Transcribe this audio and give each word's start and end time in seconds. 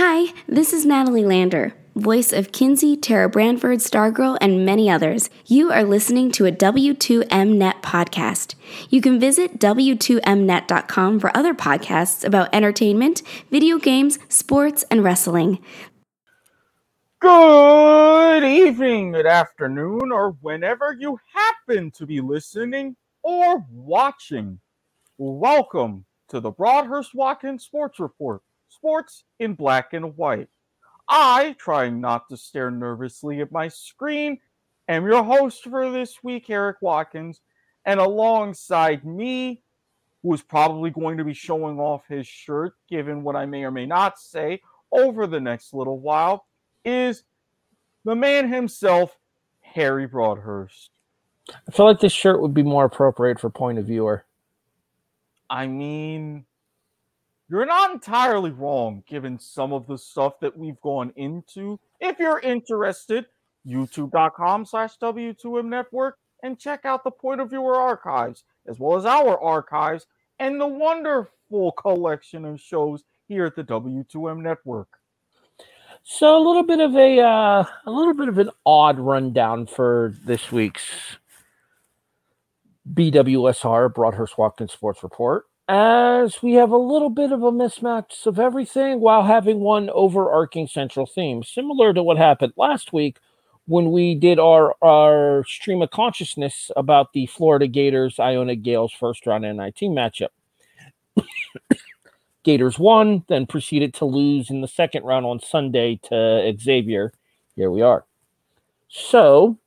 Hi, 0.00 0.32
this 0.46 0.72
is 0.72 0.86
Natalie 0.86 1.24
Lander, 1.24 1.74
voice 1.96 2.32
of 2.32 2.52
Kinsey, 2.52 2.96
Tara 2.96 3.28
Branford, 3.28 3.80
Stargirl, 3.80 4.38
and 4.40 4.64
many 4.64 4.88
others. 4.88 5.28
You 5.46 5.72
are 5.72 5.82
listening 5.82 6.30
to 6.30 6.46
a 6.46 6.52
W2Mnet 6.52 7.82
podcast. 7.82 8.54
You 8.90 9.00
can 9.00 9.18
visit 9.18 9.58
W2Mnet.com 9.58 11.18
for 11.18 11.36
other 11.36 11.52
podcasts 11.52 12.24
about 12.24 12.54
entertainment, 12.54 13.22
video 13.50 13.78
games, 13.78 14.20
sports, 14.28 14.84
and 14.88 15.02
wrestling. 15.02 15.58
Good 17.18 18.44
evening, 18.44 19.10
good 19.10 19.26
afternoon, 19.26 20.12
or 20.12 20.36
whenever 20.42 20.96
you 20.96 21.18
happen 21.34 21.90
to 21.96 22.06
be 22.06 22.20
listening 22.20 22.94
or 23.24 23.66
watching. 23.68 24.60
Welcome 25.16 26.04
to 26.28 26.38
the 26.38 26.52
Broadhurst 26.52 27.16
Watkins 27.16 27.64
Sports 27.64 27.98
Report, 27.98 28.42
sports 28.78 29.24
in 29.38 29.54
black 29.54 29.92
and 29.92 30.16
white. 30.16 30.48
I, 31.08 31.56
trying 31.58 32.00
not 32.00 32.28
to 32.28 32.36
stare 32.36 32.70
nervously 32.70 33.40
at 33.40 33.50
my 33.50 33.68
screen, 33.68 34.38
am 34.88 35.06
your 35.06 35.24
host 35.24 35.64
for 35.64 35.90
this 35.90 36.22
week, 36.22 36.48
Erik 36.50 36.76
Watkins, 36.80 37.40
and 37.84 37.98
alongside 37.98 39.04
me, 39.04 39.62
who 40.22 40.34
is 40.34 40.42
probably 40.42 40.90
going 40.90 41.16
to 41.18 41.24
be 41.24 41.34
showing 41.34 41.78
off 41.78 42.06
his 42.08 42.26
shirt, 42.26 42.74
given 42.88 43.22
what 43.22 43.36
I 43.36 43.46
may 43.46 43.64
or 43.64 43.70
may 43.70 43.86
not 43.86 44.18
say 44.18 44.60
over 44.92 45.26
the 45.26 45.40
next 45.40 45.72
little 45.72 45.98
while, 45.98 46.46
is 46.84 47.24
the 48.04 48.14
man 48.14 48.52
himself, 48.52 49.16
Harry 49.60 50.06
Broadhurst. 50.06 50.90
I 51.50 51.70
feel 51.72 51.86
like 51.86 52.00
this 52.00 52.12
shirt 52.12 52.42
would 52.42 52.54
be 52.54 52.62
more 52.62 52.84
appropriate 52.84 53.40
for 53.40 53.48
point 53.48 53.78
of 53.78 53.86
viewer. 53.86 54.24
I 55.48 55.66
mean, 55.66 56.44
you're 57.50 57.66
not 57.66 57.92
entirely 57.92 58.50
wrong 58.50 59.02
given 59.06 59.38
some 59.38 59.72
of 59.72 59.86
the 59.86 59.98
stuff 59.98 60.38
that 60.40 60.56
we've 60.56 60.80
gone 60.80 61.12
into. 61.16 61.78
If 62.00 62.18
you're 62.18 62.40
interested, 62.40 63.26
youtube.com 63.66 64.66
slash 64.66 64.98
W2M 64.98 65.66
network 65.66 66.18
and 66.42 66.58
check 66.58 66.84
out 66.84 67.04
the 67.04 67.10
point 67.10 67.40
of 67.40 67.50
viewer 67.50 67.74
archives, 67.74 68.44
as 68.68 68.78
well 68.78 68.96
as 68.96 69.04
our 69.04 69.40
archives 69.40 70.06
and 70.38 70.60
the 70.60 70.66
wonderful 70.66 71.72
collection 71.72 72.44
of 72.44 72.60
shows 72.60 73.02
here 73.26 73.44
at 73.44 73.56
the 73.56 73.64
W2M 73.64 74.42
network. 74.42 74.88
So 76.04 76.38
a 76.38 76.44
little 76.46 76.62
bit 76.62 76.80
of 76.80 76.94
a 76.94 77.20
uh, 77.20 77.64
a 77.86 77.90
little 77.90 78.14
bit 78.14 78.28
of 78.28 78.38
an 78.38 78.50
odd 78.64 78.98
rundown 78.98 79.66
for 79.66 80.14
this 80.24 80.50
week's 80.50 81.18
BWSR 82.94 83.92
Broadhurst 83.92 84.38
Watkins 84.38 84.72
Sports 84.72 85.02
Report, 85.02 85.44
as 85.68 86.42
we 86.42 86.54
have 86.54 86.70
a 86.70 86.78
little 86.78 87.10
bit 87.10 87.30
of 87.30 87.42
a 87.42 87.52
mismatch 87.52 88.26
of 88.26 88.38
everything 88.38 89.00
while 89.00 89.24
having 89.24 89.60
one 89.60 89.90
overarching 89.90 90.66
central 90.66 91.04
theme, 91.04 91.42
similar 91.42 91.92
to 91.92 92.02
what 92.02 92.16
happened 92.16 92.54
last 92.56 92.92
week 92.92 93.18
when 93.66 93.92
we 93.92 94.14
did 94.14 94.38
our 94.38 94.74
our 94.82 95.44
stream 95.46 95.82
of 95.82 95.90
consciousness 95.90 96.70
about 96.74 97.12
the 97.12 97.26
Florida 97.26 97.66
Gators 97.66 98.18
Iona 98.18 98.56
Gaels 98.56 98.92
first 98.92 99.26
round 99.26 99.42
NIT 99.42 99.80
matchup. 99.82 100.28
Gators 102.44 102.78
won, 102.78 103.24
then 103.28 103.46
proceeded 103.46 103.92
to 103.94 104.06
lose 104.06 104.48
in 104.48 104.62
the 104.62 104.68
second 104.68 105.04
round 105.04 105.26
on 105.26 105.38
Sunday 105.38 106.00
to 106.04 106.56
Xavier. 106.58 107.12
Here 107.56 107.70
we 107.70 107.82
are. 107.82 108.06
So, 108.88 109.58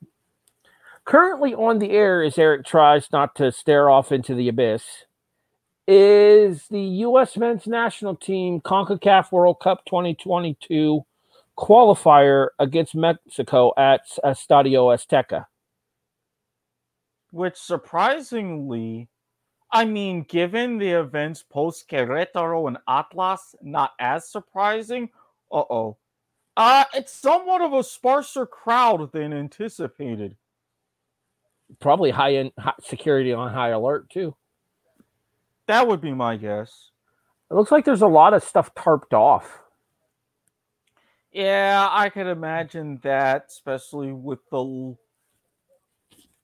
currently 1.05 1.53
on 1.53 1.77
the 1.77 1.91
air, 1.91 2.23
as 2.23 2.39
Erik 2.39 2.65
tries 2.65 3.11
not 3.11 3.35
to 3.35 3.51
stare 3.51 3.87
off 3.87 4.11
into 4.11 4.33
the 4.33 4.47
abyss, 4.47 4.83
is 5.87 6.67
the 6.69 6.81
U.S. 6.81 7.37
men's 7.37 7.67
national 7.67 8.15
team 8.15 8.61
CONCACAF 8.61 9.31
World 9.31 9.59
Cup 9.59 9.83
2022 9.85 11.03
qualifier 11.57 12.47
against 12.59 12.95
Mexico 12.95 13.73
at 13.77 14.01
Estadio 14.23 14.93
Azteca. 14.95 15.45
Which 17.31 17.57
surprisingly 17.57 19.09
I 19.71 19.85
mean, 19.85 20.23
given 20.23 20.77
the 20.77 20.89
events 20.89 21.43
post 21.43 21.89
Querétaro 21.89 22.67
and 22.67 22.77
Atlas, 22.87 23.55
not 23.61 23.91
as 23.99 24.29
surprising. 24.29 25.09
Uh 25.51 25.63
oh. 25.69 25.97
Uh, 26.57 26.83
it's 26.93 27.13
somewhat 27.13 27.61
of 27.61 27.71
a 27.71 27.83
sparser 27.83 28.45
crowd 28.45 29.11
than 29.13 29.31
anticipated. 29.31 30.35
Probably 31.79 32.11
high 32.11 32.35
end 32.35 32.51
high 32.59 32.73
security 32.81 33.31
on 33.31 33.53
high 33.53 33.69
alert 33.69 34.09
too. 34.09 34.35
That 35.71 35.87
would 35.87 36.01
be 36.01 36.11
my 36.11 36.35
guess. 36.35 36.91
It 37.49 37.53
looks 37.53 37.71
like 37.71 37.85
there's 37.85 38.01
a 38.01 38.07
lot 38.07 38.33
of 38.33 38.43
stuff 38.43 38.75
tarped 38.75 39.13
off. 39.13 39.61
Yeah, 41.31 41.87
I 41.89 42.09
could 42.09 42.27
imagine 42.27 42.99
that, 43.03 43.45
especially 43.47 44.11
with 44.11 44.39
the 44.49 44.97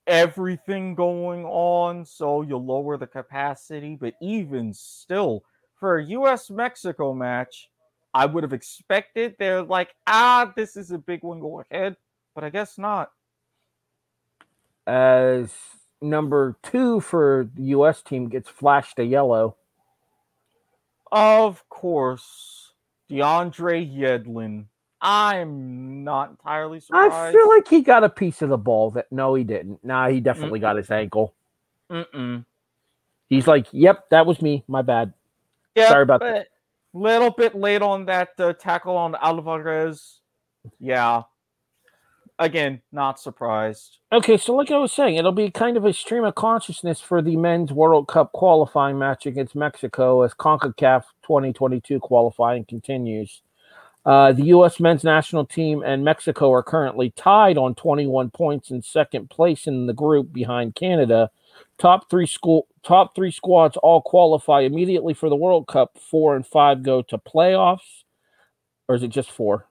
everything 0.06 0.94
going 0.94 1.44
on, 1.44 2.06
so 2.06 2.40
you 2.40 2.56
lower 2.56 2.96
the 2.96 3.06
capacity. 3.06 3.98
But 4.00 4.14
even 4.22 4.72
still, 4.72 5.44
for 5.74 5.98
a 5.98 6.04
US 6.06 6.48
Mexico 6.48 7.12
match, 7.12 7.68
I 8.14 8.24
would 8.24 8.44
have 8.44 8.54
expected 8.54 9.36
they're 9.38 9.62
like, 9.62 9.94
ah, 10.06 10.54
this 10.56 10.74
is 10.74 10.90
a 10.90 10.96
big 10.96 11.22
one, 11.22 11.40
go 11.40 11.62
ahead. 11.70 11.98
But 12.34 12.44
I 12.44 12.48
guess 12.48 12.78
not. 12.78 13.10
As 14.86 15.52
number 16.00 16.56
two 16.62 17.00
for 17.00 17.48
the 17.54 17.64
US 17.64 18.02
team 18.02 18.28
gets 18.28 18.48
flashed 18.48 18.98
a 18.98 19.04
yellow. 19.04 19.56
Of 21.10 21.68
course, 21.68 22.72
DeAndre 23.10 23.96
Yedlin 23.96 24.66
I'm 25.00 26.02
not 26.02 26.30
entirely 26.30 26.80
surprised. 26.80 27.14
I 27.14 27.32
feel 27.32 27.48
like 27.48 27.68
he 27.68 27.82
got 27.82 28.02
a 28.02 28.08
piece 28.08 28.42
of 28.42 28.48
the 28.48 28.58
ball 28.58 28.90
that 28.92 29.06
no, 29.12 29.34
he 29.34 29.44
didn't. 29.44 29.84
Nah, 29.84 30.08
he 30.08 30.20
definitely 30.20 30.58
Mm-mm. 30.58 30.62
got 30.62 30.76
his 30.76 30.90
ankle. 30.90 31.34
Mm-mm. 31.90 32.44
He's 33.28 33.46
like, 33.46 33.66
"Yep, 33.72 34.10
that 34.10 34.26
was 34.26 34.42
me. 34.42 34.64
My 34.66 34.82
bad. 34.82 35.12
Yep, 35.76 35.88
Sorry 35.88 36.02
about 36.02 36.20
that." 36.20 36.48
Little 36.94 37.30
bit 37.30 37.54
late 37.54 37.82
on 37.82 38.06
that 38.06 38.30
uh, 38.38 38.54
tackle 38.54 38.96
on 38.96 39.14
Alvarez. 39.20 40.20
Yeah. 40.80 41.22
Again, 42.40 42.82
not 42.92 43.18
surprised. 43.18 43.98
Okay, 44.12 44.36
so 44.36 44.54
like 44.54 44.70
I 44.70 44.78
was 44.78 44.92
saying, 44.92 45.16
it'll 45.16 45.32
be 45.32 45.50
kind 45.50 45.76
of 45.76 45.84
a 45.84 45.92
stream 45.92 46.22
of 46.22 46.36
consciousness 46.36 47.00
for 47.00 47.20
the 47.20 47.36
men's 47.36 47.72
World 47.72 48.06
Cup 48.06 48.30
qualifying 48.32 48.96
match 48.96 49.26
against 49.26 49.56
Mexico 49.56 50.22
as 50.22 50.34
CONCACAF 50.34 51.02
2022 51.22 51.98
qualifying 51.98 52.64
continues. 52.64 53.42
Uh, 54.06 54.32
the 54.32 54.44
U.S. 54.44 54.78
men's 54.78 55.04
national 55.04 55.44
team 55.44 55.82
and 55.84 56.04
Mexico 56.04 56.52
are 56.52 56.62
currently 56.62 57.10
tied 57.10 57.58
on 57.58 57.74
21 57.74 58.30
points 58.30 58.70
in 58.70 58.80
second 58.82 59.28
place 59.28 59.66
in 59.66 59.86
the 59.86 59.92
group 59.92 60.32
behind 60.32 60.76
Canada. 60.76 61.30
Top 61.76 62.08
three 62.08 62.26
school, 62.26 62.68
top 62.82 63.14
three 63.14 63.30
squads 63.30 63.76
all 63.76 64.00
qualify 64.00 64.60
immediately 64.60 65.12
for 65.12 65.28
the 65.28 65.36
World 65.36 65.66
Cup. 65.66 65.98
Four 65.98 66.36
and 66.36 66.46
five 66.46 66.82
go 66.82 67.02
to 67.02 67.18
playoffs, 67.18 68.04
or 68.88 68.94
is 68.94 69.02
it 69.02 69.08
just 69.08 69.30
four? 69.30 69.67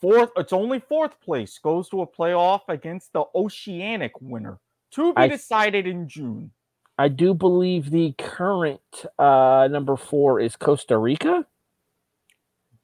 Fourth, 0.00 0.30
it's 0.36 0.52
only 0.52 0.80
fourth 0.80 1.20
place 1.20 1.58
goes 1.58 1.88
to 1.90 2.02
a 2.02 2.06
playoff 2.06 2.62
against 2.68 3.12
the 3.12 3.24
Oceanic 3.34 4.12
winner 4.20 4.58
to 4.92 5.12
be 5.14 5.22
I, 5.22 5.28
decided 5.28 5.86
in 5.86 6.08
June. 6.08 6.50
I 6.98 7.08
do 7.08 7.34
believe 7.34 7.90
the 7.90 8.14
current 8.18 8.80
uh, 9.18 9.68
number 9.70 9.96
four 9.96 10.40
is 10.40 10.56
Costa 10.56 10.98
Rica 10.98 11.46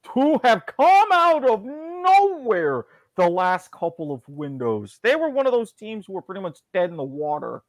who 0.08 0.40
have 0.44 0.66
come 0.66 1.08
out 1.12 1.48
of 1.48 1.64
nowhere 1.64 2.84
the 3.16 3.28
last 3.28 3.70
couple 3.70 4.12
of 4.12 4.22
windows. 4.28 4.98
They 5.02 5.16
were 5.16 5.28
one 5.28 5.46
of 5.46 5.52
those 5.52 5.72
teams 5.72 6.06
who 6.06 6.14
were 6.14 6.22
pretty 6.22 6.40
much 6.40 6.58
dead 6.72 6.90
in 6.90 6.96
the 6.96 7.02
water. 7.02 7.62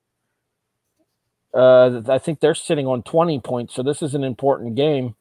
Uh, 1.54 2.02
I 2.08 2.18
think 2.18 2.40
they're 2.40 2.56
sitting 2.56 2.88
on 2.88 3.04
20 3.04 3.40
points, 3.42 3.76
so 3.76 3.84
this 3.84 4.02
is 4.02 4.16
an 4.16 4.24
important 4.24 4.76
game. 4.76 5.16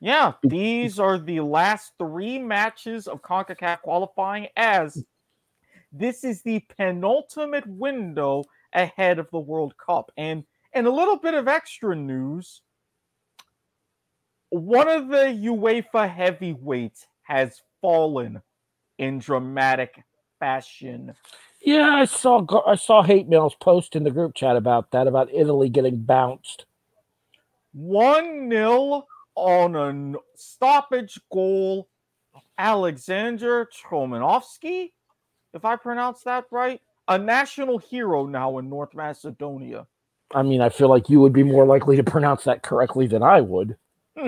Yeah, 0.00 0.32
these 0.42 0.98
are 0.98 1.18
the 1.18 1.40
last 1.40 1.92
three 1.98 2.38
matches 2.38 3.06
of 3.06 3.22
CONCACAF 3.22 3.80
qualifying 3.82 4.48
as 4.56 5.04
this 5.92 6.24
is 6.24 6.42
the 6.42 6.64
penultimate 6.76 7.66
window 7.66 8.44
ahead 8.72 9.18
of 9.18 9.30
the 9.30 9.38
World 9.38 9.74
Cup. 9.78 10.10
And 10.16 10.44
and 10.72 10.86
a 10.86 10.90
little 10.90 11.16
bit 11.16 11.34
of 11.34 11.48
extra 11.48 11.96
news 11.96 12.60
one 14.50 14.88
of 14.88 15.08
the 15.08 15.38
UEFA 15.42 16.08
heavyweights 16.08 17.06
has 17.22 17.62
fallen 17.80 18.40
in 18.98 19.18
dramatic 19.18 20.02
fashion. 20.38 21.14
Yeah, 21.60 21.90
I 21.96 22.04
saw 22.04 22.44
I 22.66 22.76
saw 22.76 23.02
hate 23.02 23.28
mails 23.28 23.56
post 23.60 23.96
in 23.96 24.04
the 24.04 24.10
group 24.10 24.34
chat 24.34 24.56
about 24.56 24.92
that 24.92 25.06
about 25.06 25.32
Italy 25.32 25.68
getting 25.68 25.96
bounced. 25.96 26.66
One 27.72 28.48
0 28.50 29.04
on 29.36 29.76
a 29.76 30.18
stoppage 30.34 31.20
goal. 31.32 31.88
Alexander 32.58 33.66
Trominovsky, 33.66 34.92
if 35.52 35.64
I 35.64 35.76
pronounce 35.76 36.22
that 36.22 36.46
right, 36.50 36.80
a 37.08 37.18
national 37.18 37.78
hero 37.78 38.26
now 38.26 38.58
in 38.58 38.68
North 38.68 38.94
Macedonia. 38.94 39.86
I 40.34 40.42
mean, 40.42 40.60
I 40.60 40.70
feel 40.70 40.88
like 40.88 41.08
you 41.08 41.20
would 41.20 41.32
be 41.32 41.42
more 41.42 41.66
likely 41.66 41.96
to 41.96 42.02
pronounce 42.02 42.44
that 42.44 42.62
correctly 42.62 43.06
than 43.06 43.22
I 43.22 43.40
would. 43.42 43.76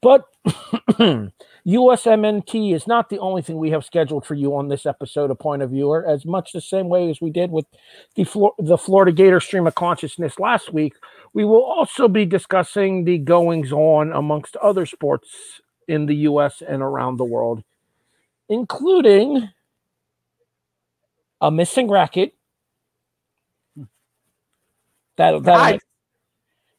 But 0.00 0.26
USMNT 1.66 2.74
is 2.74 2.86
not 2.86 3.08
the 3.08 3.18
only 3.18 3.42
thing 3.42 3.58
we 3.58 3.70
have 3.70 3.84
scheduled 3.84 4.24
for 4.24 4.34
you 4.34 4.56
on 4.56 4.68
this 4.68 4.86
episode 4.86 5.30
of 5.30 5.38
Point 5.38 5.62
of 5.62 5.70
Viewer, 5.70 6.06
as 6.06 6.24
much 6.24 6.52
the 6.52 6.60
same 6.60 6.88
way 6.88 7.10
as 7.10 7.20
we 7.20 7.30
did 7.30 7.50
with 7.50 7.66
the, 8.14 8.24
Flor- 8.24 8.54
the 8.58 8.78
Florida 8.78 9.12
Gator 9.12 9.40
Stream 9.40 9.66
of 9.66 9.74
Consciousness 9.74 10.38
last 10.38 10.72
week. 10.72 10.94
We 11.32 11.44
will 11.44 11.62
also 11.62 12.08
be 12.08 12.24
discussing 12.24 13.04
the 13.04 13.18
goings 13.18 13.72
on 13.72 14.12
amongst 14.12 14.56
other 14.56 14.86
sports 14.86 15.60
in 15.86 16.06
the 16.06 16.16
US 16.16 16.62
and 16.66 16.82
around 16.82 17.16
the 17.16 17.24
world, 17.24 17.62
including 18.48 19.48
a 21.40 21.50
missing 21.50 21.90
racket. 21.90 22.34
That'll, 25.16 25.40
that'll, 25.40 25.72
make, 25.72 25.80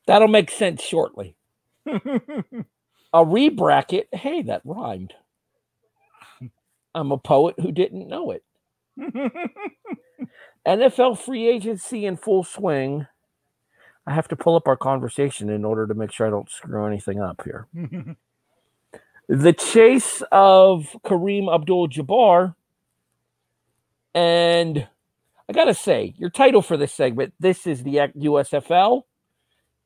that'll 0.07 0.27
make 0.27 0.51
sense 0.51 0.81
shortly. 0.81 1.35
A 3.11 3.25
rebracket. 3.25 4.05
Hey, 4.13 4.43
that 4.43 4.61
rhymed. 4.63 5.13
I'm 6.93 7.11
a 7.11 7.17
poet 7.17 7.55
who 7.59 7.71
didn't 7.71 8.07
know 8.07 8.31
it. 8.31 8.43
NFL 10.67 11.17
free 11.17 11.47
agency 11.47 12.05
in 12.05 12.17
full 12.17 12.43
swing. 12.43 13.07
I 14.09 14.13
have 14.13 14.27
to 14.29 14.35
pull 14.35 14.55
up 14.55 14.67
our 14.67 14.75
conversation 14.75 15.49
in 15.49 15.63
order 15.63 15.85
to 15.85 15.93
make 15.93 16.11
sure 16.11 16.25
I 16.25 16.31
don't 16.31 16.49
screw 16.49 16.85
anything 16.85 17.21
up 17.21 17.43
here. 17.43 17.67
The 19.31 19.53
chase 19.53 20.23
of 20.31 20.97
Kareem 21.05 21.53
Abdul 21.53 21.89
Jabbar. 21.89 22.55
And 24.15 24.87
I 25.47 25.53
got 25.53 25.65
to 25.65 25.75
say, 25.75 26.15
your 26.17 26.31
title 26.31 26.63
for 26.63 26.77
this 26.77 26.91
segment, 26.91 27.35
This 27.39 27.67
is 27.67 27.83
the 27.83 27.97
USFL, 28.17 29.03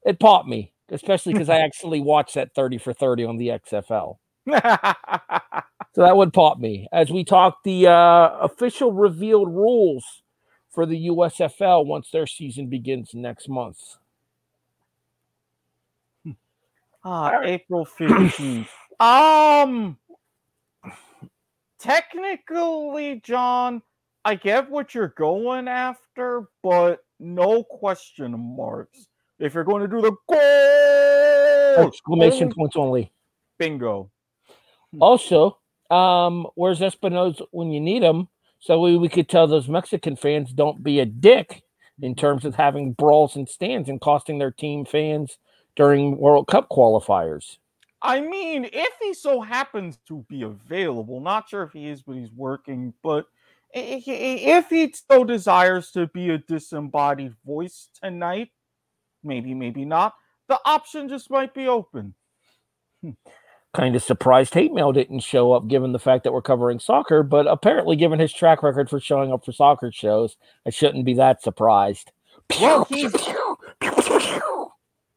it 0.06 0.18
popped 0.18 0.48
me, 0.48 0.72
especially 0.90 1.34
because 1.34 1.50
I 1.50 1.58
actually 1.66 2.00
watched 2.00 2.36
that 2.36 2.56
30 2.56 2.78
for 2.78 2.94
30 2.94 3.25
on 3.25 3.36
the 3.36 3.50
XFL. 3.50 4.16
So 5.96 6.02
that 6.02 6.18
would 6.18 6.34
pop 6.34 6.58
me 6.58 6.88
as 6.92 7.12
we 7.12 7.24
talk 7.24 7.62
the 7.64 7.88
uh, 7.88 8.30
official 8.42 8.92
revealed 8.92 9.50
rules 9.50 10.24
for 10.72 10.88
the 10.88 11.08
USFL 11.08 11.86
once 11.86 12.10
their 12.10 12.25
season 12.25 12.68
begins 12.68 13.14
next 13.14 13.48
month. 13.48 13.98
Ah, 17.04 17.42
April 17.44 17.86
15th. 17.86 18.68
um 19.00 19.98
technically, 21.80 23.22
John, 23.24 23.82
I 24.26 24.36
get 24.36 24.70
what 24.70 24.96
you're 24.96 25.14
going 25.18 25.68
after, 25.68 26.48
but 26.62 27.00
no 27.20 27.64
question 27.64 28.56
marks. 28.56 29.08
If 29.40 29.54
you're 29.54 29.64
going 29.66 29.82
to 29.82 29.88
do 29.88 30.02
the 30.02 30.16
goal, 30.30 31.88
Exclamation 31.88 32.44
only- 32.44 32.56
points 32.56 32.76
only. 32.78 33.14
bingo. 33.60 34.10
Also, 35.00 35.58
um, 35.90 36.48
where's 36.56 36.80
Espinoza 36.80 37.46
when 37.52 37.72
you 37.72 37.82
need 37.82 38.04
him? 38.04 38.28
So 38.60 38.80
we, 38.80 38.96
we 38.96 39.10
could 39.10 39.28
tell 39.28 39.48
those 39.48 39.68
Mexican 39.68 40.16
fans 40.16 40.54
don't 40.54 40.82
be 40.84 41.00
a 41.00 41.06
dick 41.06 41.64
in 42.02 42.16
terms 42.16 42.46
of 42.46 42.56
having 42.56 42.94
brawls 42.94 43.36
and 43.36 43.50
stands 43.50 43.90
and 43.90 44.00
costing 44.00 44.38
their 44.40 44.52
team 44.52 44.86
fans 44.86 45.38
during 45.75 46.18
World 46.18 46.48
Cup 46.48 46.70
qualifiers. 46.70 47.58
I 48.02 48.20
mean, 48.20 48.70
if 48.72 48.94
he 49.02 49.14
so 49.14 49.42
happens 49.42 49.98
to 50.10 50.25
be 50.30 50.44
available, 50.44 51.22
not 51.22 51.48
sure 51.48 51.64
if 51.64 51.72
he 51.72 51.88
is, 51.88 52.02
but 52.02 52.18
he's 52.18 52.31
working. 52.31 52.94
But 53.02 53.25
if 53.74 54.70
he 54.70 54.94
so 55.10 55.24
desires 55.24 55.92
to 55.92 56.08
be 56.08 56.30
a 56.30 56.38
disembodied 56.38 57.34
voice 57.46 57.88
tonight, 58.02 58.50
maybe, 59.24 59.54
maybe 59.54 59.86
not. 59.86 60.16
The 60.50 60.60
option 60.66 61.08
just 61.08 61.30
might 61.30 61.54
be 61.54 61.68
open. 61.68 62.14
Hmm. 63.02 63.12
Kind 63.74 63.96
of 63.96 64.04
surprised 64.04 64.54
hate 64.54 64.72
mail 64.72 64.92
didn't 64.92 65.22
show 65.22 65.52
up 65.54 65.68
given 65.68 65.94
the 65.94 66.00
fact 66.00 66.25
that 66.25 66.34
we're 66.34 66.44
covering 66.44 66.80
soccer, 66.80 67.24
but 67.24 67.48
apparently, 67.48 67.96
given 67.96 68.20
his 68.20 68.31
track 68.31 68.62
record 68.62 68.88
for 68.90 69.00
showing 69.00 69.34
up 69.34 69.44
for 69.44 69.52
soccer 69.52 69.92
shows, 69.92 70.38
I 70.68 70.70
shouldn't 70.70 71.06
be 71.06 71.16
that 71.16 71.42
surprised. 71.42 72.12
Well, 72.62 72.86
he's- 72.86 73.14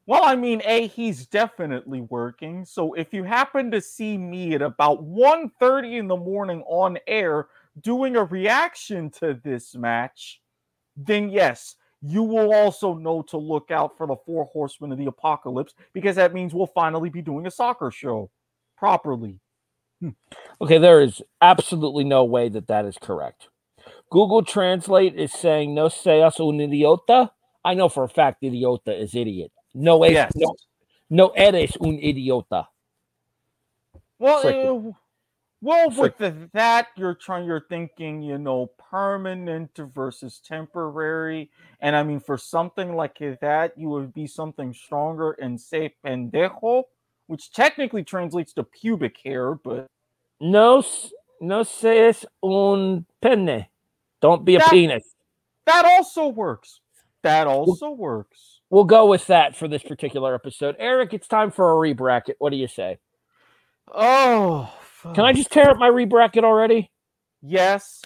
Well, 0.07 0.23
I 0.25 0.37
mean, 0.37 0.63
A, 0.65 0.87
he's 0.87 1.27
definitely 1.27 2.01
working. 2.01 2.65
So 2.65 2.93
if 2.95 3.13
you 3.13 3.25
happen 3.25 3.73
to 3.73 3.81
see 3.81 4.17
me 4.17 4.55
at 4.55 4.63
about 4.63 5.03
1:30 5.03 5.99
in 5.99 6.07
the 6.07 6.17
morning 6.17 6.63
on 6.69 6.99
air 7.09 7.49
doing 7.81 8.17
a 8.17 8.25
reaction 8.25 9.11
to 9.11 9.35
this 9.43 9.75
match, 9.75 10.41
then 10.97 11.29
yes, 11.31 11.77
you 12.03 12.23
will 12.23 12.55
also 12.55 12.95
know 12.95 13.23
to 13.23 13.37
look 13.37 13.71
out 13.73 13.97
for 13.97 14.07
the 14.07 14.17
four 14.25 14.45
horsemen 14.45 14.93
of 14.93 14.99
the 14.99 15.07
apocalypse 15.07 15.75
because 15.93 16.17
that 16.17 16.35
means 16.35 16.55
we'll 16.55 16.67
finally 16.69 17.11
be 17.11 17.23
doing 17.23 17.47
a 17.47 17.51
soccer 17.51 17.91
show 17.91 18.31
properly. 18.77 19.41
Hmm. 20.01 20.11
Okay, 20.61 20.79
there 20.79 21.01
is 21.01 21.23
absolutely 21.43 22.05
no 22.05 22.25
way 22.25 22.49
that 22.51 22.69
that 22.69 22.85
is 22.85 22.99
correct. 23.01 23.49
Google 24.11 24.45
Translate 24.45 25.17
is 25.17 25.33
saying 25.33 25.75
no 25.75 25.89
seas 25.89 26.39
un 26.39 26.59
idiota. 26.59 27.31
I 27.65 27.75
know 27.75 27.89
for 27.89 28.05
a 28.05 28.09
fact 28.09 28.43
idiota 28.43 28.99
is 29.01 29.15
idiot. 29.15 29.51
No, 29.79 30.03
es, 30.05 30.13
Yes. 30.13 30.33
no, 30.35 30.55
no 31.11 31.33
eres 31.37 31.77
un 31.81 31.99
idiota. 31.99 32.69
Well, 34.19 34.47
uh, 34.89 34.93
well, 35.61 35.91
Frick. 35.91 36.19
with 36.19 36.19
the, 36.19 36.49
that 36.55 36.89
you're 36.97 37.15
trying, 37.15 37.45
you're 37.45 37.67
thinking, 37.69 38.23
you 38.23 38.39
know, 38.39 38.71
permanent 38.91 39.77
versus 39.95 40.41
temporary, 40.43 41.51
and 41.81 41.95
I 41.95 42.03
mean, 42.03 42.21
for 42.21 42.39
something 42.39 42.97
like 42.97 43.19
that, 43.43 43.77
you 43.77 43.91
would 43.91 44.15
be 44.15 44.27
something 44.27 44.73
stronger 44.73 45.33
and 45.33 45.61
say 45.61 45.95
pendejo, 46.03 46.85
which 47.27 47.53
technically 47.53 48.03
translates 48.05 48.55
to 48.55 48.65
pubic 48.65 49.19
hair, 49.23 49.55
but 49.55 49.87
No, 50.41 50.83
no 51.41 51.63
seas 51.65 52.25
un 52.43 53.05
pene. 53.21 53.67
Don't 54.23 54.43
be 54.45 54.57
a 54.57 54.61
penis. 54.61 55.15
that 55.67 55.85
also 55.85 56.29
works. 56.29 56.81
That 57.23 57.47
also 57.47 57.91
works. 57.91 58.56
We'll 58.71 58.85
go 58.85 59.07
with 59.07 59.27
that 59.29 59.57
for 59.57 59.69
this 59.69 59.83
particular 59.83 60.35
episode. 60.35 60.77
Erik, 60.79 61.15
it's 61.15 61.29
time 61.29 61.51
for 61.51 61.73
a 61.73 61.95
rebracket. 61.95 62.35
What 62.39 62.51
do 62.51 62.57
you 62.57 62.67
say? 62.69 62.99
Oh, 63.95 64.73
Can 65.15 65.25
I 65.25 65.33
just 65.33 65.53
tear 65.53 65.71
up 65.71 65.77
my 65.79 65.89
rebracket 65.89 66.43
already? 66.43 66.91
Yes, 67.43 68.03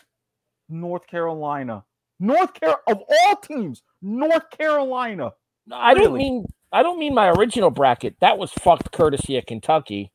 North 0.68 1.06
Carolina. 1.06 1.84
North 2.18 2.52
Car 2.60 2.80
of 2.86 2.98
all 3.08 3.36
teams, 3.36 3.82
North 4.02 4.50
Carolina. 4.50 5.32
I 5.72 5.94
don't 5.94 6.14
mean 6.14 6.44
I 6.72 6.82
don't 6.82 6.98
mean 6.98 7.14
my 7.14 7.30
original 7.30 7.70
bracket. 7.70 8.16
That 8.20 8.36
was 8.36 8.52
fucked 8.52 8.92
courtesy 8.92 9.38
of 9.38 9.46
Kentucky. 9.46 10.12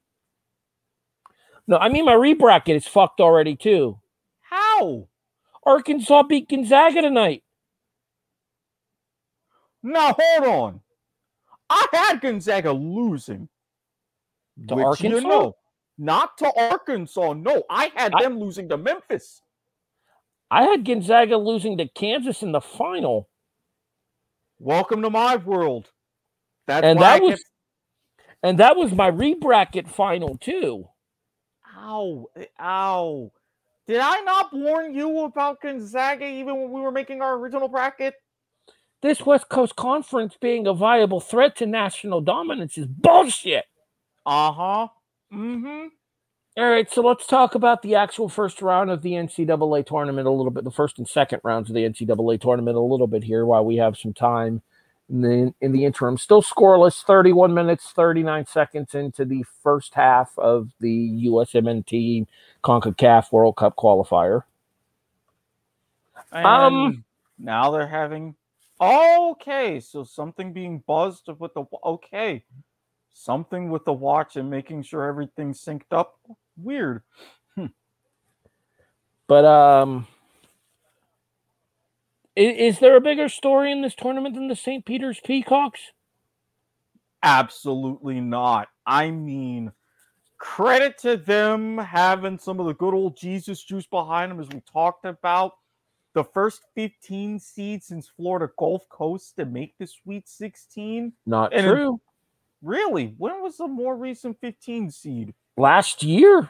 No, 1.68 1.78
I 1.78 1.90
mean 1.90 2.06
my 2.06 2.14
rebracket 2.14 2.76
is 2.76 2.86
fucked 2.86 3.20
already 3.20 3.56
too. 3.56 4.00
How? 4.42 5.08
Arkansas 5.66 6.24
beat 6.24 6.48
Gonzaga 6.48 7.02
tonight. 7.02 7.44
Now 9.86 10.16
hold 10.20 10.50
on. 10.50 10.82
I 11.70 11.86
had 11.94 12.20
Gonzaga 12.22 12.72
losing. 12.72 13.48
To 14.68 14.76
which 14.76 15.02
you 15.02 15.10
Arkansas? 15.18 15.28
know, 15.28 15.56
not 16.00 16.38
to 16.40 16.52
Arkansas. 16.58 17.34
No, 17.34 17.64
I 17.70 17.92
had 17.96 18.14
I- 18.16 18.24
them 18.24 18.40
losing 18.40 18.68
to 18.70 18.78
Memphis. 18.78 19.42
I 20.50 20.64
had 20.64 20.86
Gonzaga 20.86 21.38
losing 21.38 21.78
to 21.78 21.88
Kansas 21.88 22.42
in 22.42 22.52
the 22.52 22.62
final. 22.62 23.30
Welcome 24.60 25.02
to 25.04 25.10
my 25.12 25.36
world. 25.36 25.92
That's 26.66 26.84
And 26.86 27.00
that 27.00 27.22
I 27.22 27.24
was 27.24 27.32
kept- 27.32 27.52
and 28.42 28.58
that 28.60 28.76
was 28.78 28.92
my 28.92 29.12
rebracket 29.12 29.88
final 29.88 30.36
too. 30.38 30.88
ow, 31.78 32.26
ow. 32.60 33.32
Did 33.86 34.00
I 34.00 34.22
not 34.22 34.52
warn 34.52 34.96
you 34.96 35.20
about 35.26 35.62
Gonzaga 35.62 36.26
even 36.26 36.60
when 36.60 36.72
we 36.72 36.82
were 36.82 36.92
making 36.92 37.22
our 37.22 37.36
original 37.36 37.68
bracket? 37.68 38.16
This 39.06 39.24
West 39.24 39.50
Coast 39.50 39.76
Conference 39.76 40.36
being 40.42 40.66
a 40.66 40.74
viable 40.74 41.20
threat 41.20 41.56
to 41.58 41.68
national 41.68 42.22
dominance 42.22 42.76
is 42.76 42.88
bullshit. 42.88 43.66
Uh 44.26 44.52
huh. 44.52 44.88
Mm 45.32 45.90
All 46.58 46.68
right, 46.68 46.92
so 46.92 47.04
let's 47.04 47.28
talk 47.28 47.54
about 47.54 47.84
the 47.84 47.94
actual 47.94 48.28
first 48.30 48.64
round 48.64 48.90
of 48.90 49.04
the 49.04 49.12
NCAA 49.12 49.86
tournament 49.86 50.28
a 50.28 50.32
little 50.32 50.50
bit, 50.50 50.64
the 50.64 50.72
first 50.72 50.98
and 50.98 51.08
second 51.08 51.40
rounds 51.44 51.70
of 51.70 51.76
the 51.76 51.84
NCAA 51.84 52.42
tournament 52.42 52.78
a 52.78 52.80
little 52.80 53.06
bit 53.06 53.24
here 53.24 53.46
while 53.46 53.64
we 53.64 53.76
have 53.76 53.96
some 53.96 54.12
time 54.12 54.64
in 55.08 55.22
the, 55.22 55.54
in 55.62 55.72
the 55.72 55.86
interim. 55.86 56.18
Still 56.18 56.42
scoreless, 56.42 57.04
31 57.04 57.54
minutes, 57.54 57.92
39 57.92 58.48
seconds 58.48 58.96
into 58.96 59.24
the 59.24 59.46
first 59.62 59.94
half 59.94 60.32
of 60.40 60.72
the 60.80 61.28
USMNT 61.28 62.26
CONCACAF 62.64 63.32
World 63.32 63.56
Cup 63.56 63.76
qualifier. 63.76 64.46
hmm. 66.32 66.44
Um, 66.44 67.06
now 67.38 67.70
they're 67.70 67.86
having. 67.86 68.36
Okay, 68.80 69.80
so 69.80 70.04
something 70.04 70.54
being 70.54 70.84
buzzed 70.86 71.30
with 71.40 71.54
the. 71.54 71.64
Okay. 71.84 72.44
Something 73.14 73.70
with 73.70 73.86
the 73.86 73.94
watch 73.94 74.36
and 74.36 74.50
making 74.50 74.84
sure 74.84 75.04
everything's 75.04 75.64
synced 75.64 75.92
up. 75.92 76.20
Weird. 76.58 77.02
But 79.28 79.46
um, 79.46 80.08
is, 82.36 82.76
is 82.76 82.80
there 82.80 82.96
a 82.96 83.02
bigger 83.02 83.30
story 83.30 83.72
in 83.72 83.82
this 83.82 83.96
tournament 83.96 84.36
than 84.36 84.48
the 84.48 84.56
St. 84.56 84.86
Peter's 84.86 85.20
Peacocks? 85.20 85.82
Absolutely 87.24 88.22
not. 88.22 88.68
I 88.86 89.10
mean, 89.10 89.72
credit 90.38 91.00
to 91.00 91.18
them 91.18 91.78
having 91.80 92.38
some 92.38 92.60
of 92.60 92.68
the 92.68 92.74
good 92.74 92.94
old 92.94 93.18
Jesus 93.18 93.64
juice 93.64 93.88
behind 93.88 94.32
them, 94.32 94.40
as 94.40 94.50
we 94.50 94.62
talked 94.72 95.06
about. 95.06 95.54
The 96.16 96.24
first 96.24 96.62
15 96.76 97.40
seeds 97.40 97.88
since 97.88 98.08
Florida 98.08 98.52
Gulf 98.58 98.88
Coast 98.90 99.36
to 99.36 99.46
make 99.46 99.78
the 99.78 99.86
Sweet 99.86 100.28
16. 100.28 101.14
Not 101.26 101.54
And 101.54 101.68
it- 101.68 101.70
true. 101.70 102.02
Really? 102.64 103.14
When 103.18 103.44
was 103.44 103.58
the 103.58 103.68
more 103.68 103.96
recent 103.96 104.40
15 104.42 104.90
seed? 104.90 105.34
Last 105.58 106.02
year, 106.02 106.50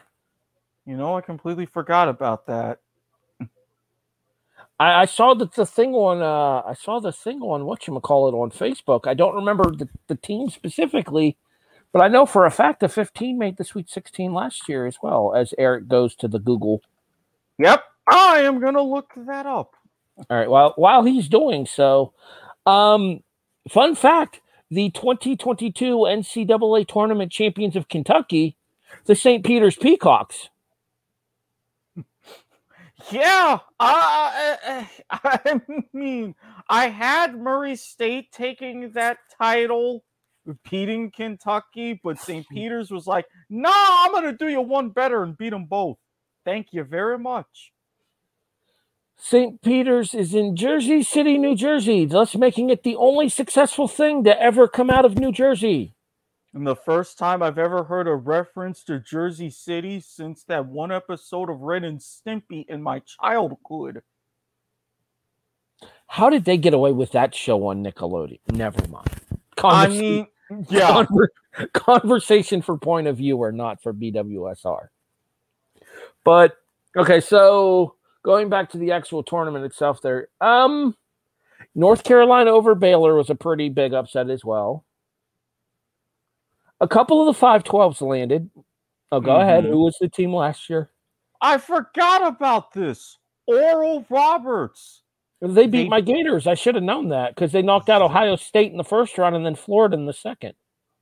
You 0.86 0.96
know, 0.96 1.16
I 1.16 1.20
completely 1.20 1.66
forgot 1.66 2.08
about 2.08 2.46
that. 2.46 2.78
I, 4.78 5.02
I 5.02 5.04
saw 5.06 5.34
that 5.34 5.52
the 5.54 5.66
thing 5.66 5.94
on 5.94 6.22
uh 6.22 6.62
I 6.68 6.74
saw 6.74 7.00
the 7.00 7.12
thing 7.12 7.40
on 7.42 7.64
what 7.64 7.86
you 7.86 7.98
call 8.00 8.28
it 8.28 8.32
on 8.34 8.50
Facebook. 8.50 9.06
I 9.06 9.14
don't 9.14 9.34
remember 9.34 9.70
the, 9.74 9.88
the 10.06 10.14
team 10.14 10.48
specifically, 10.50 11.36
but 11.92 12.02
I 12.02 12.08
know 12.08 12.24
for 12.26 12.46
a 12.46 12.50
fact 12.50 12.80
the 12.80 12.88
15 12.88 13.36
made 13.38 13.56
the 13.56 13.64
Sweet 13.64 13.88
16 13.90 14.32
last 14.32 14.68
year 14.68 14.86
as 14.86 14.98
well. 15.02 15.34
As 15.34 15.54
Erik 15.58 15.88
goes 15.88 16.14
to 16.16 16.28
the 16.28 16.38
Google. 16.38 16.82
Yep, 17.58 17.82
I 18.06 18.40
am 18.40 18.60
gonna 18.60 18.82
look 18.82 19.12
that 19.16 19.46
up. 19.46 19.74
All 20.30 20.36
right. 20.36 20.50
Well, 20.50 20.72
while 20.76 21.04
he's 21.04 21.28
doing 21.28 21.66
so, 21.66 22.12
um, 22.64 23.22
fun 23.68 23.94
fact: 23.94 24.40
the 24.70 24.90
2022 24.90 25.96
NCAA 25.96 26.86
tournament 26.86 27.32
champions 27.32 27.76
of 27.76 27.88
Kentucky, 27.88 28.56
the 29.06 29.14
St. 29.14 29.44
Peter's 29.44 29.76
Peacocks. 29.76 30.48
Yeah, 33.12 33.58
I, 33.78 34.86
I, 35.10 35.40
I 35.54 35.60
mean, 35.92 36.34
I 36.68 36.88
had 36.88 37.36
Murray 37.36 37.76
State 37.76 38.32
taking 38.32 38.92
that 38.92 39.18
title, 39.38 40.02
beating 40.68 41.10
Kentucky, 41.10 42.00
but 42.02 42.18
St. 42.18 42.46
Peter's 42.52 42.90
was 42.90 43.06
like, 43.06 43.26
"Nah, 43.50 43.70
I'm 43.74 44.12
gonna 44.12 44.32
do 44.32 44.48
you 44.48 44.60
one 44.60 44.90
better 44.90 45.22
and 45.22 45.36
beat 45.36 45.50
them 45.50 45.66
both." 45.66 45.98
Thank 46.44 46.68
you 46.72 46.84
very 46.84 47.18
much. 47.18 47.72
St. 49.18 49.60
Peter's 49.62 50.14
is 50.14 50.34
in 50.34 50.54
Jersey 50.54 51.02
City, 51.02 51.38
New 51.38 51.56
Jersey, 51.56 52.04
thus 52.04 52.36
making 52.36 52.70
it 52.70 52.82
the 52.82 52.96
only 52.96 53.28
successful 53.28 53.88
thing 53.88 54.24
to 54.24 54.40
ever 54.40 54.68
come 54.68 54.90
out 54.90 55.04
of 55.04 55.18
New 55.18 55.32
Jersey. 55.32 55.94
And 56.52 56.66
the 56.66 56.76
first 56.76 57.18
time 57.18 57.42
I've 57.42 57.58
ever 57.58 57.84
heard 57.84 58.08
a 58.08 58.14
reference 58.14 58.84
to 58.84 59.00
Jersey 59.00 59.50
City 59.50 60.00
since 60.00 60.44
that 60.44 60.66
one 60.66 60.92
episode 60.92 61.50
of 61.50 61.60
Ren 61.60 61.84
and 61.84 61.98
Stimpy 61.98 62.66
in 62.68 62.82
my 62.82 63.00
childhood. 63.00 64.02
How 66.06 66.30
did 66.30 66.44
they 66.44 66.56
get 66.56 66.72
away 66.72 66.92
with 66.92 67.12
that 67.12 67.34
show 67.34 67.66
on 67.66 67.84
Nickelodeon? 67.84 68.38
Never 68.52 68.86
mind. 68.88 69.10
I 69.62 69.88
mean, 69.88 70.26
yeah, 70.68 71.04
Conver- 71.04 71.72
conversation 71.72 72.62
for 72.62 72.78
point 72.78 73.06
of 73.06 73.16
view 73.16 73.38
or 73.38 73.50
not 73.50 73.82
for 73.82 73.92
BWSR. 73.92 74.88
But 76.24 76.56
okay, 76.96 77.20
so 77.20 77.95
going 78.26 78.50
back 78.50 78.68
to 78.70 78.76
the 78.78 78.90
actual 78.92 79.22
tournament 79.22 79.64
itself, 79.64 80.02
there, 80.02 80.28
um, 80.40 80.94
North 81.76 82.02
Carolina 82.04 82.50
over 82.50 82.74
Baylor 82.74 83.14
was 83.14 83.30
a 83.30 83.34
pretty 83.36 83.68
big 83.70 83.94
upset 83.94 84.28
as 84.28 84.44
well. 84.44 84.84
A 86.80 86.88
couple 86.88 87.26
of 87.26 87.34
the 87.34 87.40
512s 87.46 88.02
landed. 88.02 88.50
Oh, 89.12 89.20
go 89.20 89.36
ahead. 89.40 89.64
Mhm. 89.64 89.68
Who 89.68 89.84
was 89.84 89.96
the 90.00 90.08
team 90.08 90.34
last 90.34 90.68
year? 90.68 90.90
I 91.40 91.56
forgot 91.58 92.26
about 92.26 92.72
this. 92.72 93.18
Oral 93.46 94.04
Roberts. 94.10 95.02
They 95.40 95.66
beat 95.66 95.84
They- 95.84 95.88
my 95.88 96.00
Gators. 96.00 96.46
I 96.46 96.54
should 96.54 96.74
have 96.74 96.82
known 96.84 97.10
that 97.10 97.34
because 97.34 97.52
they 97.52 97.62
knocked 97.62 97.88
out 97.88 98.02
Ohio 98.02 98.34
State 98.36 98.72
in 98.72 98.78
the 98.78 98.84
first 98.84 99.16
round 99.16 99.36
and 99.36 99.46
then 99.46 99.54
Florida 99.54 99.96
in 99.96 100.06
the 100.06 100.12
second. 100.12 100.54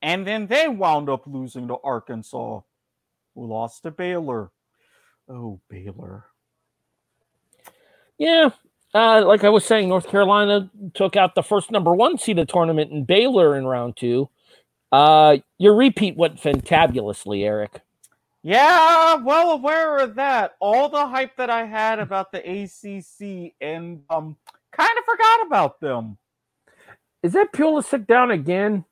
And 0.03 0.27
then 0.27 0.47
they 0.49 0.69
wound 0.69 1.09
up 1.09 1.27
losing 1.27 1.69
to 1.69 1.79
Arkansas, 1.83 2.61
who 3.35 3.47
lost 3.47 3.85
to 3.85 3.91
Baylor. 3.91 4.51
Oh, 5.29 5.61
Baylor. 5.71 6.27
Yeah. 8.19 8.51
Uh, 8.95 9.25
like 9.27 9.43
I 9.43 9.49
was 9.49 9.65
saying, 9.65 9.89
North 9.89 10.09
Carolina 10.09 10.71
took 10.95 11.17
out 11.17 11.35
the 11.35 11.43
first 11.43 11.71
number 11.71 11.93
one 11.93 12.17
seed 12.17 12.39
of 12.39 12.47
the 12.47 12.53
tournament 12.53 12.93
in 12.93 13.05
Baylor 13.05 13.57
in 13.57 13.67
round 13.67 13.97
two. 13.97 14.29
Uh, 14.93 15.39
your 15.59 15.75
repeat 15.75 16.17
went 16.17 16.37
fantabulously, 16.41 17.45
Erik. 17.45 17.81
Yeah, 18.45 19.17
well 19.17 19.53
aware 19.53 19.99
of 19.99 20.15
that. 20.17 20.55
All 20.61 20.89
the 20.91 21.07
hype 21.07 21.37
that 21.37 21.51
I 21.51 21.65
had 21.65 21.99
about 21.99 22.31
the 22.31 22.39
ACC 22.39 23.55
and 23.61 24.03
um 24.11 24.37
kind 24.71 24.99
of 24.99 25.05
forgot 25.05 25.47
about 25.47 25.81
them. 25.81 26.19
Is 27.23 27.33
that 27.33 27.53
Pulisic 27.53 28.07
down 28.07 28.31
again? 28.31 28.85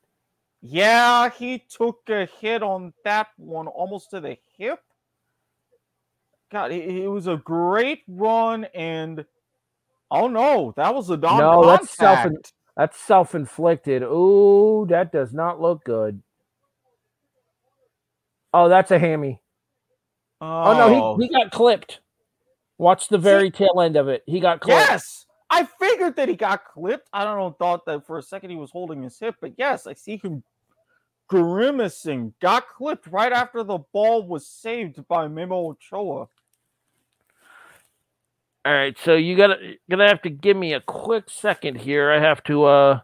Yeah, 0.61 1.29
he 1.29 1.59
took 1.69 1.99
a 2.09 2.25
hit 2.25 2.63
on 2.63 2.93
that 3.03 3.27
one 3.37 3.67
almost 3.67 4.09
to 4.09 4.19
the 4.19 4.37
hip. 4.57 4.79
God, 6.53 6.71
it, 6.71 6.87
it 6.87 7.07
was 7.07 7.25
a 7.25 7.37
great 7.37 8.03
run 8.07 8.67
and 8.75 9.25
oh 10.11 10.27
no, 10.27 10.71
that 10.77 10.93
was 10.93 11.09
a 11.09 11.17
non 11.17 11.39
No, 11.39 11.65
that's 11.65 11.89
self 11.89 12.31
that's 12.77 12.99
self 12.99 13.33
inflicted. 13.33 14.03
Ooh, 14.03 14.85
that 14.87 15.11
does 15.11 15.33
not 15.33 15.59
look 15.59 15.83
good. 15.83 16.21
Oh, 18.53 18.69
that's 18.69 18.91
a 18.91 18.99
hammy. 18.99 19.41
Oh, 20.41 20.77
no, 20.77 20.93
he, 20.93 20.99
oh. 21.01 21.17
he 21.17 21.27
got 21.27 21.51
clipped. 21.51 22.01
Watch 22.77 23.07
the 23.07 23.17
very 23.17 23.49
tail 23.49 23.81
end 23.81 23.95
of 23.95 24.07
it. 24.07 24.21
He 24.27 24.39
got 24.39 24.59
clipped. 24.59 24.79
Yes, 24.79 25.25
I 25.49 25.65
figured 25.79 26.15
that 26.17 26.29
he 26.29 26.35
got 26.35 26.65
clipped. 26.65 27.09
I 27.13 27.23
don't 27.23 27.39
know, 27.39 27.55
thought 27.57 27.85
that 27.87 28.05
for 28.05 28.19
a 28.19 28.21
second 28.21 28.51
he 28.51 28.57
was 28.57 28.69
holding 28.69 29.01
his 29.01 29.17
hip, 29.17 29.37
but 29.41 29.53
yes, 29.57 29.87
I 29.87 29.93
see 29.93 30.17
him 30.17 30.43
grimacing. 31.27 32.35
Got 32.39 32.67
clipped 32.67 33.07
right 33.07 33.31
after 33.31 33.63
the 33.63 33.79
ball 33.91 34.27
was 34.27 34.45
saved 34.45 35.07
by 35.07 35.27
Memo 35.27 35.71
Ochoa. 35.71 36.27
All 38.65 38.73
right, 38.73 38.97
so 39.03 39.15
you 39.15 39.35
gotta 39.35 39.75
gonna 39.89 40.07
have 40.07 40.21
to 40.21 40.29
give 40.29 40.55
me 40.55 40.71
a 40.73 40.79
quick 40.79 41.25
second 41.27 41.75
here. 41.81 42.09
I 42.11 42.19
have 42.19 42.41
to 42.45 42.63
uh 42.63 42.99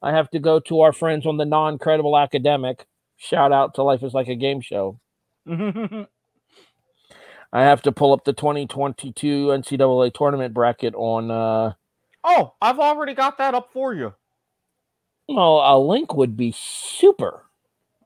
I 0.00 0.12
have 0.12 0.30
to 0.30 0.38
go 0.38 0.60
to 0.60 0.80
our 0.82 0.92
friends 0.92 1.26
on 1.26 1.38
the 1.38 1.44
non-credible 1.44 2.16
academic. 2.16 2.86
Shout 3.16 3.52
out 3.52 3.74
to 3.74 3.82
Life 3.82 4.02
is 4.04 4.14
Like 4.14 4.28
a 4.28 4.36
Game 4.36 4.60
Show. 4.60 5.00
I 5.48 6.06
have 7.52 7.82
to 7.82 7.90
pull 7.90 8.12
up 8.12 8.24
the 8.24 8.32
2022 8.32 9.48
NCAA 9.48 10.14
tournament 10.14 10.54
bracket 10.54 10.94
on 10.94 11.32
uh 11.32 11.72
oh, 12.22 12.54
I've 12.62 12.78
already 12.78 13.14
got 13.14 13.38
that 13.38 13.54
up 13.54 13.72
for 13.72 13.92
you. 13.92 14.14
well, 15.28 15.62
a 15.64 15.76
link 15.80 16.14
would 16.14 16.36
be 16.36 16.54
super. 16.56 17.42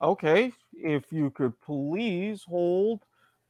Okay, 0.01 0.53
if 0.73 1.05
you 1.11 1.29
could 1.29 1.61
please 1.61 2.43
hold. 2.45 3.01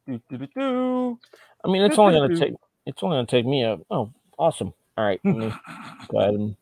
Do, 0.08 0.20
do, 0.28 0.46
do. 0.54 1.18
I 1.64 1.68
mean, 1.68 1.82
it's 1.82 1.98
only 1.98 2.14
gonna 2.14 2.36
take 2.36 2.54
it's 2.86 3.02
only 3.02 3.16
gonna 3.16 3.26
take 3.26 3.46
me 3.46 3.64
a 3.64 3.78
oh 3.90 4.10
awesome. 4.38 4.72
All 4.96 5.04
right, 5.04 5.20
let 5.24 5.36
me 5.36 5.52
go 6.08 6.18
ahead 6.18 6.34
and 6.34 6.56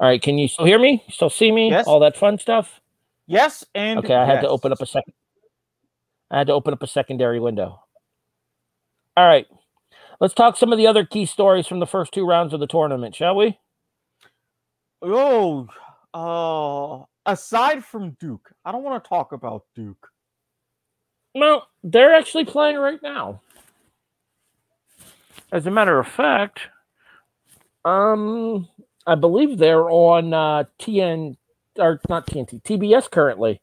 All 0.00 0.08
right, 0.08 0.20
can 0.20 0.38
you 0.38 0.48
still 0.48 0.64
hear 0.64 0.78
me? 0.78 1.04
Still 1.10 1.28
see 1.28 1.52
me? 1.52 1.68
Yes. 1.68 1.86
All 1.86 2.00
that 2.00 2.16
fun 2.16 2.38
stuff? 2.38 2.80
Yes, 3.26 3.64
and 3.74 3.98
Okay, 3.98 4.14
I 4.14 4.24
had 4.24 4.40
to 4.40 4.48
open 4.48 4.72
up 4.72 4.80
a 4.80 4.86
second. 4.86 5.12
I 6.30 6.38
had 6.38 6.46
to 6.46 6.54
open 6.54 6.72
up 6.72 6.82
a 6.82 6.86
secondary 6.86 7.38
window. 7.38 7.82
All 9.16 9.26
right. 9.26 9.46
Let's 10.18 10.34
talk 10.34 10.56
some 10.56 10.72
of 10.72 10.78
the 10.78 10.86
other 10.86 11.04
key 11.04 11.26
stories 11.26 11.66
from 11.66 11.80
the 11.80 11.86
first 11.86 12.12
two 12.12 12.26
rounds 12.26 12.54
of 12.54 12.60
the 12.60 12.66
tournament, 12.66 13.14
shall 13.14 13.36
we? 13.36 13.58
Oh, 15.02 15.66
uh, 16.14 17.04
aside 17.30 17.84
from 17.84 18.16
Duke, 18.20 18.50
I 18.64 18.72
don't 18.72 18.82
want 18.82 19.02
to 19.02 19.08
talk 19.08 19.32
about 19.32 19.64
Duke. 19.74 20.09
Well, 21.34 21.68
they're 21.82 22.14
actually 22.14 22.44
playing 22.44 22.76
right 22.76 23.02
now. 23.02 23.40
As 25.52 25.66
a 25.66 25.70
matter 25.70 25.98
of 25.98 26.06
fact, 26.06 26.60
um, 27.84 28.68
I 29.06 29.14
believe 29.14 29.58
they're 29.58 29.88
on 29.90 30.32
uh, 30.32 30.64
TN 30.78 31.36
or 31.76 32.00
not 32.08 32.26
TNT, 32.26 32.62
TBS 32.62 33.10
currently. 33.10 33.60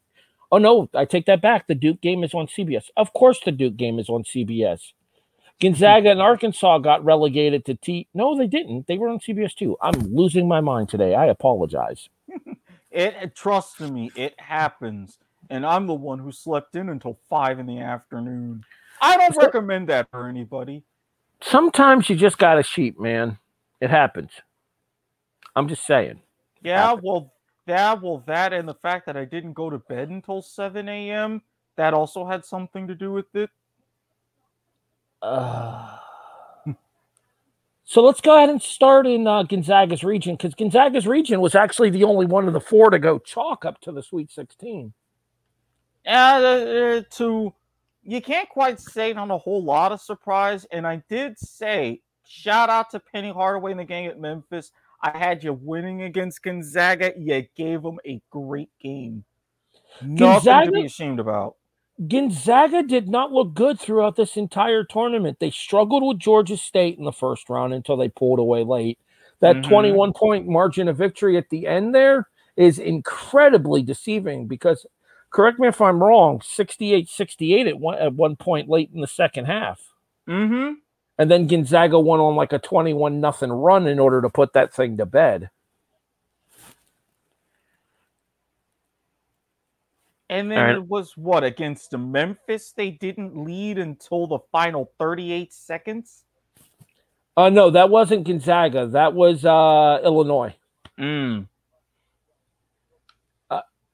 Oh 0.52 0.58
no, 0.58 0.90
I 0.94 1.06
take 1.06 1.26
that 1.26 1.42
back. 1.42 1.68
The 1.68 1.76
Duke 1.76 2.02
game 2.02 2.24
is 2.24 2.34
on 2.34 2.48
CBS. 2.48 2.86
Of 2.96 3.14
course, 3.14 3.40
the 3.44 3.52
Duke 3.52 3.78
game 3.78 4.00
is 4.00 4.10
on 4.10 4.24
CBS. 4.24 4.94
Gonzaga 5.60 6.12
and 6.12 6.22
Arkansas 6.22 6.78
got 6.80 7.04
relegated 7.04 7.66
to 7.66 7.76
T. 7.76 8.08
No, 8.14 8.38
they 8.38 8.48
didn't. 8.48 8.88
They 8.88 8.98
were 8.98 9.10
on 9.10 9.20
CBS 9.20 9.56
too. 9.56 9.76
I'm 9.82 10.14
losing 10.14 10.48
my 10.48 10.62
mind 10.62 10.90
today. 10.90 11.16
I 11.16 11.26
apologize. 11.28 12.10
It 12.90 13.36
trust 13.36 13.80
me, 13.82 14.12
it 14.16 14.40
happens, 14.40 15.20
and 15.50 15.66
I'm 15.66 15.88
the 15.88 15.94
one 15.94 16.20
who 16.20 16.32
slept 16.32 16.76
in 16.76 16.90
until 16.90 17.20
five 17.30 17.60
in 17.60 17.66
the 17.66 17.80
afternoon. 17.80 18.64
I 19.02 19.18
don't 19.18 19.38
recommend 19.38 19.90
that 19.90 20.10
for 20.12 20.28
anybody. 20.28 20.84
Sometimes 21.42 22.10
you 22.10 22.16
just 22.16 22.38
got 22.38 22.56
to 22.56 22.64
sheep, 22.64 23.00
man. 23.00 23.38
It 23.80 23.90
happens. 23.90 24.32
I'm 25.56 25.68
just 25.68 25.86
saying. 25.86 26.22
Yeah, 26.64 26.94
well, 26.94 27.34
that, 27.68 28.02
well, 28.02 28.24
that, 28.26 28.54
and 28.54 28.68
the 28.68 28.74
fact 28.74 29.06
that 29.06 29.16
I 29.16 29.26
didn't 29.26 29.54
go 29.54 29.70
to 29.70 29.78
bed 29.78 30.10
until 30.10 30.42
seven 30.42 30.90
a.m. 30.90 31.42
That 31.76 31.94
also 31.94 32.26
had 32.26 32.44
something 32.44 32.88
to 32.88 32.96
do 32.96 33.12
with 33.12 33.36
it. 33.36 33.50
Uh, 35.22 35.98
So 37.90 38.04
let's 38.04 38.20
go 38.20 38.36
ahead 38.36 38.50
and 38.50 38.62
start 38.62 39.08
in 39.08 39.28
uh, 39.28 39.44
Gonzaga's 39.44 40.04
region 40.04 40.36
because 40.36 40.54
Gonzaga's 40.54 41.08
region 41.08 41.40
was 41.40 41.56
actually 41.56 41.90
the 41.90 42.04
only 42.04 42.26
one 42.26 42.46
of 42.46 42.54
the 42.54 42.60
four 42.60 42.90
to 42.90 43.00
go 43.00 43.18
chalk 43.18 43.64
up 43.64 43.80
to 43.80 43.94
the 43.94 44.04
Sweet 44.04 44.30
16. 44.30 44.94
Uh, 46.08 47.02
to 47.12 47.54
you 48.04 48.22
can't 48.22 48.48
quite 48.48 48.80
say 48.80 49.12
it 49.12 49.18
on 49.18 49.30
a 49.32 49.38
whole 49.38 49.64
lot 49.64 49.92
of 49.92 50.02
surprise. 50.02 50.66
And 50.72 50.88
I 50.88 51.04
did 51.10 51.38
say 51.38 52.02
shout 52.26 52.70
out 52.70 52.90
to 52.92 53.00
Penny 53.00 53.32
Hardaway 53.32 53.72
in 53.72 53.78
the 53.78 53.84
game 53.84 54.10
at 54.10 54.20
Memphis. 54.20 54.72
I 55.02 55.16
had 55.16 55.44
you 55.44 55.54
winning 55.54 56.04
against 56.04 56.42
Gonzaga. 56.42 57.14
You 57.18 57.46
gave 57.56 57.84
them 57.84 58.00
a 58.06 58.22
great 58.32 58.70
game. 58.82 59.26
Nothing 60.02 60.16
Gonzaga, 60.16 60.66
to 60.68 60.72
be 60.72 60.86
ashamed 60.86 61.20
about. 61.20 61.56
Gonzaga 62.08 62.84
did 62.84 63.10
not 63.10 63.32
look 63.32 63.54
good 63.54 63.80
throughout 63.80 64.16
this 64.16 64.38
entire 64.38 64.84
tournament. 64.84 65.40
They 65.40 65.52
struggled 65.52 66.04
with 66.04 66.20
Georgia 66.20 66.58
State 66.58 66.98
in 66.98 67.06
the 67.06 67.12
first 67.12 67.50
round 67.50 67.74
until 67.74 67.98
they 67.98 68.10
pulled 68.10 68.40
away 68.40 68.64
late. 68.64 69.00
That 69.40 69.58
mm-hmm. 69.58 69.70
21 69.70 70.14
point 70.14 70.48
margin 70.48 70.88
of 70.88 70.98
victory 70.98 71.38
at 71.38 71.50
the 71.50 71.68
end 71.68 71.94
there 71.94 72.28
is 72.56 72.80
incredibly 72.80 73.84
deceiving 73.84 74.48
because, 74.48 74.86
correct 75.38 75.60
me 75.60 75.68
if 75.68 75.80
I'm 75.80 76.04
wrong, 76.04 76.42
68 76.44 77.08
68 77.08 77.68
at 77.68 77.80
one, 77.80 77.96
at 78.00 78.14
one 78.16 78.36
point 78.36 78.70
late 78.70 78.90
in 78.92 79.02
the 79.02 79.08
second 79.08 79.46
half. 79.46 79.80
Mm-hmm. 80.28 80.74
And 81.20 81.32
then 81.32 81.46
Gonzaga 81.46 82.00
went 82.00 82.22
on 82.22 82.36
like 82.36 82.54
a 82.54 82.60
21 82.60 83.22
nothing 83.22 83.52
run 83.52 83.86
in 83.86 84.00
order 84.00 84.20
to 84.24 84.30
put 84.30 84.54
that 84.54 84.74
thing 84.74 84.98
to 84.98 85.06
bed. 85.06 85.52
And 90.28 90.50
then 90.52 90.58
right. 90.58 90.76
it 90.76 90.88
was 90.88 91.16
what 91.16 91.44
against 91.44 91.96
Memphis? 91.96 92.74
They 92.76 92.90
didn't 92.90 93.38
lead 93.38 93.78
until 93.78 94.26
the 94.26 94.40
final 94.52 94.92
38 94.98 95.54
seconds. 95.54 96.24
Uh 97.38 97.50
no, 97.50 97.70
that 97.70 97.92
wasn't 97.92 98.26
Gonzaga. 98.26 98.88
That 98.88 99.14
was 99.14 99.46
uh 99.46 100.00
Illinois. 100.04 100.56
Mm. 101.00 101.48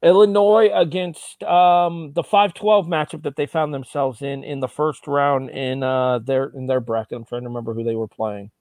Illinois 0.04 0.70
against 0.74 1.42
um 1.44 2.12
the 2.14 2.24
5-12 2.24 2.88
matchup 2.88 3.24
that 3.24 3.36
they 3.36 3.46
found 3.46 3.74
themselves 3.74 4.22
in 4.22 4.44
in 4.44 4.60
the 4.60 4.68
first 4.68 5.08
round 5.08 5.50
in 5.50 5.84
uh 5.84 6.20
their 6.20 6.46
in 6.56 6.68
their 6.68 6.80
bracket. 6.80 7.18
I'm 7.18 7.26
trying 7.26 7.42
to 7.44 7.48
remember 7.48 7.74
who 7.74 7.84
they 7.84 7.96
were 7.96 8.08
playing. 8.08 8.52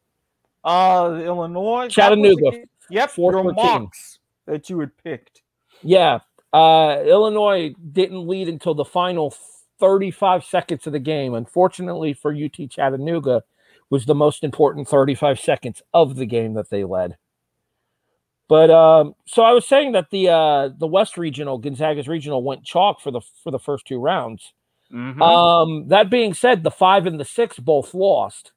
Uh 0.65 1.21
Illinois, 1.25 1.89
Chattanooga. 1.89 2.65
Yep, 2.91 3.11
four 3.11 3.33
Mocs 3.33 4.19
that 4.47 4.69
you 4.71 4.79
had 4.81 4.97
picked. 5.03 5.43
Yeah, 5.83 6.21
uh, 6.53 7.03
Illinois 7.05 7.75
didn't 7.93 8.29
lead 8.29 8.49
until 8.49 8.75
the 8.75 8.85
final 8.85 9.35
35 9.81 10.45
seconds 10.45 10.87
of 10.87 10.93
the 10.93 10.99
game. 10.99 11.35
Unfortunately 11.35 12.13
for 12.13 12.33
UT 12.33 12.71
Chattanooga, 12.71 13.43
was 13.91 14.07
the 14.07 14.15
most 14.15 14.43
important 14.43 14.89
35 14.89 15.39
seconds 15.39 15.83
of 15.93 16.17
the 16.17 16.27
game 16.27 16.55
that 16.55 16.71
they 16.71 16.85
led. 16.85 17.17
But 18.53 18.71
um, 18.71 19.15
so 19.25 19.43
I 19.45 19.53
was 19.53 19.67
saying 19.67 19.93
that 19.93 20.11
the 20.11 20.29
uh, 20.29 20.69
the 20.77 20.87
West 20.87 21.17
Regional, 21.17 21.57
Gonzaga's 21.57 22.07
Regional, 22.07 22.43
went 22.43 22.65
chalk 22.65 23.01
for 23.01 23.11
the 23.11 23.23
for 23.43 23.51
the 23.51 23.59
first 23.59 23.87
two 23.87 23.99
rounds. 23.99 24.53
Mm-hmm. 24.93 25.23
Um, 25.23 25.89
that 25.89 26.11
being 26.11 26.35
said, 26.35 26.63
the 26.63 26.71
five 26.71 27.07
and 27.07 27.19
the 27.19 27.25
six 27.25 27.59
both 27.59 27.95
lost, 27.95 28.53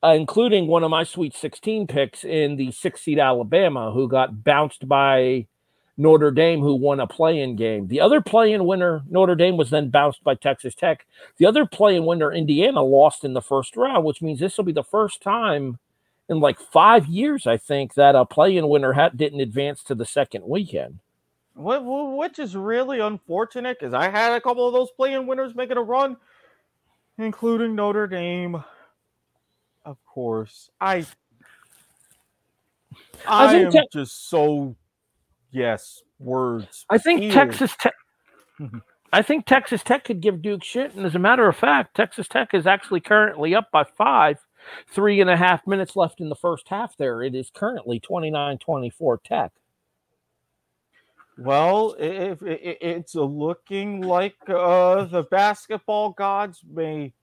uh, 0.00 0.14
including 0.16 0.68
one 0.68 0.84
of 0.84 0.92
my 0.92 1.02
Sweet 1.02 1.34
16 1.34 1.88
picks 1.88 2.22
in 2.22 2.54
the 2.54 2.70
six 2.70 3.00
seed 3.00 3.18
Alabama, 3.18 3.90
who 3.90 4.06
got 4.06 4.44
bounced 4.44 4.86
by 4.86 5.48
Notre 5.96 6.30
Dame, 6.30 6.60
who 6.60 6.76
won 6.76 7.00
a 7.00 7.08
play-in 7.08 7.56
game. 7.56 7.88
The 7.88 7.98
other 8.00 8.20
play-in 8.20 8.64
winner, 8.64 9.02
Notre 9.10 9.34
Dame, 9.34 9.56
was 9.56 9.70
then 9.70 9.90
bounced 9.90 10.22
by 10.22 10.36
Texas 10.36 10.76
Tech. 10.76 11.04
The 11.36 11.46
other 11.46 11.66
play-in 11.66 12.06
winner, 12.06 12.32
Indiana, 12.32 12.84
lost 12.84 13.24
in 13.24 13.32
the 13.32 13.42
first 13.42 13.76
round, 13.76 14.04
which 14.04 14.22
means 14.22 14.38
this 14.38 14.56
will 14.56 14.66
be 14.66 14.70
the 14.70 14.84
first 14.84 15.20
time 15.20 15.80
in 16.30 16.40
like 16.40 16.58
five 16.58 17.06
years, 17.06 17.46
I 17.46 17.58
think, 17.58 17.94
that 17.94 18.14
a 18.14 18.24
play-in 18.24 18.68
winner 18.68 18.92
ha- 18.94 19.10
didn't 19.10 19.40
advance 19.40 19.82
to 19.84 19.94
the 19.94 20.06
second 20.06 20.44
weekend. 20.46 21.00
Which 21.56 22.38
is 22.38 22.56
really 22.56 23.00
unfortunate 23.00 23.78
because 23.78 23.92
I 23.92 24.08
had 24.08 24.32
a 24.32 24.40
couple 24.40 24.66
of 24.66 24.72
those 24.72 24.90
play-in 24.92 25.26
winners 25.26 25.54
making 25.54 25.76
a 25.76 25.82
run, 25.82 26.16
including 27.18 27.74
Notre 27.74 28.06
Dame. 28.06 28.64
Of 29.84 29.98
course, 30.06 30.70
I 30.80 31.04
I, 33.26 33.46
I 33.46 33.54
am 33.56 33.72
te- 33.72 33.88
just 33.92 34.30
so 34.30 34.76
Yes, 35.52 36.02
words. 36.18 36.84
I 36.88 36.98
think 36.98 37.32
Texas 37.32 37.74
Tech. 37.78 37.94
I 39.12 39.22
think 39.22 39.46
Texas 39.46 39.82
Tech 39.82 40.04
could 40.04 40.20
give 40.20 40.40
Duke 40.40 40.62
shit, 40.62 40.94
and 40.94 41.04
as 41.04 41.16
a 41.16 41.18
matter 41.18 41.48
of 41.48 41.56
fact, 41.56 41.96
Texas 41.96 42.28
Tech 42.28 42.54
is 42.54 42.66
actually 42.66 43.00
currently 43.00 43.54
up 43.54 43.70
by 43.72 43.82
five. 43.84 44.38
Three 44.88 45.20
and 45.20 45.30
a 45.30 45.36
half 45.36 45.66
minutes 45.66 45.96
left 45.96 46.20
in 46.20 46.28
the 46.28 46.34
first 46.34 46.68
half. 46.68 46.96
There, 46.96 47.22
it 47.22 47.34
is 47.34 47.50
currently 47.50 48.00
29-24 48.00 49.18
Tech. 49.24 49.52
Well, 51.38 51.96
if 51.98 52.42
it's 52.42 53.14
looking 53.14 54.02
like 54.02 54.36
uh, 54.46 55.04
the 55.04 55.22
basketball 55.22 56.10
gods 56.10 56.60
may 56.70 57.14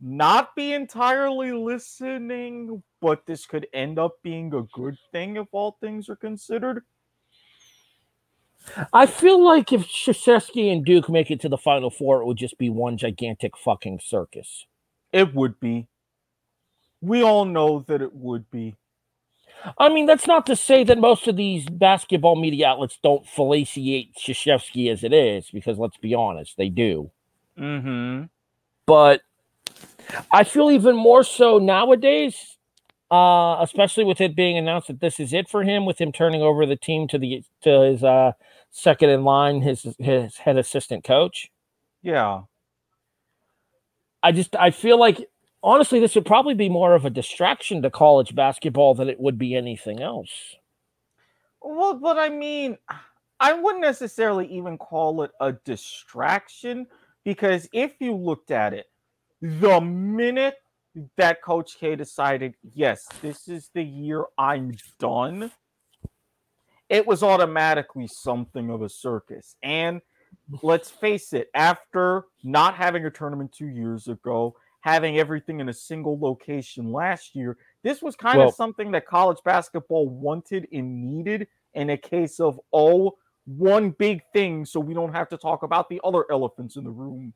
not 0.00 0.56
be 0.56 0.72
entirely 0.72 1.52
listening, 1.52 2.82
but 3.02 3.26
this 3.26 3.44
could 3.44 3.66
end 3.74 3.98
up 3.98 4.14
being 4.22 4.54
a 4.54 4.62
good 4.72 4.96
thing 5.12 5.36
if 5.36 5.48
all 5.52 5.76
things 5.80 6.08
are 6.08 6.16
considered. 6.16 6.82
I 8.92 9.06
feel 9.06 9.42
like 9.42 9.72
if 9.72 9.86
Krzyzewski 9.86 10.72
and 10.72 10.84
Duke 10.84 11.08
make 11.08 11.30
it 11.30 11.40
to 11.40 11.48
the 11.48 11.58
Final 11.58 11.90
Four, 11.90 12.22
it 12.22 12.26
would 12.26 12.36
just 12.36 12.58
be 12.58 12.70
one 12.70 12.96
gigantic 12.96 13.56
fucking 13.56 14.00
circus. 14.02 14.66
It 15.12 15.34
would 15.34 15.60
be. 15.60 15.88
We 17.00 17.22
all 17.22 17.44
know 17.44 17.84
that 17.88 18.02
it 18.02 18.14
would 18.14 18.50
be. 18.50 18.76
I 19.78 19.90
mean, 19.90 20.06
that's 20.06 20.26
not 20.26 20.46
to 20.46 20.56
say 20.56 20.84
that 20.84 20.98
most 20.98 21.28
of 21.28 21.36
these 21.36 21.68
basketball 21.68 22.36
media 22.36 22.68
outlets 22.68 22.98
don't 23.02 23.26
felicitate 23.26 24.14
Krzyzewski 24.14 24.90
as 24.90 25.04
it 25.04 25.12
is, 25.12 25.50
because 25.50 25.78
let's 25.78 25.98
be 25.98 26.14
honest, 26.14 26.56
they 26.56 26.70
do. 26.70 27.10
Mm-hmm. 27.58 28.24
But 28.86 29.20
I 30.30 30.44
feel 30.44 30.70
even 30.70 30.96
more 30.96 31.22
so 31.22 31.58
nowadays 31.58 32.56
uh, 33.10 33.56
especially 33.60 34.04
with 34.04 34.20
it 34.20 34.36
being 34.36 34.56
announced 34.56 34.86
that 34.86 35.00
this 35.00 35.18
is 35.18 35.32
it 35.32 35.48
for 35.48 35.64
him, 35.64 35.84
with 35.84 36.00
him 36.00 36.12
turning 36.12 36.42
over 36.42 36.64
the 36.64 36.76
team 36.76 37.08
to 37.08 37.18
the 37.18 37.42
to 37.62 37.80
his 37.80 38.04
uh, 38.04 38.32
second 38.70 39.10
in 39.10 39.24
line, 39.24 39.62
his 39.62 39.94
his 39.98 40.36
head 40.36 40.56
assistant 40.56 41.02
coach. 41.02 41.50
Yeah, 42.02 42.42
I 44.22 44.32
just 44.32 44.54
I 44.54 44.70
feel 44.70 44.98
like 44.98 45.28
honestly, 45.62 46.00
this 46.00 46.14
would 46.14 46.26
probably 46.26 46.54
be 46.54 46.68
more 46.68 46.94
of 46.94 47.04
a 47.04 47.10
distraction 47.10 47.82
to 47.82 47.90
college 47.90 48.34
basketball 48.34 48.94
than 48.94 49.08
it 49.08 49.20
would 49.20 49.38
be 49.38 49.54
anything 49.54 50.00
else. 50.00 50.56
Well, 51.62 51.94
but 51.94 52.18
I 52.18 52.28
mean, 52.28 52.78
I 53.38 53.52
wouldn't 53.52 53.82
necessarily 53.82 54.46
even 54.46 54.78
call 54.78 55.22
it 55.22 55.30
a 55.40 55.52
distraction 55.52 56.86
because 57.24 57.68
if 57.72 57.94
you 58.00 58.14
looked 58.16 58.50
at 58.50 58.72
it, 58.72 58.86
the 59.42 59.80
minute 59.80 60.56
that 61.16 61.42
Coach 61.42 61.78
K 61.78 61.96
decided, 61.96 62.54
yes, 62.74 63.06
this 63.22 63.48
is 63.48 63.70
the 63.74 63.82
year 63.82 64.24
I'm 64.38 64.72
done, 64.98 65.50
it 66.88 67.06
was 67.06 67.22
automatically 67.22 68.08
something 68.08 68.70
of 68.70 68.82
a 68.82 68.88
circus. 68.88 69.54
And 69.62 70.00
let's 70.62 70.90
face 70.90 71.32
it, 71.32 71.48
after 71.54 72.24
not 72.42 72.74
having 72.74 73.06
a 73.06 73.10
tournament 73.10 73.52
two 73.52 73.68
years 73.68 74.08
ago, 74.08 74.56
having 74.80 75.18
everything 75.18 75.60
in 75.60 75.68
a 75.68 75.72
single 75.72 76.18
location 76.18 76.92
last 76.92 77.34
year, 77.34 77.56
this 77.82 78.02
was 78.02 78.16
kind 78.16 78.38
well, 78.38 78.48
of 78.48 78.54
something 78.54 78.90
that 78.92 79.06
college 79.06 79.38
basketball 79.44 80.08
wanted 80.08 80.66
and 80.72 81.04
needed 81.04 81.46
in 81.74 81.90
a 81.90 81.96
case 81.96 82.40
of, 82.40 82.60
oh, 82.72 83.16
one 83.46 83.90
big 83.90 84.22
thing 84.32 84.64
so 84.64 84.80
we 84.80 84.94
don't 84.94 85.14
have 85.14 85.28
to 85.28 85.36
talk 85.36 85.62
about 85.62 85.88
the 85.88 86.00
other 86.04 86.24
elephants 86.30 86.76
in 86.76 86.84
the 86.84 86.90
room. 86.90 87.32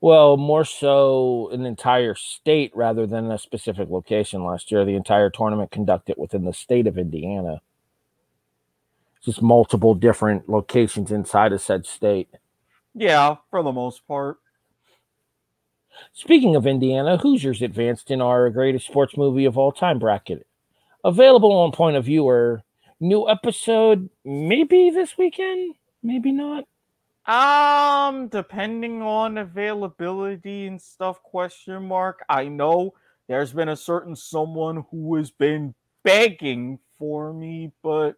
Well, 0.00 0.36
more 0.36 0.64
so 0.64 1.48
an 1.52 1.64
entire 1.64 2.14
state 2.14 2.72
rather 2.74 3.06
than 3.06 3.30
a 3.30 3.38
specific 3.38 3.88
location 3.88 4.44
last 4.44 4.72
year. 4.72 4.84
The 4.84 4.96
entire 4.96 5.30
tournament 5.30 5.70
conducted 5.70 6.16
within 6.18 6.44
the 6.44 6.52
state 6.52 6.86
of 6.86 6.98
Indiana. 6.98 7.60
Just 9.24 9.40
multiple 9.40 9.94
different 9.94 10.48
locations 10.48 11.12
inside 11.12 11.52
of 11.52 11.62
said 11.62 11.86
state. 11.86 12.28
Yeah, 12.94 13.36
for 13.50 13.62
the 13.62 13.70
most 13.70 14.06
part. 14.08 14.38
Speaking 16.12 16.56
of 16.56 16.66
Indiana, 16.66 17.16
Hoosiers 17.16 17.62
advanced 17.62 18.10
in 18.10 18.20
our 18.20 18.50
greatest 18.50 18.86
sports 18.86 19.16
movie 19.16 19.44
of 19.44 19.58
all 19.58 19.72
time 19.72 19.98
bracket. 19.98 20.46
Available 21.04 21.52
on 21.52 21.72
Point 21.72 21.96
of 21.96 22.04
Viewer. 22.04 22.62
New 23.00 23.28
episode 23.28 24.08
maybe 24.24 24.90
this 24.90 25.18
weekend, 25.18 25.74
maybe 26.02 26.30
not. 26.30 26.64
Um, 27.26 28.28
depending 28.28 29.02
on 29.02 29.38
availability 29.38 30.66
and 30.66 30.80
stuff, 30.80 31.22
question 31.22 31.86
mark. 31.86 32.24
I 32.28 32.46
know 32.48 32.94
there's 33.28 33.52
been 33.52 33.68
a 33.68 33.76
certain 33.76 34.14
someone 34.16 34.84
who 34.90 35.16
has 35.16 35.30
been 35.30 35.74
begging 36.04 36.78
for 36.98 37.32
me, 37.32 37.72
but 37.82 38.16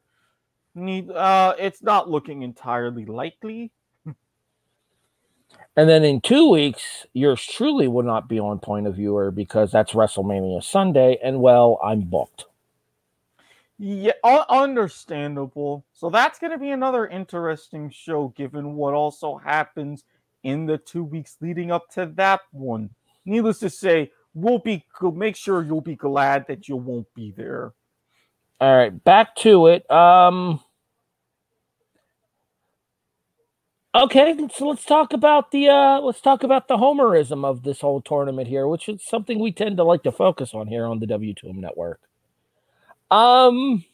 need 0.75 1.09
uh 1.11 1.55
it's 1.59 1.83
not 1.83 2.11
looking 2.11 2.43
entirely 2.43 3.05
likely. 3.07 3.71
And 5.77 5.89
then 5.89 6.05
in 6.05 6.21
two 6.21 6.51
weeks, 6.51 7.05
yours 7.15 7.45
truly 7.45 7.89
will 7.89 8.05
not 8.05 8.29
be 8.29 8.39
on 8.39 8.61
point 8.61 8.87
of 8.87 8.95
viewer 8.95 9.31
because 9.31 9.73
that's 9.73 9.93
WrestleMania 9.93 10.63
Sunday, 10.63 11.19
and 11.23 11.41
well, 11.41 11.81
I'm 11.83 12.03
booked. 12.03 12.45
Yeah, 13.79 14.13
understandable. 14.23 15.85
So 15.93 16.11
that's 16.11 16.39
going 16.39 16.53
to 16.53 16.59
be 16.59 16.71
another 16.71 17.09
interesting 17.09 17.91
show, 17.91 18.33
given 18.37 18.77
what 18.77 18.95
also 18.95 19.37
happens 19.37 20.05
in 20.45 20.67
the 20.67 20.79
two 20.79 21.03
weeks 21.03 21.37
leading 21.41 21.73
up 21.73 21.91
to 21.95 22.07
that 22.15 22.43
one. 22.53 22.91
Needless 23.25 23.59
to 23.61 23.71
say, 23.71 24.13
we'll 24.35 24.59
be 24.59 24.85
make 25.15 25.35
sure 25.35 25.63
you'll 25.63 25.81
be 25.81 25.97
glad 25.97 26.47
that 26.47 26.69
you 26.69 26.77
won't 26.77 27.13
be 27.15 27.33
there. 27.33 27.73
All 28.61 28.77
right, 28.77 29.05
back 29.05 29.35
to 29.37 29.67
it. 29.67 29.91
Um 29.91 30.61
Okay, 33.95 34.37
so 34.53 34.67
let's 34.69 34.85
talk 34.85 35.13
about 35.13 35.53
the 35.53 35.69
uh 35.69 36.01
let's 36.01 36.21
talk 36.21 36.43
about 36.43 36.67
the 36.67 36.77
homerism 36.77 37.45
of 37.45 37.63
this 37.63 37.81
whole 37.81 38.01
tournament 38.01 38.49
here, 38.49 38.67
which 38.67 38.89
is 38.89 39.07
something 39.07 39.39
we 39.39 39.53
tend 39.53 39.77
to 39.77 39.85
like 39.85 40.03
to 40.03 40.11
focus 40.11 40.53
on 40.53 40.67
here 40.67 40.85
on 40.85 40.99
the 40.99 41.07
W2M 41.07 41.55
network. 41.55 42.01
Um 43.11 43.85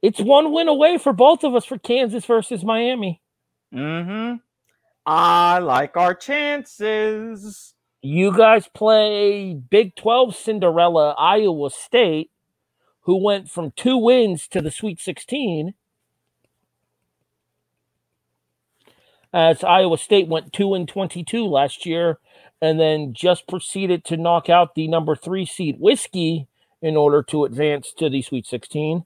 it's 0.00 0.20
one 0.20 0.52
win 0.52 0.68
away 0.68 0.96
for 0.96 1.12
both 1.12 1.42
of 1.42 1.56
us 1.56 1.64
for 1.64 1.76
Kansas 1.76 2.24
versus 2.24 2.62
Miami. 2.64 3.20
Mm-hmm. 3.74 4.36
I 5.04 5.58
like 5.58 5.96
our 5.96 6.14
chances. 6.14 7.74
You 8.00 8.36
guys 8.36 8.68
play 8.68 9.54
Big 9.54 9.96
12 9.96 10.36
Cinderella 10.36 11.16
Iowa 11.18 11.70
State, 11.70 12.30
who 13.00 13.20
went 13.20 13.50
from 13.50 13.72
two 13.72 13.96
wins 13.96 14.46
to 14.48 14.62
the 14.62 14.70
Sweet 14.70 15.00
16. 15.00 15.74
As 19.32 19.62
Iowa 19.62 19.98
State 19.98 20.28
went 20.28 20.52
2 20.52 20.74
and 20.74 20.88
22 20.88 21.44
last 21.46 21.84
year 21.84 22.18
and 22.62 22.80
then 22.80 23.12
just 23.12 23.46
proceeded 23.46 24.04
to 24.06 24.16
knock 24.16 24.48
out 24.48 24.74
the 24.74 24.88
number 24.88 25.14
three 25.14 25.46
seed 25.46 25.76
Whiskey 25.78 26.48
in 26.82 26.96
order 26.96 27.22
to 27.24 27.44
advance 27.44 27.92
to 27.98 28.08
the 28.08 28.22
Sweet 28.22 28.46
16. 28.46 29.04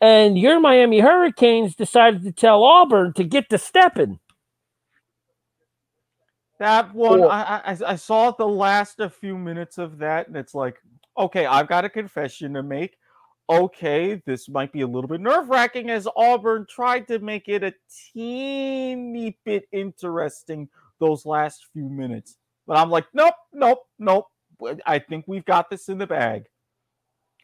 And 0.00 0.38
your 0.38 0.60
Miami 0.60 1.00
Hurricanes 1.00 1.74
decided 1.74 2.22
to 2.22 2.32
tell 2.32 2.62
Auburn 2.62 3.12
to 3.14 3.24
get 3.24 3.50
to 3.50 3.58
stepping. 3.58 4.20
That 6.58 6.94
one, 6.94 7.20
Or- 7.20 7.30
I, 7.30 7.60
I 7.64 7.76
I 7.86 7.94
saw 7.96 8.30
the 8.32 8.46
last 8.46 9.00
a 9.00 9.08
few 9.08 9.38
minutes 9.38 9.78
of 9.78 9.98
that, 9.98 10.26
and 10.26 10.36
it's 10.36 10.54
like, 10.54 10.76
okay, 11.16 11.46
I've 11.46 11.68
got 11.68 11.84
a 11.84 11.88
confession 11.88 12.54
to 12.54 12.62
make. 12.62 12.97
Okay, 13.50 14.20
this 14.26 14.48
might 14.48 14.72
be 14.72 14.82
a 14.82 14.86
little 14.86 15.08
bit 15.08 15.20
nerve 15.20 15.48
wracking 15.48 15.88
as 15.88 16.06
Auburn 16.16 16.66
tried 16.68 17.08
to 17.08 17.18
make 17.18 17.48
it 17.48 17.62
a 17.62 17.72
teeny 18.12 19.38
bit 19.44 19.64
interesting 19.72 20.68
those 21.00 21.24
last 21.24 21.66
few 21.72 21.88
minutes. 21.88 22.36
But 22.66 22.76
I'm 22.76 22.90
like, 22.90 23.06
nope, 23.14 23.34
nope, 23.52 23.86
nope. 23.98 24.26
I 24.84 24.98
think 24.98 25.24
we've 25.26 25.44
got 25.44 25.70
this 25.70 25.88
in 25.88 25.98
the 25.98 26.06
bag. 26.06 26.44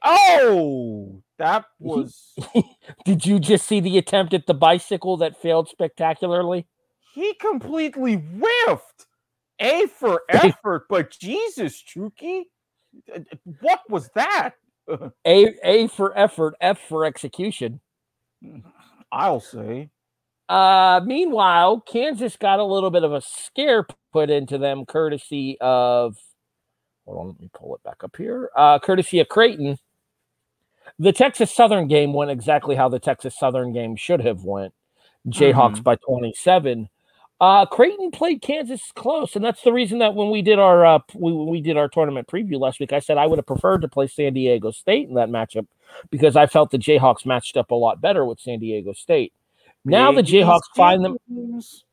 Oh, 0.02 1.22
that 1.38 1.64
was 1.78 2.34
Did 3.06 3.24
you 3.24 3.38
just 3.38 3.66
see 3.66 3.80
the 3.80 3.96
attempt 3.96 4.34
at 4.34 4.46
the 4.46 4.52
bicycle 4.52 5.16
that 5.16 5.40
failed 5.40 5.68
spectacularly? 5.68 6.66
he 7.14 7.34
completely 7.34 8.14
whiffed. 8.14 9.06
A 9.60 9.86
for 9.86 10.22
effort, 10.28 10.86
but 10.88 11.10
Jesus, 11.12 11.80
Chucky, 11.80 12.50
uh, 13.14 13.20
what 13.60 13.80
was 13.88 14.10
that? 14.16 14.54
A 15.26 15.54
A 15.64 15.88
for 15.88 16.16
effort, 16.18 16.54
F 16.60 16.78
for 16.88 17.04
execution. 17.04 17.80
I'll 19.10 19.40
say. 19.40 19.90
Uh, 20.48 21.00
meanwhile, 21.04 21.80
Kansas 21.80 22.36
got 22.36 22.58
a 22.58 22.64
little 22.64 22.90
bit 22.90 23.04
of 23.04 23.12
a 23.12 23.22
scare 23.22 23.86
put 24.12 24.30
into 24.30 24.58
them, 24.58 24.84
courtesy 24.84 25.56
of. 25.60 26.16
Hold 27.06 27.18
on, 27.18 27.26
let 27.28 27.40
me 27.40 27.50
pull 27.52 27.74
it 27.74 27.82
back 27.82 28.02
up 28.02 28.16
here. 28.16 28.50
Uh, 28.56 28.78
courtesy 28.78 29.20
of 29.20 29.28
Creighton. 29.28 29.78
The 30.98 31.12
Texas 31.12 31.54
Southern 31.54 31.86
game 31.86 32.12
went 32.12 32.30
exactly 32.30 32.76
how 32.76 32.88
the 32.88 32.98
Texas 32.98 33.38
Southern 33.38 33.72
game 33.72 33.96
should 33.96 34.20
have 34.20 34.44
went. 34.44 34.72
Jayhawks 35.28 35.82
by 35.82 35.96
27. 35.96 36.88
Uh, 37.44 37.66
Creighton 37.66 38.10
played 38.10 38.40
Kansas 38.40 38.90
close, 38.94 39.36
and 39.36 39.44
that's 39.44 39.60
the 39.60 39.72
reason 39.72 39.98
that 39.98 40.14
when 40.14 40.30
we 40.30 40.40
did 40.40 40.58
our 40.58 40.86
uh, 40.86 40.98
we, 41.14 41.30
we 41.30 41.60
did 41.60 41.76
our 41.76 41.90
tournament 41.90 42.26
preview 42.26 42.58
last 42.58 42.80
week, 42.80 42.94
I 42.94 43.00
said 43.00 43.18
I 43.18 43.26
would 43.26 43.38
have 43.38 43.44
preferred 43.44 43.82
to 43.82 43.88
play 43.88 44.06
San 44.06 44.32
Diego 44.32 44.70
State 44.70 45.10
in 45.10 45.14
that 45.16 45.28
matchup 45.28 45.66
because 46.08 46.36
I 46.36 46.46
felt 46.46 46.70
the 46.70 46.78
Jayhawks 46.78 47.26
matched 47.26 47.58
up 47.58 47.70
a 47.70 47.74
lot 47.74 48.00
better 48.00 48.24
with 48.24 48.40
San 48.40 48.60
Diego 48.60 48.94
State. 48.94 49.34
Now 49.84 50.10
the 50.10 50.22
Jayhawks 50.22 50.74
find 50.74 51.04
them 51.04 51.18
teams. 51.28 51.84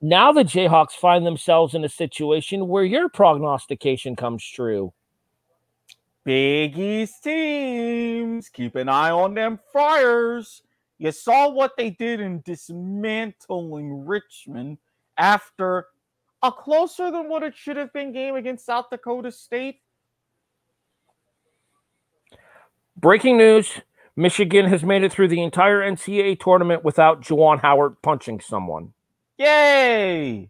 now 0.00 0.30
the 0.30 0.44
Jayhawks 0.44 0.92
find 0.92 1.26
themselves 1.26 1.74
in 1.74 1.82
a 1.82 1.88
situation 1.88 2.68
where 2.68 2.84
your 2.84 3.08
prognostication 3.08 4.14
comes 4.14 4.44
true. 4.48 4.92
Big 6.22 6.78
East 6.78 7.24
teams. 7.24 8.50
Keep 8.50 8.76
an 8.76 8.88
eye 8.88 9.10
on 9.10 9.34
them 9.34 9.58
Friars. 9.72 10.62
You 11.04 11.12
saw 11.12 11.50
what 11.50 11.72
they 11.76 11.90
did 11.90 12.18
in 12.18 12.40
dismantling 12.46 14.06
Richmond 14.06 14.78
after 15.18 15.88
a 16.42 16.50
closer 16.50 17.10
than 17.10 17.28
what 17.28 17.42
it 17.42 17.54
should 17.54 17.76
have 17.76 17.92
been 17.92 18.10
game 18.10 18.36
against 18.36 18.64
South 18.64 18.86
Dakota 18.90 19.30
State. 19.30 19.80
Breaking 22.96 23.36
news 23.36 23.82
Michigan 24.16 24.64
has 24.64 24.82
made 24.82 25.02
it 25.02 25.12
through 25.12 25.28
the 25.28 25.42
entire 25.42 25.82
NCAA 25.82 26.40
tournament 26.40 26.84
without 26.84 27.20
Juwan 27.20 27.60
Howard 27.60 28.00
punching 28.00 28.40
someone. 28.40 28.94
Yay! 29.36 30.48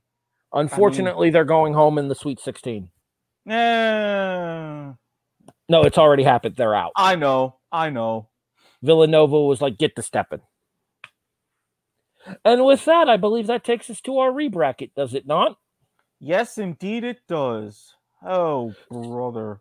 Unfortunately, 0.52 1.30
they're 1.30 1.44
going 1.44 1.74
home 1.74 1.98
in 1.98 2.06
the 2.06 2.14
Sweet 2.14 2.38
16. 2.38 2.90
Yeah. 3.44 4.92
No, 5.68 5.82
it's 5.82 5.98
already 5.98 6.22
happened. 6.22 6.54
They're 6.54 6.76
out. 6.76 6.92
I 6.94 7.16
know. 7.16 7.56
I 7.72 7.90
know. 7.90 8.28
Villanova 8.84 9.40
was 9.40 9.60
like, 9.60 9.78
get 9.78 9.96
to 9.96 10.02
stepping. 10.02 10.42
And 12.44 12.64
with 12.64 12.84
that, 12.84 13.08
I 13.08 13.16
believe 13.16 13.46
that 13.46 13.64
takes 13.64 13.90
us 13.90 14.00
to 14.02 14.18
our 14.18 14.30
rebracket, 14.30 14.90
does 14.94 15.14
it 15.14 15.26
not? 15.26 15.58
Yes, 16.20 16.58
indeed 16.58 17.04
it 17.04 17.18
does. 17.28 17.94
Oh, 18.24 18.74
brother. 18.90 19.60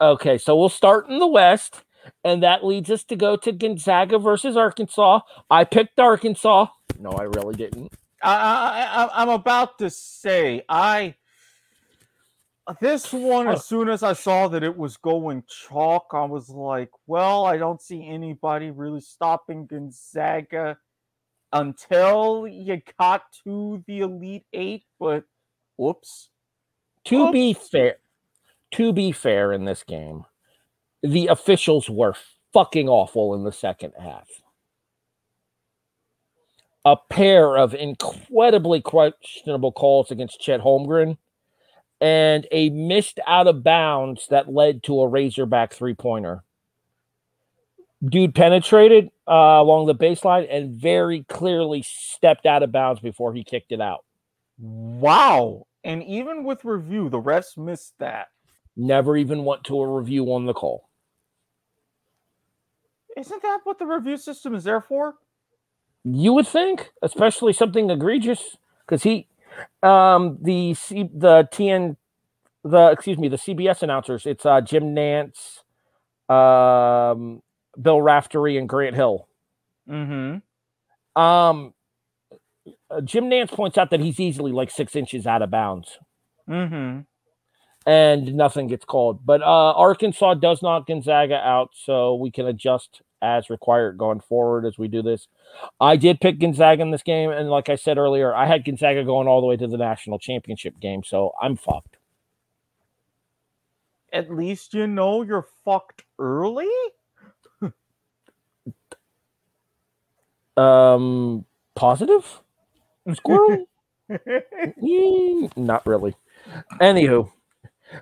Okay, 0.00 0.38
so 0.38 0.56
we'll 0.56 0.68
start 0.68 1.08
in 1.08 1.18
the 1.18 1.26
West, 1.26 1.84
and 2.24 2.42
that 2.42 2.64
leads 2.64 2.90
us 2.90 3.04
to 3.04 3.16
go 3.16 3.36
to 3.36 3.52
Gonzaga 3.52 4.18
versus 4.18 4.56
Arkansas. 4.56 5.20
I 5.50 5.64
picked 5.64 5.98
Arkansas. 5.98 6.66
No, 6.98 7.10
I 7.10 7.24
really 7.24 7.54
didn't. 7.54 7.92
I, 8.22 8.34
I, 8.34 9.04
I, 9.04 9.22
I'm 9.22 9.28
about 9.28 9.78
to 9.78 9.90
say, 9.90 10.62
I. 10.68 11.14
This 12.80 13.12
one, 13.12 13.48
as 13.48 13.64
soon 13.64 13.88
as 13.88 14.02
I 14.02 14.12
saw 14.12 14.46
that 14.48 14.62
it 14.62 14.76
was 14.76 14.98
going 14.98 15.42
chalk, 15.48 16.08
I 16.12 16.24
was 16.24 16.50
like, 16.50 16.90
well, 17.06 17.46
I 17.46 17.56
don't 17.56 17.80
see 17.80 18.06
anybody 18.06 18.70
really 18.70 19.00
stopping 19.00 19.66
Gonzaga 19.66 20.76
until 21.52 22.46
you 22.46 22.82
got 22.98 23.22
to 23.44 23.82
the 23.86 24.00
Elite 24.00 24.44
Eight, 24.52 24.84
but 25.00 25.24
whoops. 25.78 26.28
To 27.04 27.28
Oops. 27.28 27.32
be 27.32 27.54
fair, 27.54 27.96
to 28.72 28.92
be 28.92 29.12
fair 29.12 29.52
in 29.52 29.64
this 29.64 29.82
game, 29.82 30.24
the 31.02 31.28
officials 31.28 31.88
were 31.88 32.14
fucking 32.52 32.88
awful 32.88 33.34
in 33.34 33.44
the 33.44 33.52
second 33.52 33.94
half. 33.98 34.28
A 36.84 36.96
pair 36.96 37.56
of 37.56 37.74
incredibly 37.74 38.82
questionable 38.82 39.72
calls 39.72 40.10
against 40.10 40.40
Chet 40.40 40.60
Holmgren 40.60 41.16
and 42.00 42.46
a 42.52 42.70
missed 42.70 43.20
out 43.26 43.46
of 43.46 43.64
bounds 43.64 44.26
that 44.30 44.52
led 44.52 44.82
to 44.84 45.00
a 45.00 45.08
Razorback 45.08 45.72
three 45.72 45.94
pointer. 45.94 46.42
Dude 48.04 48.34
penetrated 48.34 49.10
uh, 49.26 49.58
along 49.60 49.86
the 49.86 49.94
baseline 49.94 50.46
and 50.48 50.80
very 50.80 51.24
clearly 51.24 51.82
stepped 51.82 52.46
out 52.46 52.62
of 52.62 52.70
bounds 52.70 53.00
before 53.00 53.34
he 53.34 53.42
kicked 53.42 53.72
it 53.72 53.80
out. 53.80 54.04
Wow. 54.58 55.66
And 55.82 56.04
even 56.04 56.44
with 56.44 56.64
review, 56.64 57.08
the 57.08 57.20
refs 57.20 57.56
missed 57.56 57.94
that. 57.98 58.28
Never 58.76 59.16
even 59.16 59.44
went 59.44 59.64
to 59.64 59.80
a 59.80 59.88
review 59.88 60.32
on 60.32 60.46
the 60.46 60.54
call. 60.54 60.88
Isn't 63.16 63.42
that 63.42 63.60
what 63.64 63.80
the 63.80 63.86
review 63.86 64.16
system 64.16 64.54
is 64.54 64.62
there 64.62 64.80
for? 64.80 65.16
You 66.04 66.32
would 66.34 66.46
think, 66.46 66.92
especially 67.02 67.52
something 67.52 67.90
egregious, 67.90 68.56
because 68.86 69.02
he, 69.02 69.26
um, 69.82 70.38
the 70.40 70.74
C, 70.74 71.08
the 71.14 71.48
TN, 71.52 71.96
the 72.64 72.90
excuse 72.90 73.18
me, 73.18 73.28
the 73.28 73.36
CBS 73.36 73.82
announcers. 73.82 74.26
It's 74.26 74.44
uh, 74.46 74.60
Jim 74.60 74.94
Nantz, 74.94 75.60
um, 76.32 77.42
Bill 77.80 78.00
Raftery, 78.00 78.58
and 78.58 78.68
Grant 78.68 78.96
Hill. 78.96 79.28
Mm-hmm. 79.88 81.20
Um, 81.20 81.74
uh, 82.90 83.00
Jim 83.02 83.24
Nantz 83.24 83.50
points 83.50 83.78
out 83.78 83.90
that 83.90 84.00
he's 84.00 84.20
easily 84.20 84.52
like 84.52 84.70
six 84.70 84.94
inches 84.96 85.26
out 85.26 85.42
of 85.42 85.50
bounds, 85.50 85.98
Mm-hmm. 86.48 87.00
and 87.90 88.34
nothing 88.34 88.66
gets 88.68 88.84
called. 88.84 89.24
But 89.24 89.42
uh, 89.42 89.72
Arkansas 89.72 90.34
does 90.34 90.62
knock 90.62 90.86
Gonzaga 90.86 91.36
out, 91.36 91.70
so 91.74 92.14
we 92.14 92.30
can 92.30 92.46
adjust 92.46 93.02
as 93.22 93.50
required 93.50 93.98
going 93.98 94.20
forward 94.20 94.66
as 94.66 94.78
we 94.78 94.88
do 94.88 95.02
this. 95.02 95.28
I 95.80 95.96
did 95.96 96.20
pick 96.20 96.38
Gonzaga 96.38 96.82
in 96.82 96.90
this 96.90 97.02
game, 97.02 97.30
and 97.30 97.50
like 97.50 97.68
I 97.68 97.76
said 97.76 97.98
earlier, 97.98 98.34
I 98.34 98.46
had 98.46 98.64
Gonzaga 98.64 99.04
going 99.04 99.28
all 99.28 99.40
the 99.40 99.46
way 99.46 99.56
to 99.56 99.66
the 99.66 99.76
national 99.76 100.18
championship 100.18 100.78
game, 100.80 101.02
so 101.04 101.32
I'm 101.40 101.56
fucked. 101.56 101.96
At 104.12 104.30
least 104.30 104.74
you 104.74 104.86
know 104.86 105.22
you're 105.22 105.46
fucked 105.64 106.04
early. 106.18 106.68
Um, 110.56 111.44
positive 111.74 112.40
squirrel. 113.14 113.66
Mm, 114.82 115.54
Not 115.56 115.86
really. 115.86 116.16
Anywho, 116.80 117.30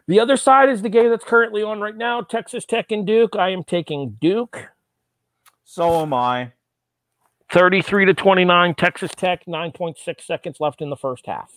the 0.06 0.20
other 0.20 0.36
side 0.36 0.68
is 0.68 0.82
the 0.82 0.88
game 0.88 1.10
that's 1.10 1.24
currently 1.24 1.62
on 1.62 1.80
right 1.80 1.96
now 1.96 2.20
Texas 2.20 2.64
Tech 2.64 2.92
and 2.92 3.06
Duke. 3.06 3.34
I 3.36 3.50
am 3.50 3.64
taking 3.64 4.16
Duke 4.20 4.68
so 5.66 6.00
am 6.00 6.14
I. 6.14 6.52
33 7.52 8.06
to 8.06 8.14
29. 8.14 8.74
Texas 8.74 9.12
Tech, 9.14 9.44
9.6 9.46 10.20
seconds 10.22 10.56
left 10.60 10.80
in 10.80 10.88
the 10.90 10.96
first 10.96 11.26
half. 11.26 11.52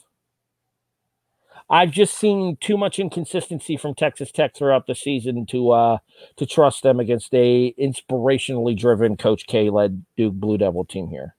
I've 1.70 1.92
just 1.92 2.18
seen 2.18 2.58
too 2.60 2.78
much 2.78 3.00
inconsistency 3.00 3.78
from 3.78 3.94
Texas 3.94 4.32
Tech 4.32 4.56
throughout 4.56 4.88
the 4.88 4.96
season 4.96 5.46
to 5.48 5.72
uh 5.72 5.98
to 6.38 6.46
trust 6.46 6.82
them 6.84 7.00
against 7.00 7.34
a 7.34 7.74
inspirationally 7.80 8.76
driven 8.78 9.16
Coach 9.18 9.46
K 9.46 9.70
led 9.70 10.04
Duke 10.18 10.34
Blue 10.34 10.58
Devil 10.58 10.86
team 10.86 11.10
here. 11.10 11.36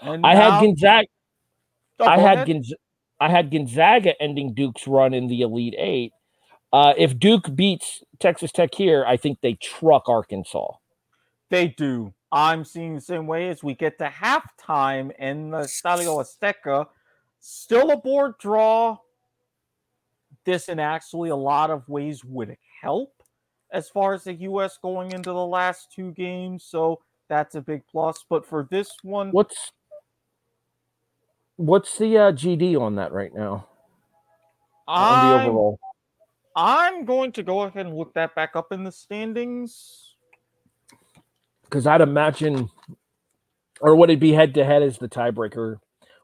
And 0.00 0.24
I 0.24 0.34
now- 0.34 0.50
had 0.52 0.60
Gonzaga 0.64 1.08
Oh, 2.00 2.06
I 2.06 2.18
had 2.18 2.34
ahead. 2.38 2.48
Gonz- 2.48 2.72
I 3.20 3.30
had 3.30 3.50
Gonzaga 3.50 4.20
ending 4.20 4.54
Duke's 4.54 4.86
run 4.86 5.14
in 5.14 5.28
the 5.28 5.42
Elite 5.42 5.74
Eight. 5.78 6.12
Uh, 6.72 6.92
if 6.96 7.18
Duke 7.18 7.54
beats 7.54 8.02
Texas 8.18 8.50
Tech 8.50 8.74
here, 8.74 9.04
I 9.06 9.16
think 9.16 9.40
they 9.40 9.54
truck 9.54 10.08
Arkansas. 10.08 10.72
They 11.50 11.68
do. 11.68 12.12
I'm 12.32 12.64
seeing 12.64 12.96
the 12.96 13.00
same 13.00 13.26
way 13.26 13.48
as 13.48 13.62
we 13.62 13.74
get 13.74 13.98
to 13.98 14.06
halftime 14.06 15.12
in 15.18 15.50
the 15.50 15.58
Estadio 15.58 16.20
Azteca. 16.20 16.88
Still 17.40 17.90
a 17.90 17.96
board 17.96 18.34
draw. 18.38 18.98
This, 20.44 20.68
in 20.68 20.78
actually 20.80 21.30
a 21.30 21.36
lot 21.36 21.70
of 21.70 21.88
ways, 21.88 22.24
would 22.24 22.56
help 22.80 23.22
as 23.70 23.88
far 23.88 24.14
as 24.14 24.24
the 24.24 24.34
U.S. 24.34 24.78
going 24.80 25.12
into 25.12 25.30
the 25.30 25.46
last 25.46 25.92
two 25.92 26.12
games. 26.12 26.64
So 26.64 27.00
that's 27.28 27.54
a 27.54 27.60
big 27.60 27.82
plus. 27.86 28.24
But 28.28 28.46
for 28.46 28.66
this 28.70 28.90
one, 29.02 29.30
What's 29.30 29.72
what's 31.56 31.98
the 31.98 32.18
uh, 32.18 32.32
GD 32.32 32.80
on 32.80 32.96
that 32.96 33.12
right 33.12 33.34
now? 33.34 33.68
On 34.86 35.28
the 35.28 35.34
I'm, 35.36 35.48
overall, 35.48 35.78
I'm 36.56 37.04
going 37.04 37.32
to 37.32 37.42
go 37.42 37.62
ahead 37.62 37.86
and 37.86 37.96
look 37.96 38.14
that 38.14 38.34
back 38.34 38.56
up 38.56 38.72
in 38.72 38.84
the 38.84 38.92
standings. 38.92 40.13
Because 41.74 41.88
I'd 41.88 42.00
imagine, 42.02 42.70
or 43.80 43.96
would 43.96 44.08
it 44.08 44.20
be 44.20 44.30
head 44.32 44.54
to 44.54 44.64
head 44.64 44.84
as 44.84 44.98
the 44.98 45.08
tiebreaker? 45.08 45.78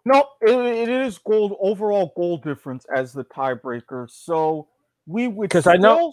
No, 0.04 0.28
it, 0.40 0.50
it 0.50 0.88
is 0.88 1.18
gold 1.18 1.56
overall 1.60 2.12
goal 2.16 2.38
difference 2.38 2.86
as 2.94 3.12
the 3.12 3.24
tiebreaker. 3.24 4.08
So 4.08 4.68
we 5.06 5.26
would 5.26 5.50
'Cause 5.50 5.66
I 5.66 5.76
know- 5.76 6.12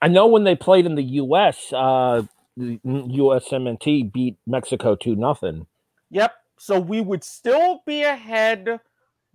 I 0.00 0.06
know 0.06 0.28
when 0.28 0.44
they 0.44 0.54
played 0.54 0.86
in 0.86 0.94
the 0.94 1.02
U.S., 1.02 1.72
uh, 1.72 2.22
the 2.56 2.78
USMNT 2.84 4.12
beat 4.12 4.36
Mexico 4.46 4.94
two 4.94 5.16
nothing. 5.16 5.66
Yep. 6.10 6.32
So 6.60 6.78
we 6.78 7.00
would 7.00 7.24
still 7.24 7.82
be 7.84 8.04
ahead. 8.04 8.78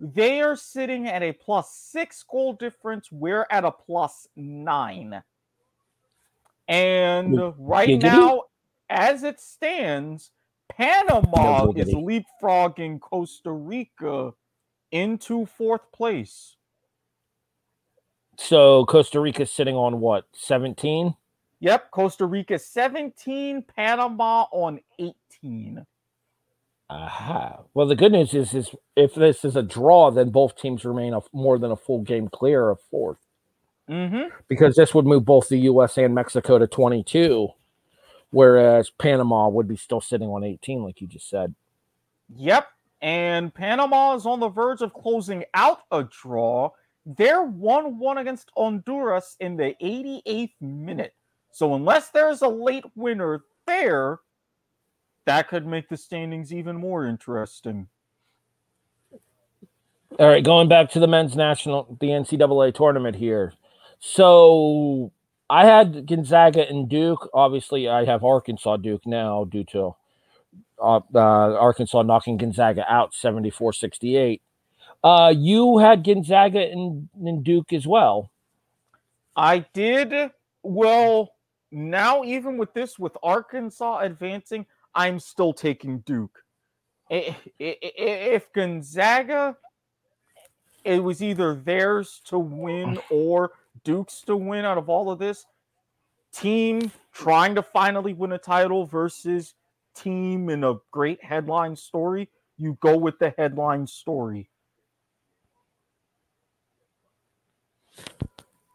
They 0.00 0.40
are 0.40 0.56
sitting 0.56 1.06
at 1.06 1.22
a 1.22 1.32
plus 1.32 1.70
six 1.74 2.22
goal 2.22 2.54
difference. 2.54 3.12
We're 3.12 3.46
at 3.50 3.64
a 3.64 3.70
plus 3.70 4.26
nine. 4.34 5.22
And 6.68 7.38
right 7.58 7.88
giggity. 7.88 8.02
now, 8.02 8.42
as 8.88 9.22
it 9.22 9.40
stands, 9.40 10.30
Panama 10.68 11.64
No 11.64 11.72
is 11.76 11.88
leapfrogging 11.88 13.00
Costa 13.00 13.50
Rica 13.50 14.32
into 14.90 15.46
fourth 15.46 15.92
place. 15.92 16.56
So 18.36 18.84
Costa 18.86 19.20
Rica's 19.20 19.50
sitting 19.50 19.76
on 19.76 20.00
what 20.00 20.24
seventeen? 20.32 21.14
Yep, 21.64 21.92
Costa 21.92 22.26
Rica 22.26 22.58
17, 22.58 23.64
Panama 23.74 24.44
on 24.52 24.80
18. 24.98 25.86
Aha. 26.90 27.60
Well, 27.72 27.86
the 27.86 27.96
good 27.96 28.12
news 28.12 28.34
is, 28.34 28.52
is 28.52 28.74
if 28.96 29.14
this 29.14 29.46
is 29.46 29.56
a 29.56 29.62
draw, 29.62 30.10
then 30.10 30.28
both 30.28 30.56
teams 30.56 30.84
remain 30.84 31.14
a, 31.14 31.20
more 31.32 31.58
than 31.58 31.70
a 31.70 31.76
full 31.76 32.02
game 32.02 32.28
clear 32.28 32.68
of 32.68 32.80
fourth, 32.90 33.23
Mm-hmm. 33.88 34.34
because 34.48 34.76
this 34.76 34.94
would 34.94 35.04
move 35.04 35.24
both 35.24 35.48
the 35.48 35.58
U.S. 35.58 35.98
and 35.98 36.14
Mexico 36.14 36.58
to 36.58 36.66
22, 36.66 37.48
whereas 38.30 38.90
Panama 38.90 39.48
would 39.48 39.68
be 39.68 39.76
still 39.76 40.00
sitting 40.00 40.28
on 40.28 40.42
18, 40.42 40.82
like 40.82 41.00
you 41.00 41.06
just 41.06 41.28
said. 41.28 41.54
Yep. 42.34 42.66
And 43.02 43.52
Panama 43.52 44.14
is 44.14 44.24
on 44.24 44.40
the 44.40 44.48
verge 44.48 44.80
of 44.80 44.94
closing 44.94 45.44
out 45.52 45.80
a 45.90 46.04
draw. 46.04 46.70
They're 47.04 47.42
1 47.42 47.98
1 47.98 48.18
against 48.18 48.50
Honduras 48.56 49.36
in 49.40 49.56
the 49.56 49.74
88th 49.82 50.54
minute. 50.60 51.14
So, 51.52 51.74
unless 51.74 52.08
there's 52.08 52.40
a 52.40 52.48
late 52.48 52.84
winner 52.94 53.44
there, 53.66 54.20
that 55.26 55.48
could 55.48 55.66
make 55.66 55.88
the 55.88 55.96
standings 55.96 56.52
even 56.52 56.76
more 56.76 57.06
interesting. 57.06 57.88
All 60.18 60.28
right, 60.28 60.44
going 60.44 60.68
back 60.68 60.90
to 60.92 61.00
the 61.00 61.08
men's 61.08 61.36
national, 61.36 61.96
the 62.00 62.08
NCAA 62.08 62.74
tournament 62.74 63.16
here. 63.16 63.52
So 64.00 65.12
I 65.48 65.66
had 65.66 66.06
Gonzaga 66.06 66.68
and 66.68 66.88
Duke. 66.88 67.28
Obviously, 67.34 67.88
I 67.88 68.04
have 68.04 68.24
Arkansas 68.24 68.78
Duke 68.78 69.06
now 69.06 69.44
due 69.44 69.64
to 69.64 69.94
uh, 70.82 71.00
uh, 71.14 71.18
Arkansas 71.58 72.02
knocking 72.02 72.36
Gonzaga 72.36 72.84
out 72.90 73.14
74 73.14 73.72
68. 73.72 74.42
Uh, 75.02 75.32
you 75.36 75.78
had 75.78 76.02
Gonzaga 76.02 76.60
and, 76.60 77.08
and 77.22 77.44
Duke 77.44 77.72
as 77.72 77.86
well. 77.86 78.30
I 79.36 79.66
did. 79.74 80.30
Well, 80.62 81.34
now, 81.70 82.24
even 82.24 82.56
with 82.56 82.72
this, 82.72 82.98
with 82.98 83.16
Arkansas 83.22 83.98
advancing, 84.00 84.64
I'm 84.94 85.18
still 85.18 85.52
taking 85.52 85.98
Duke. 86.00 86.42
If 87.10 88.52
Gonzaga, 88.52 89.56
it 90.84 91.02
was 91.02 91.22
either 91.22 91.54
theirs 91.54 92.22
to 92.26 92.38
win 92.38 92.98
or 93.10 93.52
Duke's 93.84 94.22
to 94.22 94.36
win 94.36 94.64
out 94.64 94.78
of 94.78 94.88
all 94.88 95.10
of 95.10 95.18
this, 95.18 95.44
team 96.32 96.90
trying 97.12 97.54
to 97.54 97.62
finally 97.62 98.12
win 98.12 98.32
a 98.32 98.38
title 98.38 98.86
versus 98.86 99.54
team 99.94 100.50
in 100.50 100.64
a 100.64 100.74
great 100.90 101.22
headline 101.22 101.76
story, 101.76 102.28
you 102.56 102.76
go 102.80 102.96
with 102.96 103.18
the 103.18 103.34
headline 103.36 103.86
story. 103.86 104.50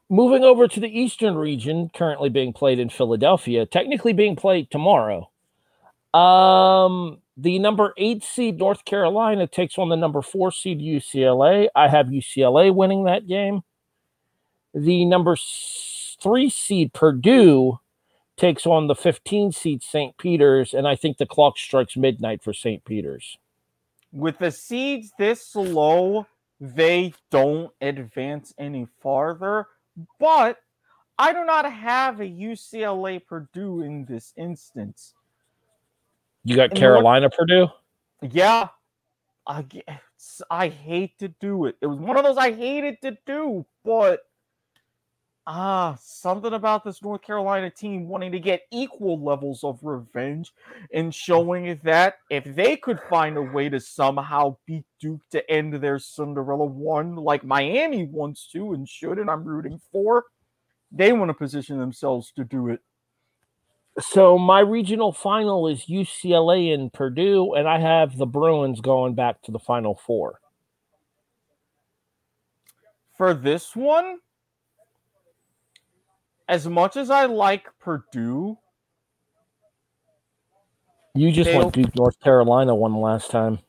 Moving 0.10 0.44
over 0.44 0.68
to 0.68 0.80
the 0.80 1.00
Eastern 1.00 1.36
region, 1.36 1.92
currently 1.94 2.30
being 2.30 2.52
played 2.52 2.80
in 2.80 2.90
Philadelphia, 2.90 3.66
technically 3.66 4.14
being 4.14 4.36
played 4.36 4.72
tomorrow. 4.72 5.30
Um, 6.14 7.20
the 7.38 7.60
number 7.60 7.94
eight 7.96 8.24
seed 8.24 8.58
North 8.58 8.86
Carolina 8.86 9.46
takes 9.46 9.78
on 9.78 9.90
the 9.90 9.96
number 9.96 10.24
four 10.24 10.52
seed 10.52 10.80
UCLA. 10.80 11.68
I 11.76 11.88
have 11.88 12.08
UCLA 12.08 12.74
winning 12.74 13.04
that 13.04 13.28
game. 13.28 13.62
The 14.74 15.06
number 15.06 15.36
three 16.22 16.50
seed 16.50 16.94
Purdue 16.94 17.80
takes 18.38 18.66
on 18.66 18.88
the 18.88 18.96
15 18.96 19.52
seed 19.52 19.84
St. 19.84 20.18
Peter's, 20.18 20.74
and 20.74 20.88
I 20.88 20.96
think 20.96 21.18
the 21.18 21.26
clock 21.26 21.58
strikes 21.58 21.98
midnight 21.98 22.42
for 22.44 22.54
St. 22.54 22.84
Peter's. 22.86 23.38
with 24.12 24.40
the 24.40 24.52
seeds 24.52 25.12
this 25.18 25.56
low, 25.56 26.26
they 26.60 27.14
don't 27.32 27.72
advance 27.82 28.54
any 28.58 28.88
farther. 29.02 29.68
But 30.20 30.58
I 31.18 31.34
do 31.34 31.44
not 31.46 31.72
have 31.72 32.22
a 32.22 32.26
UCLA 32.26 33.26
Purdue 33.26 33.82
in 33.82 34.06
this 34.06 34.34
instance. 34.38 35.14
You 36.46 36.56
got 36.56 36.70
And 36.72 36.80
Carolina, 36.80 37.30
Purdue. 37.30 37.68
Yeah, 38.22 38.70
I, 39.46 39.66
I 40.50 40.70
hate 40.70 41.18
to 41.20 41.28
do 41.28 41.66
it. 41.66 41.76
It 41.82 41.88
was 41.88 42.00
one 42.00 42.18
of 42.18 42.24
those 42.24 42.38
I 42.38 42.52
hated 42.52 43.02
to 43.02 43.18
do, 43.26 43.66
but 43.84 44.22
ah, 45.50 45.98
something 46.00 46.54
about 46.54 46.84
this 46.84 47.02
North 47.02 47.24
Carolina 47.24 47.72
team 47.72 48.08
wanting 48.08 48.32
to 48.32 48.40
get 48.40 48.68
equal 48.72 49.22
levels 49.22 49.64
of 49.64 49.80
revenge 49.82 50.54
and 50.94 51.14
showing 51.14 51.80
that 51.84 52.18
if 52.30 52.44
they 52.56 52.78
could 52.78 53.00
find 53.10 53.36
a 53.36 53.42
way 53.42 53.68
to 53.68 53.80
somehow 53.80 54.56
beat 54.68 54.86
Duke 55.02 55.22
to 55.32 55.52
end 55.52 55.74
their 55.74 55.98
Cinderella 55.98 56.66
one 56.66 57.16
like 57.16 57.44
Miami 57.44 58.06
wants 58.06 58.48
to 58.54 58.74
and 58.74 58.88
should, 58.88 59.18
and 59.18 59.30
I'm 59.30 59.44
rooting 59.44 59.82
for, 59.92 60.26
they 60.92 61.12
want 61.14 61.30
to 61.30 61.34
position 61.34 61.80
themselves 61.80 62.32
to 62.36 62.44
do 62.44 62.70
it. 62.70 62.82
So 64.00 64.38
my 64.38 64.60
regional 64.60 65.12
final 65.12 65.68
is 65.68 65.88
UCLA 65.88 66.74
and 66.74 66.94
Purdue, 66.94 67.56
and 67.56 67.68
I 67.68 67.80
have 67.80 68.18
the 68.18 68.28
Bruins 68.28 68.82
going 68.82 69.16
back 69.16 69.42
to 69.42 69.52
the 69.52 69.60
Final 69.60 69.96
Four. 69.96 70.40
for 73.20 73.34
this 73.34 73.76
one, 73.76 74.20
as 76.50 76.68
much 76.68 76.98
as 76.98 77.12
I 77.12 77.26
like 77.26 77.68
Purdue, 77.80 78.58
You 81.14 81.32
just 81.32 81.54
went 81.54 81.74
Duke, 81.74 81.96
North 81.96 82.20
Carolina 82.20 82.74
one 82.74 82.96
last 82.96 83.30
time. 83.30 83.60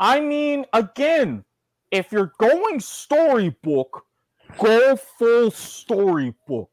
I 0.00 0.20
mean, 0.20 0.64
again, 0.72 1.44
if 1.90 2.10
you're 2.10 2.32
going 2.38 2.80
storybook, 2.80 4.06
go 4.58 4.96
full 4.96 5.50
storybook. 5.50 6.70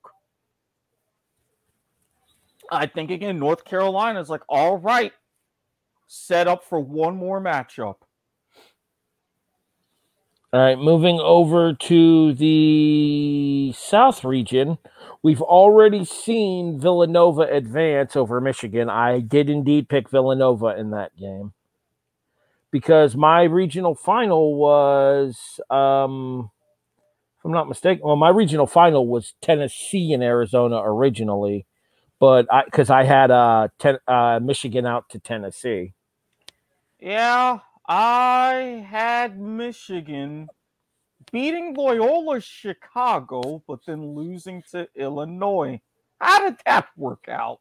I 2.72 2.86
think 2.86 3.12
again, 3.12 3.38
North 3.38 3.66
Carolina 3.66 4.22
is 4.22 4.30
like, 4.30 4.44
all 4.48 4.78
right, 4.78 5.12
set 6.08 6.48
up 6.48 6.64
for 6.64 6.80
one 6.80 7.18
more 7.18 7.42
matchup. 7.42 7.96
All 10.54 10.62
right, 10.62 10.80
moving 10.80 11.20
over 11.20 11.74
to 11.74 12.34
the 12.34 13.74
South 13.78 14.24
region, 14.24 14.78
we've 15.22 15.42
already 15.42 16.06
seen 16.06 16.80
Villanova 16.80 17.42
advance 17.42 18.16
over 18.16 18.40
Michigan. 18.40 18.90
I 18.90 19.20
did 19.20 19.50
indeed 19.50 19.90
pick 19.90 20.10
Villanova 20.10 20.78
in 20.78 20.92
that 20.92 21.18
game 21.18 21.54
because 22.72 23.16
my 23.16 23.44
regional 23.44 23.94
final 23.94 24.56
was, 24.56 25.60
um, 25.70 26.50
if 27.38 27.46
I'm 27.46 27.52
not 27.52 27.68
mistaken, 27.68 28.04
well, 28.06 28.16
my 28.16 28.30
regional 28.30 28.68
final 28.68 29.06
was 29.06 29.34
Tennessee 29.42 30.14
and 30.14 30.24
Arizona 30.24 30.82
originally, 30.82 31.66
but 32.20 32.48
I 32.52 32.64
because 32.66 32.90
I 32.90 33.04
had 33.04 33.32
uh, 33.32 33.68
ten, 33.80 33.98
uh, 34.08 34.40
Michigan 34.42 34.86
out 34.86 35.10
to 35.10 35.20
Tennessee. 35.20 35.94
Yeah, 37.00 37.60
I 37.88 38.86
had 38.90 39.40
Michigan 39.40 40.48
beating 41.32 41.74
Loyola 41.74 42.42
Chicago, 42.42 43.64
but 43.68 43.80
then 43.86 44.14
losing 44.14 44.64
to 44.72 44.88
Illinois. 44.96 45.80
How 46.20 46.50
did 46.50 46.58
that 46.66 46.88
work 46.98 47.28
out? 47.30 47.60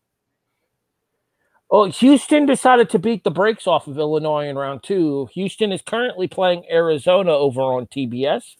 Oh, 1.68 1.86
Houston 1.86 2.46
decided 2.46 2.90
to 2.90 2.98
beat 2.98 3.24
the 3.24 3.30
brakes 3.30 3.66
off 3.66 3.88
of 3.88 3.98
Illinois 3.98 4.48
in 4.48 4.56
round 4.56 4.84
two. 4.84 5.28
Houston 5.32 5.72
is 5.72 5.82
currently 5.82 6.28
playing 6.28 6.64
Arizona 6.70 7.32
over 7.32 7.60
on 7.60 7.86
TBS. 7.86 8.54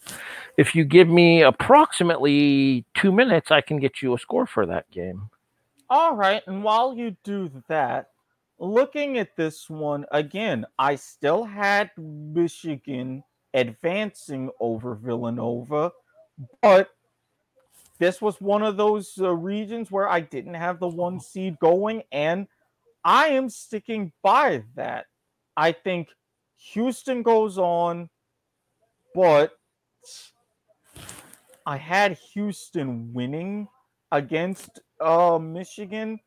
If 0.57 0.75
you 0.75 0.83
give 0.83 1.07
me 1.07 1.41
approximately 1.41 2.85
two 2.95 3.13
minutes, 3.13 3.49
I 3.49 3.61
can 3.61 3.79
get 3.79 4.01
you 4.01 4.13
a 4.13 4.19
score 4.19 4.45
for 4.45 4.65
that 4.65 4.91
game. 4.91 5.29
All 5.89 6.17
right, 6.17 6.43
and 6.47 6.65
while 6.65 6.93
you 6.93 7.15
do 7.23 7.49
that, 7.69 8.09
looking 8.59 9.17
at 9.17 9.35
this 9.35 9.69
one 9.69 10.05
again, 10.11 10.65
I 10.77 10.95
still 10.95 11.43
had 11.43 11.91
Michigan 11.97 13.23
advancing 13.53 14.49
over 14.59 14.95
Villanova, 14.95 15.91
but 16.61 16.89
this 17.99 18.21
was 18.21 18.39
one 18.39 18.63
of 18.63 18.77
those 18.77 19.13
uh, 19.19 19.33
regions 19.33 19.91
where 19.91 20.07
I 20.07 20.19
didn't 20.19 20.53
have 20.53 20.79
the 20.79 20.87
one 20.87 21.19
seed 21.19 21.57
going, 21.59 22.03
and 22.11 22.47
I 23.03 23.29
am 23.29 23.49
sticking 23.49 24.11
by 24.21 24.63
that. 24.75 25.07
I 25.55 25.71
think 25.71 26.09
Houston 26.73 27.23
goes 27.23 27.57
on, 27.57 28.09
but 29.15 29.53
I 31.65 31.77
had 31.77 32.17
Houston 32.33 33.13
winning 33.13 33.67
against 34.11 34.79
uh, 35.01 35.39
Michigan. 35.41 36.19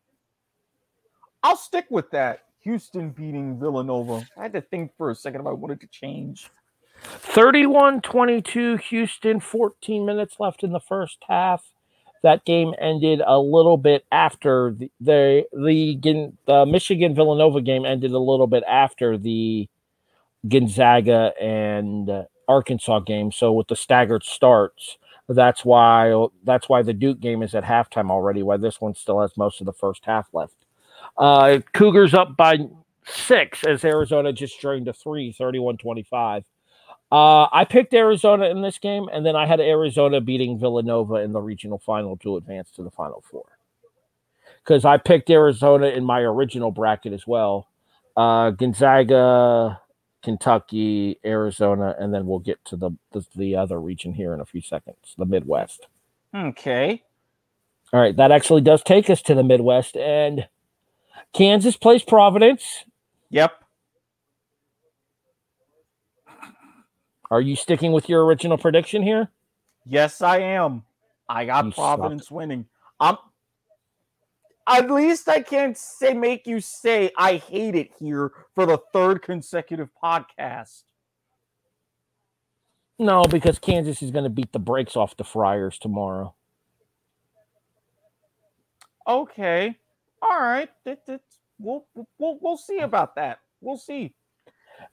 I'll 1.43 1.57
stick 1.57 1.87
with 1.91 2.11
that. 2.11 2.45
Houston 2.61 3.11
beating 3.11 3.59
Villanova. 3.59 4.27
I 4.37 4.43
had 4.43 4.53
to 4.53 4.61
think 4.61 4.93
for 4.97 5.11
a 5.11 5.15
second 5.15 5.41
if 5.41 5.47
I 5.47 5.53
wanted 5.53 5.81
to 5.81 5.87
change. 5.87 6.51
31 7.03 8.03
22 8.03 8.77
Houston, 8.77 9.41
14 9.41 10.05
minutes 10.05 10.39
left 10.39 10.63
in 10.63 10.73
the 10.73 10.81
first 10.81 11.19
half. 11.29 11.65
That 12.23 12.45
game 12.45 12.75
ended 12.79 13.23
a 13.27 13.39
little 13.39 13.79
bit 13.79 14.05
after 14.13 14.75
the 14.79 14.91
the, 15.01 15.47
the, 15.53 16.33
the 16.47 16.67
Michigan 16.67 17.15
Villanova 17.15 17.63
game 17.63 17.87
ended 17.87 18.13
a 18.13 18.19
little 18.19 18.47
bit 18.47 18.63
after 18.69 19.17
the 19.17 19.69
Gonzaga 20.47 21.33
and 21.41 22.27
Arkansas 22.47 23.01
game. 23.01 23.33
So 23.33 23.53
with 23.53 23.69
the 23.69 23.77
staggered 23.77 24.25
starts, 24.25 24.99
that's 25.29 25.65
why 25.65 26.27
that's 26.45 26.69
why 26.69 26.83
the 26.83 26.93
Duke 26.93 27.21
game 27.21 27.43
is 27.43 27.55
at 27.55 27.65
halftime 27.65 28.11
already. 28.11 28.43
Why 28.43 28.59
this 28.59 28.81
one 28.81 28.95
still 28.95 29.21
has 29.21 29.37
most 29.37 29.61
of 29.61 29.67
the 29.67 29.73
first 29.73 30.05
half 30.05 30.29
left. 30.35 30.60
Uh, 31.17 31.61
Cougars 31.73 32.15
up 32.15 32.37
by 32.37 32.59
six 33.07 33.65
as 33.65 33.85
Arizona 33.85 34.33
just 34.33 34.61
drained 34.61 34.89
a 34.89 34.93
three, 34.93 35.33
31 35.33 35.79
25. 35.79 36.45
Uh, 37.13 37.49
I 37.53 37.65
picked 37.69 37.93
Arizona 37.93 38.47
in 38.47 38.63
this 38.63 38.79
game, 38.79 39.09
and 39.13 39.27
then 39.27 39.35
I 39.35 39.47
had 39.47 39.61
Arizona 39.61 40.21
beating 40.21 40.59
Villanova 40.59 41.17
in 41.17 41.33
the 41.33 41.41
regional 41.41 41.79
final 41.79 42.17
to 42.19 42.37
advance 42.37 42.71
to 42.73 42.83
the 42.83 42.91
final 42.91 43.23
four. 43.29 43.47
Because 44.63 44.85
I 44.85 44.97
picked 44.97 45.29
Arizona 45.29 45.89
in 45.89 46.05
my 46.05 46.21
original 46.21 46.71
bracket 46.71 47.13
as 47.13 47.27
well. 47.27 47.67
Uh, 48.17 48.51
Gonzaga, 48.51 49.81
Kentucky, 50.23 51.19
Arizona, 51.25 51.97
and 51.99 52.15
then 52.15 52.27
we'll 52.27 52.39
get 52.39 52.65
to 52.67 52.77
the, 52.77 52.91
the 53.13 53.25
the 53.35 53.57
other 53.57 53.81
region 53.81 54.13
here 54.13 54.35
in 54.35 54.41
a 54.41 54.45
few 54.45 54.61
seconds, 54.61 55.15
the 55.19 55.25
Midwest. 55.25 55.87
Okay. 56.35 57.03
All 57.93 58.01
right, 58.01 58.17
that 58.17 58.31
actually 58.31 58.61
does 58.61 58.83
take 58.85 59.11
us 59.11 59.21
to 59.23 59.35
the 59.35 59.43
Midwest, 59.43 59.97
and 59.97 60.47
Kansas 61.33 61.77
plays 61.77 62.03
Providence. 62.03 62.85
Yep. 63.31 63.53
Are 67.31 67.41
you 67.41 67.55
sticking 67.55 67.93
with 67.93 68.09
your 68.09 68.25
original 68.25 68.59
prediction 68.59 69.03
here? 69.03 69.31
Yes, 69.87 70.21
I 70.21 70.39
am. 70.39 70.85
I 71.29 71.45
got 71.45 71.65
You 71.65 71.73
Providence 71.73 72.31
winning. 72.31 72.67
I'm 72.99 73.17
at 74.67 74.91
least 74.91 75.29
I 75.29 75.41
can't 75.41 75.77
say 75.77 76.13
make 76.13 76.47
you 76.47 76.61
say 76.61 77.11
I 77.17 77.37
hate 77.37 77.75
it 77.75 77.91
here 77.99 78.33
for 78.55 78.67
the 78.67 78.79
third 78.93 79.23
consecutive 79.23 79.89
podcast. 80.03 80.83
No, 82.99 83.25
because 83.25 83.59
Kansas 83.59 84.03
is 84.03 84.11
going 84.11 84.25
to 84.25 84.31
beat 84.31 84.53
the 84.53 84.59
brakes 84.59 84.97
off 84.97 85.17
the 85.17 85.25
Friars 85.25 85.79
tomorrow. 85.79 86.35
Okay. 89.09 89.77
All 90.23 90.41
right. 90.41 90.69
That's, 90.85 91.01
we'll, 91.59 91.87
we'll 92.19 92.39
we'll 92.41 92.57
see 92.57 92.79
about 92.79 93.17
that. 93.17 93.39
We'll 93.61 93.79
see. 93.79 94.15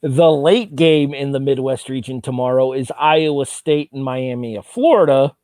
The 0.02 0.30
late 0.32 0.76
game 0.76 1.14
in 1.14 1.32
the 1.32 1.40
Midwest 1.40 1.90
region 1.90 2.22
tomorrow 2.22 2.74
is 2.74 2.92
Iowa 2.98 3.46
State 3.46 3.90
and 3.94 4.04
Miami 4.04 4.56
of 4.56 4.66
Florida. 4.66 5.36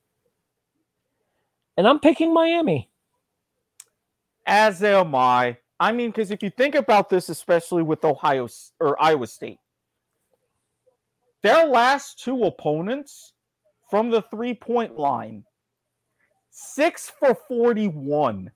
And 1.78 1.88
I'm 1.88 2.00
picking 2.00 2.34
Miami. 2.34 2.90
As 4.46 4.84
am 4.84 5.16
I. 5.16 5.58
I 5.80 5.92
mean, 5.92 6.12
because 6.12 6.32
if 6.32 6.44
you 6.44 6.50
think 6.50 6.76
about 6.76 7.10
this, 7.10 7.30
especially 7.30 7.84
with 7.84 8.04
Ohio 8.06 8.48
or 8.80 9.02
Iowa 9.02 9.28
State, 9.28 9.60
their 11.42 11.66
last 11.66 12.20
two 12.24 12.44
opponents 12.44 13.34
from 13.90 14.10
the 14.10 14.22
three 14.22 14.54
point 14.54 14.98
line, 14.98 15.46
six 16.52 17.12
for 17.20 17.36
41 17.48 18.52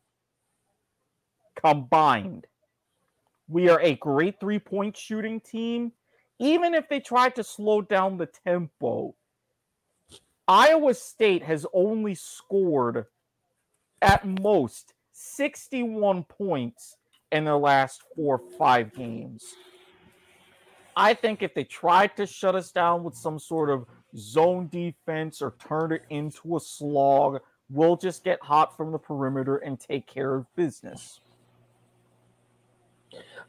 combined. 1.61 2.47
We 3.47 3.69
are 3.69 3.79
a 3.81 3.95
great 3.95 4.39
three 4.39 4.59
point 4.59 4.97
shooting 4.97 5.39
team. 5.39 5.91
Even 6.39 6.73
if 6.73 6.87
they 6.89 6.99
tried 6.99 7.35
to 7.35 7.43
slow 7.43 7.81
down 7.81 8.17
the 8.17 8.29
tempo, 8.45 9.15
Iowa 10.47 10.93
State 10.93 11.43
has 11.43 11.65
only 11.73 12.15
scored 12.15 13.05
at 14.01 14.25
most 14.25 14.93
61 15.13 16.23
points 16.23 16.95
in 17.31 17.43
their 17.43 17.57
last 17.57 18.01
four 18.15 18.39
or 18.39 18.57
five 18.57 18.93
games. 18.93 19.43
I 20.95 21.13
think 21.13 21.43
if 21.43 21.53
they 21.53 21.63
tried 21.63 22.15
to 22.17 22.25
shut 22.25 22.55
us 22.55 22.71
down 22.71 23.03
with 23.03 23.15
some 23.15 23.39
sort 23.39 23.69
of 23.69 23.85
zone 24.15 24.67
defense 24.71 25.41
or 25.41 25.53
turn 25.67 25.91
it 25.91 26.03
into 26.09 26.55
a 26.55 26.59
slog, 26.59 27.41
we'll 27.69 27.97
just 27.97 28.23
get 28.23 28.41
hot 28.41 28.75
from 28.75 28.91
the 28.91 28.97
perimeter 28.97 29.57
and 29.57 29.79
take 29.79 30.07
care 30.07 30.33
of 30.33 30.45
business. 30.55 31.19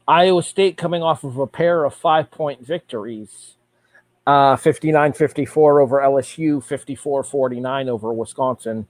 Iowa 0.09 0.41
State 0.41 0.75
coming 0.75 1.03
off 1.03 1.23
of 1.23 1.37
a 1.37 1.47
pair 1.47 1.85
of 1.85 1.93
five 1.93 2.31
point 2.31 2.65
victories 2.65 3.55
uh, 4.29 4.55
59 4.55 5.13
54 5.13 5.79
over 5.79 5.99
LSU, 6.01 6.63
54 6.63 7.23
49 7.23 7.89
over 7.89 8.13
Wisconsin. 8.13 8.87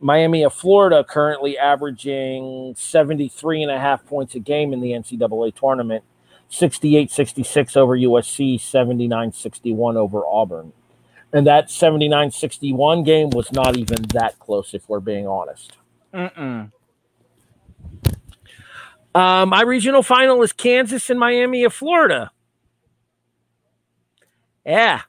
Miami 0.00 0.42
of 0.42 0.52
Florida 0.52 1.04
currently 1.04 1.56
averaging 1.58 2.74
73 2.76 3.62
and 3.62 3.70
a 3.70 3.78
half 3.78 4.04
points 4.06 4.34
a 4.34 4.40
game 4.40 4.72
in 4.72 4.80
the 4.80 4.90
NCAA 4.90 5.54
tournament, 5.54 6.02
68 6.48 7.12
66 7.12 7.76
over 7.76 7.96
USC, 7.96 8.60
79 8.60 9.32
61 9.32 9.96
over 9.96 10.26
Auburn. 10.26 10.72
And 11.32 11.46
that 11.46 11.70
79 11.70 12.32
61 12.32 13.04
game 13.04 13.30
was 13.30 13.52
not 13.52 13.76
even 13.76 14.02
that 14.14 14.38
close, 14.40 14.74
if 14.74 14.88
we're 14.88 15.00
being 15.00 15.28
honest. 15.28 15.76
Mm-mm. 16.12 16.72
Uh, 19.14 19.44
my 19.46 19.62
regional 19.62 20.02
final 20.02 20.42
is 20.42 20.52
Kansas 20.52 21.10
and 21.10 21.18
Miami 21.18 21.64
of 21.64 21.74
Florida. 21.74 22.30
Yeah. 24.64 25.02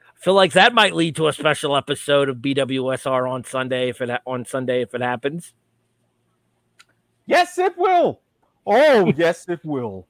I 0.00 0.18
feel 0.20 0.34
like 0.34 0.52
that 0.52 0.74
might 0.74 0.94
lead 0.94 1.16
to 1.16 1.28
a 1.28 1.32
special 1.32 1.76
episode 1.76 2.28
of 2.28 2.36
BWSR 2.36 3.30
on 3.30 3.44
Sunday 3.44 3.88
if 3.90 4.00
it 4.00 4.10
ha- 4.10 4.20
on 4.26 4.44
Sunday 4.44 4.82
if 4.82 4.94
it 4.94 5.00
happens. 5.00 5.54
Yes, 7.26 7.58
it 7.58 7.76
will. 7.76 8.20
Oh, 8.66 9.12
yes, 9.16 9.48
it 9.48 9.60
will. 9.64 10.06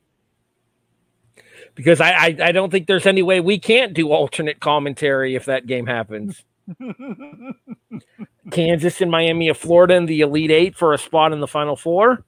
Because 1.74 2.00
I, 2.00 2.10
I, 2.10 2.36
I 2.42 2.52
don't 2.52 2.70
think 2.70 2.86
there's 2.86 3.06
any 3.06 3.22
way 3.22 3.40
we 3.40 3.58
can't 3.58 3.92
do 3.94 4.10
alternate 4.10 4.60
commentary 4.60 5.34
if 5.34 5.46
that 5.46 5.66
game 5.66 5.86
happens. 5.86 6.44
Kansas 8.50 9.00
and 9.00 9.10
Miami 9.10 9.48
of 9.48 9.56
Florida 9.56 9.94
in 9.94 10.06
the 10.06 10.20
Elite 10.20 10.50
Eight 10.50 10.76
for 10.76 10.92
a 10.92 10.98
spot 10.98 11.32
in 11.32 11.40
the 11.40 11.46
Final 11.46 11.76
Four. 11.76 12.24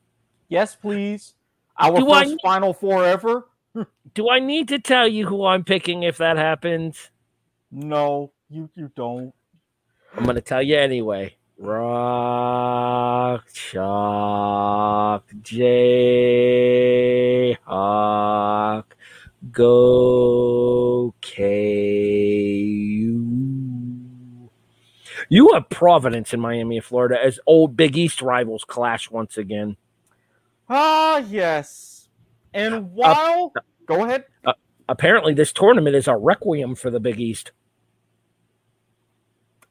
Yes, 0.49 0.75
please. 0.77 1.35
Our 1.79 1.99
Do 2.01 2.09
first 2.09 2.33
I- 2.33 2.37
Final 2.43 2.73
Four 2.75 3.05
ever? 3.05 3.47
Do 4.15 4.29
I 4.31 4.41
need 4.41 4.67
to 4.69 4.79
tell 4.81 5.07
you 5.07 5.27
who 5.27 5.45
I'm 5.45 5.63
picking 5.63 6.03
if 6.03 6.17
that 6.19 6.37
happens? 6.37 7.11
No, 7.71 8.33
you 8.51 8.69
you 8.75 8.91
don't. 8.97 9.33
I'm 10.17 10.25
going 10.25 10.35
to 10.37 10.41
tell 10.41 10.63
you 10.63 10.77
anyway. 10.77 11.37
Rock, 11.59 13.47
Chalk, 13.53 15.25
J, 15.43 17.53
Hawk, 17.65 18.97
Go, 19.53 21.15
KU. 21.21 21.45
You 25.29 25.53
have 25.53 25.69
Providence 25.69 26.33
in 26.33 26.41
Miami, 26.41 26.81
Florida, 26.81 27.23
as 27.23 27.39
old 27.47 27.77
Big 27.77 27.99
East 27.99 28.23
rivals 28.23 28.65
clash 28.65 29.11
once 29.11 29.37
again. 29.37 29.77
Ah, 30.69 31.19
yes. 31.19 32.09
And 32.55 32.93
while 32.93 33.53
go 33.87 34.05
ahead. 34.05 34.25
Apparently, 34.89 35.35
this 35.35 35.53
tournament 35.53 35.95
is 35.95 36.09
a 36.09 36.16
requiem 36.16 36.75
for 36.75 36.91
the 36.91 37.01
Big 37.01 37.21
East. 37.21 37.53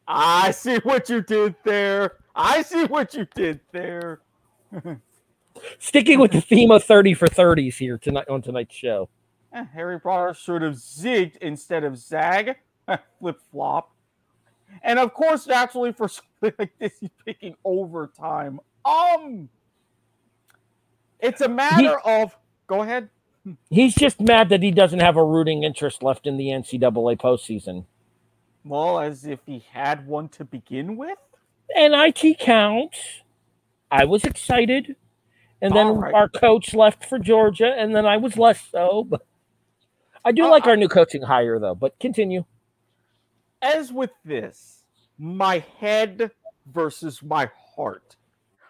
I 0.08 0.52
see 0.52 0.78
what 0.78 1.10
you 1.10 1.22
did 1.22 1.56
there. 1.66 2.14
I 2.36 2.62
see 2.62 2.86
what 2.86 3.14
you 3.14 3.28
did 3.36 3.60
there. 3.72 4.22
Sticking 5.80 6.20
with 6.20 6.32
the 6.32 6.42
theme 6.42 6.72
of 6.72 6.84
30 6.84 7.16
for 7.16 7.28
30s 7.28 7.78
here 7.78 7.98
tonight 7.98 8.30
on 8.30 8.42
tonight's 8.42 8.76
show. 8.76 9.10
Eh, 9.54 9.66
Harry 9.74 10.00
Potter 10.00 10.34
should 10.34 10.62
have 10.62 10.76
zigged 10.76 11.38
instead 11.38 11.84
of 11.84 11.98
zag. 11.98 12.56
Flip 13.20 13.40
flop. 13.52 13.92
And 14.84 15.00
of 15.00 15.14
course, 15.14 15.48
naturally, 15.48 15.94
for 15.94 16.08
something 16.08 16.54
like 16.60 16.72
this, 16.80 16.94
he's 17.00 17.10
picking 17.26 17.56
overtime. 17.66 18.60
Um, 18.86 19.50
it's 21.20 21.42
a 21.42 21.50
matter 21.50 22.00
of. 22.00 22.36
Go 22.68 22.82
ahead. 22.82 23.10
He's 23.70 23.96
just 23.96 24.20
mad 24.20 24.50
that 24.50 24.62
he 24.62 24.72
doesn't 24.72 25.00
have 25.00 25.16
a 25.16 25.24
rooting 25.24 25.64
interest 25.64 26.04
left 26.04 26.28
in 26.28 26.38
the 26.38 26.48
NCAA 26.48 27.18
postseason. 27.18 27.86
Well, 28.66 29.00
as 29.00 29.26
if 29.26 29.40
he 29.46 29.64
had 29.72 30.06
one 30.06 30.28
to 30.30 30.44
begin 30.44 30.98
with. 30.98 31.18
And 31.76 31.94
IT 31.96 32.40
counts. 32.40 32.98
I 33.90 34.04
was 34.04 34.26
excited. 34.26 34.98
And 35.62 35.74
then 35.74 35.88
right. 35.98 36.14
our 36.14 36.28
coach 36.28 36.74
left 36.74 37.06
for 37.06 37.18
Georgia, 37.18 37.74
and 37.78 37.96
then 37.96 38.06
I 38.06 38.18
was 38.18 38.38
less 38.38 38.62
so. 38.70 39.06
But 39.06 39.26
I 40.24 40.32
do 40.34 40.46
Uh, 40.46 40.50
like 40.50 40.68
our 40.68 40.76
new 40.76 40.90
coaching 40.90 41.24
hire, 41.24 41.58
though. 41.60 41.74
But 41.74 41.98
continue. 42.00 42.44
As 43.62 43.92
with 43.92 44.12
this, 44.26 44.84
my 45.18 45.60
head 45.80 46.32
versus 46.66 47.24
my 47.24 47.50
heart. 47.76 48.17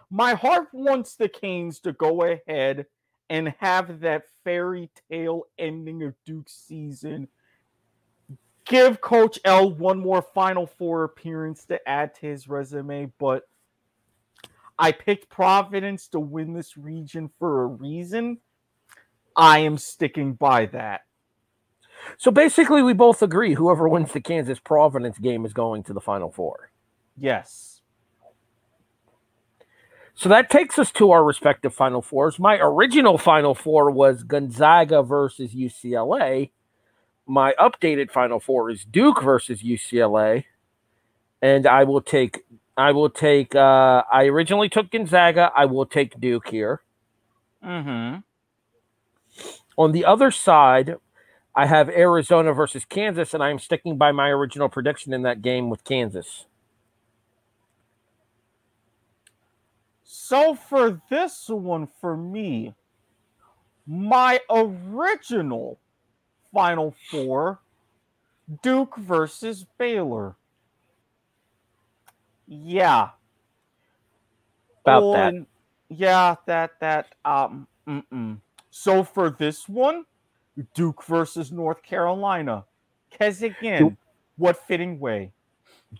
My 0.09 0.33
heart 0.33 0.69
wants 0.71 1.15
the 1.15 1.29
Canes 1.29 1.79
to 1.81 1.91
go 1.91 2.23
ahead 2.23 2.85
and 3.29 3.53
have 3.59 3.99
that 4.01 4.23
fairy 4.43 4.89
tale 5.11 5.43
ending 5.57 6.03
of 6.03 6.13
Duke's 6.25 6.53
season. 6.53 7.27
Give 8.65 8.99
Coach 9.01 9.39
L 9.45 9.71
one 9.71 9.99
more 9.99 10.21
Final 10.21 10.65
Four 10.65 11.03
appearance 11.03 11.65
to 11.65 11.87
add 11.87 12.15
to 12.15 12.25
his 12.25 12.47
resume, 12.47 13.11
but 13.17 13.47
I 14.79 14.91
picked 14.91 15.29
Providence 15.29 16.07
to 16.09 16.19
win 16.19 16.53
this 16.53 16.77
region 16.77 17.29
for 17.39 17.63
a 17.63 17.67
reason. 17.67 18.39
I 19.35 19.59
am 19.59 19.77
sticking 19.77 20.33
by 20.33 20.65
that. 20.67 21.01
So 22.17 22.31
basically, 22.31 22.81
we 22.81 22.93
both 22.93 23.21
agree 23.21 23.55
whoever 23.55 23.87
wins 23.89 24.11
the 24.11 24.21
Kansas 24.21 24.59
Providence 24.59 25.17
game 25.17 25.45
is 25.45 25.53
going 25.53 25.83
to 25.83 25.93
the 25.93 26.01
Final 26.01 26.31
Four. 26.31 26.71
Yes. 27.17 27.76
So 30.17 30.29
that 30.29 30.49
takes 30.49 30.79
us 30.79 30.91
to 30.93 31.11
our 31.11 31.23
respective 31.23 31.75
Final 31.75 32.01
Fours. 32.01 32.39
My 32.39 32.57
original 32.59 33.19
Final 33.19 33.53
Four 33.53 33.91
was 33.91 34.23
Gonzaga 34.23 35.03
versus 35.03 35.53
UCLA. 35.53 36.49
My 37.27 37.53
updated 37.59 38.09
Final 38.09 38.39
Four 38.39 38.71
is 38.71 38.83
Duke 38.83 39.21
versus 39.21 39.61
UCLA. 39.61 40.45
And 41.39 41.67
I 41.67 41.83
will 41.83 42.01
take 42.01 42.43
I 42.75 42.93
will 42.93 43.11
take 43.11 43.53
uh 43.53 44.03
I 44.11 44.25
originally 44.25 44.69
took 44.69 44.89
Gonzaga. 44.89 45.51
I 45.55 45.65
will 45.65 45.85
take 45.85 46.19
Duke 46.19 46.47
here. 46.47 46.81
Mm-hmm. 47.63 48.21
On 49.77 49.91
the 49.91 50.03
other 50.03 50.31
side, 50.31 50.95
I 51.55 51.67
have 51.67 51.89
Arizona 51.89 52.53
versus 52.53 52.85
Kansas, 52.85 53.35
and 53.35 53.43
I'm 53.43 53.59
sticking 53.59 53.97
by 53.97 54.11
my 54.11 54.29
original 54.29 54.67
prediction 54.67 55.13
in 55.13 55.21
that 55.23 55.43
game 55.43 55.69
with 55.69 55.83
Kansas. 55.83 56.47
So 60.27 60.55
for 60.55 61.01
this 61.09 61.47
one, 61.47 61.87
for 62.01 62.17
me, 62.17 62.75
my 63.85 64.41
original 64.49 65.79
Final 66.53 66.93
Four, 67.09 67.61
Duke 68.61 68.97
versus 68.97 69.65
Baylor. 69.77 70.35
Yeah. 72.45 73.11
About 74.83 75.13
that. 75.13 75.33
On- 75.33 75.47
Yeah, 75.87 76.35
that 76.45 76.71
that 76.81 77.15
um. 77.23 77.65
Mm-mm. 77.87 78.41
So 78.69 79.05
for 79.05 79.29
this 79.29 79.69
one, 79.69 80.03
Duke 80.73 81.05
versus 81.05 81.53
North 81.53 81.81
Carolina. 81.83 82.65
Cause 83.17 83.41
again, 83.43 83.81
Do- 83.81 83.97
what 84.35 84.57
fitting 84.57 84.99
way? 84.99 85.31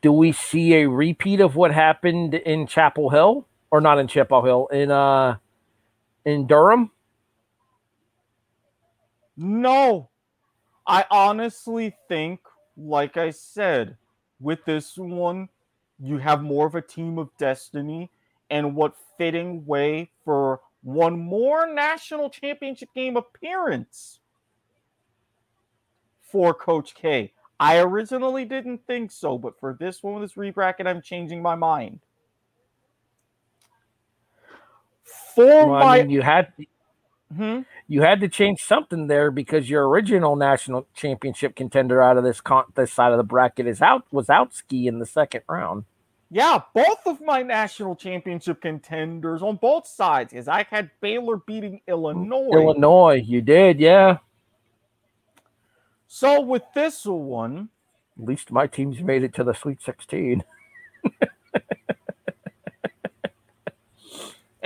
do 0.01 0.11
we 0.11 0.33
see 0.33 0.73
a 0.73 0.89
repeat 0.89 1.39
of 1.39 1.55
what 1.55 1.73
happened 1.73 2.33
in 2.33 2.67
Chapel 2.67 3.09
Hill 3.09 3.47
or 3.71 3.81
not 3.81 3.99
in 3.99 4.07
Chapel 4.07 4.41
Hill 4.43 4.67
in 4.67 4.91
uh 4.91 5.37
in 6.25 6.47
Durham? 6.47 6.91
No. 9.35 10.09
I 10.85 11.05
honestly 11.11 11.95
think, 12.07 12.39
like 12.77 13.17
I 13.17 13.31
said, 13.31 13.97
with 14.39 14.63
this 14.65 14.97
one, 14.97 15.49
you 15.99 16.17
have 16.17 16.41
more 16.41 16.65
of 16.65 16.75
a 16.75 16.81
team 16.81 17.17
of 17.19 17.29
destiny. 17.37 18.09
And 18.49 18.75
what 18.75 18.95
fitting 19.17 19.65
way 19.65 20.09
for 20.23 20.61
one 20.81 21.19
more 21.19 21.71
national 21.71 22.29
championship 22.29 22.89
game 22.95 23.17
appearance 23.17 24.19
for 26.21 26.53
Coach 26.53 26.95
K? 26.95 27.33
I 27.59 27.79
originally 27.79 28.45
didn't 28.45 28.85
think 28.87 29.11
so, 29.11 29.37
but 29.37 29.59
for 29.59 29.75
this 29.79 30.01
one, 30.01 30.13
with 30.13 30.23
this 30.23 30.37
rebracket, 30.37 30.87
I'm 30.87 31.01
changing 31.01 31.41
my 31.41 31.55
mind. 31.55 31.99
For 35.35 35.67
Well, 35.67 35.79
my. 35.79 35.99
I 35.99 36.01
mean, 36.01 36.09
you 36.09 36.21
had 36.21 36.53
Hmm? 37.35 37.61
you 37.89 38.03
had 38.03 38.21
to 38.21 38.29
change 38.29 38.63
something 38.63 39.07
there 39.07 39.31
because 39.31 39.69
your 39.69 39.89
original 39.89 40.37
national 40.37 40.87
championship 40.95 41.55
contender 41.57 42.01
out 42.01 42.17
of 42.17 42.23
this 42.23 42.39
con- 42.39 42.71
this 42.75 42.93
side 42.93 43.11
of 43.11 43.17
the 43.17 43.23
bracket 43.25 43.67
is 43.67 43.81
out 43.81 44.05
was 44.11 44.27
Outski 44.27 44.85
in 44.85 44.99
the 44.99 45.05
second 45.05 45.41
round. 45.49 45.83
Yeah, 46.29 46.61
both 46.73 47.05
of 47.05 47.19
my 47.21 47.41
national 47.41 47.95
championship 47.97 48.61
contenders 48.61 49.41
on 49.41 49.57
both 49.57 49.87
sides, 49.87 50.31
is 50.33 50.47
I 50.47 50.63
had 50.69 50.89
Baylor 51.01 51.37
beating 51.37 51.81
Illinois. 51.87 52.49
Illinois, 52.53 53.21
you 53.25 53.41
did, 53.41 53.79
yeah. 53.79 54.17
So 56.07 56.39
with 56.41 56.63
this 56.73 57.05
one, 57.05 57.69
At 58.17 58.25
least 58.25 58.51
my 58.51 58.67
team's 58.67 59.01
made 59.01 59.23
it 59.23 59.33
to 59.35 59.43
the 59.43 59.53
Sweet 59.53 59.81
16. 59.81 60.43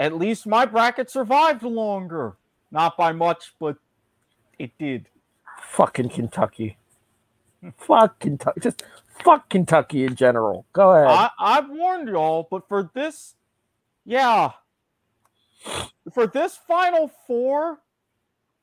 at 0.02 0.18
least 0.18 0.48
my 0.48 0.66
bracket 0.66 1.12
survived 1.12 1.62
longer. 1.62 2.36
Not 2.72 2.98
by 2.98 3.12
much, 3.12 3.54
but 3.60 3.78
it 4.58 4.72
did. 4.80 5.06
Fucking 5.62 6.10
Kentucky. 6.10 6.78
fuck 7.78 8.20
Kentucky. 8.20 8.62
Just 8.62 8.84
fuck 9.24 9.48
Kentucky 9.50 10.06
in 10.06 10.16
general. 10.16 10.66
Go 10.74 10.90
ahead. 10.90 11.08
I, 11.08 11.30
I've 11.40 11.70
warned 11.70 12.10
y'all, 12.10 12.48
but 12.50 12.68
for 12.68 12.90
this, 12.96 13.36
yeah, 14.04 14.54
for 16.12 16.26
this 16.26 16.58
final 16.68 17.12
four, 17.28 17.78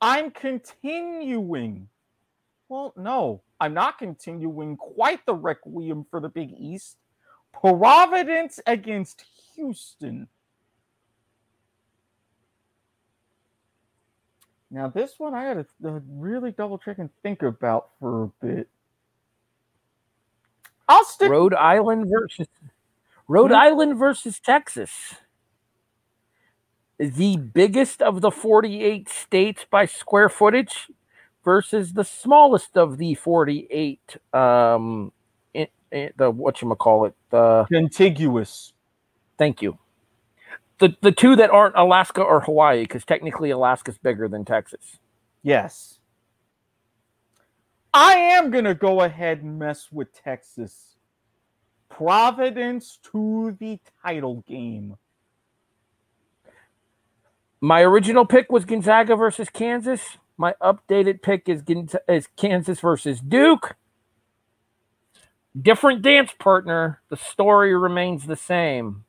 I'm 0.00 0.32
continuing. 0.32 1.88
Well, 2.68 2.92
no, 2.96 3.42
I'm 3.60 3.74
not 3.74 3.98
continuing 3.98 4.76
quite 4.76 5.24
the 5.24 5.34
requiem 5.34 6.04
for 6.10 6.18
the 6.18 6.28
Big 6.28 6.52
East. 6.58 6.96
Providence 7.52 8.58
against 8.66 9.24
Houston. 9.54 10.26
Now, 14.70 14.88
this 14.88 15.14
one 15.18 15.34
I 15.34 15.44
had 15.44 15.66
to 15.82 15.88
uh, 15.88 16.00
really 16.10 16.50
double 16.52 16.78
check 16.78 16.98
and 16.98 17.08
think 17.22 17.42
about 17.42 17.88
for 18.00 18.24
a 18.24 18.28
bit. 18.46 18.68
I'll 20.88 21.04
stick 21.04 21.30
Rhode 21.30 21.54
Island 21.54 22.06
versus 22.10 22.46
Rhode 23.28 23.50
Hmm? 23.50 23.56
Island 23.56 23.98
versus 23.98 24.40
Texas. 24.40 24.90
the 26.98 27.36
biggest 27.36 28.02
of 28.02 28.20
the 28.20 28.30
48 28.30 29.08
states 29.08 29.64
by 29.70 29.86
square 29.86 30.28
footage 30.28 30.90
versus 31.44 31.92
the 31.92 32.04
smallest 32.04 32.76
of 32.76 32.98
the 32.98 33.14
48 33.14 34.16
um 34.34 35.12
in, 35.54 35.68
in 35.92 36.10
the 36.16 36.30
what 36.30 36.60
you 36.60 36.74
call 36.74 37.04
it 37.06 37.14
the 37.30 37.66
Contiguous. 37.70 38.72
thank 39.38 39.62
you 39.62 39.78
the 40.80 40.96
the 41.02 41.12
two 41.12 41.36
that 41.36 41.50
aren't 41.50 41.76
alaska 41.76 42.22
or 42.22 42.40
hawaii 42.42 42.82
because 42.82 43.04
technically 43.04 43.50
alaska's 43.50 43.98
bigger 43.98 44.28
than 44.28 44.44
texas 44.44 44.98
Yes. 45.42 45.98
I 47.94 48.14
am 48.14 48.50
going 48.50 48.64
to 48.64 48.74
go 48.74 49.02
ahead 49.02 49.42
and 49.42 49.58
mess 49.58 49.88
with 49.92 50.14
Texas. 50.14 50.96
Providence 51.90 52.98
to 53.12 53.56
the 53.60 53.80
title 54.04 54.44
game. 54.48 54.96
my 57.62 57.82
original 57.82 58.26
pick 58.26 58.52
was 58.52 58.66
gonzaga 58.66 59.16
versus 59.16 59.50
kansas 59.50 60.18
my 60.38 60.54
updated 60.62 61.22
pick 61.22 61.48
is, 61.48 61.62
is 62.08 62.28
kansas 62.36 62.80
versus 62.80 63.20
duke 63.20 63.76
different 65.60 66.02
dance 66.02 66.32
partner 66.38 67.02
the 67.10 67.16
story 67.16 67.76
remains 67.76 68.26
the 68.26 68.36
same 68.36 69.04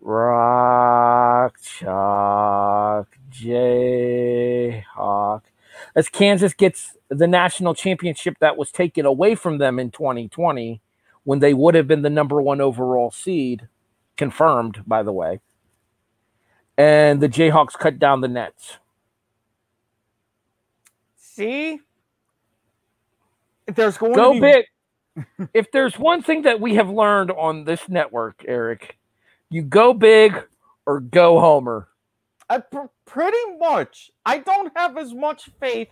rock 0.00 1.60
chalk 1.62 3.08
jayhawk 3.30 4.72
as 5.96 6.08
kansas 6.08 6.54
gets 6.54 6.96
the 7.08 7.26
national 7.26 7.74
championship 7.74 8.36
that 8.40 8.56
was 8.56 8.72
taken 8.72 9.06
away 9.06 9.34
from 9.34 9.58
them 9.58 9.78
in 9.78 9.90
2020 9.90 10.80
when 11.24 11.40
they 11.40 11.54
would 11.54 11.74
have 11.74 11.88
been 11.88 12.02
the 12.02 12.10
number 12.10 12.40
one 12.42 12.60
overall 12.60 13.10
seed 13.10 13.68
confirmed 14.16 14.82
by 14.86 15.02
the 15.02 15.12
way 15.12 15.40
and 16.78 17.20
the 17.20 17.28
jayhawks 17.28 17.72
cut 17.74 17.98
down 17.98 18.20
the 18.22 18.28
nets 18.28 18.78
See? 21.40 21.80
There's 23.66 23.98
going 23.98 24.14
go 24.14 24.34
to 24.34 24.40
be 24.40 24.40
big. 24.40 24.64
if 25.54 25.72
there's 25.72 25.98
one 25.98 26.22
thing 26.22 26.42
that 26.42 26.60
we 26.60 26.74
have 26.74 26.90
learned 26.90 27.30
on 27.30 27.64
this 27.64 27.88
network, 27.88 28.44
Erik, 28.46 28.98
you 29.50 29.62
go 29.62 29.92
big 29.92 30.40
or 30.86 31.00
go 31.00 31.40
homer. 31.40 31.88
Uh, 32.48 32.60
pr- 32.60 32.86
pretty 33.06 33.56
much. 33.58 34.10
I 34.24 34.38
don't 34.38 34.72
have 34.76 34.96
as 34.96 35.12
much 35.12 35.50
faith, 35.60 35.88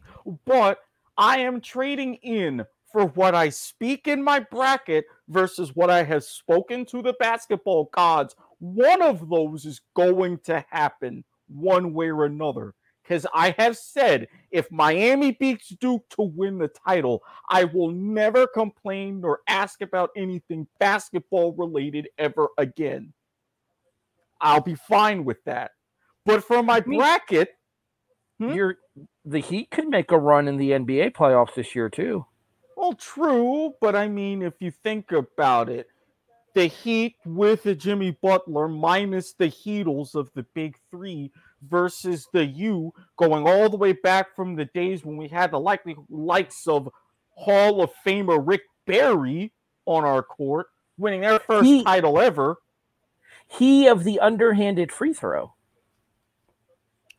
but 0.46 0.78
I 1.16 1.38
am 1.38 1.60
trading 1.60 2.14
in 2.16 2.64
for 2.92 3.06
what 3.06 3.34
I 3.34 3.50
speak 3.50 4.08
in 4.08 4.22
my 4.22 4.40
bracket 4.40 5.04
versus 5.28 5.74
what 5.74 5.90
I 5.90 6.04
have 6.04 6.24
spoken 6.24 6.86
to 6.86 7.02
the 7.02 7.14
basketball 7.20 7.90
gods. 7.92 8.34
One 8.60 9.02
of 9.02 9.28
those 9.28 9.66
is 9.66 9.80
going 9.94 10.38
to 10.44 10.64
happen 10.70 11.24
one 11.48 11.92
way 11.92 12.10
or 12.10 12.24
another. 12.24 12.74
Because 13.02 13.26
I 13.32 13.54
have 13.58 13.76
said 13.76 14.28
if 14.50 14.70
Miami 14.70 15.32
beats 15.32 15.70
Duke 15.80 16.06
to 16.10 16.22
win 16.22 16.58
the 16.58 16.68
title, 16.68 17.22
I 17.48 17.64
will 17.64 17.90
never 17.90 18.46
complain 18.46 19.22
nor 19.22 19.40
ask 19.48 19.80
about 19.80 20.10
anything 20.14 20.66
basketball 20.78 21.54
related 21.54 22.08
ever 22.18 22.48
again. 22.58 23.14
I'll 24.40 24.60
be 24.60 24.74
fine 24.76 25.24
with 25.24 25.42
that. 25.44 25.72
But 26.24 26.44
for 26.44 26.62
my 26.62 26.80
bracket, 26.80 27.50
Hmm? 28.40 28.52
You're 28.52 28.76
the 29.24 29.40
Heat 29.40 29.68
could 29.70 29.88
make 29.88 30.12
a 30.12 30.18
run 30.18 30.46
in 30.46 30.58
the 30.58 30.70
NBA 30.70 31.10
playoffs 31.12 31.54
this 31.54 31.74
year 31.74 31.88
too. 31.88 32.24
well, 32.76 32.92
true, 32.92 33.74
but 33.80 33.96
I 33.96 34.06
mean, 34.06 34.42
if 34.42 34.54
you 34.60 34.70
think 34.70 35.10
about 35.10 35.68
it, 35.68 35.88
the 36.54 36.66
Heat 36.66 37.16
with 37.24 37.66
a 37.66 37.74
Jimmy 37.74 38.12
Butler 38.12 38.68
minus 38.68 39.32
the 39.32 39.46
Heatles 39.48 40.14
of 40.14 40.30
the 40.34 40.44
big 40.54 40.76
three 40.92 41.32
versus 41.68 42.28
the 42.32 42.44
U 42.46 42.92
going 43.16 43.44
all 43.48 43.68
the 43.68 43.76
way 43.76 43.92
back 43.92 44.36
from 44.36 44.54
the 44.54 44.66
days 44.66 45.04
when 45.04 45.16
we 45.16 45.26
had 45.26 45.50
the 45.50 45.58
likely 45.58 45.96
likes 46.08 46.68
of 46.68 46.88
Hall 47.30 47.82
of 47.82 47.90
Famer 48.06 48.40
Rick 48.40 48.62
Barry 48.86 49.52
on 49.84 50.04
our 50.04 50.22
court, 50.22 50.68
winning 50.96 51.22
their 51.22 51.40
first 51.40 51.64
He- 51.66 51.82
title 51.82 52.20
ever. 52.20 52.56
He 53.48 53.88
of 53.88 54.04
the 54.04 54.20
underhanded 54.20 54.92
free 54.92 55.12
throw. 55.12 55.54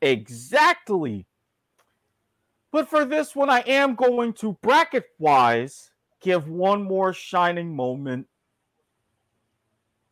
Exactly. 0.01 1.25
But 2.71 2.87
for 2.87 3.03
this 3.03 3.35
one, 3.35 3.49
I 3.49 3.61
am 3.61 3.95
going 3.95 4.33
to 4.33 4.53
bracket 4.61 5.05
wise 5.17 5.91
give 6.21 6.47
one 6.47 6.83
more 6.83 7.13
shining 7.13 7.75
moment. 7.75 8.27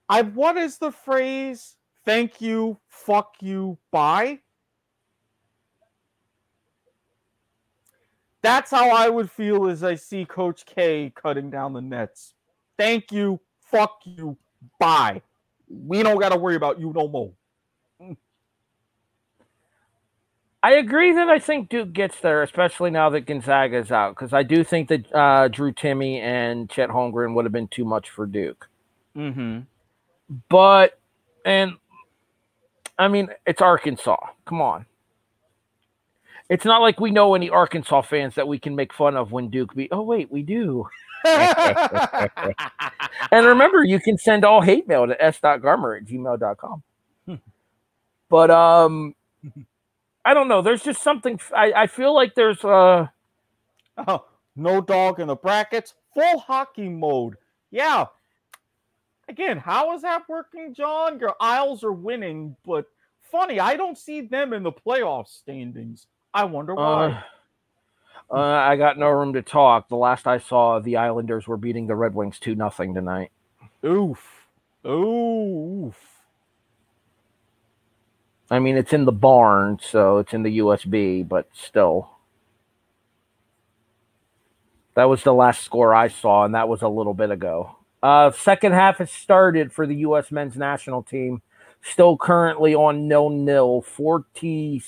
I 0.10 0.22
what 0.24 0.58
is 0.58 0.78
the 0.78 0.92
phrase? 0.92 1.76
Thank 2.06 2.42
you, 2.42 2.80
fuck 2.88 3.36
you, 3.42 3.78
bye. 3.92 4.40
That's 8.42 8.72
how 8.72 8.90
I 8.92 9.10
would 9.10 9.30
feel 9.30 9.68
as 9.68 9.84
I 9.84 9.96
see 9.96 10.24
Coach 10.24 10.66
K 10.66 11.12
cutting 11.14 11.50
down 11.50 11.74
the 11.74 11.82
nets. 11.82 12.34
Thank 12.78 13.12
you, 13.12 13.42
fuck 13.60 14.00
you, 14.06 14.38
bye. 14.80 15.22
We 15.70 16.04
don't 16.04 16.20
got 16.20 16.30
to 16.30 16.38
worry 16.38 16.56
about 16.56 16.80
you 16.80 16.94
no 16.96 17.08
more. 17.08 17.32
I 20.64 20.74
agree 20.74 21.14
that 21.14 21.30
I 21.30 21.40
think 21.40 21.70
Duke 21.70 21.94
gets 21.94 22.20
there, 22.20 22.42
especially 22.44 22.90
now 22.90 23.10
that 23.12 23.22
Gonzaga 23.22 23.78
is 23.78 23.92
out, 23.92 24.16
because 24.16 24.34
I 24.34 24.44
do 24.44 24.64
think 24.64 24.90
that 24.90 25.16
uh, 25.16 25.48
Drew 25.48 25.72
Timme 25.72 26.20
and 26.20 26.70
Chet 26.70 26.90
Holmgren 26.90 27.36
would 27.36 27.46
have 27.46 27.52
been 27.52 27.68
too 27.68 27.86
much 27.86 28.10
for 28.10 28.26
Duke. 28.26 28.68
Mm-hmm. 29.16 29.60
But 30.50 31.00
and 31.46 31.78
I 33.00 33.08
mean, 33.08 33.30
it's 33.46 33.62
Arkansas. 33.62 34.18
Come 34.46 34.62
on. 34.62 34.86
It's 36.50 36.66
not 36.66 36.82
like 36.82 37.00
we 37.00 37.12
know 37.12 37.36
any 37.36 37.50
Arkansas 37.50 38.02
fans 38.02 38.36
that 38.36 38.48
we 38.48 38.58
can 38.58 38.76
make 38.76 38.94
fun 38.94 39.16
of 39.16 39.32
when 39.32 39.50
Duke 39.50 39.76
beat. 39.76 39.90
Oh 39.92 40.02
wait, 40.02 40.32
we 40.32 40.42
do. 40.42 40.88
And 43.32 43.46
remember, 43.46 43.84
you 43.84 44.00
can 44.00 44.18
send 44.18 44.46
all 44.46 44.62
hate 44.62 44.88
mail 44.88 45.08
to 45.08 45.22
s.garmer 45.24 45.98
at 45.98 46.06
gmail.com. 46.06 46.84
but 48.30 48.52
um 48.52 49.16
I 50.26 50.34
don't 50.34 50.48
know. 50.50 50.62
There's 50.62 50.84
just 50.84 51.04
something 51.04 51.40
I, 51.56 51.74
I 51.76 51.88
feel 51.88 52.14
like 52.16 52.36
there's 52.36 52.64
uh 52.66 53.08
Oh, 54.08 54.26
no 54.56 54.82
dog 54.82 55.20
in 55.20 55.28
the 55.28 55.36
brackets, 55.36 55.94
full 56.14 56.40
hockey 56.40 56.90
mode. 56.90 57.36
Yeah. 57.72 58.06
Again, 59.30 59.58
how 59.58 59.94
is 59.96 60.04
that 60.04 60.24
working, 60.30 60.74
John? 60.74 61.20
Your 61.20 61.36
Isles 61.42 61.84
are 61.84 61.92
winning, 61.94 62.56
but 62.66 62.86
funny, 63.24 63.60
I 63.60 63.76
don't 63.76 63.98
see 63.98 64.22
them 64.22 64.54
in 64.54 64.64
the 64.64 64.72
playoff 64.72 65.28
standings. 65.28 66.08
I 66.34 66.46
wonder 66.46 66.76
why. 66.76 67.12
uh, 67.12 67.22
uh, 68.32 68.36
I 68.36 68.76
got 68.76 68.98
no 68.98 69.10
room 69.10 69.34
to 69.34 69.42
talk. 69.42 69.90
The 69.90 69.96
last 69.96 70.28
I 70.28 70.40
saw, 70.40 70.80
the 70.80 70.98
Islanders 70.98 71.48
were 71.48 71.58
beating 71.58 71.88
the 71.88 71.96
Red 71.96 72.14
Wings 72.14 72.40
2 72.40 72.56
nothing 72.56 72.94
tonight. 72.94 73.32
Oof. 73.86 74.48
Oof. 74.86 75.96
I 78.50 78.60
mean, 78.60 78.78
it's 78.78 78.94
in 78.94 79.06
the 79.06 79.12
barn, 79.12 79.80
so 79.82 80.20
it's 80.20 80.34
in 80.34 80.44
the 80.44 80.60
UBS, 80.60 81.28
but 81.28 81.50
still. 81.54 82.12
That 84.96 85.10
was 85.10 85.24
the 85.24 85.34
last 85.34 85.64
score 85.64 85.94
I 85.94 86.08
saw, 86.08 86.44
and 86.46 86.56
that 86.56 86.70
was 86.70 86.82
a 86.82 86.88
little 86.88 87.14
bit 87.14 87.30
ago. 87.30 87.76
Uh, 88.02 88.32
second 88.32 88.72
half 88.74 88.98
has 88.98 89.12
started 89.12 89.72
for 89.74 89.86
the 89.86 89.96
U.S. 89.98 90.32
men's 90.32 90.56
national 90.58 91.04
team. 91.04 91.42
Still 91.82 92.18
currently 92.18 92.74
on 92.74 93.08
nil 93.08 93.30
nil. 93.30 93.82
Forty-seven 93.82 94.82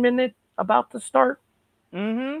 minute 0.00 0.34
about 0.56 0.90
to 0.92 1.00
start. 1.00 1.40
Mm-hmm. 1.96 2.40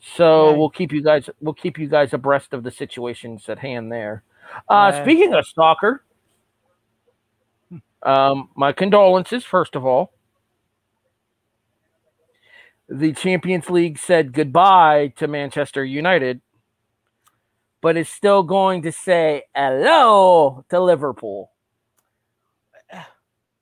So 0.00 0.48
Right. 0.48 0.58
we'll 0.58 0.70
keep 0.70 0.92
you 0.92 1.02
guys 1.02 1.28
we'll 1.40 1.54
keep 1.54 1.78
you 1.78 1.86
guys 1.86 2.14
abreast 2.14 2.54
of 2.54 2.62
the 2.62 2.70
situations 2.70 3.48
at 3.48 3.58
hand 3.58 3.92
there. 3.92 4.22
Uh, 4.68 4.90
Right. 4.94 5.04
Speaking 5.04 5.34
of 5.34 5.46
stalker, 5.46 6.04
um, 8.02 8.48
my 8.56 8.72
condolences 8.72 9.44
first 9.44 9.76
of 9.76 9.84
all. 9.84 10.12
The 12.88 13.12
Champions 13.12 13.70
League 13.70 13.98
said 13.98 14.32
goodbye 14.32 15.12
to 15.16 15.28
Manchester 15.28 15.84
United, 15.84 16.40
but 17.80 17.96
is 17.96 18.08
still 18.08 18.42
going 18.42 18.82
to 18.82 18.90
say 18.90 19.44
hello 19.54 20.64
to 20.70 20.80
Liverpool. 20.80 21.52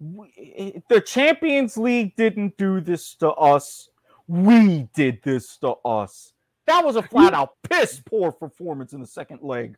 The 0.01 1.03
Champions 1.05 1.76
League 1.76 2.16
didn't 2.16 2.57
do 2.57 2.81
this 2.81 3.14
to 3.16 3.31
us. 3.33 3.88
We 4.29 4.89
did 4.95 5.22
this 5.22 5.57
to 5.59 5.70
us. 5.85 6.33
That 6.66 6.85
was 6.85 6.97
a 6.97 7.03
flat 7.03 7.33
out 7.33 7.55
piss 7.68 8.01
poor 8.05 8.31
performance 8.31 8.93
in 8.93 9.01
the 9.01 9.07
second 9.07 9.41
leg. 9.43 9.76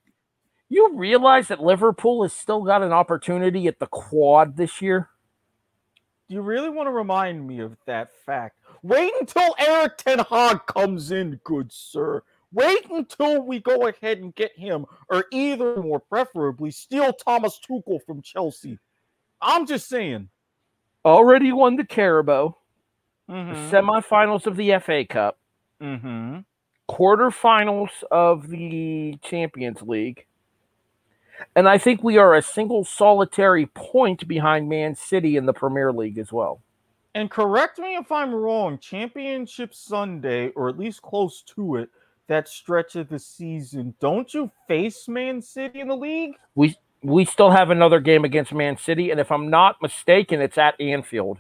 You 0.68 0.94
realize 0.94 1.48
that 1.48 1.62
Liverpool 1.62 2.22
has 2.22 2.32
still 2.32 2.62
got 2.62 2.82
an 2.82 2.92
opportunity 2.92 3.68
at 3.68 3.78
the 3.78 3.86
quad 3.86 4.56
this 4.56 4.82
year? 4.82 5.08
Do 6.28 6.34
you 6.34 6.42
really 6.42 6.70
want 6.70 6.88
to 6.88 6.92
remind 6.92 7.46
me 7.46 7.60
of 7.60 7.76
that 7.86 8.10
fact? 8.26 8.56
Wait 8.82 9.12
until 9.20 9.54
Erik 9.58 9.96
ten 9.98 10.18
Hag 10.18 10.66
comes 10.66 11.10
in, 11.10 11.40
good 11.44 11.72
sir. 11.72 12.22
Wait 12.52 12.88
until 12.90 13.42
we 13.42 13.60
go 13.60 13.86
ahead 13.86 14.18
and 14.18 14.34
get 14.34 14.56
him, 14.56 14.86
or 15.08 15.26
either 15.32 15.80
more 15.82 16.00
preferably, 16.00 16.72
steal 16.72 17.12
Thomas 17.12 17.60
Tuchel 17.60 18.00
from 18.04 18.22
Chelsea. 18.22 18.78
I'm 19.40 19.66
just 19.66 19.88
saying. 19.88 20.28
Already 21.04 21.52
won 21.52 21.76
the 21.76 21.84
Carabao, 21.84 22.56
Mm-hmm. 23.30 23.74
semifinals 23.74 24.46
of 24.46 24.56
the 24.56 24.76
FA 24.80 25.04
Cup, 25.04 25.38
mm-hmm. 25.80 26.40
quarterfinals 26.88 27.90
of 28.10 28.48
the 28.48 29.16
Champions 29.22 29.82
League. 29.82 30.26
And 31.54 31.68
I 31.68 31.78
think 31.78 32.02
we 32.02 32.18
are 32.18 32.34
a 32.34 32.42
single 32.42 32.84
solitary 32.84 33.66
point 33.66 34.26
behind 34.26 34.68
Man 34.68 34.94
City 34.94 35.36
in 35.36 35.46
the 35.46 35.52
Premier 35.52 35.92
League 35.92 36.18
as 36.18 36.32
well. 36.32 36.60
And 37.14 37.30
correct 37.30 37.78
me 37.78 37.96
if 37.96 38.10
I'm 38.12 38.34
wrong. 38.34 38.78
Championship 38.78 39.74
Sunday, 39.74 40.48
or 40.50 40.68
at 40.68 40.78
least 40.78 41.02
close 41.02 41.42
to 41.54 41.76
it, 41.76 41.88
that 42.28 42.48
stretch 42.48 42.94
of 42.96 43.08
the 43.08 43.18
season. 43.18 43.94
Don't 44.00 44.32
you 44.32 44.50
face 44.68 45.08
Man 45.08 45.42
City 45.42 45.80
in 45.80 45.88
the 45.88 45.96
league? 45.96 46.34
We 46.54 46.76
we 47.02 47.24
still 47.24 47.50
have 47.50 47.70
another 47.70 47.98
game 47.98 48.24
against 48.24 48.52
Man 48.52 48.76
City, 48.76 49.10
and 49.10 49.18
if 49.18 49.32
I'm 49.32 49.50
not 49.50 49.80
mistaken, 49.80 50.40
it's 50.40 50.58
at 50.58 50.80
Anfield. 50.80 51.38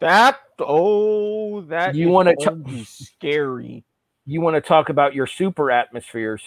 That 0.00 0.38
oh, 0.60 1.62
that 1.62 1.94
You 1.94 2.08
wanna 2.10 2.36
t- 2.36 2.50
be 2.64 2.84
scary. 2.84 3.84
You 4.24 4.40
want 4.40 4.56
to 4.56 4.60
talk 4.60 4.90
about 4.90 5.14
your 5.14 5.26
super 5.26 5.70
atmospheres? 5.70 6.42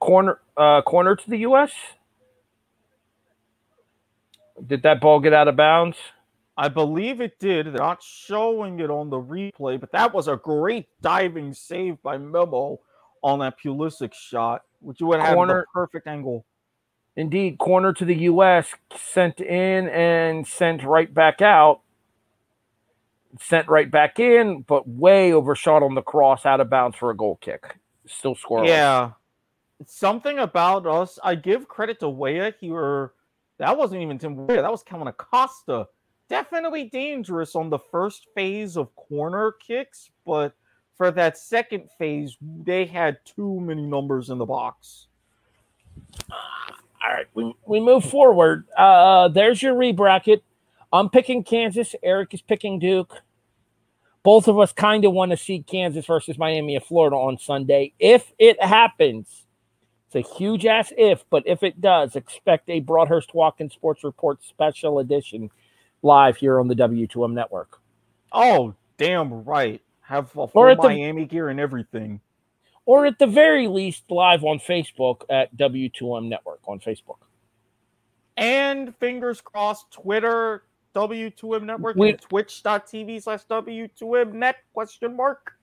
Corner 0.00 0.40
uh 0.56 0.82
corner 0.82 1.14
to 1.14 1.30
the 1.30 1.38
US? 1.38 1.70
Did 4.66 4.82
that 4.82 5.00
ball 5.00 5.20
get 5.20 5.32
out 5.32 5.48
of 5.48 5.56
bounds? 5.56 5.96
I 6.56 6.68
believe 6.68 7.20
it 7.20 7.38
did. 7.38 7.66
They're 7.66 7.72
not 7.74 8.02
showing 8.02 8.80
it 8.80 8.90
on 8.90 9.10
the 9.10 9.16
replay, 9.16 9.80
but 9.80 9.92
that 9.92 10.12
was 10.12 10.28
a 10.28 10.36
great 10.36 10.86
diving 11.00 11.54
save 11.54 12.02
by 12.02 12.18
Memo 12.18 12.80
on 13.22 13.38
that 13.40 13.54
Pulisic 13.58 14.12
shot, 14.12 14.62
which 14.80 15.00
would 15.00 15.20
have 15.20 15.30
the 15.30 15.34
Corner- 15.34 15.66
perfect 15.72 16.06
angle. 16.06 16.44
Indeed, 17.16 17.58
corner 17.58 17.92
to 17.92 18.04
the 18.06 18.14
US, 18.30 18.74
sent 18.96 19.40
in 19.40 19.88
and 19.88 20.46
sent 20.46 20.82
right 20.82 21.12
back 21.12 21.42
out. 21.42 21.80
Sent 23.40 23.68
right 23.68 23.90
back 23.90 24.18
in, 24.18 24.62
but 24.62 24.86
way 24.86 25.32
overshot 25.32 25.82
on 25.82 25.94
the 25.94 26.02
cross 26.02 26.44
out 26.44 26.60
of 26.60 26.68
bounds 26.68 26.96
for 26.96 27.10
a 27.10 27.16
goal 27.16 27.38
kick. 27.40 27.78
Still 28.06 28.34
scoreless. 28.34 28.66
Yeah. 28.66 29.12
Something 29.86 30.38
about 30.38 30.86
us. 30.86 31.18
I 31.24 31.34
give 31.34 31.66
credit 31.66 31.98
to 32.00 32.08
Weah. 32.08 32.54
He 32.60 32.70
were 32.70 33.14
that 33.58 33.76
wasn't 33.76 34.02
even 34.02 34.18
Tim 34.18 34.46
Weah. 34.46 34.60
That 34.60 34.70
was 34.70 34.82
Kellyn 34.82 35.08
Acosta. 35.08 35.86
Definitely 36.28 36.84
dangerous 36.84 37.54
on 37.54 37.70
the 37.70 37.78
first 37.78 38.26
phase 38.34 38.76
of 38.76 38.94
corner 38.96 39.52
kicks, 39.52 40.10
but 40.26 40.54
for 40.96 41.10
that 41.10 41.38
second 41.38 41.88
phase, 41.98 42.36
they 42.40 42.84
had 42.84 43.18
too 43.24 43.60
many 43.60 43.82
numbers 43.82 44.30
in 44.30 44.38
the 44.38 44.46
box. 44.46 45.08
All 46.30 47.12
right, 47.12 47.26
we, 47.34 47.54
we 47.66 47.80
move 47.80 48.04
forward. 48.04 48.66
Uh, 48.76 49.28
there's 49.28 49.62
your 49.62 49.74
rebracket. 49.74 50.42
I'm 50.92 51.08
picking 51.08 51.42
Kansas. 51.44 51.94
Erik 52.02 52.34
is 52.34 52.42
picking 52.42 52.78
Duke. 52.78 53.22
Both 54.22 54.46
of 54.46 54.58
us 54.58 54.72
kind 54.72 55.04
of 55.04 55.12
want 55.12 55.30
to 55.32 55.36
see 55.36 55.62
Kansas 55.62 56.06
versus 56.06 56.38
Miami 56.38 56.76
of 56.76 56.84
Florida 56.84 57.16
on 57.16 57.38
Sunday. 57.38 57.92
If 57.98 58.32
it 58.38 58.62
happens, 58.62 59.46
it's 60.06 60.14
a 60.28 60.34
huge 60.36 60.64
ass 60.66 60.92
if, 60.96 61.24
but 61.30 61.42
if 61.46 61.62
it 61.62 61.80
does, 61.80 62.14
expect 62.14 62.68
a 62.70 62.80
Broadhurst 62.80 63.34
Watkins 63.34 63.72
Sports 63.72 64.04
Report 64.04 64.44
special 64.44 64.98
edition 65.00 65.50
live 66.02 66.36
here 66.36 66.60
on 66.60 66.68
the 66.68 66.74
W2M 66.76 67.32
network. 67.32 67.80
Oh, 68.32 68.74
damn 68.96 69.42
right. 69.44 69.80
Have 70.02 70.34
a 70.36 70.40
Or 70.40 70.48
full 70.48 70.68
at 70.68 70.76
the- 70.80 70.88
Miami 70.88 71.24
gear 71.24 71.48
and 71.48 71.58
everything. 71.58 72.20
Or 72.84 73.06
at 73.06 73.18
the 73.18 73.26
very 73.28 73.68
least, 73.68 74.10
live 74.10 74.44
on 74.44 74.58
Facebook 74.58 75.22
at 75.30 75.56
W2M 75.56 76.28
Network 76.28 76.60
on 76.66 76.80
Facebook. 76.80 77.18
And 78.36 78.96
fingers 78.96 79.40
crossed, 79.40 79.90
Twitter, 79.92 80.64
W2M 80.94 81.64
Network, 81.64 81.96
We- 81.96 82.10
and 82.10 82.20
twitch.tv 82.20 83.22
slash 83.22 83.44
W2M 83.46 84.32
net 84.34 84.56
question 84.72 85.16
mark. 85.16 85.54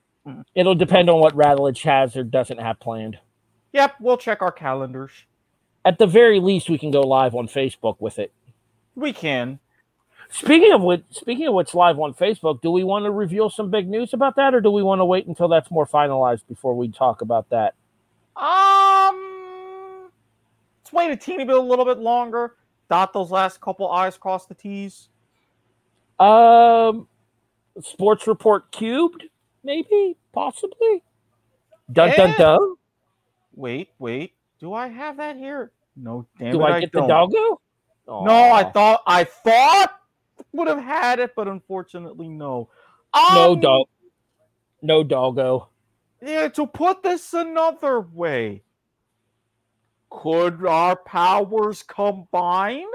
It'll 0.54 0.76
depend 0.76 1.10
on 1.10 1.20
what 1.20 1.34
Rattledge 1.36 1.84
has 1.84 2.16
or 2.16 2.24
doesn't 2.24 2.60
have 2.60 2.80
planned. 2.80 3.18
Yep, 3.74 3.96
we'll 4.00 4.18
check 4.18 4.42
our 4.42 4.52
calendars. 4.52 5.12
At 5.86 5.98
the 5.98 6.06
very 6.08 6.40
least, 6.40 6.70
we 6.70 6.78
can 6.78 6.92
go 6.92 7.02
live 7.02 7.34
on 7.36 7.48
Facebook 7.48 7.96
with 8.00 8.20
it. 8.20 8.32
We 8.96 9.14
can. 9.14 9.60
Speaking 10.32 10.72
of 10.74 10.82
which, 10.82 11.04
speaking 11.10 11.48
of 11.48 11.54
what's 11.56 11.74
live 11.74 11.98
on 12.00 12.14
Facebook, 12.14 12.62
do 12.62 12.70
we 12.70 12.84
want 12.84 13.06
to 13.06 13.12
reveal 13.12 13.50
some 13.50 13.72
big 13.72 13.90
news 13.90 14.14
about 14.14 14.36
that, 14.36 14.54
or 14.54 14.62
do 14.62 14.70
we 14.70 14.84
want 14.84 15.00
to 15.00 15.06
wait 15.06 15.26
until 15.26 15.48
that's 15.48 15.72
more 15.72 15.88
finalized 15.88 16.44
before 16.48 16.76
we 16.76 16.90
talk 16.90 17.22
about 17.22 17.50
that? 17.50 17.74
Um, 18.36 20.10
let's 20.82 20.94
wait 20.94 21.10
a 21.12 21.16
teeny 21.16 21.46
bit, 21.46 21.56
a 21.56 21.62
little 21.62 21.86
bit 21.86 21.98
longer. 21.98 22.56
Dot 22.90 23.14
those 23.14 23.32
last 23.32 23.60
couple 23.62 23.90
I's, 23.90 24.18
cross 24.18 24.46
the 24.46 24.54
T's. 24.54 25.10
Um, 26.20 27.08
Sports 27.82 28.28
Report 28.28 28.72
cubed, 28.72 29.24
maybe, 29.64 30.18
possibly. 30.34 31.04
Dun 31.92 32.12
dun 32.16 32.36
dun. 32.38 32.76
Wait, 33.56 33.90
wait. 34.00 34.34
Do 34.60 34.74
I 34.74 34.88
have 34.88 35.18
that 35.18 35.38
here? 35.38 35.72
No, 35.96 36.26
damn 36.38 36.52
Do 36.52 36.62
it, 36.62 36.66
I 36.66 36.80
get 36.82 36.92
the 36.92 37.06
doggo? 37.06 37.62
No, 38.08 38.52
I 38.52 38.64
thought 38.64 39.02
I 39.06 39.24
thought 39.24 39.92
would 40.52 40.68
have 40.68 40.84
had 40.84 41.20
it, 41.20 41.36
but 41.36 41.48
unfortunately, 41.48 42.28
no. 42.28 42.70
no 43.14 43.52
Um, 43.54 43.60
dog. 43.60 43.88
No 44.82 45.04
doggo. 45.04 45.70
Yeah, 46.22 46.48
to 46.50 46.68
put 46.68 47.04
this 47.04 47.34
another 47.34 48.02
way, 48.02 48.64
could 50.10 50.66
our 50.66 50.96
powers 50.96 51.84
combine 51.84 52.88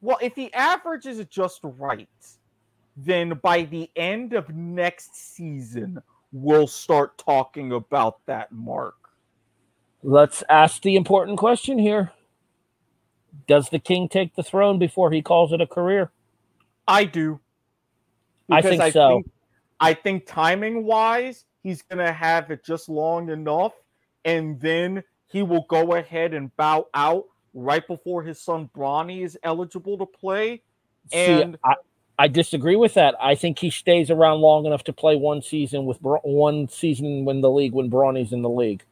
Well, 0.01 0.17
if 0.23 0.35
the 0.35 0.53
average 0.55 1.05
is 1.05 1.23
just 1.27 1.61
right, 1.63 2.09
then 2.97 3.39
by 3.43 3.63
the 3.63 3.91
end 3.97 4.33
of 4.33 4.49
next 4.55 5.15
season, 5.15 6.03
we'll 6.33 6.67
start 6.67 7.19
talking 7.19 7.73
about 7.73 8.25
that 8.27 8.51
mark. 8.51 8.97
Let's 10.03 10.43
ask 10.49 10.81
the 10.81 10.97
important 10.97 11.39
question 11.39 11.79
here. 11.79 12.13
Does 13.47 13.69
the 13.69 13.79
king 13.79 14.09
take 14.09 14.35
the 14.35 14.43
throne 14.43 14.79
before 14.79 15.11
he 15.11 15.21
calls 15.21 15.53
it 15.53 15.61
a 15.61 15.67
career? 15.67 16.11
I 16.89 17.05
do. 17.05 17.41
I 18.51 18.63
think 18.63 18.83
so. 18.93 19.17
Think, 19.23 19.31
I 19.81 19.95
think 19.95 20.27
timing 20.27 20.85
wise, 20.85 21.45
he's 21.63 21.83
going 21.83 22.05
to 22.05 22.13
have 22.13 22.51
it 22.51 22.65
just 22.65 22.89
long 22.89 23.31
enough, 23.31 23.73
and 24.25 24.61
then 24.61 25.03
he 25.27 25.43
will 25.43 25.65
go 25.69 25.95
ahead 25.95 26.35
and 26.35 26.55
bow 26.57 26.89
out 26.93 27.25
right 27.55 27.87
before 27.87 28.23
his 28.23 28.41
son 28.41 28.69
Bronny 28.77 29.25
is 29.25 29.39
eligible 29.43 29.97
to 29.99 30.07
play. 30.07 30.63
And 31.13 31.55
See, 31.55 31.59
I, 31.65 31.75
I 32.19 32.29
disagree 32.29 32.77
with 32.77 32.95
that. 32.95 33.15
I 33.21 33.35
think 33.35 33.59
he 33.59 33.71
stays 33.71 34.11
around 34.11 34.41
long 34.41 34.67
enough 34.67 34.85
to 34.85 34.93
play 34.93 35.17
one 35.17 35.41
season 35.41 35.87
with 35.87 36.01
Bro- 36.01 36.21
one 36.23 36.69
season 36.69 37.25
when 37.25 37.41
the 37.41 37.51
league 37.51 37.73
when 37.73 37.91
Bronny's 37.91 38.33
in 38.33 38.43
the 38.43 38.51
league. 38.51 38.85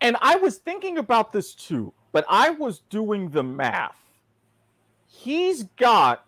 and 0.00 0.16
I 0.20 0.36
was 0.36 0.56
thinking 0.56 0.98
about 0.98 1.32
this 1.32 1.54
too, 1.54 1.92
but 2.12 2.24
I 2.28 2.50
was 2.50 2.80
doing 2.90 3.30
the 3.30 3.42
math. 3.42 3.96
He's 5.06 5.64
got 5.76 6.24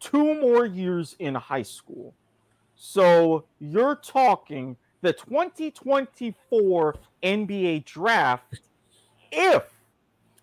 two 0.00 0.40
more 0.40 0.64
years 0.64 1.14
in 1.18 1.34
high 1.34 1.62
school. 1.62 2.14
So 2.84 3.44
you're 3.60 3.94
talking 3.94 4.76
the 5.02 5.12
2024 5.12 6.96
NBA 7.22 7.84
draft 7.84 8.58
if 9.30 9.70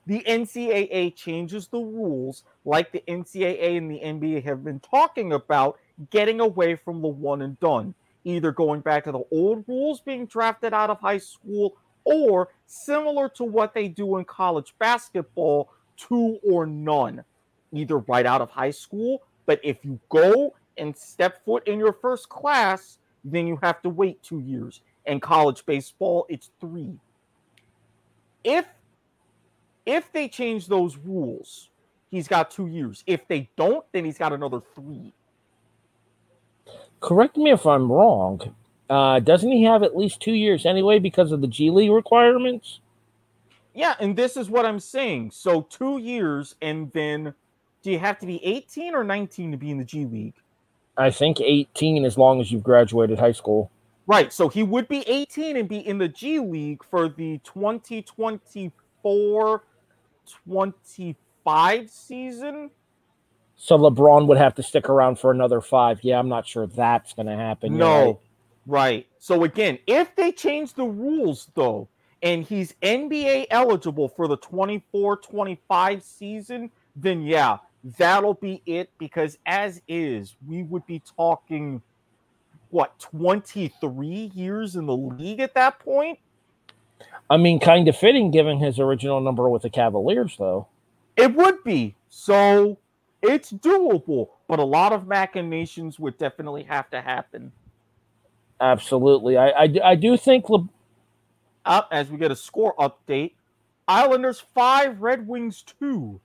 the 0.08 0.24
NCAA 0.26 1.18
changes 1.18 1.68
the 1.68 1.80
rules 1.80 2.46
like 2.64 2.94
the 2.94 3.04
NCAA 3.10 3.78
and 3.78 3.92
the 3.92 4.00
NBA 4.00 4.46
have 4.46 4.64
been 4.64 4.80
talking 4.80 5.34
about 5.34 5.80
getting 6.12 6.40
away 6.40 6.78
from 6.78 7.02
the 7.02 7.10
one 7.10 7.42
and 7.42 7.60
done, 7.60 7.94
either 8.24 8.54
going 8.54 8.80
back 8.80 9.04
to 9.04 9.12
the 9.12 9.24
old 9.34 9.66
rules 9.68 10.00
being 10.00 10.26
drafted 10.26 10.74
out 10.74 10.90
of 10.90 11.02
high 11.02 11.18
school 11.18 11.76
or 12.06 12.48
similar 12.68 13.28
to 13.28 13.44
what 13.44 13.74
they 13.74 13.90
do 13.90 14.16
in 14.16 14.24
college 14.24 14.74
basketball, 14.80 15.74
two 15.98 16.40
or 16.42 16.66
none, 16.66 17.22
either 17.74 17.98
right 17.98 18.26
out 18.26 18.40
of 18.40 18.50
high 18.50 18.72
school. 18.72 19.24
But 19.46 19.60
if 19.62 19.84
you 19.84 20.00
go 20.08 20.54
and 20.80 20.96
step 20.96 21.44
foot 21.46 21.68
in 21.68 21.80
your 21.80 21.94
first 21.94 22.30
class, 22.30 22.98
then 23.24 23.48
you 23.48 23.60
have 23.62 23.82
to 23.82 23.90
wait 23.90 24.22
two 24.24 24.40
years. 24.40 24.82
In 25.06 25.20
college 25.20 25.66
baseball, 25.66 26.26
it's 26.30 26.50
three. 26.60 27.00
If 28.44 28.66
if 29.86 30.12
they 30.12 30.28
change 30.28 30.68
those 30.68 30.98
rules, 30.98 31.70
he's 32.12 32.28
got 32.28 32.52
two 32.52 32.68
years. 32.68 33.04
If 33.08 33.28
they 33.28 33.50
don't, 33.56 33.86
then 33.92 34.06
he's 34.06 34.18
got 34.18 34.34
another 34.34 34.62
three. 34.76 35.14
Correct 37.00 37.38
me 37.38 37.52
if 37.52 37.66
I'm 37.66 37.92
wrong. 37.92 38.56
Uh, 38.90 39.20
doesn't 39.20 39.52
he 39.52 39.64
have 39.64 39.84
at 39.84 39.98
least 39.98 40.20
two 40.20 40.34
years 40.34 40.66
anyway 40.66 41.00
because 41.00 41.32
of 41.32 41.42
the 41.42 41.48
G 41.48 41.70
League 41.70 41.92
requirements? 41.92 42.80
Yeah, 43.74 43.96
and 44.00 44.16
this 44.16 44.36
is 44.36 44.50
what 44.50 44.66
I'm 44.66 44.80
saying. 44.80 45.32
So 45.32 45.62
two 45.62 46.00
years, 46.00 46.56
and 46.62 46.92
then 46.92 47.34
do 47.82 47.92
you 47.92 48.00
have 48.00 48.20
to 48.20 48.26
be 48.26 48.44
18 48.44 48.96
or 48.96 49.04
19 49.04 49.52
to 49.52 49.58
be 49.58 49.72
in 49.72 49.78
the 49.78 49.86
G 49.86 50.06
League? 50.06 50.36
I 51.00 51.12
think 51.12 51.42
18 51.42 52.06
as 52.06 52.18
long 52.18 52.42
as 52.42 52.52
you've 52.52 52.64
graduated 52.64 53.20
high 53.20 53.32
school. 53.32 53.72
Right. 54.06 54.34
So 54.34 54.50
he 54.50 54.64
would 54.64 54.88
be 54.88 55.00
18 55.08 55.58
and 55.58 55.70
be 55.70 55.78
in 55.78 55.98
the 55.98 56.08
G 56.08 56.40
League 56.40 56.84
for 56.84 57.10
the 57.10 57.40
2024 57.44 59.64
25 60.46 61.90
season. 61.90 62.70
So 63.56 63.76
LeBron 63.78 64.28
would 64.28 64.38
have 64.38 64.54
to 64.56 64.64
stick 64.64 64.90
around 64.90 65.20
for 65.20 65.32
another 65.32 65.62
five. 65.62 66.00
Yeah, 66.04 66.20
I'm 66.20 66.30
not 66.30 66.48
sure 66.48 66.68
that's 66.68 67.14
going 67.14 67.28
to 67.28 67.36
happen. 67.36 67.78
No. 67.78 68.06
right. 68.06 68.18
Right. 68.66 69.08
So 69.18 69.46
again, 69.46 69.80
if 69.88 70.16
they 70.16 70.32
change 70.32 70.74
the 70.74 70.86
rules 70.86 71.50
though, 71.56 71.88
and 72.22 72.44
he's 72.44 72.76
NBA 72.84 73.48
eligible 73.50 74.10
for 74.10 74.28
the 74.28 74.38
24-25 74.38 76.04
season, 76.04 76.70
then 76.96 77.24
yeah, 77.24 77.58
that'll 77.98 78.34
be 78.36 78.62
it 78.66 78.90
because 78.98 79.38
as 79.46 79.82
is, 79.88 80.36
we 80.48 80.64
would 80.64 80.86
be 80.86 81.02
talking 81.18 81.82
what 82.70 83.00
23 83.00 84.32
years 84.34 84.76
in 84.76 84.86
the 84.86 84.96
league 84.96 85.40
at 85.40 85.54
that 85.56 85.80
point. 85.80 86.20
I 87.30 87.38
mean, 87.38 87.60
kind 87.60 87.88
of 87.88 87.96
fitting 87.96 88.32
given 88.32 88.60
his 88.60 88.80
original 88.80 89.22
number 89.22 89.50
with 89.50 89.62
the 89.62 89.70
Cavaliers, 89.70 90.36
though. 90.38 90.68
It 91.16 91.36
would 91.36 91.64
be. 91.64 91.96
So 92.10 92.78
it's 93.22 93.52
doable, 93.52 94.30
but 94.48 94.60
a 94.60 94.64
lot 94.64 94.94
of 94.94 95.08
machinations 95.08 96.00
would 96.00 96.18
definitely 96.18 96.64
have 96.64 96.90
to 96.92 97.02
happen. 97.02 97.52
Absolutely. 98.60 99.38
I, 99.38 99.50
I, 99.50 99.74
I 99.84 99.96
do 99.96 100.18
think 100.18 100.50
Le- 100.50 100.70
Up 101.66 101.88
as 101.92 102.10
we 102.10 102.18
get 102.18 102.32
a 102.32 102.36
score 102.36 102.76
update. 102.78 103.34
Islanders 103.88 104.40
5, 104.54 105.02
Red 105.02 105.28
Wings 105.28 105.64
2. 105.80 106.20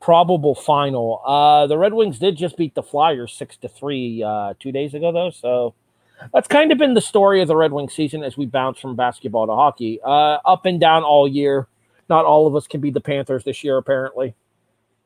Probable 0.00 0.54
final. 0.54 1.22
Uh, 1.24 1.66
the 1.66 1.78
Red 1.78 1.94
Wings 1.94 2.18
did 2.18 2.36
just 2.36 2.56
beat 2.56 2.74
the 2.74 2.82
Flyers 2.82 3.32
six 3.32 3.56
to 3.58 3.68
three 3.68 4.22
uh, 4.22 4.54
two 4.58 4.72
days 4.72 4.94
ago, 4.94 5.12
though. 5.12 5.30
So 5.30 5.74
that's 6.32 6.48
kind 6.48 6.72
of 6.72 6.78
been 6.78 6.94
the 6.94 7.00
story 7.00 7.40
of 7.42 7.48
the 7.48 7.56
Red 7.56 7.72
Wings 7.72 7.94
season 7.94 8.22
as 8.22 8.36
we 8.36 8.46
bounce 8.46 8.78
from 8.78 8.96
basketball 8.96 9.46
to 9.46 9.54
hockey, 9.54 10.00
uh, 10.04 10.38
up 10.44 10.66
and 10.66 10.80
down 10.80 11.04
all 11.04 11.28
year. 11.28 11.66
Not 12.08 12.24
all 12.24 12.46
of 12.46 12.56
us 12.56 12.66
can 12.66 12.80
be 12.80 12.90
the 12.90 13.00
Panthers 13.00 13.44
this 13.44 13.62
year, 13.62 13.76
apparently. 13.76 14.34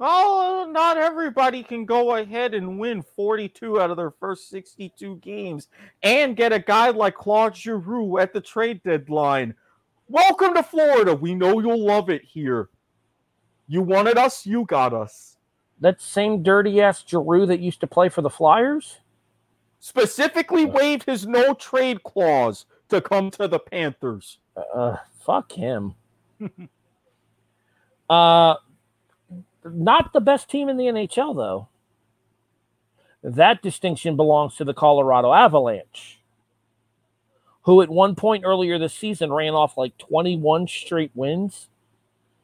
Oh, 0.05 0.69
not 0.71 0.97
everybody 0.97 1.63
can 1.63 1.85
go 1.85 2.17
ahead 2.17 2.55
and 2.55 2.79
win 2.79 3.03
42 3.03 3.81
out 3.81 3.91
of 3.91 3.97
their 3.97 4.11
first 4.11 4.49
62 4.51 5.17
games 5.17 5.69
and 6.03 6.37
get 6.37 6.53
a 6.53 6.59
guy 6.59 6.91
like 6.91 7.15
Claude 7.15 7.57
Giroux 7.57 8.19
at 8.19 8.33
the 8.33 8.41
trade 8.41 8.83
deadline. 8.83 9.55
Welcome 10.09 10.55
to 10.55 10.63
Florida. 10.63 11.15
We 11.15 11.35
know 11.35 11.61
you'll 11.61 11.85
love 11.85 12.11
it 12.11 12.25
here. 12.25 12.69
You 13.73 13.81
wanted 13.81 14.19
us, 14.19 14.45
you 14.45 14.67
got 14.67 14.93
us. 14.93 15.39
That 15.81 15.99
same 15.99 16.43
dirty 16.43 16.83
ass 16.83 17.03
Giroux 17.09 17.47
that 17.47 17.61
used 17.61 17.81
to 17.81 17.87
play 17.87 18.11
for 18.11 18.21
the 18.21 18.29
Flyers. 18.29 18.99
Specifically 19.81 20.67
waived 20.67 21.05
his 21.05 21.27
no 21.27 21.55
trade 21.55 22.03
clause 22.03 22.67
to 22.91 23.01
come 23.01 23.31
to 23.31 23.49
the 23.49 23.59
Panthers. 23.59 24.37
Uh, 24.75 24.99
fuck 25.25 25.53
him. 25.53 25.95
uh, 28.11 28.57
not 29.65 30.13
the 30.13 30.21
best 30.21 30.51
team 30.51 30.69
in 30.69 30.77
the 30.77 30.85
NHL, 30.85 31.35
though. 31.35 31.69
That 33.23 33.63
distinction 33.63 34.17
belongs 34.17 34.55
to 34.57 34.65
the 34.65 34.75
Colorado 34.75 35.33
Avalanche, 35.33 36.21
who 37.63 37.81
at 37.81 37.89
one 37.89 38.17
point 38.17 38.45
earlier 38.45 38.79
this 38.79 38.93
season 38.93 39.33
ran 39.33 39.55
off 39.55 39.79
like 39.79 39.97
21 39.97 40.69
straight 40.69 41.13
wins. 41.15 41.69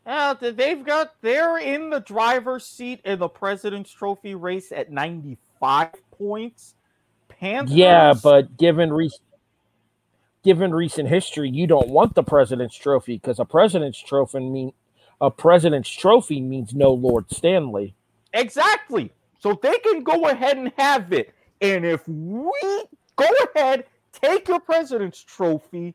Uh, 0.09 0.34
yeah, 0.40 0.50
they've 0.52 0.84
got 0.84 1.12
they're 1.20 1.59
in 1.59 1.90
the 1.90 2.00
driver's 2.00 2.64
seat 2.64 3.00
in 3.04 3.18
the 3.18 3.28
President's 3.28 3.92
Trophy 3.92 4.34
race 4.34 4.72
at 4.72 4.90
95 4.90 5.90
points. 6.12 6.74
Panthers. 7.28 7.76
Yeah, 7.76 8.14
but 8.20 8.56
given 8.56 8.90
recent 8.90 9.22
given 10.42 10.72
recent 10.72 11.11
history, 11.11 11.50
you 11.50 11.66
don't 11.66 11.88
want 11.88 12.14
the 12.14 12.22
President's 12.22 12.76
Trophy 12.76 13.16
because 13.16 13.38
a 13.38 13.44
President's 13.44 13.98
Trophy 14.02 14.40
mean 14.40 14.72
a 15.20 15.30
President's 15.30 15.90
Trophy 15.90 16.40
means 16.40 16.74
no 16.74 16.92
Lord 16.92 17.30
Stanley. 17.30 17.94
exactly. 18.32 19.12
So 19.40 19.59
they 19.62 19.78
can 19.78 20.02
go 20.02 20.28
ahead 20.28 20.56
and 20.56 20.72
have 20.78 21.12
it. 21.12 21.34
And 21.61 21.84
if 21.84 22.09
we 22.09 22.84
go 23.16 23.28
ahead, 23.54 23.84
take 24.12 24.48
your 24.48 24.61
President's 24.61 25.22
Trophy, 25.22 25.94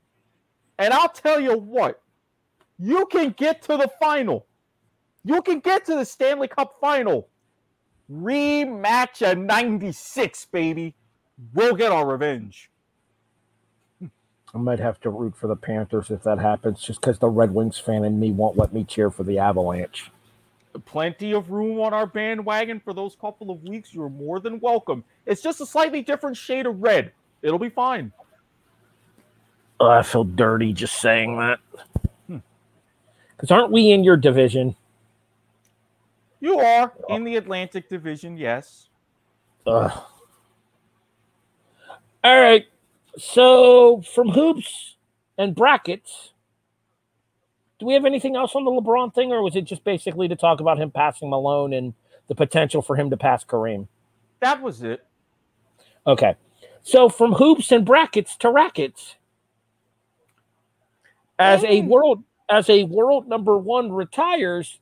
and 0.77 0.93
I'll 0.93 1.09
tell 1.09 1.39
you 1.39 1.57
what, 1.57 2.02
you 2.83 3.05
can 3.05 3.33
get 3.37 3.61
to 3.63 3.77
the 3.77 3.89
final. 3.99 4.45
You 5.23 5.41
can 5.41 5.61
get 5.61 5.85
to 5.85 5.95
the 5.95 6.03
Stanley 6.03 6.49
Cup 6.49 6.75
final. 6.81 7.29
Rematch 8.11 9.25
a 9.25 9.35
96, 9.35 10.45
baby. 10.47 10.93
We'll 11.53 11.75
get 11.75 11.93
our 11.93 12.05
revenge. 12.05 12.69
I 14.53 14.57
might 14.57 14.79
have 14.79 14.99
to 15.01 15.09
root 15.09 15.35
for 15.35 15.47
the 15.47 15.55
Panthers 15.55 16.11
if 16.11 16.23
that 16.23 16.39
happens, 16.39 16.81
just 16.81 16.99
because 17.01 17.19
the 17.19 17.29
Red 17.29 17.53
Wings 17.53 17.79
fan 17.79 18.03
in 18.03 18.19
me 18.19 18.31
won't 18.31 18.57
let 18.57 18.73
me 18.73 18.83
cheer 18.83 19.09
for 19.09 19.23
the 19.23 19.39
Avalanche. 19.39 20.11
plenty 20.85 21.33
of 21.33 21.51
room 21.51 21.79
on 21.79 21.93
our 21.93 22.05
bandwagon 22.05 22.81
for 22.81 22.93
those 22.93 23.15
couple 23.15 23.49
of 23.49 23.63
weeks. 23.63 23.93
You're 23.93 24.09
more 24.09 24.39
than 24.41 24.59
welcome. 24.59 25.05
It's 25.25 25.41
just 25.41 25.61
a 25.61 25.65
slightly 25.65 26.01
different 26.01 26.37
shade 26.37 26.65
of 26.65 26.81
red. 26.81 27.13
It'll 27.41 27.59
be 27.59 27.69
fine. 27.69 28.11
Oh, 29.79 29.89
I 29.89 30.03
feel 30.03 30.23
dirty 30.25 30.73
just 30.73 30.99
saying 31.01 31.37
that. 31.37 31.59
Because 33.35 33.51
aren't 33.51 33.71
we 33.71 33.91
in 33.91 34.03
your 34.03 34.17
division? 34.17 34.75
You 36.39 36.59
are 36.59 36.91
in 37.09 37.23
the 37.23 37.37
Atlantic 37.37 37.87
Division, 37.87 38.37
yes. 38.37 38.89
Ugh. 39.65 40.03
All 42.23 42.41
right. 42.41 42.65
So 43.17 44.01
from 44.13 44.29
hoops 44.29 44.95
and 45.37 45.55
brackets, 45.55 46.31
do 47.79 47.85
we 47.85 47.93
have 47.93 48.05
anything 48.05 48.35
else 48.35 48.55
on 48.55 48.65
the 48.65 48.71
LeBron 48.71 49.13
thing, 49.13 49.31
or 49.31 49.41
was 49.41 49.55
it 49.55 49.63
just 49.63 49.83
basically 49.83 50.27
to 50.27 50.35
talk 50.35 50.59
about 50.59 50.77
him 50.77 50.91
passing 50.91 51.29
Malone 51.29 51.73
and 51.73 51.93
the 52.27 52.35
potential 52.35 52.81
for 52.81 52.95
him 52.95 53.09
to 53.09 53.17
pass 53.17 53.43
Kareem? 53.43 53.87
That 54.39 54.61
was 54.61 54.83
it. 54.83 55.05
Okay. 56.05 56.35
So 56.81 57.07
from 57.07 57.33
hoops 57.33 57.71
and 57.71 57.85
brackets 57.85 58.35
to 58.37 58.49
rackets. 58.49 59.15
As 61.39 61.63
a 61.63 61.81
world 61.81 62.23
as 62.49 62.69
a 62.69 62.83
world 62.85 63.27
number 63.27 63.57
one 63.57 63.91
retires, 63.91 64.79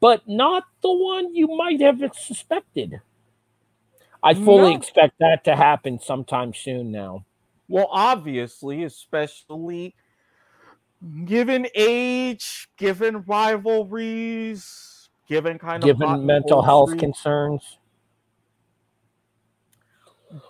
but 0.00 0.22
not 0.28 0.64
the 0.82 0.92
one 0.92 1.34
you 1.34 1.48
might 1.48 1.80
have 1.80 2.02
fully 2.02 2.14
I 4.22 4.34
fully 4.34 4.72
No. 4.72 4.76
expect 4.76 5.18
that 5.20 5.44
to 5.44 5.56
happen 5.56 6.00
sometime 6.00 6.54
soon 6.54 6.90
now. 6.92 7.24
Well, 7.68 7.88
obviously, 7.90 8.84
especially 8.84 9.94
given 11.24 11.66
age, 11.74 12.68
given 12.76 13.22
rivalries, 13.26 15.10
given 15.28 15.58
kind 15.58 15.84
of 15.84 15.88
given 15.88 16.26
mental 16.26 16.62
health 16.62 16.96
concerns. 16.96 17.78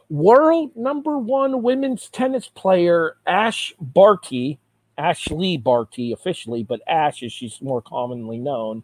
World 0.09 0.77
number 0.77 1.19
one 1.19 1.63
women's 1.63 2.09
tennis 2.09 2.49
player 2.49 3.17
Ash 3.27 3.75
Barty, 3.81 4.59
Ashley 4.99 5.57
Barty 5.57 6.13
officially, 6.13 6.63
but 6.63 6.81
Ash 6.87 7.23
as 7.23 7.33
she's 7.33 7.61
more 7.63 7.83
commonly 7.83 8.39
known, 8.39 8.83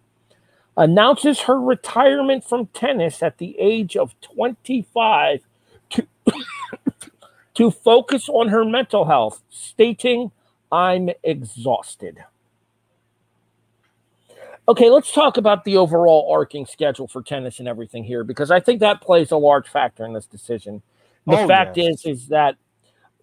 announces 0.77 1.41
her 1.43 1.61
retirement 1.61 2.45
from 2.45 2.67
tennis 2.69 3.23
at 3.23 3.39
the 3.39 3.57
age 3.59 3.97
of 3.97 4.15
25 4.23 5.41
to, 5.91 6.07
to 7.55 7.71
focus 7.71 8.29
on 8.29 8.49
her 8.49 8.65
mental 8.65 9.05
health, 9.07 9.43
stating, 9.51 10.33
I'm 10.71 11.11
exhausted. 11.23 12.25
Okay, 14.69 14.91
let's 14.91 15.13
talk 15.13 15.37
about 15.37 15.65
the 15.65 15.77
overall 15.77 16.31
arcing 16.33 16.67
schedule 16.67 17.09
for 17.09 17.23
tennis 17.23 17.59
and 17.59 17.69
everything 17.69 18.05
here 18.05 18.25
because 18.25 18.51
I 18.51 18.61
think 18.61 18.81
that 18.81 19.01
plays 19.03 19.31
a 19.31 19.37
large 19.37 19.69
factor 19.69 20.05
in 20.05 20.13
this 20.13 20.27
decision. 20.27 20.83
The 21.27 21.37
Oh, 21.37 21.47
fact 21.47 21.77
yes. 21.77 21.79
is, 21.79 22.05
is 22.07 22.29
that 22.29 22.57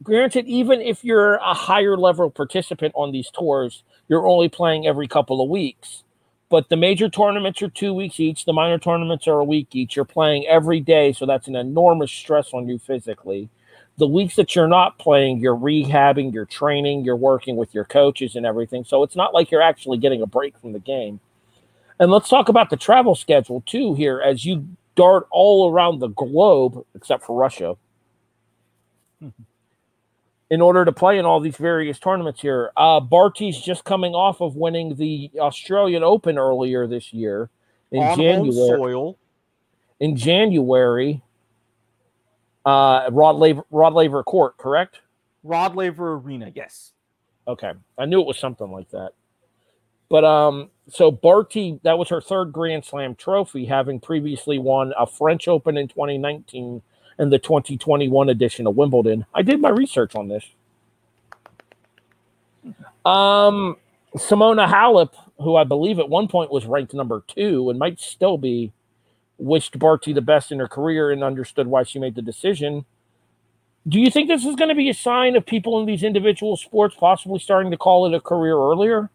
granted, 0.04 0.48
even 0.48 0.82
if 0.82 1.04
you're 1.04 1.36
a 1.36 1.54
higher 1.54 1.98
level 1.98 2.30
participant 2.30 2.94
on 2.96 3.12
these 3.12 3.30
tours, 3.32 3.84
you're 4.08 4.28
only 4.28 4.50
playing 4.50 4.88
every 4.88 5.08
couple 5.08 5.42
of 5.42 5.50
weeks. 5.50 6.04
But 6.50 6.70
the 6.70 6.78
major 6.78 7.10
tournaments 7.10 7.62
are 7.62 7.70
two 7.70 7.94
weeks 7.94 8.20
each. 8.20 8.46
The 8.46 8.54
minor 8.54 8.80
tournaments 8.80 9.28
are 9.28 9.40
a 9.40 9.44
week 9.44 9.76
each. 9.76 9.96
You're 9.96 10.06
playing 10.06 10.48
every 10.48 10.80
day, 10.80 11.14
so 11.14 11.26
that's 11.26 11.48
an 11.48 11.56
enormous 11.56 12.12
stress 12.12 12.54
on 12.54 12.68
you 12.68 12.80
physically. 12.80 13.50
The 13.98 14.08
weeks 14.08 14.36
that 14.38 14.56
you're 14.56 14.68
not 14.68 14.98
playing, 14.98 15.40
you're 15.40 15.56
rehabbing, 15.56 16.34
you're 16.34 16.46
training, 16.46 17.04
you're 17.04 17.16
working 17.16 17.56
with 17.56 17.74
your 17.76 17.84
coaches 17.84 18.36
and 18.36 18.46
everything. 18.46 18.84
So 18.84 19.04
it's 19.04 19.16
not 19.16 19.34
like 19.34 19.52
you're 19.52 19.62
actually 19.62 20.00
getting 20.00 20.22
a 20.22 20.26
break 20.26 20.58
from 20.58 20.72
the 20.74 20.80
game. 20.80 21.20
And 22.00 22.10
let's 22.10 22.30
talk 22.30 22.50
about 22.50 22.70
the 22.70 22.78
travel 22.78 23.14
schedule 23.14 23.62
too 23.68 23.94
here 23.94 24.22
as 24.22 24.46
you 24.46 24.70
dart 24.96 25.28
all 25.32 25.70
around 25.70 26.00
the 26.00 26.08
globe, 26.08 26.86
except 26.96 27.26
for 27.26 27.38
Russia, 27.38 27.76
hmm. 29.20 29.30
In 30.50 30.62
order 30.62 30.84
to 30.84 30.92
play 30.92 31.20
in 31.20 31.26
all 31.26 31.40
these 31.40 31.58
various 31.58 32.00
tournaments 32.00 32.42
here. 32.42 32.72
Uh, 32.76 33.00
Barty's 33.00 33.60
just 33.60 33.84
coming 33.84 34.14
off 34.14 34.42
of 34.42 34.56
winning 34.56 34.96
the 34.96 35.32
Australian 35.38 36.04
Open 36.04 36.38
earlier 36.38 36.88
this 36.88 37.14
year 37.14 37.50
in 37.92 38.02
on 38.02 38.18
January. 38.18 38.52
soil. 38.52 39.18
In 40.00 40.16
January, 40.16 41.22
uh, 42.66 43.10
Rod 43.12 43.36
Laver, 43.36 43.64
Rod 43.70 43.94
Laver 43.94 44.24
Court, 44.24 44.58
correct? 44.58 45.02
Rod 45.44 45.76
Laver 45.76 46.14
Arena, 46.14 46.52
yes. 46.54 46.94
Okay, 47.48 47.74
I 47.98 48.06
knew 48.06 48.22
it 48.22 48.28
was 48.28 48.40
something 48.40 48.72
like 48.72 48.90
that. 48.92 49.12
But 50.10 50.24
um, 50.24 50.70
so 50.88 51.12
Barty, 51.12 51.80
that 51.84 51.98
was 51.98 52.10
her 52.10 52.22
third 52.22 52.52
Grand 52.52 52.86
Slam 52.86 53.16
trophy, 53.16 53.66
having 53.66 54.00
previously 54.00 54.58
won 54.58 54.94
a 54.98 55.06
French 55.06 55.48
Open 55.48 55.78
in 55.78 55.88
2019 55.88 56.82
and 57.20 57.32
the 57.32 57.38
2021 57.38 58.30
edition 58.30 58.66
of 58.66 58.76
Wimbledon. 58.76 59.26
I 59.36 59.44
did 59.44 59.62
my 59.62 59.70
research 59.70 60.16
on 60.16 60.30
this. 60.30 60.46
Um, 63.06 63.76
Simona 64.16 64.68
Halep, 64.68 65.12
who 65.38 65.56
I 65.56 65.66
believe 65.66 66.00
at 66.00 66.10
one 66.10 66.28
point 66.28 66.50
was 66.52 66.66
ranked 66.66 66.94
number 66.94 67.24
two 67.28 67.70
and 67.70 67.78
might 67.78 68.00
still 68.00 68.38
be, 68.38 68.72
wished 69.38 69.78
Barty 69.78 70.14
the 70.14 70.22
best 70.22 70.52
in 70.52 70.60
her 70.60 70.68
career 70.68 71.12
and 71.12 71.24
understood 71.24 71.68
why 71.68 71.84
she 71.84 72.00
made 72.00 72.16
the 72.16 72.22
decision. 72.22 72.86
Do 73.88 74.00
you 74.00 74.10
think 74.10 74.28
this 74.28 74.46
is 74.46 74.56
going 74.56 74.70
to 74.70 74.76
be 74.76 74.90
a 74.90 74.94
sign 74.94 75.36
of 75.36 75.46
people 75.46 75.80
in 75.80 75.86
these 75.86 76.04
individual 76.04 76.58
sports 76.58 76.96
possibly 76.98 77.40
starting 77.40 77.72
to 77.72 77.78
call 77.78 78.06
it 78.06 78.14
a 78.14 78.22
career 78.22 78.56
earlier? 78.56 79.10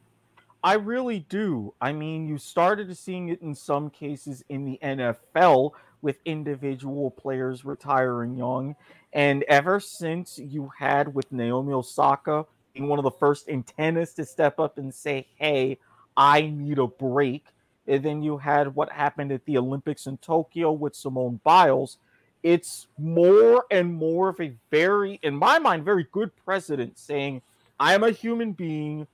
I 0.63 0.75
really 0.75 1.21
do. 1.29 1.75
I 1.81 1.93
mean, 1.93 2.27
you 2.27 2.39
started 2.39 2.97
seeing 2.97 3.29
it 3.29 3.43
in 3.43 3.55
some 3.55 3.91
cases 3.91 4.43
in 4.49 4.65
the 4.65 4.79
NFL 4.83 5.73
with 6.05 6.19
individual 6.25 7.11
players 7.11 7.65
retiring 7.65 8.37
young. 8.37 8.77
And 9.13 9.43
ever 9.45 9.81
since 9.81 10.39
you 10.39 10.71
had 10.79 11.15
with 11.15 11.33
Naomi 11.33 11.73
Osaka 11.73 12.45
being 12.75 12.89
one 12.89 12.99
of 12.99 13.05
the 13.05 13.11
first 13.11 13.49
in 13.49 13.63
tennis 13.63 14.13
to 14.15 14.25
step 14.25 14.61
up 14.61 14.77
and 14.77 14.95
say, 14.95 15.27
hey, 15.37 15.79
I 16.17 16.43
need 16.43 16.79
a 16.79 16.87
break. 16.87 17.47
And 17.87 18.05
then 18.05 18.23
you 18.23 18.37
had 18.37 18.75
what 18.75 18.93
happened 18.93 19.33
at 19.33 19.45
the 19.47 19.57
Olympics 19.57 20.07
in 20.07 20.19
Tokyo 20.19 20.73
with 20.73 20.95
Simone 20.95 21.41
Biles. 21.43 21.99
It's 22.43 22.87
more 22.99 23.65
and 23.71 23.95
more 23.95 24.29
of 24.29 24.41
a 24.41 24.53
very, 24.71 25.19
in 25.23 25.35
my 25.35 25.59
mind, 25.59 25.85
very 25.85 26.07
good 26.13 26.31
precedent 26.45 26.99
saying, 26.99 27.41
I 27.81 27.95
am 27.95 28.05
a 28.05 28.11
human 28.11 28.53
being 28.53 29.07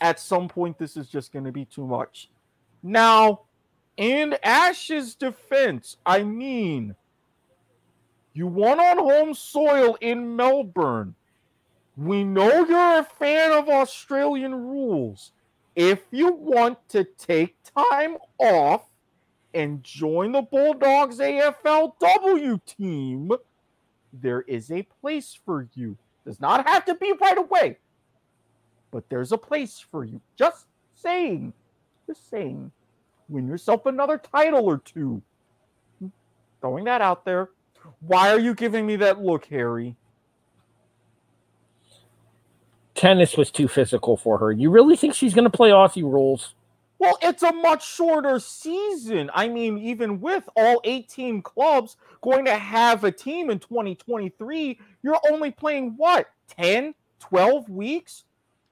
at 0.00 0.20
some 0.20 0.48
point 0.48 0.78
this 0.78 0.96
is 0.96 1.08
just 1.08 1.32
going 1.32 1.44
to 1.44 1.52
be 1.52 1.64
too 1.64 1.86
much. 1.86 2.30
Now, 2.82 3.40
in 3.96 4.36
Ash's 4.42 5.14
defense, 5.14 5.96
I 6.04 6.22
mean, 6.22 6.94
you 8.32 8.46
won 8.46 8.78
on 8.80 8.98
home 8.98 9.34
soil 9.34 9.96
in 10.00 10.36
Melbourne. 10.36 11.14
We 11.96 12.24
know 12.24 12.66
you're 12.66 12.98
a 12.98 13.04
fan 13.04 13.52
of 13.52 13.68
Australian 13.68 14.54
rules. 14.54 15.32
If 15.74 16.00
you 16.10 16.32
want 16.32 16.78
to 16.90 17.04
take 17.04 17.56
time 17.76 18.16
off 18.38 18.82
and 19.54 19.82
join 19.82 20.32
the 20.32 20.42
Bulldogs 20.42 21.18
AFLW 21.18 22.60
team, 22.66 23.32
there 24.12 24.42
is 24.42 24.70
a 24.70 24.86
place 25.00 25.38
for 25.44 25.68
you. 25.74 25.96
Does 26.26 26.40
not 26.40 26.68
have 26.68 26.84
to 26.86 26.94
be 26.94 27.12
right 27.20 27.38
away 27.38 27.78
but 28.96 29.08
there's 29.10 29.32
a 29.32 29.36
place 29.36 29.78
for 29.78 30.04
you. 30.04 30.22
Just 30.36 30.64
saying. 30.94 31.52
Just 32.06 32.30
saying. 32.30 32.72
Win 33.28 33.48
yourself 33.48 33.86
another 33.86 34.18
title 34.18 34.64
or 34.66 34.78
two. 34.78 35.22
Throwing 36.60 36.84
that 36.84 37.00
out 37.00 37.24
there. 37.24 37.50
Why 38.00 38.30
are 38.30 38.40
you 38.40 38.54
giving 38.54 38.86
me 38.86 38.96
that 38.96 39.20
look, 39.20 39.46
Harry? 39.46 39.96
Tennis 42.94 43.36
was 43.36 43.50
too 43.50 43.68
physical 43.68 44.16
for 44.16 44.38
her. 44.38 44.50
You 44.50 44.70
really 44.70 44.96
think 44.96 45.14
she's 45.14 45.34
going 45.34 45.44
to 45.44 45.50
play 45.50 45.70
Aussie 45.70 46.02
rules? 46.02 46.54
Well, 46.98 47.18
it's 47.20 47.42
a 47.42 47.52
much 47.52 47.86
shorter 47.86 48.40
season. 48.40 49.30
I 49.34 49.48
mean, 49.48 49.76
even 49.78 50.20
with 50.20 50.48
all 50.56 50.80
18 50.84 51.42
clubs 51.42 51.96
going 52.22 52.46
to 52.46 52.56
have 52.56 53.04
a 53.04 53.12
team 53.12 53.50
in 53.50 53.58
2023, 53.58 54.80
you're 55.02 55.20
only 55.30 55.50
playing 55.50 55.94
what? 55.98 56.30
10, 56.58 56.94
12 57.20 57.68
weeks? 57.68 58.24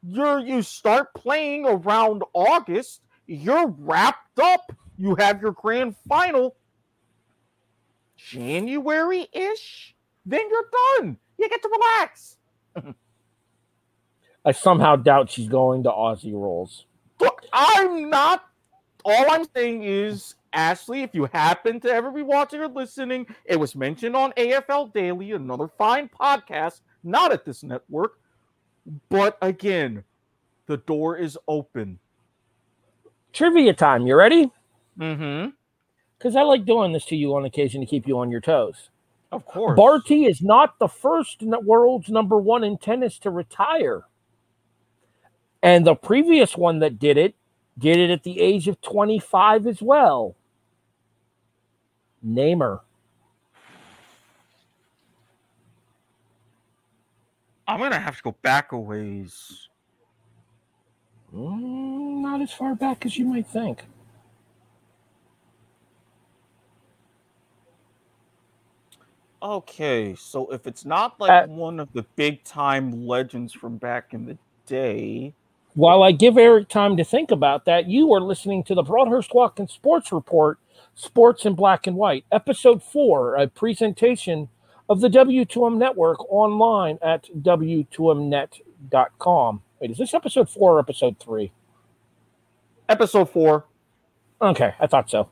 You're 0.03 0.39
you 0.39 0.63
start 0.63 1.13
playing 1.15 1.67
around 1.67 2.23
August, 2.33 3.01
you're 3.27 3.69
wrapped 3.79 4.39
up. 4.39 4.73
You 4.97 5.17
have 5.17 5.43
your 5.43 5.53
grand 5.53 5.97
final 6.09 6.57
January-ish, 8.17 9.95
then 10.25 10.43
you're 10.49 10.71
done. 10.99 11.19
You 11.39 11.49
get 11.49 11.63
to 11.63 11.69
relax. 11.69 12.37
I 14.45 14.53
somehow 14.53 14.97
doubt 14.97 15.31
she's 15.31 15.49
going 15.49 15.83
to 15.85 15.91
Aussie 15.91 16.33
rules. 16.33 16.87
Look, 17.21 17.43
I'm 17.53 18.11
not. 18.11 18.45
All 19.05 19.31
I'm 19.31 19.47
saying 19.55 19.83
is, 19.83 20.35
Ashley, 20.53 21.03
if 21.03 21.15
you 21.15 21.29
happen 21.33 21.81
to 21.81 21.91
ever 21.91 22.11
be 22.11 22.23
watching 22.23 22.61
or 22.61 22.69
listening, 22.69 23.27
it 23.45 23.59
was 23.59 23.75
mentioned 23.75 24.17
on 24.17 24.33
AFL 24.33 24.93
Daily, 24.93 25.33
another 25.33 25.69
fine 25.69 26.09
podcast, 26.09 26.81
not 27.03 27.33
at 27.33 27.45
this 27.45 27.63
network. 27.63 28.19
But 29.09 29.37
again, 29.43 30.05
the 30.67 30.77
door 30.79 31.17
is 31.17 31.39
open. 31.49 31.99
Trivia 33.35 33.75
time. 33.75 34.07
You 34.07 34.17
ready? 34.17 34.51
Mm-hmm. 34.99 35.51
Because 36.17 36.37
I 36.37 36.43
like 36.43 36.65
doing 36.65 36.93
this 36.93 37.05
to 37.07 37.17
you 37.17 37.35
on 37.35 37.45
occasion 37.45 37.81
to 37.81 37.87
keep 37.87 38.07
you 38.07 38.19
on 38.19 38.31
your 38.31 38.41
toes. 38.41 38.89
Of 39.33 39.45
course. 39.45 39.77
Barty 39.77 40.25
is 40.25 40.41
not 40.41 40.79
the 40.79 40.89
first 40.89 41.43
in 41.43 41.51
the 41.51 41.59
world's 41.59 42.09
number 42.09 42.39
one 42.39 42.63
in 42.63 42.79
tennis 42.79 43.19
to 43.19 43.31
retire. 43.31 44.05
And 45.63 45.85
the 45.85 45.97
previous 45.97 46.57
one 46.57 46.79
that 46.79 46.99
did 46.99 47.19
it 47.19 47.35
did 47.77 47.97
it 47.97 48.11
at 48.11 48.23
the 48.23 48.41
age 48.41 48.69
of 48.69 48.81
25 48.81 49.67
as 49.67 49.83
well. 49.83 50.37
Name 52.23 52.61
her. 52.61 52.81
I'm 57.67 57.81
gonna 57.81 57.99
have 57.99 58.17
to 58.19 58.23
go 58.23 58.37
back 58.43 58.73
a 58.73 58.79
ways. 58.79 59.69
Mm, 61.35 62.23
not 62.23 62.43
as 62.43 62.53
far 62.53 62.77
back 62.77 63.07
as 63.07 63.19
you 63.19 63.27
might 63.27 63.49
think. 63.49 63.87
Okay, 69.43 70.17
so 70.17 70.49
if 70.53 70.67
it's 70.67 70.85
not 70.87 71.21
like 71.21 71.31
Uh, 71.31 71.45
one 71.45 71.81
of 71.81 71.93
the 71.93 72.05
big 72.17 72.45
time 72.45 73.07
legends 73.07 73.55
from 73.55 73.79
back 73.79 74.15
in 74.15 74.27
the 74.27 74.39
day, 74.67 75.35
While 75.75 76.03
I 76.05 76.13
give 76.13 76.39
Erik 76.39 76.69
time 76.69 76.97
to 76.99 77.05
think 77.05 77.33
about 77.33 77.65
that, 77.67 77.89
you 77.89 78.13
are 78.15 78.21
listening 78.21 78.63
to 78.65 78.75
the 78.77 78.83
Broadhurst 78.85 79.35
Watkins 79.35 79.73
Sports 79.73 80.13
Report, 80.13 80.59
Sports 80.95 81.47
in 81.47 81.55
Black 81.57 81.87
and 81.89 81.97
White, 81.97 82.25
Episode 82.33 82.81
4, 82.83 83.37
a 83.37 83.49
presentation 83.49 84.51
of 84.89 85.01
the 85.01 85.09
W2M 85.11 85.77
Network 85.79 86.21
online 86.33 86.99
at 87.03 87.29
W2Mnet.com. 87.43 89.64
Wait, 89.85 89.91
is 89.91 89.99
this 89.99 90.15
episode 90.15 90.49
four 90.49 90.77
or 90.77 90.79
episode 90.79 91.19
three? 91.19 91.53
Episode 92.89 93.29
four. 93.29 93.67
Okay, 94.41 94.75
I 94.81 94.87
thought 94.87 95.11
so. 95.11 95.29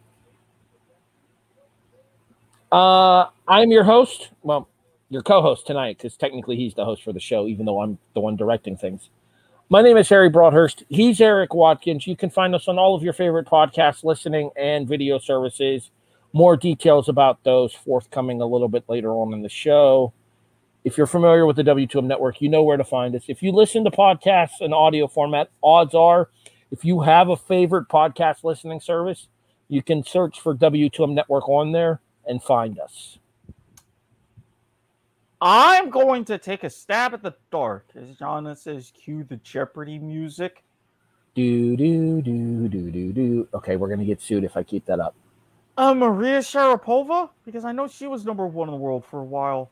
Uh, 2.71 3.29
I'm 3.49 3.71
your 3.71 3.85
host. 3.85 4.29
Well, 4.43 4.69
your 5.09 5.23
co-host 5.23 5.67
tonight, 5.67 5.97
because 5.97 6.19
technically 6.19 6.57
he's 6.57 6.75
the 6.75 6.85
host 6.85 7.03
for 7.03 7.15
the 7.15 7.19
show, 7.19 7.47
even 7.47 7.65
though 7.65 7.81
I'm 7.81 7.97
the 8.13 8.21
one 8.21 8.37
directing 8.37 8.77
things. 8.77 9.09
My 9.71 9.81
name 9.81 9.97
is 9.97 10.11
Harry 10.11 10.29
Broadhurst. 10.29 10.85
He's 10.91 11.19
Erik 11.23 11.55
Watkins. 11.55 12.07
You 12.07 12.15
can 12.15 12.29
find 12.29 12.55
us 12.55 12.69
on 12.69 12.79
all 12.79 12.95
of 12.95 13.03
your 13.03 13.15
favorite 13.15 13.47
podcast 13.47 14.05
listening 14.05 14.51
and 14.55 14.87
video 14.87 15.19
services. 15.19 15.91
More 16.35 16.59
details 16.59 17.09
about 17.09 17.43
those 17.43 17.73
forthcoming 17.73 18.43
a 18.43 18.47
little 18.47 18.69
bit 18.69 18.85
later 18.87 19.13
on 19.13 19.33
in 19.33 19.41
the 19.41 19.49
show. 19.49 20.13
If 20.85 20.99
you're 20.99 21.07
familiar 21.07 21.47
with 21.47 21.57
the 21.57 21.63
W2M 21.63 22.05
network, 22.05 22.41
you 22.41 22.49
know 22.49 22.63
where 22.63 22.77
to 22.77 22.85
find 22.85 23.15
us. 23.15 23.25
If 23.29 23.43
you 23.43 23.53
listen 23.53 23.85
to 23.85 23.91
podcasts 23.91 24.61
in 24.61 24.73
audio 24.73 25.07
format, 25.07 25.49
odds 25.63 25.95
are 25.95 26.29
if 26.73 26.85
you 26.85 27.03
have 27.03 27.29
a 27.29 27.37
favorite 27.37 27.89
podcast 27.89 28.45
listening 28.45 28.81
service, 28.81 29.29
you 29.69 29.83
can 29.83 30.05
search 30.05 30.41
for 30.41 30.55
W2M 30.55 31.13
network 31.13 31.49
on 31.49 31.73
there 31.73 32.01
and 32.27 32.43
find 32.43 32.79
us. 32.79 33.19
I'm 35.41 35.91
going 35.91 36.25
to 36.27 36.39
take 36.39 36.65
a 36.65 36.71
stab 36.71 37.15
at 37.15 37.23
the 37.23 37.35
dark, 37.51 37.89
as 37.95 38.17
Jana 38.17 38.55
says, 38.55 38.93
cue 38.95 39.25
the 39.25 39.37
Jeopardy 39.37 39.99
music. 39.99 40.63
Do 41.35 41.77
do 41.77 42.23
do 42.23 42.69
do 42.69 42.91
do 42.91 43.13
do. 43.13 43.49
Okay, 43.55 43.77
we're 43.77 43.89
gonna 43.89 44.05
get 44.05 44.21
sued 44.21 44.45
if 44.45 44.57
I 44.57 44.63
keep 44.63 44.85
that 44.87 45.01
up. 45.01 45.15
Uh, 45.77 45.95
Maria 45.95 46.39
Sharapova? 46.41 47.31
Because 47.45 47.65
I 47.65 47.73
know 47.73 47.89
she 47.89 48.07
was 48.07 48.25
number 48.25 48.47
one 48.47 48.69
in 48.69 48.73
the 48.73 48.79
world 48.79 49.05
for 49.05 49.21
a 49.21 49.25
while. 49.25 49.71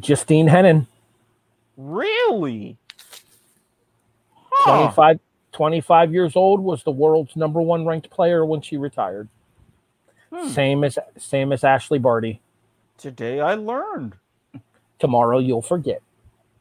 Justine 0.00 0.48
Henin, 0.48 0.86
Really? 1.76 2.78
Huh. 4.50 4.90
25, 4.92 5.20
25 5.52 6.12
years 6.12 6.36
old, 6.36 6.60
was 6.60 6.82
the 6.82 6.90
world's 6.90 7.36
number 7.36 7.60
one 7.60 7.84
ranked 7.86 8.10
player 8.10 8.44
when 8.44 8.62
she 8.62 8.76
retired. 8.76 9.28
Hmm. 10.32 10.48
Same 10.48 10.84
as 10.84 10.98
same 11.18 11.52
as 11.52 11.62
Ashleigh 11.62 12.00
Barty. 12.00 12.40
Today 12.98 13.40
I 13.40 13.54
learned. 13.54 14.14
Tomorrow 14.98 15.38
you'll 15.38 15.62
forget. 15.62 16.00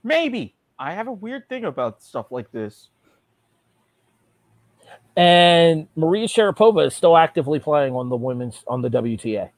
Maybe. 0.04 0.54
I 0.78 0.94
have 0.94 1.08
a 1.08 1.14
weird 1.14 1.48
thing 1.48 1.64
about 1.64 2.04
stuff 2.04 2.32
like 2.32 2.52
this. 2.52 2.90
And 5.16 5.88
Maria 5.96 6.28
Sharapova 6.28 6.88
is 6.88 6.94
still 6.94 7.16
actively 7.16 7.60
playing 7.60 7.96
on 7.96 8.10
the 8.10 8.18
women's 8.18 8.62
on 8.68 8.82
the 8.82 8.90
WTA. 8.90 9.50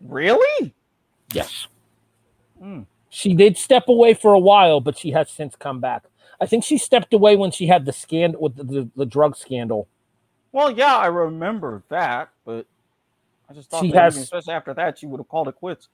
Really? 0.00 0.74
Yes. 1.34 1.66
Hmm. 2.58 2.82
She 3.14 3.34
did 3.34 3.58
step 3.58 3.88
away 3.88 4.14
for 4.14 4.32
a 4.32 4.38
while, 4.38 4.80
but 4.80 4.96
she 4.96 5.10
has 5.10 5.28
since 5.28 5.54
come 5.54 5.80
back. 5.80 6.04
I 6.40 6.46
think 6.46 6.64
she 6.64 6.78
stepped 6.78 7.12
away 7.12 7.36
when 7.36 7.50
she 7.50 7.66
had 7.66 7.84
the 7.84 7.92
scandal 7.92 8.40
with 8.40 8.56
the, 8.56 8.64
the, 8.64 8.88
the 8.96 9.04
drug 9.06 9.36
scandal. 9.36 9.86
Well, 10.50 10.70
yeah, 10.70 10.96
I 10.96 11.06
remember 11.06 11.82
that, 11.90 12.30
but 12.46 12.64
I 13.50 13.52
just 13.52 13.68
thought 13.68 13.84
She 13.84 13.90
has- 13.90 14.16
especially 14.16 14.54
after 14.54 14.72
that, 14.72 14.98
she 14.98 15.04
would 15.06 15.18
have 15.20 15.28
called 15.28 15.48
it 15.48 15.56
quits. 15.56 15.88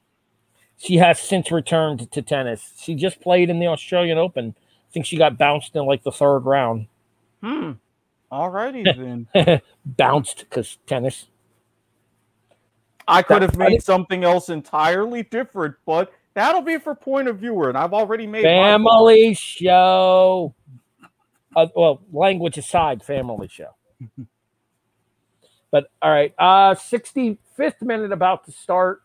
She 0.77 0.99
has 0.99 1.19
since 1.19 1.51
returned 1.51 2.09
to 2.13 2.23
tennis. 2.23 2.73
She 2.79 2.95
just 2.95 3.21
played 3.21 3.51
in 3.51 3.59
the 3.59 3.67
Australian 3.67 4.17
Open. 4.17 4.55
I 4.57 4.93
think 4.93 5.05
she 5.05 5.17
got 5.19 5.37
bounced 5.37 5.75
in 5.75 5.85
like 5.87 6.05
the 6.05 6.13
third 6.13 6.41
round. 6.47 6.87
Hmm. 7.43 7.73
Alrighty 8.31 8.85
then. 9.35 9.61
bounced 9.85 10.39
because 10.49 10.79
tennis. 10.87 11.27
I 13.09 13.23
could 13.23 13.43
have 13.43 13.57
made 13.57 13.83
something 13.83 14.23
else 14.23 14.51
entirely 14.51 15.25
different, 15.25 15.75
but 15.85 16.13
that'll 16.35 16.63
be 16.63 16.79
for 16.79 16.95
point 16.95 17.29
of 17.29 17.39
viewer, 17.39 17.69
and 17.69 17.79
I've 17.79 17.93
already 17.93 18.27
made. 18.27 18.43
Family 18.43 19.35
show. 19.35 20.55
Uh, 21.57 21.67
well, 21.75 22.01
language 22.13 22.59
aside, 22.59 23.03
family 23.03 23.49
show. 23.49 23.75
but 25.71 25.91
all 26.01 26.11
right, 26.11 26.35
uh, 26.39 26.75
65th 26.75 27.83
minute 27.83 28.13
about 28.13 28.45
to 28.47 28.53
start. 28.53 29.03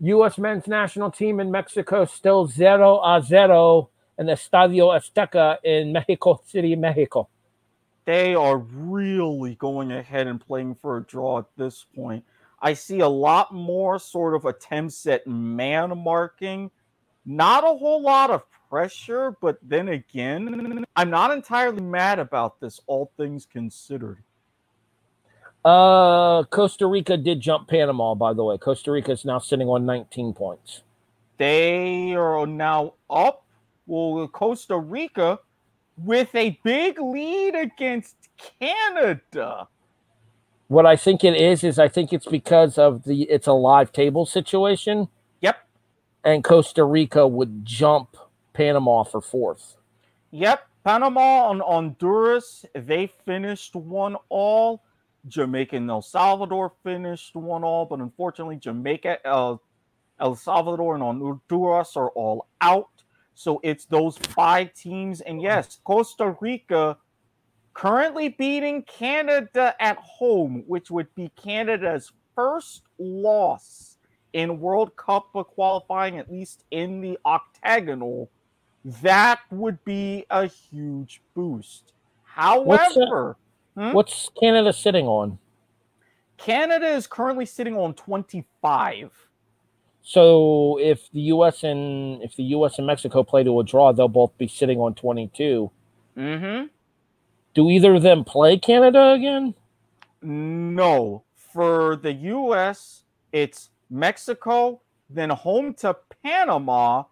U.S. 0.00 0.38
men's 0.38 0.66
national 0.66 1.10
team 1.10 1.38
in 1.40 1.50
Mexico 1.50 2.04
still 2.04 2.46
0 2.46 3.00
a 3.04 3.22
0 3.22 3.90
in 4.18 4.26
the 4.26 4.32
Estadio 4.32 4.98
Azteca 4.98 5.58
in 5.62 5.92
Mexico 5.92 6.40
City, 6.46 6.74
Mexico. 6.76 7.28
They 8.04 8.34
are 8.34 8.58
really 8.58 9.54
going 9.54 9.92
ahead 9.92 10.26
and 10.26 10.40
playing 10.40 10.76
for 10.82 10.98
a 10.98 11.02
draw 11.02 11.38
at 11.38 11.46
this 11.56 11.86
point. 11.94 12.24
I 12.64 12.72
see 12.72 13.00
a 13.00 13.08
lot 13.08 13.52
more 13.52 13.98
sort 13.98 14.34
of 14.34 14.46
attempts 14.46 15.06
at 15.06 15.26
man 15.26 15.98
marking. 15.98 16.70
Not 17.26 17.62
a 17.62 17.76
whole 17.76 18.00
lot 18.00 18.30
of 18.30 18.42
pressure, 18.70 19.36
but 19.42 19.58
then 19.62 19.88
again, 19.88 20.86
I'm 20.96 21.10
not 21.10 21.30
entirely 21.30 21.82
mad 21.82 22.18
about 22.18 22.60
this, 22.60 22.80
all 22.86 23.12
things 23.18 23.44
considered. 23.44 24.22
Uh, 25.62 26.44
Costa 26.44 26.86
Rica 26.86 27.18
did 27.18 27.42
jump 27.42 27.68
Panama, 27.68 28.14
by 28.14 28.32
the 28.32 28.42
way. 28.42 28.56
Costa 28.56 28.92
Rica 28.92 29.12
is 29.12 29.26
now 29.26 29.38
sitting 29.38 29.68
on 29.68 29.84
19 29.84 30.32
points. 30.32 30.82
They 31.36 32.14
are 32.14 32.46
now 32.46 32.94
up. 33.10 33.44
Well, 33.86 34.26
Costa 34.28 34.78
Rica 34.78 35.38
with 35.98 36.34
a 36.34 36.58
big 36.64 36.98
lead 36.98 37.56
against 37.56 38.16
Canada. 38.58 39.68
What 40.68 40.86
I 40.86 40.96
think 40.96 41.24
it 41.24 41.36
is 41.36 41.62
is 41.64 41.78
I 41.78 41.88
think 41.88 42.12
it's 42.12 42.26
because 42.26 42.78
of 42.78 43.04
the 43.04 43.22
it's 43.24 43.46
a 43.46 43.52
live 43.52 43.92
table 43.92 44.26
situation. 44.26 45.08
Yep. 45.40 45.56
and 46.24 46.44
Costa 46.44 46.84
Rica 46.84 47.28
would 47.28 47.64
jump 47.64 48.16
Panama 48.54 49.04
for 49.04 49.20
fourth. 49.20 49.76
Yep, 50.30 50.66
Panama 50.84 51.50
and 51.50 51.62
Honduras, 51.62 52.64
they 52.74 53.12
finished 53.26 53.74
one 53.76 54.16
all. 54.28 54.82
Jamaica 55.26 55.76
and 55.76 55.90
El 55.90 56.02
Salvador 56.02 56.72
finished 56.82 57.34
one 57.36 57.64
all, 57.64 57.86
but 57.86 58.00
unfortunately, 58.00 58.56
Jamaica, 58.56 59.26
El, 59.26 59.62
El 60.20 60.34
Salvador, 60.34 60.94
and 60.94 61.02
Honduras 61.02 61.96
are 61.96 62.10
all 62.10 62.46
out. 62.60 62.90
So 63.34 63.60
it's 63.62 63.86
those 63.86 64.18
five 64.18 64.74
teams. 64.74 65.20
And 65.22 65.40
yes, 65.42 65.80
Costa 65.84 66.36
Rica 66.40 66.98
currently 67.74 68.30
beating 68.30 68.82
Canada 68.82 69.74
at 69.80 69.96
home, 69.98 70.64
which 70.66 70.90
would 70.90 71.14
be 71.14 71.30
Canada's 71.36 72.12
first 72.34 72.82
loss 72.98 73.98
in 74.32 74.60
World 74.60 74.96
Cup 74.96 75.32
qualifying, 75.32 76.18
at 76.18 76.30
least 76.30 76.64
in 76.70 77.00
the 77.00 77.18
octagonal 77.24 78.30
that 79.02 79.40
would 79.50 79.82
be 79.84 80.26
a 80.28 80.46
huge 80.46 81.22
boost. 81.34 81.92
What's 82.36 82.94
that? 82.94 83.00
However, 83.00 83.36
Hmm? 83.76 83.92
What's 83.92 84.30
Canada 84.40 84.72
sitting 84.72 85.06
on? 85.06 85.38
Canada 86.36 86.86
is 86.86 87.06
currently 87.06 87.46
sitting 87.46 87.76
on 87.76 87.94
25. 87.94 89.10
So 90.02 90.78
if 90.80 91.10
the 91.12 91.20
U.S. 91.20 91.64
and 91.64 92.22
if 92.22 92.36
the 92.36 92.42
U.S. 92.44 92.78
and 92.78 92.86
Mexico 92.86 93.22
play 93.22 93.42
to 93.42 93.60
a 93.60 93.64
draw, 93.64 93.92
they'll 93.92 94.08
both 94.08 94.36
be 94.36 94.46
sitting 94.46 94.78
on 94.78 94.94
22. 94.94 95.70
Mm-hmm. 96.16 96.66
Do 97.54 97.70
either 97.70 97.94
of 97.94 98.02
them 98.02 98.24
play 98.24 98.58
Canada 98.58 99.12
again? 99.12 99.54
No. 100.22 101.22
For 101.36 101.96
the 101.96 102.12
US, 102.12 103.04
it's 103.32 103.70
Mexico, 103.90 104.80
then 105.08 105.30
home 105.30 105.74
to 105.74 105.96
Panama, 106.22 107.04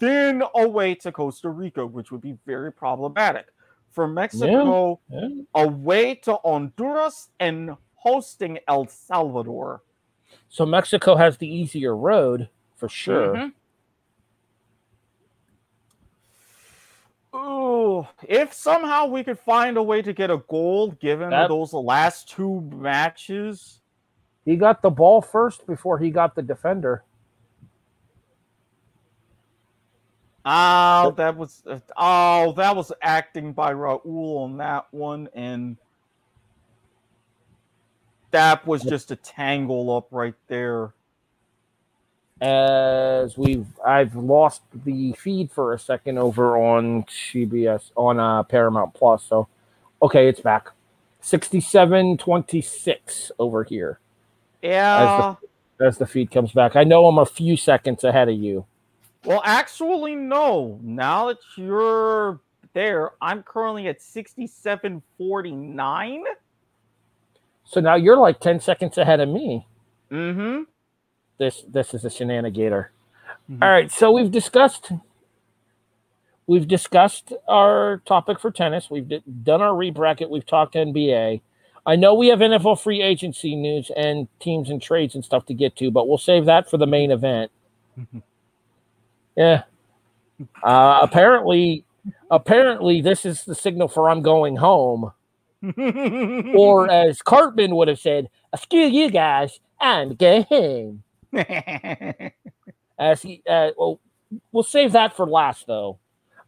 then 0.00 0.42
away 0.54 0.94
to 0.96 1.10
Costa 1.10 1.50
Rica, 1.50 1.84
which 1.84 2.12
would 2.12 2.20
be 2.20 2.36
very 2.46 2.72
problematic. 2.72 3.46
For 3.90 4.06
Mexico, 4.06 5.00
Yeah. 5.10 5.28
away 5.54 6.14
to 6.16 6.36
Honduras 6.44 7.30
and 7.40 7.76
hosting 7.96 8.58
El 8.68 8.86
Salvador. 8.86 9.82
So 10.48 10.64
Mexico 10.64 11.16
has 11.16 11.38
the 11.38 11.48
easier 11.48 11.96
road 11.96 12.48
for 12.76 12.88
sure. 12.88 13.34
Mhm. 13.34 13.52
Ooh, 17.38 18.06
if 18.26 18.52
somehow 18.52 19.06
we 19.06 19.22
could 19.22 19.38
find 19.38 19.76
a 19.76 19.82
way 19.82 20.02
to 20.02 20.12
get 20.12 20.30
a 20.30 20.38
goal 20.48 20.90
given 20.92 21.30
That- 21.30 21.48
those 21.48 21.72
last 21.72 22.28
two 22.28 22.60
matches. 22.72 23.80
He 24.44 24.56
got 24.56 24.82
the 24.82 24.90
ball 24.90 25.20
first 25.20 25.66
before 25.66 25.98
he 25.98 26.10
got 26.10 26.34
the 26.34 26.42
defender. 26.42 27.04
Oh, 30.50 31.10
that 31.16 31.36
was 31.36 31.62
oh, 31.96 32.52
that 32.52 32.74
was 32.74 32.90
acting 33.02 33.52
by 33.52 33.74
Raul 33.74 34.44
on 34.44 34.56
that 34.56 34.86
one, 34.90 35.28
and 35.34 35.76
that 38.30 38.66
was 38.66 38.82
just 38.82 39.10
a 39.10 39.16
tangle 39.16 39.94
up 39.94 40.06
right 40.10 40.34
there. 40.46 40.94
As 42.40 43.36
we've 43.36 43.66
I've 43.84 44.14
lost 44.16 44.62
the 44.84 45.12
feed 45.12 45.50
for 45.50 45.72
a 45.72 45.78
second 45.78 46.18
over 46.18 46.56
on 46.56 47.02
CBS 47.04 47.90
on 47.96 48.20
uh, 48.20 48.42
Paramount 48.44 48.94
Plus. 48.94 49.24
So 49.24 49.48
okay, 50.02 50.28
it's 50.28 50.40
back. 50.40 50.70
67-26 51.22 53.30
over 53.40 53.64
here 53.64 53.98
Yeah. 54.62 55.34
as 55.80 55.98
the 55.98 56.06
feed 56.06 56.30
comes 56.30 56.52
back. 56.52 56.76
I 56.76 56.84
know 56.84 57.06
I'm 57.06 57.18
a 57.18 57.26
few 57.26 57.56
seconds 57.56 58.04
ahead 58.04 58.28
of 58.28 58.36
you. 58.36 58.66
Well, 59.24 59.42
actually, 59.44 60.14
no. 60.14 60.78
Now 60.82 61.26
that 61.28 61.38
you're 61.56 62.38
there. 62.72 63.10
I'm 63.20 63.42
currently 63.42 63.88
at 63.88 63.98
67.49. 63.98 66.22
So 67.64 67.80
now 67.80 67.96
you're 67.96 68.16
like 68.16 68.38
10 68.40 68.60
seconds 68.60 68.96
ahead 68.96 69.18
of 69.20 69.28
me. 69.28 69.66
Mm-hmm. 70.10 70.62
This 71.38 71.64
this 71.68 71.94
is 71.94 72.04
a 72.04 72.08
shenanigator. 72.08 72.86
Mhm. 73.50 73.62
All 73.62 73.70
right, 73.70 73.90
so 73.90 74.10
we've 74.12 74.30
discussed 74.30 74.92
we've 76.46 76.66
discussed 76.68 77.32
our 77.46 77.98
topic 78.06 78.40
for 78.40 78.50
tennis. 78.50 78.90
We've 78.90 79.08
d- 79.08 79.22
done 79.42 79.62
our 79.62 79.72
rebracket. 79.72 80.30
We've 80.30 80.46
talked 80.46 80.74
NBA. 80.74 81.40
I 81.86 81.96
know 81.96 82.12
we 82.14 82.28
have 82.28 82.40
NFL 82.40 82.76
free 82.76 83.00
agency 83.00 83.54
news 83.56 83.90
and 83.96 84.28
teams 84.40 84.68
and 84.68 84.80
trades 84.82 85.14
and 85.14 85.24
stuff 85.24 85.46
to 85.46 85.54
get 85.54 85.76
to, 85.76 85.90
but 85.90 86.06
we'll 86.08 86.18
save 86.18 86.44
that 86.46 86.68
for 86.68 86.76
the 86.76 86.86
main 86.86 87.10
event. 87.10 87.50
Yeah. 89.36 89.62
Uh, 90.62 90.98
apparently, 91.02 91.84
apparently, 92.30 93.00
this 93.00 93.24
is 93.24 93.44
the 93.44 93.54
signal 93.54 93.88
for 93.88 94.10
I'm 94.10 94.22
going 94.22 94.56
home. 94.56 95.12
Or 96.56 96.90
as 96.90 97.20
Cartman 97.22 97.74
would 97.76 97.88
have 97.88 97.98
said, 97.98 98.28
"Screw 98.56 98.86
you 98.86 99.10
guys, 99.10 99.58
I'm 99.80 100.14
going 100.14 100.44
home." 100.44 101.02
As 102.98 103.22
he, 103.22 103.42
uh, 103.48 103.70
well, 103.76 104.00
we'll 104.52 104.62
save 104.62 104.92
that 104.92 105.16
for 105.16 105.26
last, 105.26 105.66
though. 105.66 105.98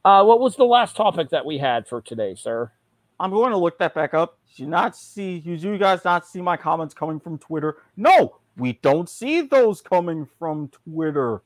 Uh, 0.04 0.24
what 0.24 0.40
was 0.40 0.56
the 0.56 0.64
last 0.64 0.96
topic 0.96 1.30
that 1.30 1.44
we 1.44 1.58
had 1.58 1.86
for 1.86 2.00
today, 2.00 2.34
sir? 2.34 2.72
I'm 3.20 3.30
going 3.30 3.50
to 3.50 3.58
look 3.58 3.78
that 3.78 3.94
back 3.94 4.14
up. 4.14 4.38
Do 4.56 4.62
you 4.62 4.68
not 4.68 4.96
see? 4.96 5.42
You 5.44 5.58
do 5.58 5.72
you 5.72 5.78
guys 5.78 6.04
not 6.04 6.26
see 6.26 6.40
my 6.40 6.56
comments 6.56 6.94
coming 6.94 7.20
from 7.20 7.38
Twitter? 7.38 7.76
No, 7.96 8.36
we 8.56 8.74
don't 8.82 9.08
see 9.08 9.42
those 9.42 9.82
coming 9.82 10.26
from 10.38 10.68
Twitter. 10.88 11.42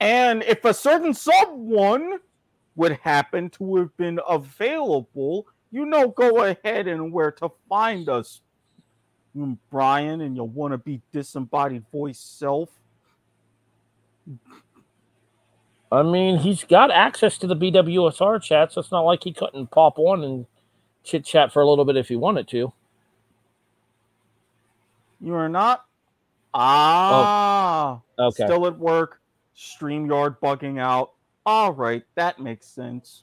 And 0.00 0.42
if 0.44 0.64
a 0.64 0.72
certain 0.72 1.12
someone 1.12 2.18
would 2.76 2.92
happen 3.02 3.50
to 3.50 3.76
have 3.76 3.96
been 3.96 4.20
available, 4.28 5.46
you 5.70 5.84
know, 5.84 6.08
go 6.08 6.44
ahead 6.44 6.86
and 6.86 7.12
where 7.12 7.32
to 7.32 7.50
find 7.68 8.08
us, 8.08 8.40
Brian, 9.70 10.20
and 10.20 10.36
your 10.36 10.48
wannabe 10.48 11.00
disembodied 11.12 11.84
voice 11.90 12.18
self. 12.20 12.70
I 15.90 16.02
mean, 16.02 16.38
he's 16.38 16.64
got 16.64 16.90
access 16.90 17.38
to 17.38 17.46
the 17.46 17.56
BWSR 17.56 18.42
chat, 18.42 18.72
so 18.72 18.80
it's 18.80 18.90
not 18.90 19.02
like 19.02 19.22
he 19.24 19.32
couldn't 19.32 19.70
pop 19.70 19.98
on 19.98 20.24
and 20.24 20.46
chit 21.04 21.24
chat 21.24 21.52
for 21.52 21.62
a 21.62 21.68
little 21.68 21.84
bit 21.84 21.96
if 21.96 22.08
he 22.08 22.16
wanted 22.16 22.48
to. 22.48 22.72
You 25.20 25.34
are 25.34 25.48
not. 25.48 25.84
Ah, 26.52 28.00
Okay. 28.18 28.44
still 28.44 28.66
at 28.66 28.78
work. 28.78 29.20
Streamyard 29.56 30.38
bugging 30.40 30.80
out. 30.80 31.12
All 31.46 31.72
right, 31.72 32.02
that 32.14 32.38
makes 32.38 32.66
sense. 32.66 33.22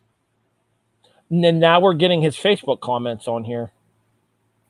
And 1.29 1.59
now 1.59 1.79
we're 1.79 1.93
getting 1.93 2.21
his 2.21 2.35
Facebook 2.35 2.81
comments 2.81 3.27
on 3.27 3.43
here. 3.43 3.71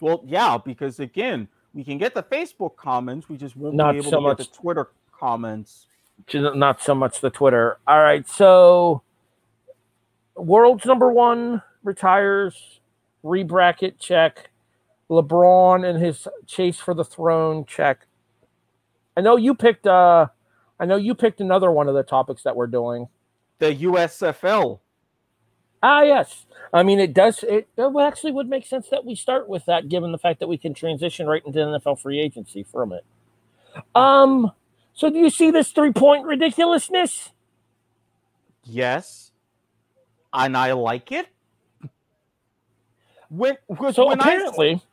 Well, 0.02 0.22
yeah, 0.26 0.58
because 0.58 0.99
again, 0.99 1.47
we 1.74 1.86
can 1.86 1.97
get 1.97 2.14
the 2.14 2.24
Facebook 2.24 2.76
comments, 2.76 3.30
we 3.30 3.38
just 3.38 3.56
won't 3.56 3.76
Not 3.76 3.93
be 3.93 3.99
able 3.99 4.10
so 4.12 4.18
to 4.18 4.22
much- 4.22 4.38
get 4.39 4.52
the 4.52 4.58
Twitter 4.58 4.89
comments. 5.18 5.86
Not 6.34 6.82
so 6.82 6.93
much 6.93 7.22
the 7.22 7.30
Twitter. 7.30 7.78
All 7.88 7.99
right, 8.02 8.28
so 8.28 9.02
world's 10.36 10.86
number 10.86 11.12
one 11.12 11.62
retires. 11.84 12.80
Rebracket 13.24 13.99
check. 13.99 14.49
LeBron 15.10 15.88
and 15.88 16.04
his 16.04 16.28
chase 16.47 16.78
for 16.80 16.93
the 16.93 17.04
throne 17.06 17.66
check. 17.66 18.08
I 19.16 19.22
know 19.22 19.36
you 19.38 19.54
picked. 19.56 19.86
uh 19.88 20.28
I 20.80 20.86
know 20.86 20.95
you 20.95 21.14
picked 21.16 21.41
another 21.41 21.70
one 21.72 21.88
of 21.88 21.93
the 21.95 22.02
topics 22.04 22.43
that 22.43 22.56
we're 22.56 22.68
doing. 22.68 23.08
The 23.60 23.74
USFL. 23.76 24.80
Ah, 25.84 26.03
yes. 26.03 26.45
I 26.73 26.84
mean, 26.84 26.99
it 26.99 27.13
does. 27.13 27.43
It, 27.43 27.67
it 27.77 27.95
actually 28.01 28.32
would 28.34 28.49
make 28.49 28.65
sense 28.65 28.89
that 28.89 29.05
we 29.05 29.15
start 29.15 29.49
with 29.49 29.65
that, 29.65 29.89
given 29.89 30.11
the 30.11 30.17
fact 30.17 30.39
that 30.39 30.47
we 30.47 30.57
can 30.57 30.73
transition 30.73 31.27
right 31.27 31.43
into 31.45 31.59
NFL 31.59 31.99
free 32.01 32.19
agency 32.19 32.63
from 32.63 32.93
it. 32.93 33.05
Um. 33.95 34.51
So, 34.93 35.09
do 35.09 35.17
you 35.19 35.29
see 35.29 35.51
this 35.51 35.71
three 35.71 35.93
point 35.93 36.25
ridiculousness? 36.25 37.32
Yes. 38.63 39.32
And 40.34 40.57
I 40.57 40.73
like 40.73 41.11
it. 41.11 41.27
When, 43.29 43.57
So 43.93 44.07
when 44.07 44.21
I- 44.21 44.23
apparently, 44.23 44.84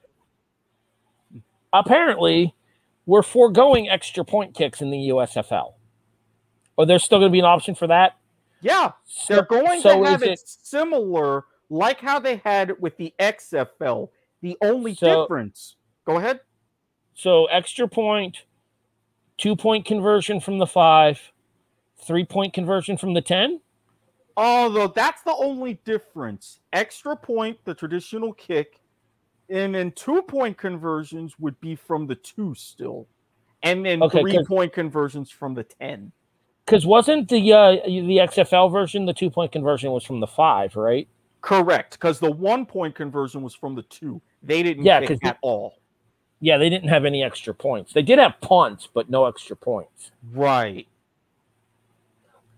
apparently, 1.73 2.55
we're 3.07 3.23
foregoing 3.23 3.89
extra 3.89 4.25
point 4.25 4.55
kicks 4.55 4.83
in 4.83 4.91
the 4.91 5.09
USFL. 5.11 5.75
Or 6.77 6.87
there's 6.87 7.05
still 7.05 7.19
going 7.21 7.31
to 7.31 7.35
be 7.35 7.41
an 7.41 7.47
option 7.47 7.75
for 7.77 7.89
that. 7.89 8.18
Yeah, 8.61 8.93
So, 9.05 9.35
they're 9.35 9.45
going 9.45 9.81
so 9.81 10.03
to 10.03 10.11
have 10.11 10.23
is 10.23 10.29
it, 10.41 10.49
similar, 10.49 11.45
like 11.71 12.01
how 12.01 12.19
they 12.19 12.37
had 12.45 12.81
with 12.81 12.97
the 12.97 13.15
XFL. 13.19 14.11
The 14.41 14.57
only 14.63 14.95
So- 14.95 15.23
difference. 15.23 15.77
Go 16.05 16.17
ahead. 16.17 16.41
So 17.15 17.47
extra 17.47 17.89
point, 17.89 18.45
two 19.37 19.57
point 19.57 19.85
conversion 19.85 20.41
from 20.41 20.59
the 20.59 20.67
five, 20.67 21.21
three 21.97 22.25
point 22.25 22.55
conversion 22.55 22.97
from 22.97 23.13
the 23.15 23.21
ten. 23.21 23.61
Although 24.37 24.87
that's 24.87 25.23
the 25.23 25.35
only 25.35 25.75
difference. 25.85 26.61
Extra 26.73 27.17
point, 27.17 27.59
the 27.65 27.75
traditional 27.75 28.33
kick, 28.35 28.81
and 29.51 29.75
then 29.75 29.91
two 29.93 30.23
point 30.23 30.57
conversions 30.57 31.39
would 31.41 31.59
be 31.61 31.75
from 31.75 32.07
the 32.07 32.15
two 32.15 32.55
still. 32.55 33.09
And 33.65 33.85
then 33.85 34.01
Okay, 34.01 34.21
three 34.21 34.45
point 34.45 34.73
conversions 34.73 35.29
from 35.33 35.55
the 35.55 35.65
10. 35.65 36.13
Because 36.69 36.85
wasn't 36.85 37.31
the 37.31 37.53
uh, 37.55 37.77
the 37.87 38.19
XFL 38.19 38.71
version 38.71 39.07
the 39.07 39.15
two 39.15 39.31
point 39.31 39.53
conversion 39.53 39.91
was 39.91 40.05
from 40.05 40.21
the 40.21 40.27
five, 40.27 40.77
right? 40.77 41.09
Correct. 41.41 41.93
Because 41.93 42.21
the 42.21 42.31
one 42.31 42.67
point 42.67 42.95
conversion 42.95 43.41
was 43.41 43.55
from 43.55 43.75
the 43.75 43.83
two. 43.85 44.21
They 44.43 44.63
didn't 44.63 44.85
Yeah, 44.85 45.01
kick 45.01 45.25
at 45.25 45.39
all. 45.41 45.79
Yeah, 46.41 46.59
they 46.59 46.69
didn't 46.69 46.91
have 46.91 47.07
any 47.07 47.23
extra 47.25 47.55
points. 47.55 47.95
They 47.95 48.03
did 48.03 48.19
have 48.19 48.35
punts, 48.43 48.87
but 48.93 49.09
no 49.09 49.25
extra 49.25 49.57
points. 49.57 50.11
Right. 50.33 50.87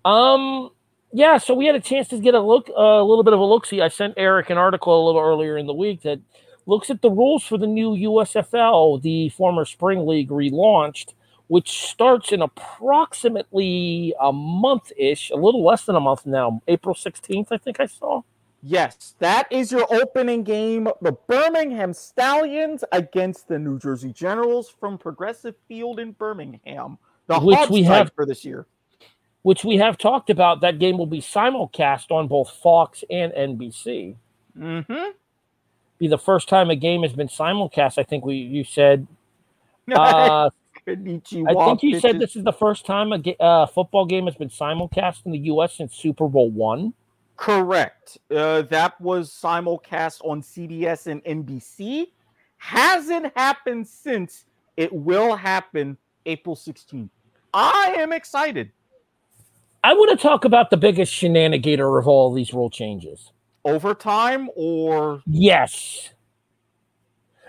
Um, 0.05 0.71
yeah. 1.13 1.39
So 1.39 1.55
we 1.55 1.67
had 1.67 1.77
a 1.77 1.81
chance 1.81 2.09
to 2.09 2.19
get 2.19 2.35
a 2.35 2.41
look, 2.41 2.69
uh, 2.69 2.83
a 2.83 3.05
little 3.05 3.25
bit 3.25 3.33
of 3.33 3.39
a 3.41 3.45
look. 3.45 3.65
See, 3.65 3.81
I 3.81 3.89
sent 3.89 4.15
Eric 4.17 4.51
an 4.51 4.59
article 4.59 5.05
a 5.05 5.07
little 5.07 5.21
earlier 5.21 5.57
in 5.57 5.67
the 5.67 5.73
week 5.73 6.03
that 6.03 6.21
looks 6.67 6.91
at 6.91 7.01
the 7.01 7.11
rules 7.11 7.45
for 7.45 7.59
the 7.59 7.67
new 7.67 7.91
USFL, 7.93 9.01
the 9.03 9.29
former 9.31 9.65
Spring 9.65 10.05
League 10.07 10.31
relaunched, 10.31 11.15
which 11.51 11.83
starts 11.89 12.31
in 12.31 12.43
approximately 12.43 14.15
a 14.21 14.33
month 14.33 14.93
ish, 14.97 15.31
a 15.31 15.35
little 15.35 15.65
less 15.65 15.85
than 15.85 15.97
a 15.97 16.01
month 16.01 16.25
now. 16.25 16.63
April 16.69 16.95
sixteenth, 16.95 17.49
I 17.51 17.59
think 17.59 17.81
I 17.81 17.87
saw. 17.87 18.23
Yes, 18.63 19.15
that 19.19 19.51
is 19.51 19.73
your 19.73 19.85
opening 19.93 20.45
game. 20.45 20.87
The 21.03 21.11
Birmingham 21.11 21.93
Stallions 21.93 22.85
against 22.93 23.49
the 23.49 23.59
New 23.59 23.81
Jersey 23.81 24.13
Generals 24.13 24.69
from 24.69 24.97
Progressive 24.97 25.57
Field 25.67 25.99
in 25.99 26.13
Birmingham. 26.13 26.99
The 27.27 27.41
Which 27.41 27.69
we 27.69 27.83
have- 27.83 28.13
for 28.15 28.25
this 28.25 28.45
year. 28.45 28.67
which 29.43 29.65
we 29.65 29.77
have 29.79 29.99
talked 29.99 30.31
about. 30.31 30.61
That 30.61 30.79
game 30.79 30.99
will 30.99 31.07
be 31.07 31.21
simulcast 31.21 32.13
on 32.13 32.29
both 32.29 32.51
Fox 32.63 33.03
and 33.11 33.33
NBC. 33.33 34.15
Mm-hmm. 34.57 35.11
Be 35.99 36.07
the 36.07 36.19
first 36.19 36.49
time 36.49 36.71
a 36.71 36.77
game 36.77 37.03
has 37.03 37.13
been 37.15 37.29
simulcast. 37.29 37.99
I 37.99 38.05
think 38.05 38.25
we 38.25 38.37
you 38.37 38.63
said. 38.63 39.09
Uh, 39.93 40.51
I 40.91 41.55
think 41.55 41.83
you 41.83 42.01
said 42.01 42.19
this 42.19 42.37
is 42.37 42.45
the 42.45 42.53
first 42.53 42.87
time 42.87 43.13
a 43.13 43.19
ga- 43.19 43.37
uh, 43.41 43.67
football 43.67 44.07
game 44.07 44.27
has 44.27 44.35
been 44.35 44.49
simulcast 44.49 45.27
in 45.27 45.33
the 45.33 45.39
U.S. 45.39 45.77
since 45.77 45.95
Super 45.95 46.29
Bowl 46.29 46.51
one. 46.51 46.95
Correct. 47.37 48.19
Uh, 48.31 48.63
that 48.63 49.01
was 49.01 49.31
simulcast 49.31 50.21
on 50.25 50.43
CBS 50.43 51.07
and 51.07 51.25
NBC. 51.25 52.09
Hasn't 52.59 53.33
happened 53.35 53.87
since. 53.89 54.45
It 54.77 54.93
will 54.93 55.37
happen 55.37 55.97
April 56.27 56.55
16th. 56.55 57.11
I 57.53 57.95
am 57.99 58.13
excited. 58.13 58.71
I 59.83 59.95
want 59.95 60.11
to 60.11 60.23
talk 60.23 60.45
about 60.45 60.71
the 60.71 60.77
biggest 60.77 61.13
shenanigator 61.13 61.99
of 61.99 62.07
all 62.07 62.33
these 62.33 62.53
rule 62.53 62.71
changes. 62.71 63.33
Overtime 63.65 64.51
or 64.55 65.23
Yes, 65.27 66.11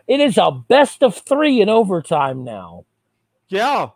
it 0.07 0.19
is 0.19 0.37
a 0.37 0.51
best 0.51 1.03
of 1.03 1.17
three 1.17 1.61
in 1.61 1.69
overtime 1.69 2.43
now. 2.43 2.85
Yeah. 3.51 3.89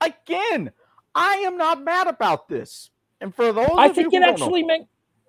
Again, 0.00 0.72
I 1.14 1.34
am 1.36 1.56
not 1.56 1.82
mad 1.82 2.06
about 2.06 2.48
this. 2.48 2.90
And 3.20 3.34
for 3.34 3.52
those 3.52 3.68
I 3.76 3.90
think 3.90 4.14
it 4.14 4.22
actually 4.22 4.62
make 4.62 4.82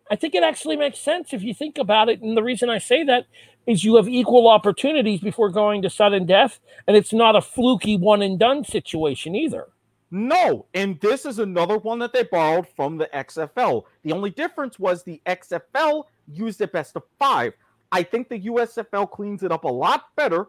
I 0.09 0.15
think 0.15 0.35
it 0.35 0.43
actually 0.43 0.75
makes 0.75 0.99
sense 0.99 1.33
if 1.33 1.41
you 1.41 1.53
think 1.53 1.77
about 1.77 2.09
it. 2.09 2.21
And 2.21 2.35
the 2.35 2.43
reason 2.43 2.69
I 2.69 2.79
say 2.79 3.03
that 3.05 3.27
is 3.65 3.83
you 3.83 3.95
have 3.95 4.09
equal 4.09 4.47
opportunities 4.47 5.21
before 5.21 5.49
going 5.49 5.81
to 5.83 5.89
sudden 5.89 6.25
death, 6.25 6.59
and 6.87 6.97
it's 6.97 7.13
not 7.13 7.35
a 7.35 7.41
fluky 7.41 7.95
one 7.95 8.21
and 8.21 8.37
done 8.37 8.65
situation 8.65 9.35
either. 9.35 9.67
No, 10.09 10.65
and 10.73 10.99
this 10.99 11.25
is 11.25 11.39
another 11.39 11.77
one 11.77 11.99
that 11.99 12.11
they 12.11 12.23
borrowed 12.23 12.67
from 12.75 12.97
the 12.97 13.09
XFL. 13.13 13.83
The 14.03 14.11
only 14.11 14.31
difference 14.31 14.77
was 14.77 15.03
the 15.03 15.21
XFL 15.25 16.03
used 16.27 16.59
a 16.59 16.67
best 16.67 16.97
of 16.97 17.03
five. 17.17 17.53
I 17.93 18.03
think 18.03 18.27
the 18.27 18.41
USFL 18.41 19.09
cleans 19.09 19.43
it 19.43 19.51
up 19.53 19.63
a 19.63 19.69
lot 19.69 20.07
better, 20.17 20.47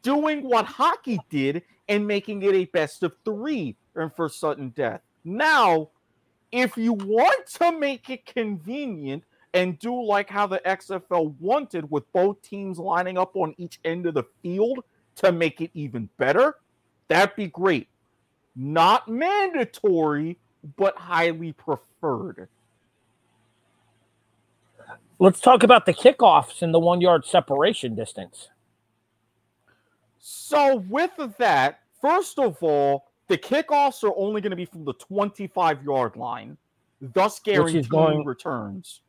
doing 0.00 0.42
what 0.42 0.64
hockey 0.64 1.18
did 1.28 1.62
and 1.88 2.06
making 2.06 2.42
it 2.42 2.54
a 2.54 2.64
best 2.66 3.02
of 3.02 3.14
three 3.24 3.76
and 3.94 4.14
for 4.14 4.28
sudden 4.28 4.70
death. 4.70 5.00
Now, 5.24 5.90
if 6.50 6.76
you 6.76 6.92
want 6.92 7.46
to 7.54 7.78
make 7.78 8.08
it 8.08 8.24
convenient 8.24 9.24
and 9.54 9.78
do 9.78 10.02
like 10.02 10.30
how 10.30 10.46
the 10.46 10.60
XFL 10.64 11.34
wanted 11.38 11.90
with 11.90 12.10
both 12.12 12.40
teams 12.42 12.78
lining 12.78 13.18
up 13.18 13.36
on 13.36 13.54
each 13.58 13.78
end 13.84 14.06
of 14.06 14.14
the 14.14 14.24
field 14.42 14.80
to 15.16 15.32
make 15.32 15.60
it 15.60 15.70
even 15.74 16.08
better, 16.16 16.56
that'd 17.08 17.36
be 17.36 17.48
great. 17.48 17.88
Not 18.56 19.08
mandatory, 19.08 20.38
but 20.76 20.96
highly 20.96 21.52
preferred. 21.52 22.48
Let's 25.18 25.40
talk 25.40 25.62
about 25.62 25.86
the 25.86 25.94
kickoffs 25.94 26.62
and 26.62 26.74
the 26.74 26.80
one 26.80 27.00
yard 27.00 27.24
separation 27.24 27.94
distance. 27.94 28.48
So, 30.24 30.76
with 30.88 31.10
that, 31.38 31.80
first 32.00 32.38
of 32.38 32.62
all, 32.62 33.10
the 33.26 33.36
kickoffs 33.36 34.04
are 34.04 34.16
only 34.16 34.40
going 34.40 34.50
to 34.50 34.56
be 34.56 34.64
from 34.64 34.84
the 34.84 34.92
25 34.92 35.82
yard 35.82 36.14
line, 36.14 36.56
thus 37.00 37.40
guaranteeing 37.40 37.82
going, 37.86 38.24
returns. 38.24 39.00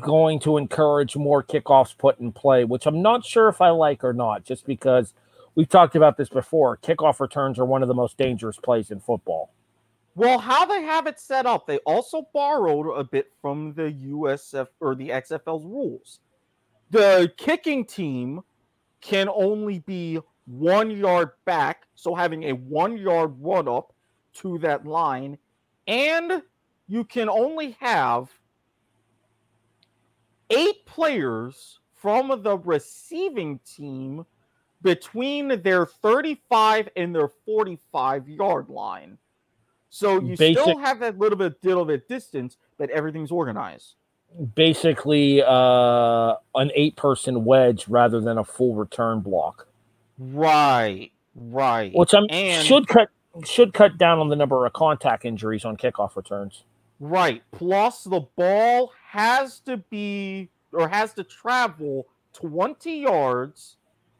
Going 0.00 0.38
to 0.40 0.58
encourage 0.58 1.16
more 1.16 1.42
kickoffs 1.42 1.98
put 1.98 2.20
in 2.20 2.30
play, 2.30 2.62
which 2.62 2.86
I'm 2.86 3.02
not 3.02 3.24
sure 3.24 3.48
if 3.48 3.60
I 3.60 3.70
like 3.70 4.04
or 4.04 4.12
not, 4.12 4.44
just 4.44 4.64
because 4.64 5.14
we've 5.56 5.68
talked 5.68 5.96
about 5.96 6.16
this 6.16 6.28
before. 6.28 6.76
Kickoff 6.76 7.18
returns 7.18 7.58
are 7.58 7.64
one 7.64 7.82
of 7.82 7.88
the 7.88 7.94
most 7.94 8.16
dangerous 8.16 8.56
plays 8.56 8.92
in 8.92 9.00
football. 9.00 9.50
Well, 10.14 10.38
how 10.38 10.64
they 10.64 10.82
have 10.82 11.08
it 11.08 11.18
set 11.18 11.44
up, 11.44 11.66
they 11.66 11.78
also 11.78 12.28
borrowed 12.32 12.86
a 12.96 13.02
bit 13.02 13.32
from 13.40 13.74
the 13.74 13.90
USF 13.90 14.68
or 14.78 14.94
the 14.94 15.08
XFL's 15.08 15.64
rules. 15.64 16.20
The 16.90 17.32
kicking 17.36 17.84
team 17.84 18.42
can 19.00 19.28
only 19.28 19.80
be 19.80 20.20
one 20.46 20.90
yard 20.90 21.30
back, 21.44 21.86
so 21.94 22.14
having 22.14 22.44
a 22.44 22.52
one 22.52 22.96
yard 22.96 23.34
run 23.38 23.68
up 23.68 23.92
to 24.34 24.58
that 24.58 24.86
line, 24.86 25.38
and 25.86 26.42
you 26.88 27.04
can 27.04 27.28
only 27.28 27.76
have 27.80 28.30
eight 30.50 30.84
players 30.86 31.78
from 31.94 32.42
the 32.42 32.58
receiving 32.58 33.60
team 33.60 34.26
between 34.82 35.62
their 35.62 35.86
35 35.86 36.88
and 36.96 37.14
their 37.14 37.28
45 37.46 38.28
yard 38.28 38.68
line. 38.68 39.18
So 39.90 40.20
you 40.20 40.36
Basic, 40.36 40.62
still 40.62 40.78
have 40.78 41.00
that 41.00 41.18
little 41.18 41.38
bit, 41.38 41.62
little 41.62 41.84
bit 41.84 42.08
distance, 42.08 42.56
but 42.78 42.90
everything's 42.90 43.30
organized. 43.30 43.94
Basically, 44.54 45.42
uh, 45.42 46.34
an 46.54 46.70
eight-person 46.74 47.44
wedge 47.44 47.86
rather 47.88 48.20
than 48.20 48.38
a 48.38 48.44
full 48.44 48.74
return 48.74 49.20
block. 49.20 49.68
Right, 50.18 51.10
right. 51.34 51.92
Which 51.94 52.14
I'm 52.14 52.26
and, 52.30 52.66
should 52.66 52.86
cut 52.88 53.08
should 53.44 53.72
cut 53.72 53.96
down 53.96 54.18
on 54.18 54.28
the 54.28 54.36
number 54.36 54.66
of 54.66 54.72
contact 54.72 55.24
injuries 55.24 55.64
on 55.64 55.76
kickoff 55.76 56.16
returns. 56.16 56.64
Right. 57.00 57.42
Plus, 57.50 58.04
the 58.04 58.20
ball 58.36 58.92
has 59.10 59.60
to 59.60 59.78
be 59.78 60.50
or 60.72 60.88
has 60.88 61.12
to 61.14 61.24
travel 61.24 62.06
20 62.34 63.00
yards, 63.00 63.76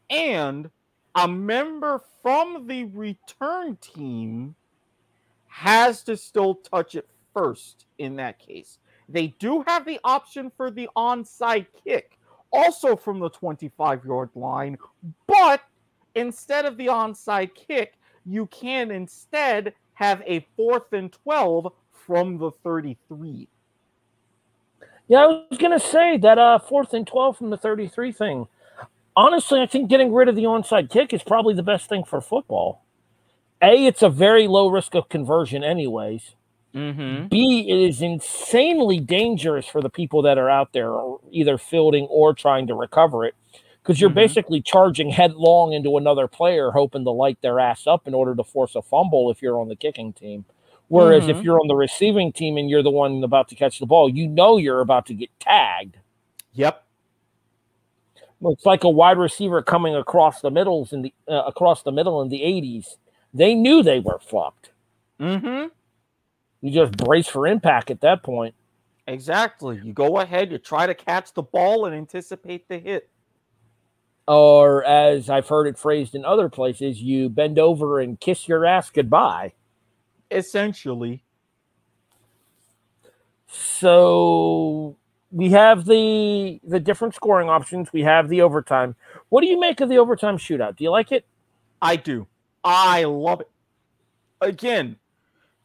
and 0.09 0.69
a 1.15 1.27
member 1.27 2.01
from 2.21 2.67
the 2.67 2.85
return 2.85 3.77
team 3.77 4.55
has 5.47 6.03
to 6.03 6.17
still 6.17 6.55
touch 6.55 6.95
it 6.95 7.07
first 7.33 7.85
in 7.97 8.15
that 8.15 8.39
case. 8.39 8.79
They 9.09 9.27
do 9.39 9.63
have 9.67 9.85
the 9.85 9.99
option 10.03 10.51
for 10.55 10.71
the 10.71 10.89
onside 10.95 11.67
kick, 11.83 12.17
also 12.51 12.95
from 12.95 13.19
the 13.19 13.29
25 13.29 14.05
yard 14.05 14.29
line, 14.35 14.77
but 15.27 15.61
instead 16.15 16.65
of 16.65 16.77
the 16.77 16.87
onside 16.87 17.51
kick, 17.55 17.93
you 18.25 18.47
can 18.47 18.91
instead 18.91 19.73
have 19.95 20.21
a 20.25 20.45
fourth 20.55 20.93
and 20.93 21.11
12 21.11 21.71
from 21.91 22.37
the 22.37 22.51
33. 22.63 23.47
Yeah, 25.07 25.19
I 25.19 25.25
was 25.49 25.59
going 25.59 25.77
to 25.77 25.85
say 25.85 26.17
that 26.17 26.37
uh, 26.37 26.59
fourth 26.59 26.93
and 26.93 27.05
12 27.05 27.37
from 27.37 27.49
the 27.49 27.57
33 27.57 28.11
thing. 28.11 28.47
Honestly, 29.15 29.61
I 29.61 29.67
think 29.67 29.89
getting 29.89 30.11
rid 30.11 30.27
of 30.27 30.35
the 30.35 30.43
onside 30.43 30.89
kick 30.89 31.13
is 31.13 31.21
probably 31.21 31.53
the 31.53 31.63
best 31.63 31.87
thing 31.87 32.03
for 32.03 32.19
football. 32.21 32.83
A, 33.61 33.85
it's 33.85 34.01
a 34.01 34.09
very 34.09 34.47
low 34.47 34.67
risk 34.67 34.95
of 34.95 35.09
conversion, 35.09 35.63
anyways. 35.63 36.35
Mm-hmm. 36.73 37.27
B, 37.27 37.69
it 37.69 37.89
is 37.89 38.01
insanely 38.01 38.99
dangerous 38.99 39.67
for 39.67 39.81
the 39.81 39.89
people 39.89 40.23
that 40.23 40.37
are 40.37 40.49
out 40.49 40.73
there, 40.73 40.91
either 41.31 41.57
fielding 41.57 42.05
or 42.05 42.33
trying 42.33 42.67
to 42.67 42.73
recover 42.73 43.25
it, 43.25 43.35
because 43.83 43.99
you're 43.99 44.09
mm-hmm. 44.09 44.15
basically 44.15 44.61
charging 44.61 45.09
headlong 45.09 45.73
into 45.73 45.97
another 45.97 46.27
player, 46.27 46.71
hoping 46.71 47.03
to 47.03 47.11
light 47.11 47.37
their 47.41 47.59
ass 47.59 47.85
up 47.85 48.07
in 48.07 48.13
order 48.13 48.33
to 48.33 48.43
force 48.43 48.75
a 48.75 48.81
fumble 48.81 49.29
if 49.29 49.41
you're 49.41 49.59
on 49.59 49.67
the 49.67 49.75
kicking 49.75 50.13
team. 50.13 50.45
Whereas 50.87 51.23
mm-hmm. 51.23 51.37
if 51.37 51.43
you're 51.43 51.59
on 51.59 51.67
the 51.67 51.75
receiving 51.75 52.31
team 52.31 52.57
and 52.57 52.69
you're 52.69 52.83
the 52.83 52.91
one 52.91 53.23
about 53.23 53.49
to 53.49 53.55
catch 53.55 53.79
the 53.79 53.85
ball, 53.85 54.09
you 54.09 54.27
know 54.27 54.57
you're 54.57 54.81
about 54.81 55.05
to 55.07 55.13
get 55.13 55.29
tagged. 55.39 55.97
Yep. 56.53 56.83
It's 58.45 58.65
like 58.65 58.83
a 58.83 58.89
wide 58.89 59.17
receiver 59.17 59.61
coming 59.61 59.95
across 59.95 60.41
the 60.41 60.51
middles 60.51 60.91
in 60.91 61.03
the 61.03 61.13
uh, 61.27 61.43
across 61.43 61.83
the 61.83 61.93
middle 61.93 62.21
in 62.21 62.29
the 62.29 62.41
80s 62.41 62.97
they 63.33 63.55
knew 63.55 63.81
they 63.81 63.99
were 63.99 64.19
fucked. 64.19 64.71
Mm-hmm. 65.19 65.67
You 66.61 66.71
just 66.71 66.97
brace 66.97 67.27
for 67.27 67.47
impact 67.47 67.89
at 67.89 68.01
that 68.01 68.23
point. 68.23 68.53
Exactly. 69.07 69.81
You 69.83 69.91
go 69.91 70.19
ahead, 70.19 70.51
you 70.51 70.57
try 70.57 70.85
to 70.85 70.93
catch 70.93 71.33
the 71.33 71.41
ball 71.41 71.85
and 71.85 71.95
anticipate 71.95 72.67
the 72.69 72.77
hit. 72.77 73.09
Or 74.27 74.83
as 74.85 75.29
I've 75.29 75.49
heard 75.49 75.67
it 75.67 75.77
phrased 75.77 76.15
in 76.15 76.23
other 76.23 76.49
places, 76.49 77.01
you 77.01 77.29
bend 77.29 77.59
over 77.59 77.99
and 77.99 78.19
kiss 78.19 78.47
your 78.47 78.65
ass 78.65 78.89
goodbye. 78.89 79.53
Essentially. 80.31 81.23
So 83.47 84.95
we 85.31 85.49
have 85.51 85.85
the 85.85 86.59
the 86.63 86.79
different 86.79 87.15
scoring 87.15 87.49
options. 87.49 87.91
We 87.91 88.01
have 88.01 88.29
the 88.29 88.41
overtime. 88.41 88.95
What 89.29 89.41
do 89.41 89.47
you 89.47 89.59
make 89.59 89.81
of 89.81 89.89
the 89.89 89.97
overtime 89.97 90.37
shootout? 90.37 90.77
Do 90.77 90.83
you 90.83 90.91
like 90.91 91.11
it? 91.11 91.25
I 91.81 91.97
do. 91.97 92.27
I 92.63 93.03
love 93.03 93.41
it. 93.41 93.49
Again, 94.41 94.97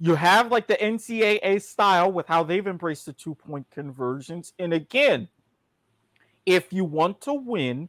you 0.00 0.14
have 0.14 0.50
like 0.50 0.66
the 0.66 0.74
NCAA 0.76 1.62
style 1.62 2.10
with 2.10 2.26
how 2.26 2.42
they've 2.42 2.66
embraced 2.66 3.06
the 3.06 3.12
two 3.12 3.34
point 3.34 3.66
conversions. 3.70 4.52
And 4.58 4.72
again, 4.72 5.28
if 6.46 6.72
you 6.72 6.84
want 6.84 7.20
to 7.22 7.34
win, 7.34 7.88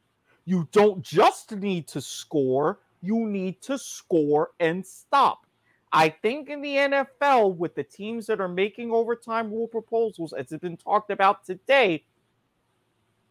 you 0.50 0.68
don't 0.72 1.04
just 1.04 1.52
need 1.56 1.88
to 1.88 2.02
score, 2.02 2.80
you 3.02 3.28
need 3.28 3.62
to 3.62 3.78
score 3.78 4.50
and 4.60 4.84
stop. 4.84 5.46
I 5.94 6.10
think 6.10 6.50
in 6.50 6.60
the 6.64 6.76
NFL, 6.76 7.56
with 7.56 7.76
the 7.76 7.84
teams 7.84 8.26
that 8.26 8.42
are 8.42 8.48
making 8.48 8.92
overtime 8.92 9.52
rule 9.52 9.68
proposals, 9.68 10.34
as 10.34 10.50
has 10.50 10.60
been 10.60 10.76
talked 10.76 11.12
about 11.12 11.46
today, 11.46 12.04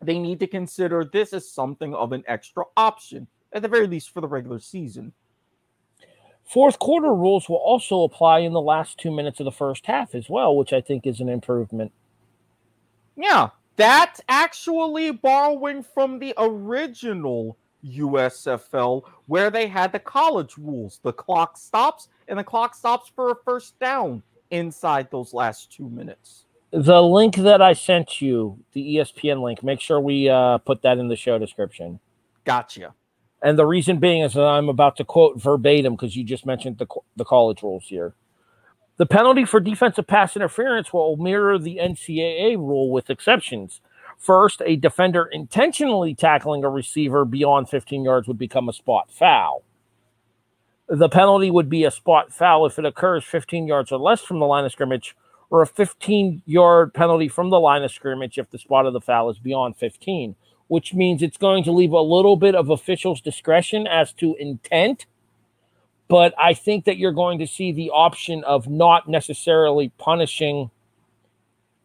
they 0.01 0.17
need 0.17 0.39
to 0.39 0.47
consider 0.47 1.05
this 1.13 1.33
as 1.33 1.51
something 1.51 1.93
of 1.93 2.13
an 2.13 2.23
extra 2.29 2.63
option, 2.77 3.27
at 3.53 3.63
the 3.63 3.69
very 3.69 3.89
least 3.89 4.11
for 4.11 4.21
the 4.21 4.29
regular 4.29 4.61
season. 4.61 5.13
Fourth 6.45 6.79
quarter 6.79 7.13
rules 7.13 7.49
will 7.49 7.57
also 7.57 8.05
apply 8.05 8.39
in 8.39 8.53
the 8.53 8.61
last 8.61 8.97
two 8.97 9.11
minutes 9.11 9.41
of 9.41 9.45
the 9.45 9.51
first 9.51 9.87
half 9.87 10.15
as 10.15 10.31
well, 10.31 10.55
which 10.55 10.73
I 10.73 10.81
think 10.81 11.05
is 11.05 11.19
an 11.19 11.29
improvement. 11.29 11.91
Yeah, 13.17 13.49
that's 13.79 14.21
actually 14.29 15.13
borrowing 15.13 15.85
from 15.85 16.19
the 16.19 16.35
original 16.37 17.57
USFL 17.85 19.05
where 19.27 19.51
they 19.51 19.69
had 19.69 19.93
the 19.93 20.01
college 20.01 20.59
rules. 20.59 20.99
The 21.05 21.13
clock 21.13 21.57
stops, 21.57 22.09
and 22.27 22.39
the 22.39 22.45
clock 22.45 22.75
stops 22.75 23.11
for 23.15 23.31
a 23.31 23.37
first 23.45 23.79
down 23.79 24.25
inside 24.51 25.11
those 25.13 25.33
last 25.33 25.71
two 25.71 25.89
minutes. 25.89 26.45
The 26.73 27.01
link 27.01 27.37
that 27.37 27.63
I 27.63 27.73
sent 27.73 28.21
you, 28.21 28.59
the 28.73 28.97
ESPN 28.97 29.43
link, 29.43 29.63
make 29.63 29.81
sure 29.81 30.01
we 30.01 30.29
uh, 30.29 30.59
put 30.59 30.83
that 30.83 30.99
in 30.99 31.07
the 31.07 31.17
show 31.17 31.39
description. 31.39 32.01
Gotcha. 32.45 32.95
And 33.43 33.57
the 33.57 33.65
reason 33.65 33.99
being 33.99 34.23
is 34.23 34.35
that 34.35 34.43
I'm 34.43 34.69
about 34.69 34.97
to 34.97 35.05
quote 35.05 35.41
verbatim 35.41 35.95
because 35.95 36.17
you 36.17 36.25
just 36.25 36.45
mentioned 36.45 36.79
the, 36.79 36.87
the 37.17 37.25
college 37.25 37.63
rules 37.63 37.85
here. 37.87 38.15
The 38.99 39.07
penalty 39.07 39.45
for 39.45 39.61
defensive 39.61 40.07
pass 40.07 40.37
interference 40.37 40.93
will 40.93 41.17
mirror 41.17 41.59
the 41.59 41.79
NCAA 41.81 42.57
rule 42.57 42.91
with 42.91 43.11
exceptions. 43.11 43.81
First, 44.19 44.61
a 44.67 44.77
defender 44.77 45.25
intentionally 45.25 46.15
tackling 46.15 46.65
a 46.65 46.69
receiver 46.69 47.25
beyond 47.25 47.69
15 47.69 48.03
yards 48.03 48.29
would 48.29 48.39
become 48.39 48.69
a 48.69 48.73
spot 48.73 49.11
foul. 49.11 49.63
The 50.89 51.09
penalty 51.09 51.51
would 51.51 51.71
be 51.71 51.85
a 51.85 51.91
spot 51.91 52.33
foul 52.33 52.67
if 52.67 52.79
it 52.79 52.85
occurs 52.85 53.25
15 53.25 53.67
yards 53.67 53.93
or 53.93 53.99
less 53.99 54.21
from 54.21 54.41
the 54.41 54.47
line 54.47 54.65
of 54.65 54.73
scrimmage, 54.73 55.15
or 55.51 55.63
a 55.63 55.67
15 55.67 56.43
yard 56.45 56.93
penalty 56.93 57.29
from 57.29 57.51
the 57.51 57.61
line 57.61 57.85
of 57.85 57.93
scrimmage 57.93 58.37
if 58.37 58.51
the 58.51 58.59
spot 58.59 58.87
of 58.87 58.93
the 58.93 59.01
foul 59.01 59.31
is 59.31 59.39
beyond 59.39 59.77
15 59.77 60.35
which 60.69 60.95
means 60.95 61.23
it's 61.23 61.37
going 61.37 61.65
to 61.65 61.73
leave 61.73 61.93
a 61.93 62.01
little 62.01 62.37
bit 62.37 62.55
of 62.55 62.71
officials' 62.71 63.21
discretion 63.21 63.87
as 63.87 64.13
to 64.13 64.37
intent. 64.39 65.07
But 66.09 66.35
I 66.39 66.55
think 66.55 66.87
that 66.87 66.97
you're 66.97 67.13
going 67.13 67.39
to 67.41 67.47
see 67.47 67.73
the 67.73 67.91
option 67.91 68.43
of 68.45 68.69
not 68.69 69.09
necessarily 69.09 69.93
punishing. 69.99 70.71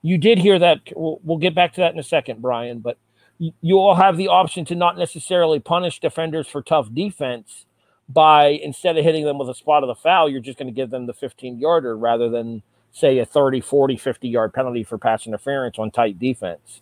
You 0.01 0.17
did 0.17 0.37
hear 0.37 0.57
that. 0.59 0.79
We'll, 0.95 1.19
we'll 1.23 1.37
get 1.37 1.53
back 1.53 1.73
to 1.73 1.81
that 1.81 1.93
in 1.93 1.99
a 1.99 2.03
second, 2.03 2.41
Brian. 2.41 2.79
But 2.79 2.97
you 3.37 3.77
all 3.77 3.95
have 3.95 4.15
the 4.15 4.29
option 4.29 4.63
to 4.65 4.75
not 4.75 4.97
necessarily 4.97 5.59
punish 5.59 5.99
defenders 5.99 6.47
for 6.47 6.61
tough 6.61 6.93
defense 6.93 7.65
by 8.09 8.47
instead 8.47 8.97
of 8.97 9.03
hitting 9.03 9.25
them 9.25 9.37
with 9.37 9.49
a 9.49 9.53
spot 9.53 9.83
of 9.83 9.87
the 9.87 9.95
foul, 9.95 10.29
you're 10.29 10.41
just 10.41 10.57
going 10.57 10.67
to 10.67 10.73
give 10.73 10.89
them 10.89 11.05
the 11.05 11.13
15 11.13 11.59
yarder 11.59 11.97
rather 11.97 12.29
than 12.29 12.61
say 12.91 13.17
a 13.19 13.25
30, 13.25 13.61
40, 13.61 13.97
50 13.97 14.29
yard 14.29 14.53
penalty 14.53 14.83
for 14.83 14.97
pass 14.97 15.25
interference 15.25 15.79
on 15.79 15.91
tight 15.91 16.19
defense. 16.19 16.81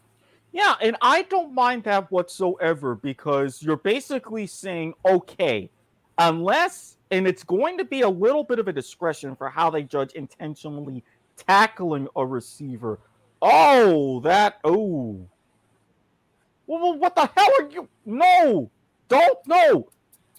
Yeah, 0.51 0.75
and 0.81 0.97
I 1.01 1.21
don't 1.23 1.53
mind 1.53 1.85
that 1.85 2.11
whatsoever 2.11 2.95
because 2.95 3.63
you're 3.63 3.77
basically 3.77 4.47
saying, 4.47 4.95
okay, 5.05 5.69
unless, 6.17 6.97
and 7.11 7.27
it's 7.27 7.43
going 7.43 7.77
to 7.77 7.85
be 7.85 8.01
a 8.01 8.09
little 8.09 8.43
bit 8.43 8.57
of 8.57 8.67
a 8.67 8.73
discretion 8.73 9.35
for 9.35 9.49
how 9.49 9.69
they 9.69 9.83
judge 9.83 10.13
intentionally 10.13 11.03
tackling 11.35 12.07
a 12.15 12.25
receiver. 12.25 12.99
Oh, 13.41 14.21
that, 14.21 14.59
oh. 14.63 15.27
Well, 16.67 16.97
what 16.97 17.15
the 17.15 17.29
hell 17.35 17.51
are 17.59 17.69
you? 17.69 17.89
No, 18.05 18.71
don't, 19.09 19.37
no. 19.45 19.89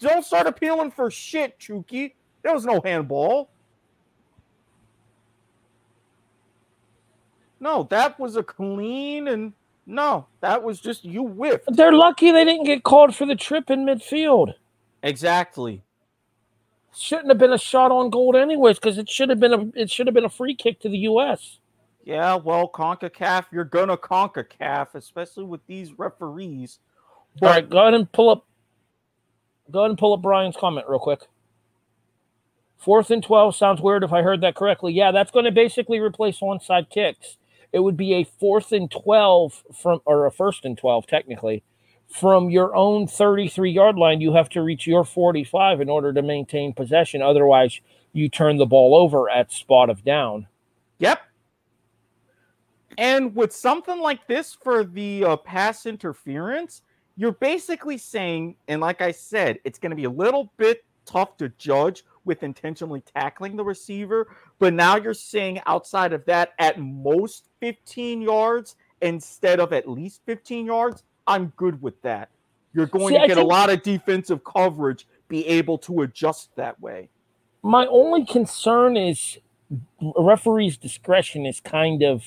Don't 0.00 0.24
start 0.24 0.46
appealing 0.46 0.90
for 0.90 1.10
shit, 1.10 1.58
Chuky. 1.58 2.14
There 2.42 2.54
was 2.54 2.64
no 2.64 2.80
handball. 2.84 3.50
No, 7.60 7.86
that 7.90 8.18
was 8.18 8.36
a 8.36 8.42
clean 8.42 9.28
and 9.28 9.52
no, 9.86 10.26
that 10.40 10.62
was 10.62 10.80
just 10.80 11.04
you 11.04 11.26
whiffed. 11.26 11.76
They're 11.76 11.92
lucky 11.92 12.30
they 12.30 12.44
didn't 12.44 12.64
get 12.64 12.82
called 12.82 13.14
for 13.14 13.26
the 13.26 13.36
trip 13.36 13.70
in 13.70 13.84
midfield. 13.84 14.54
Exactly. 15.02 15.82
Shouldn't 16.94 17.28
have 17.28 17.38
been 17.38 17.52
a 17.52 17.58
shot 17.58 17.90
on 17.90 18.10
goal 18.10 18.36
anyways, 18.36 18.78
because 18.78 18.98
it 18.98 19.08
should 19.08 19.30
have 19.30 19.40
been 19.40 19.52
a 19.52 19.80
it 19.80 19.90
should 19.90 20.06
have 20.06 20.14
been 20.14 20.24
a 20.24 20.30
free 20.30 20.54
kick 20.54 20.80
to 20.80 20.88
the 20.88 20.98
US. 20.98 21.58
Yeah, 22.04 22.34
well, 22.34 22.68
CONCACAF, 22.68 23.46
you're 23.52 23.64
gonna 23.64 23.96
CONCACAF, 23.96 24.94
especially 24.94 25.44
with 25.44 25.66
these 25.66 25.98
referees. 25.98 26.80
But, 27.40 27.46
All 27.46 27.52
right, 27.54 27.70
go 27.70 27.78
ahead 27.78 27.94
and 27.94 28.10
pull 28.12 28.28
up 28.30 28.46
go 29.70 29.80
ahead 29.80 29.90
and 29.90 29.98
pull 29.98 30.12
up 30.12 30.20
Brian's 30.20 30.56
comment 30.56 30.86
real 30.88 30.98
quick. 30.98 31.20
Fourth 32.76 33.10
and 33.10 33.22
12 33.22 33.54
sounds 33.54 33.80
weird 33.80 34.02
if 34.02 34.12
I 34.12 34.22
heard 34.22 34.40
that 34.40 34.56
correctly. 34.56 34.92
Yeah, 34.92 35.12
that's 35.12 35.30
going 35.30 35.44
to 35.44 35.52
basically 35.52 36.00
replace 36.00 36.40
onside 36.40 36.90
kicks 36.90 37.36
it 37.72 37.80
would 37.80 37.96
be 37.96 38.14
a 38.14 38.24
fourth 38.24 38.70
and 38.72 38.90
12 38.90 39.64
from, 39.80 40.00
or 40.04 40.26
a 40.26 40.30
first 40.30 40.64
and 40.64 40.76
12, 40.76 41.06
technically, 41.06 41.62
from 42.12 42.50
your 42.50 42.74
own 42.76 43.06
33 43.06 43.70
yard 43.70 43.96
line. 43.96 44.20
You 44.20 44.34
have 44.34 44.48
to 44.50 44.62
reach 44.62 44.86
your 44.86 45.04
45 45.04 45.80
in 45.80 45.88
order 45.88 46.12
to 46.12 46.22
maintain 46.22 46.72
possession. 46.74 47.22
Otherwise, 47.22 47.80
you 48.12 48.28
turn 48.28 48.58
the 48.58 48.66
ball 48.66 48.94
over 48.94 49.30
at 49.30 49.50
spot 49.50 49.88
of 49.88 50.04
down. 50.04 50.46
Yep. 50.98 51.20
And 52.98 53.34
with 53.34 53.52
something 53.52 53.98
like 53.98 54.26
this 54.26 54.52
for 54.52 54.84
the 54.84 55.24
uh, 55.24 55.36
pass 55.36 55.86
interference, 55.86 56.82
you're 57.16 57.32
basically 57.32 57.96
saying, 57.96 58.56
and 58.68 58.80
like 58.80 59.00
I 59.00 59.12
said, 59.12 59.58
it's 59.64 59.78
going 59.78 59.90
to 59.90 59.96
be 59.96 60.04
a 60.04 60.10
little 60.10 60.52
bit 60.58 60.84
tough 61.06 61.38
to 61.38 61.48
judge 61.50 62.04
with 62.24 62.42
intentionally 62.42 63.02
tackling 63.16 63.56
the 63.56 63.64
receiver. 63.64 64.36
But 64.58 64.74
now 64.74 64.96
you're 64.96 65.14
saying 65.14 65.60
outside 65.66 66.12
of 66.12 66.24
that, 66.26 66.50
at 66.58 66.78
most 66.78 67.48
15 67.60 68.20
yards 68.20 68.76
instead 69.00 69.60
of 69.60 69.72
at 69.72 69.88
least 69.88 70.20
15 70.26 70.66
yards. 70.66 71.02
I'm 71.26 71.52
good 71.56 71.80
with 71.82 72.00
that. 72.02 72.28
You're 72.74 72.86
going 72.86 73.14
See, 73.14 73.20
to 73.20 73.26
get 73.26 73.38
a 73.38 73.44
lot 73.44 73.70
of 73.70 73.82
defensive 73.82 74.42
coverage, 74.44 75.06
be 75.28 75.46
able 75.46 75.78
to 75.78 76.02
adjust 76.02 76.54
that 76.56 76.80
way. 76.80 77.08
My 77.62 77.86
only 77.86 78.24
concern 78.24 78.96
is 78.96 79.38
referee's 80.00 80.76
discretion 80.76 81.46
is 81.46 81.60
kind 81.60 82.02
of 82.02 82.24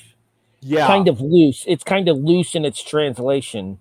yeah. 0.61 0.87
kind 0.87 1.07
of 1.07 1.21
loose. 1.21 1.63
It's 1.67 1.83
kind 1.83 2.07
of 2.07 2.17
loose 2.17 2.55
in 2.55 2.63
its 2.63 2.81
translation 2.83 3.79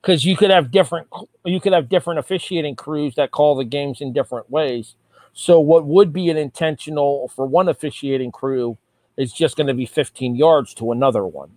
because 0.00 0.24
you 0.24 0.36
could 0.36 0.50
have 0.50 0.70
different 0.70 1.08
you 1.44 1.60
could 1.60 1.72
have 1.72 1.88
different 1.88 2.18
officiating 2.18 2.76
crews 2.76 3.14
that 3.14 3.30
call 3.30 3.56
the 3.56 3.64
games 3.64 4.00
in 4.00 4.12
different 4.12 4.50
ways. 4.50 4.94
So 5.32 5.60
what 5.60 5.86
would 5.86 6.12
be 6.12 6.28
an 6.28 6.36
intentional 6.36 7.28
for 7.28 7.46
one 7.46 7.68
officiating 7.68 8.32
crew 8.32 8.78
is 9.16 9.32
just 9.32 9.56
going 9.56 9.66
to 9.66 9.74
be 9.74 9.86
15 9.86 10.34
yards 10.34 10.74
to 10.74 10.92
another 10.92 11.26
one. 11.26 11.50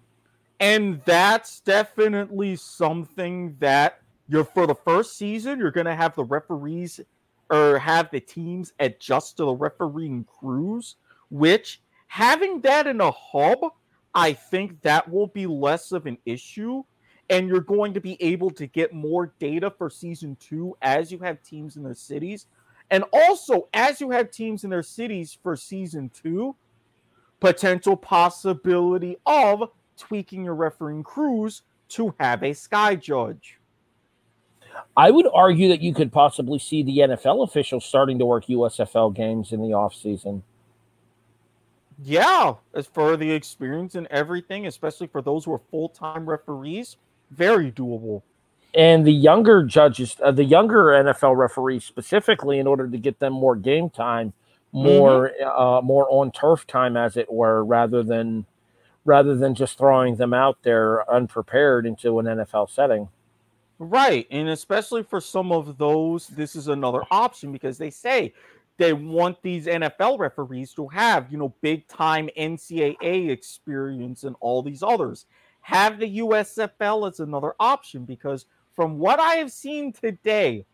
And 0.63 1.01
that's 1.03 1.59
definitely 1.59 2.55
something 2.55 3.57
that 3.59 3.99
you're 4.29 4.45
for 4.45 4.65
the 4.65 4.73
first 4.73 5.17
season, 5.17 5.59
you're 5.59 5.71
going 5.71 5.87
to 5.87 5.93
have 5.93 6.15
the 6.15 6.23
referees 6.23 7.01
or 7.49 7.77
have 7.77 8.09
the 8.11 8.21
teams 8.21 8.71
adjust 8.79 9.35
to 9.37 9.43
the 9.43 9.53
refereeing 9.53 10.23
crews, 10.23 10.95
which 11.29 11.81
having 12.07 12.61
that 12.61 12.87
in 12.87 13.01
a 13.01 13.11
hub, 13.11 13.59
I 14.15 14.31
think 14.31 14.81
that 14.83 15.11
will 15.11 15.27
be 15.27 15.45
less 15.47 15.91
of 15.91 16.05
an 16.05 16.17
issue. 16.25 16.83
And 17.29 17.49
you're 17.49 17.59
going 17.59 17.93
to 17.95 17.99
be 17.99 18.15
able 18.23 18.49
to 18.51 18.65
get 18.65 18.93
more 18.93 19.33
data 19.39 19.69
for 19.77 19.89
season 19.89 20.37
two 20.39 20.77
as 20.81 21.11
you 21.11 21.19
have 21.19 21.43
teams 21.43 21.75
in 21.75 21.83
their 21.83 21.93
cities 21.93 22.45
and 22.89 23.03
also, 23.11 23.67
as 23.73 23.99
you 23.99 24.11
have 24.11 24.31
teams 24.31 24.63
in 24.63 24.69
their 24.69 24.83
cities 24.83 25.37
for 25.41 25.55
season 25.55 26.11
two, 26.13 26.55
potential 27.39 27.97
possibility 27.97 29.17
of 29.25 29.69
tweaking 29.97 30.45
your 30.45 30.55
refereeing 30.55 31.03
crews 31.03 31.61
to 31.89 32.13
have 32.19 32.43
a 32.43 32.53
sky 32.53 32.95
judge. 32.95 33.59
I 34.97 35.11
would 35.11 35.27
argue 35.33 35.69
that 35.69 35.81
you 35.81 35.93
could 35.93 36.11
possibly 36.11 36.57
see 36.57 36.81
the 36.81 36.99
NFL 36.99 37.43
officials 37.43 37.85
starting 37.85 38.17
to 38.19 38.25
work 38.25 38.45
USFL 38.45 39.15
games 39.15 39.51
in 39.51 39.61
the 39.61 39.69
offseason. 39.69 40.41
Yeah, 42.03 42.55
as 42.73 42.87
for 42.87 43.15
the 43.15 43.31
experience 43.31 43.93
and 43.93 44.07
everything, 44.07 44.65
especially 44.65 45.07
for 45.07 45.21
those 45.21 45.45
who 45.45 45.53
are 45.53 45.61
full 45.69 45.89
time 45.89 46.27
referees, 46.27 46.97
very 47.29 47.71
doable 47.71 48.23
and 48.73 49.05
the 49.05 49.13
younger 49.13 49.63
judges, 49.63 50.15
uh, 50.23 50.31
the 50.31 50.43
younger 50.43 50.85
NFL 50.85 51.37
referees 51.37 51.83
specifically, 51.83 52.59
in 52.59 52.67
order 52.67 52.87
to 52.87 52.97
get 52.97 53.19
them 53.19 53.33
more 53.33 53.55
game 53.55 53.89
time, 53.89 54.33
more 54.71 55.31
mm-hmm. 55.39 55.61
uh, 55.61 55.81
more 55.81 56.07
on 56.09 56.31
turf 56.31 56.65
time, 56.65 56.97
as 56.97 57.15
it 57.15 57.31
were, 57.31 57.63
rather 57.63 58.01
than 58.03 58.45
rather 59.05 59.35
than 59.35 59.55
just 59.55 59.77
throwing 59.77 60.15
them 60.15 60.33
out 60.33 60.57
there 60.63 61.09
unprepared 61.11 61.85
into 61.85 62.19
an 62.19 62.25
NFL 62.25 62.69
setting. 62.69 63.09
Right, 63.79 64.27
and 64.31 64.49
especially 64.49 65.03
for 65.03 65.19
some 65.19 65.51
of 65.51 65.77
those, 65.77 66.27
this 66.27 66.55
is 66.55 66.67
another 66.67 67.01
option 67.11 67.51
because 67.51 67.77
they 67.77 67.89
say 67.89 68.33
they 68.77 68.93
want 68.93 69.41
these 69.41 69.65
NFL 69.65 70.19
referees 70.19 70.73
to 70.73 70.87
have, 70.87 71.31
you 71.31 71.37
know, 71.37 71.53
big 71.61 71.87
time 71.87 72.29
NCAA 72.37 73.29
experience 73.29 74.23
and 74.23 74.35
all 74.39 74.61
these 74.63 74.83
others. 74.83 75.25
Have 75.61 75.99
the 75.99 76.19
USFL 76.19 77.09
as 77.09 77.19
another 77.19 77.53
option 77.59 78.05
because 78.05 78.45
from 78.75 78.97
what 78.97 79.19
I 79.19 79.35
have 79.35 79.51
seen 79.51 79.93
today, 79.93 80.65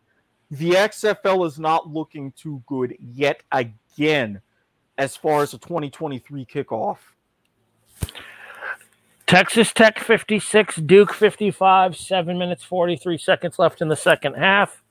the 0.52 0.72
XFL 0.72 1.46
is 1.46 1.60
not 1.60 1.88
looking 1.88 2.32
too 2.32 2.64
good 2.66 2.96
yet 3.00 3.44
again 3.52 4.42
as 4.98 5.16
far 5.16 5.44
as 5.44 5.52
the 5.52 5.58
2023 5.60 6.46
kickoff. 6.46 6.98
Texas 9.28 9.72
Tech 9.74 10.00
56, 10.00 10.78
Duke 10.78 11.14
55, 11.14 11.96
7 11.96 12.38
minutes 12.38 12.64
43 12.64 13.18
seconds 13.18 13.60
left 13.60 13.82
in 13.82 13.88
the 13.88 13.96
second 13.96 14.34
half. 14.34 14.82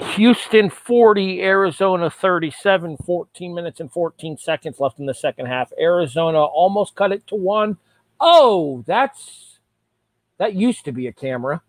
Houston 0.00 0.70
40, 0.70 1.42
Arizona 1.42 2.10
37, 2.10 2.96
14 2.98 3.54
minutes 3.54 3.80
and 3.80 3.90
14 3.90 4.36
seconds 4.36 4.78
left 4.80 4.98
in 4.98 5.06
the 5.06 5.14
second 5.14 5.46
half. 5.46 5.72
Arizona 5.78 6.38
almost 6.38 6.94
cut 6.94 7.12
it 7.12 7.26
to 7.28 7.34
one. 7.34 7.78
Oh, 8.20 8.84
that's 8.86 9.58
that 10.38 10.54
used 10.54 10.84
to 10.84 10.92
be 10.92 11.08
a 11.08 11.12
camera. 11.12 11.62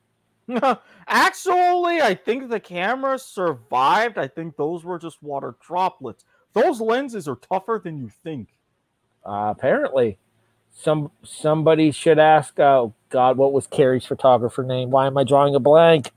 Actually, 1.08 2.02
I 2.02 2.16
think 2.16 2.50
the 2.50 2.60
camera 2.60 3.18
survived. 3.20 4.18
I 4.18 4.28
think 4.28 4.56
those 4.56 4.84
were 4.84 5.00
just 5.00 5.22
water 5.22 5.56
droplets. 5.60 6.26
Those 6.54 6.82
lenses 6.82 7.28
are 7.28 7.36
tougher 7.36 7.82
than 7.84 7.98
you 7.98 8.10
think. 8.24 8.50
Uh, 9.30 9.52
apparently, 9.52 10.18
some 10.74 11.12
somebody 11.24 11.92
should 11.92 12.18
ask. 12.18 12.60
Oh 12.60 12.96
God, 13.12 13.38
what 13.38 13.54
was 13.54 13.68
Carey's 13.68 14.06
photographer 14.06 14.64
name? 14.64 14.90
Why 14.90 15.06
am 15.06 15.20
I 15.20 15.24
drawing 15.24 15.54
a 15.54 15.60
blank? 15.60 16.12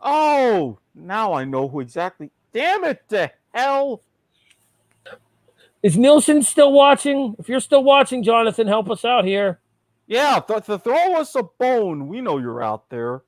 Oh, 0.00 0.78
now 0.94 1.34
I 1.34 1.44
know 1.44 1.68
who 1.68 1.80
exactly. 1.80 2.30
Damn 2.54 2.84
it 2.84 3.06
to 3.10 3.30
hell! 3.52 4.00
Is 5.82 5.98
Nielsen 5.98 6.42
still 6.42 6.72
watching? 6.72 7.36
If 7.38 7.50
you're 7.50 7.60
still 7.60 7.84
watching, 7.84 8.22
Jonathan, 8.22 8.66
help 8.66 8.90
us 8.90 9.04
out 9.04 9.26
here. 9.26 9.60
Yeah, 10.06 10.40
th- 10.40 10.64
th- 10.64 10.80
throw 10.80 11.16
us 11.20 11.34
a 11.34 11.42
bone. 11.42 12.08
We 12.08 12.22
know 12.22 12.38
you're 12.38 12.62
out 12.62 12.88
there. 12.88 13.20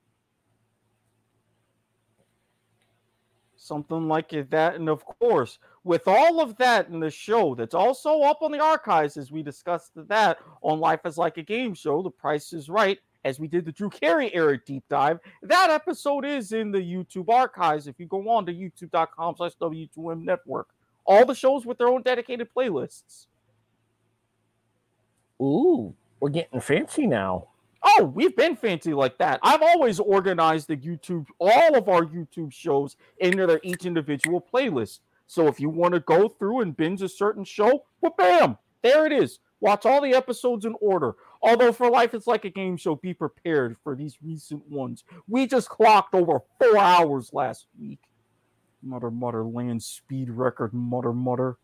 Something 3.56 4.08
like 4.08 4.30
that. 4.48 4.76
And 4.76 4.88
of 4.88 5.04
course, 5.04 5.58
with 5.84 6.06
all 6.06 6.40
of 6.40 6.56
that 6.56 6.88
in 6.88 7.00
the 7.00 7.10
show 7.10 7.54
that's 7.54 7.74
also 7.74 8.22
up 8.22 8.42
on 8.42 8.52
the 8.52 8.60
archives 8.60 9.16
as 9.16 9.32
we 9.32 9.42
discussed 9.42 9.92
that 9.94 10.38
on 10.62 10.78
Life 10.78 11.00
is 11.04 11.16
Like 11.16 11.38
a 11.38 11.42
Game 11.42 11.74
Show, 11.74 12.02
The 12.02 12.10
Price 12.10 12.52
is 12.52 12.68
Right, 12.68 12.98
as 13.24 13.40
we 13.40 13.48
did 13.48 13.64
the 13.64 13.72
Drew 13.72 13.90
Carey 13.90 14.34
era 14.34 14.58
deep 14.64 14.84
dive. 14.88 15.20
That 15.42 15.70
episode 15.70 16.24
is 16.24 16.52
in 16.52 16.70
the 16.70 16.78
YouTube 16.78 17.28
archives 17.28 17.86
if 17.86 17.98
you 17.98 18.06
go 18.06 18.28
on 18.28 18.46
to 18.46 18.54
youtube.com 18.54 19.36
slash 19.36 19.52
W2M 19.60 20.22
network. 20.22 20.68
All 21.04 21.24
the 21.24 21.34
shows 21.34 21.66
with 21.66 21.78
their 21.78 21.88
own 21.88 22.02
dedicated 22.02 22.48
playlists. 22.54 23.26
Ooh, 25.40 25.94
we're 26.20 26.28
getting 26.28 26.60
fancy 26.60 27.06
now. 27.06 27.48
Oh, 27.82 28.12
we've 28.14 28.36
been 28.36 28.56
fancy 28.56 28.92
like 28.92 29.16
that. 29.18 29.40
I've 29.42 29.62
always 29.62 29.98
organized 29.98 30.68
the 30.68 30.76
YouTube, 30.76 31.26
all 31.38 31.74
of 31.74 31.88
our 31.88 32.02
YouTube 32.02 32.52
shows 32.52 32.96
into 33.18 33.46
their 33.46 33.60
each 33.62 33.86
individual 33.86 34.44
playlist. 34.52 35.00
So 35.30 35.46
if 35.46 35.60
you 35.60 35.70
want 35.70 35.94
to 35.94 36.00
go 36.00 36.28
through 36.28 36.58
and 36.58 36.76
binge 36.76 37.02
a 37.02 37.08
certain 37.08 37.44
show, 37.44 37.84
well, 38.00 38.12
bam, 38.18 38.58
there 38.82 39.06
it 39.06 39.12
is. 39.12 39.38
Watch 39.60 39.86
all 39.86 40.00
the 40.00 40.12
episodes 40.12 40.64
in 40.64 40.74
order. 40.80 41.14
Although 41.40 41.72
for 41.72 41.88
life 41.88 42.14
it's 42.14 42.26
like 42.26 42.44
a 42.44 42.50
game 42.50 42.76
show, 42.76 42.96
be 42.96 43.14
prepared 43.14 43.76
for 43.84 43.94
these 43.94 44.18
recent 44.24 44.68
ones. 44.68 45.04
We 45.28 45.46
just 45.46 45.68
clocked 45.68 46.16
over 46.16 46.40
four 46.58 46.76
hours 46.76 47.30
last 47.32 47.68
week. 47.80 48.00
Mutter, 48.82 49.12
mutter, 49.12 49.44
land 49.44 49.84
speed 49.84 50.30
record, 50.30 50.74
mutter, 50.74 51.12
mutter. 51.12 51.58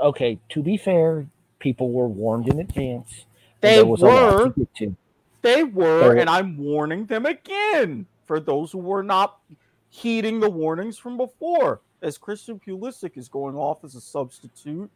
Okay, 0.00 0.38
to 0.48 0.62
be 0.62 0.78
fair, 0.78 1.26
people 1.58 1.92
were 1.92 2.08
warned 2.08 2.48
in 2.48 2.58
advance. 2.58 3.26
They 3.60 3.82
were. 3.82 4.50
To 4.76 4.96
they 5.42 5.62
were, 5.62 6.16
and 6.16 6.30
I'm 6.30 6.56
warning 6.56 7.04
them 7.04 7.26
again 7.26 8.06
for 8.24 8.40
those 8.40 8.72
who 8.72 8.78
were 8.78 9.02
not 9.02 9.40
heeding 9.90 10.40
the 10.40 10.48
warnings 10.48 10.96
from 10.96 11.18
before. 11.18 11.82
As 12.00 12.16
Christian 12.18 12.60
Pulisic 12.60 13.16
is 13.16 13.28
going 13.28 13.56
off 13.56 13.84
as 13.84 13.94
a 13.94 14.00
substitute. 14.00 14.90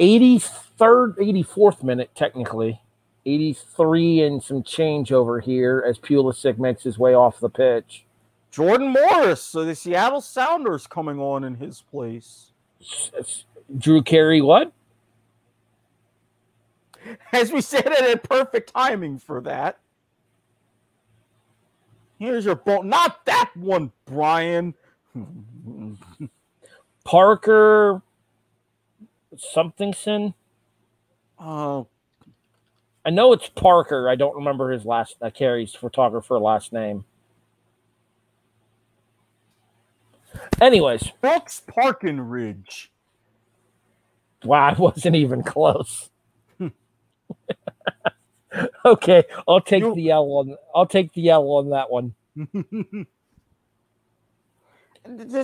83rd, 0.00 1.16
84th 1.18 1.82
minute, 1.82 2.10
technically. 2.14 2.80
83 3.26 4.22
and 4.22 4.42
some 4.42 4.62
change 4.62 5.12
over 5.12 5.40
here 5.40 5.84
as 5.86 5.98
Pulisic 5.98 6.58
makes 6.58 6.82
his 6.82 6.98
way 6.98 7.14
off 7.14 7.40
the 7.40 7.48
pitch. 7.48 8.04
Jordan 8.50 8.92
Morris, 8.92 9.42
so 9.42 9.64
the 9.64 9.74
Seattle 9.74 10.20
Sounders 10.20 10.86
coming 10.86 11.18
on 11.18 11.42
in 11.42 11.56
his 11.56 11.80
place. 11.80 12.52
Drew 13.78 14.02
Carey, 14.02 14.40
what? 14.40 14.72
As 17.32 17.52
we 17.52 17.60
said, 17.60 17.86
it 17.86 18.00
had 18.00 18.22
perfect 18.22 18.72
timing 18.72 19.18
for 19.18 19.40
that. 19.42 19.78
Here's 22.24 22.46
your 22.46 22.54
ball. 22.54 22.82
Not 22.82 23.26
that 23.26 23.50
one, 23.54 23.92
Brian. 24.06 24.74
Parker 27.04 28.00
somethingson. 29.36 30.32
Oh, 31.38 31.80
uh, 31.80 31.84
I 33.04 33.10
know 33.10 33.34
it's 33.34 33.50
Parker. 33.50 34.08
I 34.08 34.14
don't 34.14 34.34
remember 34.34 34.70
his 34.70 34.86
last 34.86 35.16
uh, 35.20 35.28
Carey's 35.28 35.74
photographer 35.74 36.38
last 36.38 36.72
name. 36.72 37.04
Anyways, 40.62 41.10
Brooks 41.20 41.60
Parkenridge. 41.68 42.88
Wow, 44.42 44.68
I 44.68 44.72
wasn't 44.78 45.16
even 45.16 45.42
close. 45.42 46.08
okay, 48.84 49.24
I'll 49.46 49.60
take 49.60 49.82
you... 49.82 49.94
the 49.94 50.10
L 50.10 50.24
on. 50.32 50.56
I'll 50.74 50.86
take 50.86 51.12
the 51.12 51.30
L 51.30 51.48
on 51.50 51.70
that 51.70 51.90
one. 51.90 52.14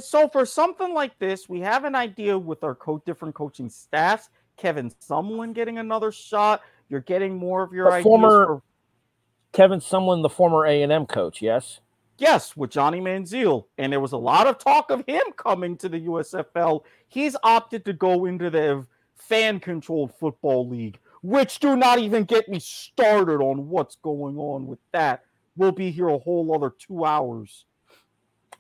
so 0.00 0.28
for 0.28 0.46
something 0.46 0.94
like 0.94 1.18
this, 1.18 1.48
we 1.48 1.60
have 1.60 1.84
an 1.84 1.94
idea 1.94 2.38
with 2.38 2.64
our 2.64 2.74
co- 2.74 3.02
different 3.04 3.34
coaching 3.34 3.68
staffs. 3.68 4.30
Kevin 4.56 4.90
Sumlin 4.90 5.54
getting 5.54 5.78
another 5.78 6.12
shot. 6.12 6.62
You're 6.88 7.00
getting 7.00 7.36
more 7.36 7.62
of 7.62 7.72
your. 7.72 8.02
Former 8.02 8.46
for... 8.46 8.62
Kevin 9.52 9.80
Sumlin, 9.80 10.22
the 10.22 10.28
former 10.28 10.66
A 10.66 10.82
and 10.82 10.92
M 10.92 11.06
coach, 11.06 11.42
yes. 11.42 11.80
Yes, 12.18 12.54
with 12.54 12.70
Johnny 12.70 13.00
Manziel. 13.00 13.64
And 13.78 13.92
there 13.92 14.00
was 14.00 14.12
a 14.12 14.18
lot 14.18 14.46
of 14.46 14.58
talk 14.58 14.90
of 14.90 15.02
him 15.06 15.22
coming 15.36 15.76
to 15.78 15.88
the 15.88 16.00
USFL. 16.00 16.82
He's 17.08 17.34
opted 17.42 17.84
to 17.86 17.94
go 17.94 18.26
into 18.26 18.50
the 18.50 18.86
fan 19.16 19.58
controlled 19.58 20.12
football 20.18 20.68
league, 20.68 20.98
which 21.22 21.60
do 21.60 21.76
not 21.76 21.98
even 21.98 22.24
get 22.24 22.48
me 22.48 22.58
started 22.58 23.40
on 23.40 23.68
what's 23.68 23.96
going 23.96 24.38
on 24.38 24.66
with 24.66 24.78
that. 24.92 25.24
We'll 25.56 25.72
be 25.72 25.90
here 25.90 26.08
a 26.08 26.18
whole 26.18 26.54
other 26.54 26.72
two 26.78 27.04
hours. 27.04 27.64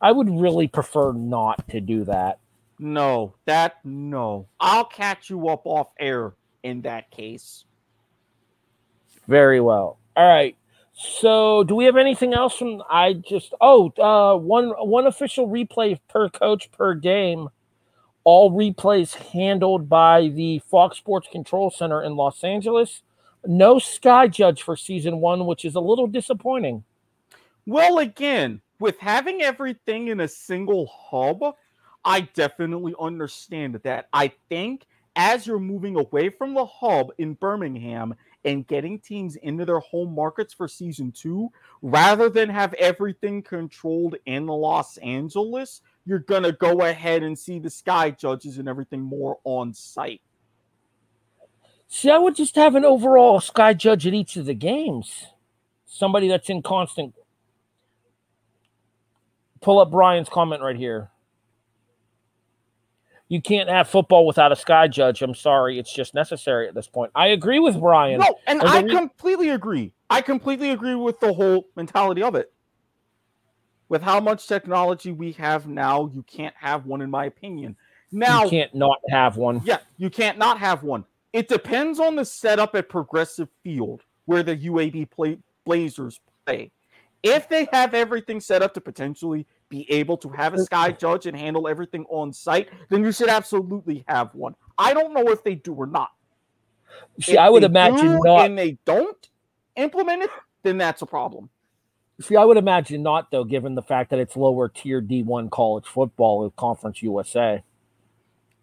I 0.00 0.12
would 0.12 0.30
really 0.30 0.68
prefer 0.68 1.12
not 1.12 1.68
to 1.68 1.80
do 1.80 2.04
that. 2.04 2.38
No, 2.78 3.34
that 3.44 3.76
no. 3.84 4.48
I'll 4.58 4.86
catch 4.86 5.28
you 5.28 5.48
up 5.48 5.62
off 5.66 5.88
air 5.98 6.32
in 6.62 6.82
that 6.82 7.10
case. 7.10 7.64
Very 9.28 9.60
well. 9.60 9.98
All 10.16 10.26
right. 10.26 10.56
So, 10.92 11.64
do 11.64 11.74
we 11.74 11.84
have 11.84 11.96
anything 11.96 12.34
else 12.34 12.56
from 12.56 12.82
I 12.90 13.14
just 13.14 13.54
oh, 13.60 13.90
uh 13.98 14.36
one 14.36 14.70
one 14.70 15.06
official 15.06 15.48
replay 15.48 15.98
per 16.08 16.28
coach 16.28 16.70
per 16.72 16.94
game. 16.94 17.48
All 18.32 18.52
replays 18.52 19.12
handled 19.32 19.88
by 19.88 20.28
the 20.28 20.60
Fox 20.60 20.98
Sports 20.98 21.26
Control 21.32 21.68
Center 21.68 22.04
in 22.04 22.14
Los 22.14 22.44
Angeles. 22.44 23.02
No 23.44 23.80
Sky 23.80 24.28
Judge 24.28 24.62
for 24.62 24.76
season 24.76 25.18
1, 25.18 25.46
which 25.46 25.64
is 25.64 25.74
a 25.74 25.80
little 25.80 26.06
disappointing. 26.06 26.84
Well, 27.66 27.98
again, 27.98 28.60
with 28.78 28.96
having 29.00 29.42
everything 29.42 30.06
in 30.06 30.20
a 30.20 30.28
single 30.28 30.86
hub, 30.86 31.56
I 32.04 32.20
definitely 32.20 32.94
understand 33.00 33.80
that. 33.82 34.06
I 34.12 34.30
think 34.48 34.86
as 35.16 35.44
you're 35.44 35.58
moving 35.58 35.96
away 35.96 36.28
from 36.28 36.54
the 36.54 36.66
hub 36.66 37.10
in 37.18 37.34
Birmingham 37.34 38.14
and 38.44 38.64
getting 38.64 39.00
teams 39.00 39.34
into 39.34 39.64
their 39.64 39.80
home 39.80 40.14
markets 40.14 40.54
for 40.54 40.68
season 40.68 41.10
two, 41.10 41.50
rather 41.82 42.28
than 42.28 42.48
have 42.48 42.74
everything 42.74 43.42
controlled 43.42 44.14
in 44.26 44.46
Los 44.46 44.98
Angeles, 44.98 45.82
you're 46.04 46.18
going 46.18 46.42
to 46.42 46.52
go 46.52 46.80
ahead 46.80 47.22
and 47.22 47.38
see 47.38 47.58
the 47.58 47.70
sky 47.70 48.10
judges 48.10 48.58
and 48.58 48.68
everything 48.68 49.00
more 49.00 49.38
on 49.44 49.74
site. 49.74 50.22
See, 51.88 52.10
I 52.10 52.18
would 52.18 52.36
just 52.36 52.54
have 52.56 52.74
an 52.74 52.84
overall 52.84 53.40
sky 53.40 53.74
judge 53.74 54.06
at 54.06 54.14
each 54.14 54.36
of 54.36 54.46
the 54.46 54.54
games. 54.54 55.26
Somebody 55.86 56.28
that's 56.28 56.48
in 56.48 56.62
constant 56.62 57.14
pull 59.60 59.78
up 59.78 59.90
Brian's 59.90 60.28
comment 60.28 60.62
right 60.62 60.76
here. 60.76 61.10
You 63.28 63.40
can't 63.40 63.68
have 63.68 63.88
football 63.88 64.26
without 64.26 64.50
a 64.50 64.56
sky 64.56 64.88
judge. 64.88 65.22
I'm 65.22 65.36
sorry, 65.36 65.78
it's 65.78 65.92
just 65.92 66.14
necessary 66.14 66.66
at 66.66 66.74
this 66.74 66.88
point. 66.88 67.12
I 67.14 67.28
agree 67.28 67.60
with 67.60 67.78
Brian. 67.78 68.18
No, 68.18 68.36
and, 68.46 68.60
and 68.60 68.68
I 68.68 68.82
completely 68.82 69.50
agree. 69.50 69.92
I 70.08 70.20
completely 70.20 70.70
agree 70.70 70.96
with 70.96 71.20
the 71.20 71.32
whole 71.32 71.68
mentality 71.76 72.22
of 72.22 72.34
it. 72.34 72.52
With 73.90 74.02
how 74.02 74.20
much 74.20 74.46
technology 74.46 75.10
we 75.10 75.32
have 75.32 75.66
now, 75.66 76.10
you 76.14 76.22
can't 76.22 76.54
have 76.56 76.86
one, 76.86 77.02
in 77.02 77.10
my 77.10 77.24
opinion. 77.26 77.76
Now 78.12 78.44
you 78.44 78.50
can't 78.50 78.74
not 78.74 78.98
have 79.10 79.36
one. 79.36 79.60
Yeah, 79.64 79.78
you 79.98 80.08
can't 80.08 80.38
not 80.38 80.58
have 80.58 80.84
one. 80.84 81.04
It 81.32 81.48
depends 81.48 81.98
on 81.98 82.14
the 82.14 82.24
setup 82.24 82.76
at 82.76 82.88
Progressive 82.88 83.48
Field 83.64 84.02
where 84.26 84.44
the 84.44 84.56
UAB 84.56 85.10
play, 85.10 85.38
Blazers 85.64 86.20
play. 86.46 86.70
If 87.24 87.48
they 87.48 87.68
have 87.72 87.92
everything 87.92 88.40
set 88.40 88.62
up 88.62 88.74
to 88.74 88.80
potentially 88.80 89.44
be 89.68 89.90
able 89.90 90.16
to 90.18 90.28
have 90.30 90.54
a 90.54 90.58
mm. 90.58 90.64
sky 90.64 90.92
judge 90.92 91.26
and 91.26 91.36
handle 91.36 91.66
everything 91.66 92.04
on 92.08 92.32
site, 92.32 92.68
then 92.90 93.02
you 93.02 93.10
should 93.10 93.28
absolutely 93.28 94.04
have 94.06 94.32
one. 94.36 94.54
I 94.78 94.94
don't 94.94 95.12
know 95.12 95.28
if 95.30 95.42
they 95.42 95.56
do 95.56 95.74
or 95.74 95.86
not. 95.86 96.10
See, 97.20 97.32
if 97.32 97.38
I 97.38 97.50
would 97.50 97.64
imagine 97.64 98.20
not. 98.22 98.46
And 98.46 98.56
they 98.56 98.78
don't 98.84 99.28
implement 99.74 100.22
it, 100.22 100.30
then 100.62 100.78
that's 100.78 101.02
a 101.02 101.06
problem. 101.06 101.50
See, 102.20 102.36
I 102.36 102.44
would 102.44 102.58
imagine 102.58 103.02
not, 103.02 103.30
though, 103.30 103.44
given 103.44 103.74
the 103.74 103.82
fact 103.82 104.10
that 104.10 104.18
it's 104.18 104.36
lower 104.36 104.68
tier 104.68 105.00
D1 105.00 105.50
college 105.50 105.86
football 105.86 106.40
with 106.40 106.54
Conference 106.56 107.02
USA. 107.02 107.62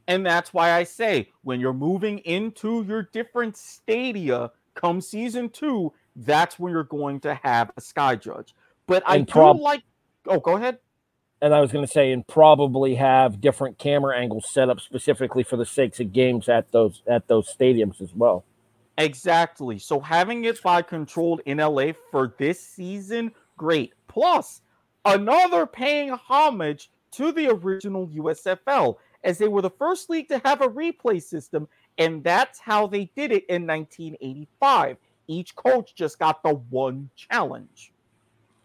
And 0.07 0.25
that's 0.25 0.53
why 0.53 0.71
I 0.71 0.83
say 0.83 1.29
when 1.43 1.59
you're 1.59 1.73
moving 1.73 2.19
into 2.19 2.83
your 2.87 3.03
different 3.03 3.57
stadia 3.57 4.51
come 4.75 5.01
season 5.01 5.49
two, 5.49 5.91
that's 6.15 6.57
when 6.57 6.71
you're 6.71 6.83
going 6.83 7.19
to 7.21 7.35
have 7.43 7.71
a 7.75 7.81
sky 7.81 8.15
judge. 8.15 8.55
But 8.85 9.03
I 9.05 9.23
prob- 9.23 9.57
do 9.57 9.63
like. 9.63 9.83
Oh, 10.27 10.39
go 10.39 10.55
ahead. 10.55 10.79
And 11.41 11.53
I 11.53 11.59
was 11.61 11.71
going 11.71 11.85
to 11.85 11.91
say, 11.91 12.11
and 12.11 12.25
probably 12.25 12.95
have 12.95 13.41
different 13.41 13.77
camera 13.77 14.17
angles 14.17 14.49
set 14.49 14.69
up 14.69 14.79
specifically 14.79 15.43
for 15.43 15.57
the 15.57 15.65
sakes 15.65 15.99
of 15.99 16.13
games 16.13 16.47
at 16.47 16.71
those 16.71 17.03
at 17.07 17.27
those 17.27 17.53
stadiums 17.53 18.01
as 18.01 18.13
well. 18.13 18.45
Exactly. 18.97 19.77
So 19.77 19.99
having 19.99 20.45
it 20.45 20.61
by 20.63 20.81
controlled 20.81 21.41
in 21.45 21.59
LA 21.59 21.91
for 22.11 22.33
this 22.39 22.59
season, 22.59 23.31
great. 23.57 23.93
Plus, 24.07 24.61
another 25.03 25.65
paying 25.65 26.09
homage 26.09 26.89
to 27.11 27.31
the 27.31 27.49
original 27.49 28.07
USFL, 28.07 28.97
as 29.23 29.37
they 29.37 29.47
were 29.47 29.61
the 29.61 29.69
first 29.69 30.09
league 30.09 30.27
to 30.29 30.39
have 30.45 30.61
a 30.61 30.67
replay 30.67 31.21
system, 31.21 31.67
and 31.97 32.23
that's 32.23 32.59
how 32.59 32.87
they 32.87 33.11
did 33.15 33.31
it 33.31 33.45
in 33.49 33.65
1985 33.65 34.97
each 35.27 35.55
coach 35.55 35.93
just 35.93 36.19
got 36.19 36.41
the 36.43 36.53
one 36.53 37.09
challenge. 37.15 37.91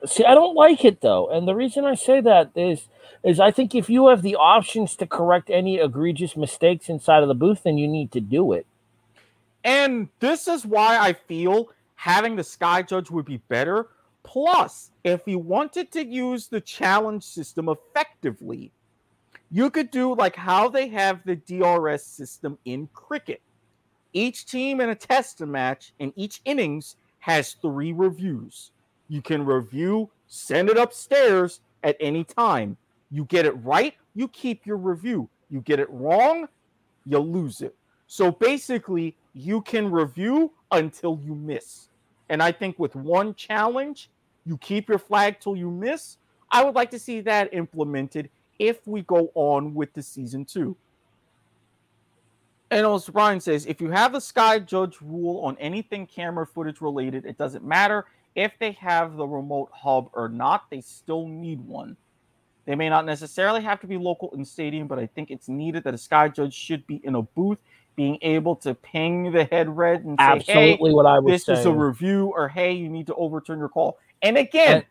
See, 0.05 0.25
I 0.25 0.35
don't 0.35 0.57
like 0.57 0.85
it 0.85 1.01
though, 1.01 1.29
and 1.31 1.47
the 1.47 1.55
reason 1.55 1.85
I 1.85 1.95
say 1.95 2.21
that 2.21 2.51
is 2.57 2.89
is 3.23 3.39
I 3.39 3.53
think 3.53 3.75
if 3.75 3.89
you 3.89 4.09
have 4.09 4.23
the 4.23 4.35
options 4.35 4.97
to 4.97 5.07
correct 5.07 5.49
any 5.49 5.79
egregious 5.79 6.37
mistakes 6.37 6.89
inside 6.89 7.23
of 7.23 7.29
the 7.29 7.35
booth, 7.35 7.63
then 7.63 7.79
you 7.79 7.87
need 7.87 8.11
to 8.13 8.21
do 8.21 8.53
it. 8.53 8.67
And 9.63 10.09
this 10.19 10.49
is 10.49 10.67
why 10.67 10.99
I 10.99 11.13
feel 11.13 11.69
having 11.95 12.35
the 12.35 12.43
sky 12.43 12.83
judge 12.83 13.11
would 13.11 13.27
be 13.27 13.37
better. 13.37 13.89
Plus, 14.25 14.91
if 15.05 15.23
you 15.27 15.39
wanted 15.39 15.91
to 15.93 16.05
use 16.05 16.49
the 16.49 16.61
challenge 16.61 17.25
system 17.25 17.69
effectively, 17.69 18.73
you 19.51 19.71
could 19.71 19.91
do 19.91 20.15
like 20.15 20.37
how 20.37 20.69
they 20.69 20.89
have 20.89 21.21
the 21.25 21.37
DRS 21.37 22.05
system 22.05 22.57
in 22.65 22.89
cricket 22.95 23.43
each 24.13 24.47
team 24.47 24.81
in 24.81 24.91
a 24.91 24.95
test 24.95 25.41
match 25.41 25.93
in 25.99 26.13
each 26.17 26.41
innings 26.45 26.97
has 27.21 27.55
three 27.55 27.93
reviews. 27.93 28.73
You 29.09 29.23
can 29.23 29.45
review, 29.45 30.11
send 30.27 30.69
it 30.69 30.77
upstairs 30.77 31.61
at 31.83 31.97
any 32.01 32.25
time. 32.25 32.77
You 33.11 33.25
get 33.25 33.47
it 33.47 33.53
right, 33.65 33.95
you 34.15 34.29
keep 34.29 34.67
your 34.67 34.77
review. 34.77 35.29
You 35.51 35.61
get 35.61 35.81
it 35.81 35.91
wrong, 35.91 36.49
you 37.05 37.19
lose 37.19 37.61
it. 37.61 37.75
So 38.07 38.31
basically, 38.31 39.17
you 39.35 39.63
can 39.63 39.91
review 39.91 40.53
until 40.71 41.19
you 41.23 41.35
miss. 41.35 41.89
And 42.29 42.43
I 42.43 42.53
think 42.53 42.79
with 42.79 42.95
one 42.95 43.35
challenge, 43.35 44.09
you 44.45 44.57
keep 44.59 44.89
your 44.89 44.99
flag 44.99 45.41
till 45.41 45.57
you 45.57 45.71
miss. 45.71 46.17
I 46.51 46.65
would 46.65 46.75
like 46.75 46.91
to 46.93 46.99
see 46.99 47.21
that 47.23 47.53
implemented 47.53 48.31
if 48.59 48.87
we 48.87 49.03
go 49.03 49.31
on 49.35 49.75
with 49.75 49.93
the 49.93 50.03
season 50.03 50.45
two. 50.45 50.77
And 52.71 52.87
as 52.87 53.09
Brian 53.09 53.41
says, 53.41 53.67
if 53.67 53.81
you 53.81 53.91
have 53.91 54.15
a 54.15 54.21
Sky 54.21 54.59
Judge 54.59 54.97
rule 55.03 55.45
on 55.45 55.57
anything 55.59 56.07
camera 56.07 56.47
footage 56.47 56.81
related, 56.81 57.27
it 57.27 57.37
doesn't 57.37 57.65
matter 57.65 58.07
if 58.35 58.53
they 58.59 58.73
have 58.73 59.17
the 59.17 59.27
remote 59.27 59.71
hub 59.73 60.09
or 60.15 60.29
not, 60.29 60.71
they 60.71 60.81
still 60.81 61.27
need 61.27 61.61
one. 61.61 61.97
They 62.65 62.75
may 62.75 62.89
not 62.89 63.05
necessarily 63.05 63.61
have 63.63 63.81
to 63.81 63.87
be 63.87 63.97
local 63.97 64.31
in 64.31 64.45
stadium, 64.45 64.87
but 64.87 64.99
I 64.99 65.07
think 65.07 65.31
it's 65.31 65.49
needed 65.49 65.85
that 65.85 65.95
a 65.95 65.99
Sky 65.99 66.29
Judge 66.29 66.55
should 66.55 66.87
be 66.87 67.01
in 67.05 67.17
a 67.17 67.23
booth, 67.23 67.59
being 67.97 68.19
able 68.23 68.57
to 68.57 68.75
ping 68.75 69.33
the 69.33 69.45
head 69.45 69.75
red 69.77 70.05
and 70.05 70.19
say, 70.19 70.25
Absolutely 70.25 70.91
hey, 70.91 70.95
what 70.95 71.07
I 71.07 71.19
was 71.19 71.45
this 71.45 71.59
is 71.59 71.67
a 71.67 71.73
review, 71.73 72.33
or 72.35 72.49
hey, 72.49 72.73
you 72.73 72.89
need 72.89 73.07
to 73.09 73.15
overturn 73.15 73.59
your 73.59 73.69
call. 73.69 73.99
And 74.23 74.37
again, 74.39 74.77
And- 74.77 74.85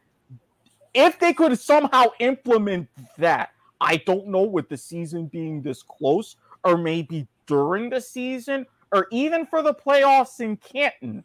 if 0.94 1.20
they 1.20 1.34
could 1.34 1.58
somehow 1.58 2.08
implement 2.20 2.90
that, 3.18 3.52
I 3.80 3.98
don't 3.98 4.28
know 4.28 4.44
with 4.44 4.68
the 4.70 4.78
season 4.78 5.28
being 5.28 5.62
this 5.62 5.82
close, 5.82 6.36
or 6.64 6.78
maybe 6.78 7.28
during 7.48 7.90
the 7.90 8.02
season, 8.02 8.66
or 8.92 9.08
even 9.12 9.46
for 9.46 9.62
the 9.62 9.74
playoffs 9.74 10.42
in 10.42 10.58
Canton, 10.58 11.24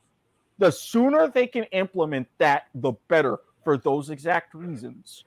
the 0.58 0.70
sooner 0.70 1.28
they 1.28 1.46
can 1.46 1.64
implement 1.64 2.28
that, 2.38 2.64
the 2.74 2.92
better 3.08 3.38
for 3.64 3.76
those 3.76 4.10
exact 4.10 4.54
reasons. 4.54 5.24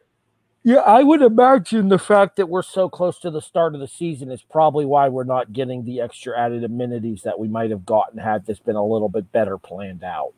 Yeah, 0.63 0.79
I 0.79 1.03
would 1.03 1.21
imagine 1.21 1.87
the 1.87 1.97
fact 1.97 2.35
that 2.35 2.49
we're 2.49 2.63
so 2.63 2.89
close 2.89 3.17
to 3.19 3.31
the 3.31 3.41
start 3.41 3.75
of 3.75 3.79
the 3.79 3.87
season 3.87 4.29
is 4.29 4.41
probably 4.41 4.85
why 4.85 5.07
we're 5.07 5.23
not 5.23 5.53
getting 5.53 5.85
the 5.85 6.01
extra 6.01 6.37
added 6.37 6.65
amenities 6.65 7.21
that 7.23 7.39
we 7.39 7.47
might 7.47 7.71
have 7.71 7.85
gotten 7.85 8.19
had 8.19 8.45
this 8.45 8.59
been 8.59 8.75
a 8.75 8.85
little 8.85 9.07
bit 9.07 9.31
better 9.31 9.57
planned 9.57 10.03
out. 10.03 10.33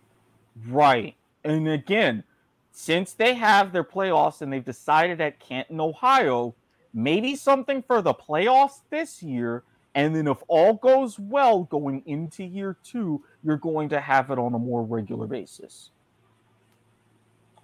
Right. 0.67 1.15
And 1.43 1.67
again, 1.67 2.23
since 2.71 3.13
they 3.13 3.33
have 3.33 3.71
their 3.71 3.83
playoffs 3.83 4.41
and 4.41 4.53
they've 4.53 4.63
decided 4.63 5.21
at 5.21 5.39
Canton, 5.39 5.81
Ohio, 5.81 6.53
maybe 6.93 7.35
something 7.35 7.81
for 7.81 8.01
the 8.01 8.13
playoffs 8.13 8.81
this 8.91 9.23
year. 9.23 9.63
And 9.95 10.15
then 10.15 10.27
if 10.27 10.37
all 10.47 10.75
goes 10.75 11.19
well 11.19 11.63
going 11.63 12.03
into 12.05 12.43
year 12.43 12.77
two, 12.83 13.23
you're 13.43 13.57
going 13.57 13.89
to 13.89 13.99
have 13.99 14.29
it 14.29 14.37
on 14.37 14.53
a 14.53 14.59
more 14.59 14.83
regular 14.83 15.27
basis. 15.27 15.89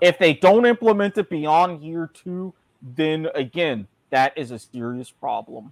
If 0.01 0.19
they 0.19 0.33
don't 0.33 0.65
implement 0.65 1.17
it 1.17 1.29
beyond 1.29 1.83
year 1.83 2.09
two, 2.13 2.53
then 2.81 3.27
again, 3.33 3.87
that 4.09 4.37
is 4.37 4.51
a 4.51 4.59
serious 4.59 5.09
problem. 5.09 5.71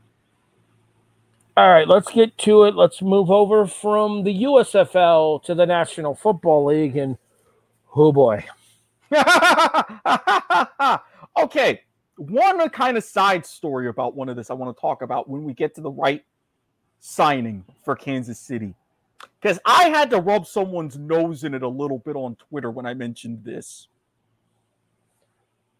All 1.57 1.69
right, 1.69 1.87
let's 1.87 2.11
get 2.11 2.37
to 2.39 2.65
it. 2.65 2.75
Let's 2.75 3.01
move 3.01 3.31
over 3.31 3.65
from 3.65 4.23
the 4.23 4.43
USFL 4.43 5.41
to 5.43 5.55
the 5.55 5.65
National 5.65 6.13
Football 6.13 6.65
League. 6.65 6.97
And 6.97 7.17
oh 7.95 8.11
boy, 8.11 8.43
okay, 11.37 11.81
one 12.17 12.69
kind 12.69 12.97
of 12.97 13.05
side 13.05 13.45
story 13.45 13.87
about 13.87 14.15
one 14.15 14.27
of 14.27 14.35
this 14.35 14.49
I 14.49 14.53
want 14.53 14.75
to 14.75 14.81
talk 14.81 15.01
about 15.01 15.29
when 15.29 15.45
we 15.45 15.53
get 15.53 15.75
to 15.75 15.81
the 15.81 15.91
right 15.91 16.25
signing 16.99 17.63
for 17.85 17.95
Kansas 17.95 18.39
City. 18.39 18.73
Because 19.41 19.59
I 19.65 19.89
had 19.89 20.09
to 20.09 20.19
rub 20.19 20.45
someone's 20.45 20.97
nose 20.97 21.43
in 21.43 21.53
it 21.53 21.63
a 21.63 21.67
little 21.67 21.99
bit 21.99 22.15
on 22.15 22.35
Twitter 22.35 22.71
when 22.71 22.85
I 22.85 22.93
mentioned 22.93 23.43
this. 23.45 23.87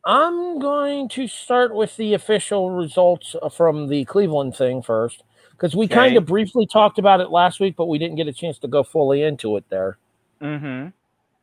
I'm 0.06 0.60
going 0.60 1.10
to 1.10 1.28
start 1.28 1.74
with 1.74 1.98
the 1.98 2.14
official 2.14 2.70
results 2.70 3.36
uh, 3.42 3.50
from 3.50 3.88
the 3.88 4.06
Cleveland 4.06 4.56
thing 4.56 4.84
first, 4.84 5.24
because 5.52 5.76
we 5.76 5.88
kind 5.88 6.16
of 6.16 6.28
briefly 6.28 6.68
talked 6.68 7.00
about 7.00 7.22
it 7.22 7.32
last 7.32 7.60
week, 7.60 7.76
but 7.76 7.88
we 7.88 7.98
didn't 7.98 8.18
get 8.18 8.28
a 8.28 8.34
chance 8.34 8.60
to 8.60 8.68
go 8.68 8.84
fully 8.84 9.24
into 9.24 9.58
it 9.58 9.66
there. 9.70 9.98
Mm-hmm. 10.42 10.90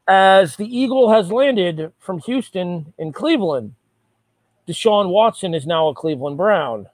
As 0.06 0.56
the 0.56 0.66
Eagle 0.66 1.10
has 1.10 1.32
landed 1.32 1.92
from 1.98 2.20
Houston 2.20 2.92
in 2.98 3.12
Cleveland, 3.12 3.74
Deshaun 4.68 5.08
Watson 5.10 5.54
is 5.54 5.66
now 5.66 5.88
a 5.88 5.94
Cleveland 5.94 6.36
Brown. 6.36 6.86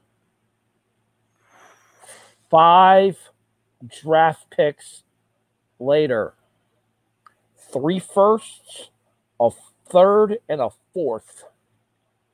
Five 2.50 3.18
draft 4.02 4.46
picks 4.50 5.02
later, 5.78 6.32
three 7.70 7.98
firsts, 7.98 8.88
a 9.38 9.50
third, 9.90 10.38
and 10.48 10.62
a 10.62 10.70
fourth. 10.94 11.44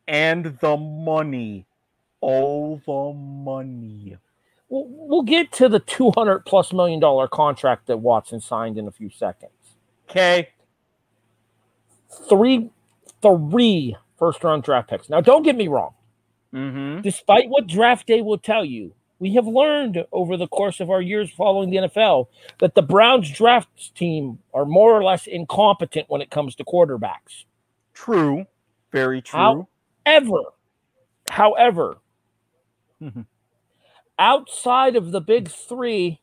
And 0.06 0.58
the 0.60 0.76
money. 0.76 1.66
Oh, 2.22 2.80
the 2.86 3.12
money. 3.16 4.16
We'll, 4.68 4.86
we'll 4.88 5.22
get 5.22 5.52
to 5.52 5.68
the 5.68 5.80
200 5.80 6.40
plus 6.46 6.72
million 6.72 7.00
dollar 7.00 7.28
contract 7.28 7.86
that 7.86 7.98
Watson 7.98 8.40
signed 8.40 8.78
in 8.78 8.86
a 8.86 8.90
few 8.90 9.10
seconds. 9.10 9.52
Okay. 10.10 10.48
Three, 12.28 12.70
three 13.22 13.96
first 14.18 14.42
round 14.44 14.62
draft 14.62 14.88
picks. 14.88 15.08
Now, 15.08 15.20
don't 15.20 15.42
get 15.42 15.56
me 15.56 15.68
wrong. 15.68 15.94
Mm-hmm. 16.54 17.02
Despite 17.02 17.48
what 17.48 17.66
draft 17.66 18.06
day 18.06 18.22
will 18.22 18.38
tell 18.38 18.64
you, 18.64 18.94
we 19.18 19.34
have 19.34 19.46
learned 19.46 20.04
over 20.12 20.36
the 20.36 20.46
course 20.46 20.80
of 20.80 20.90
our 20.90 21.00
years 21.00 21.30
following 21.30 21.70
the 21.70 21.76
NFL 21.88 22.28
that 22.60 22.74
the 22.74 22.82
Browns 22.82 23.30
draft 23.30 23.94
team 23.94 24.38
are 24.52 24.64
more 24.64 24.92
or 24.92 25.02
less 25.02 25.26
incompetent 25.26 26.08
when 26.08 26.20
it 26.20 26.30
comes 26.30 26.54
to 26.56 26.64
quarterbacks. 26.64 27.44
True. 27.92 28.46
Very 28.92 29.22
true. 29.22 29.38
How- 29.38 29.68
Ever, 30.06 30.40
however, 31.30 31.96
outside 34.18 34.96
of 34.96 35.12
the 35.12 35.20
big 35.20 35.48
three, 35.48 36.20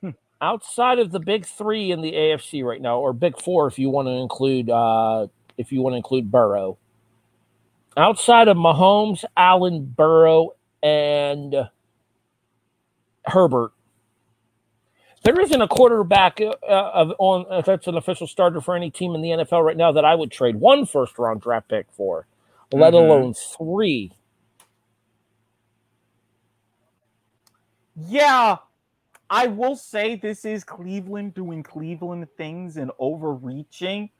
Hmm. 0.00 0.10
outside 0.40 0.98
of 1.00 1.10
the 1.10 1.18
big 1.20 1.44
three 1.44 1.90
in 1.90 2.00
the 2.02 2.12
AFC 2.12 2.62
right 2.64 2.80
now, 2.80 2.98
or 3.00 3.12
big 3.12 3.40
four 3.40 3.66
if 3.66 3.78
you 3.78 3.90
want 3.90 4.06
to 4.06 4.12
include 4.12 4.70
uh, 4.70 5.26
if 5.56 5.72
you 5.72 5.82
want 5.82 5.94
to 5.94 5.96
include 5.96 6.30
Burrow, 6.30 6.78
outside 7.96 8.46
of 8.48 8.56
Mahomes, 8.56 9.24
Allen, 9.36 9.84
Burrow, 9.86 10.50
and 10.82 11.68
Herbert, 13.26 13.72
there 15.24 15.40
isn't 15.40 15.62
a 15.62 15.68
quarterback 15.68 16.40
uh, 16.40 16.54
of 16.68 17.12
on 17.18 17.46
uh, 17.50 17.62
that's 17.62 17.86
an 17.86 17.96
official 17.96 18.26
starter 18.26 18.60
for 18.60 18.76
any 18.76 18.90
team 18.90 19.14
in 19.14 19.22
the 19.22 19.30
NFL 19.30 19.64
right 19.64 19.76
now 19.76 19.92
that 19.92 20.04
I 20.04 20.14
would 20.14 20.30
trade 20.32 20.56
one 20.56 20.86
first 20.86 21.18
round 21.18 21.40
draft 21.42 21.68
pick 21.68 21.86
for, 21.92 22.26
let 22.72 22.94
Mhm. 22.94 22.94
alone 22.94 23.34
three. 23.34 24.12
Yeah, 27.96 28.56
I 29.30 29.48
will 29.48 29.76
say 29.76 30.16
this 30.16 30.44
is 30.44 30.64
Cleveland 30.64 31.34
doing 31.34 31.62
Cleveland 31.62 32.28
things 32.36 32.76
and 32.76 32.92
overreaching. 32.98 34.10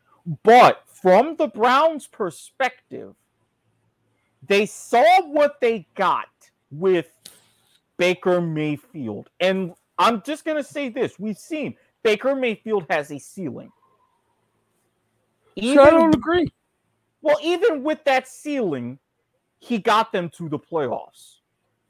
But 0.43 0.85
from 0.87 1.37
the 1.37 1.49
Browns' 1.49 2.07
perspective, 2.07 3.15
they 4.47 4.67
saw 4.67 5.05
what 5.27 5.61
they 5.61 5.87
got 5.95 6.29
with 6.71 7.09
Baker 7.99 8.41
Mayfield. 8.41 9.31
And 9.41 9.75
I'm 9.99 10.23
just 10.23 10.45
going 10.45 10.57
to 10.59 10.65
say 10.65 10.89
this 10.91 11.19
we've 11.19 11.39
seen 11.39 11.77
Baker 12.03 12.35
Mayfield 12.35 12.87
has 12.91 13.11
a 13.13 13.19
ceiling. 13.19 13.73
So 15.73 15.83
I 15.83 15.91
don't 15.91 16.15
agree. 16.15 16.53
well, 17.23 17.39
even 17.43 17.83
with 17.83 18.05
that 18.05 18.29
ceiling, 18.29 18.99
he 19.61 19.79
got 19.79 20.13
them 20.13 20.31
to 20.31 20.49
the 20.49 20.59
playoffs. 20.59 21.37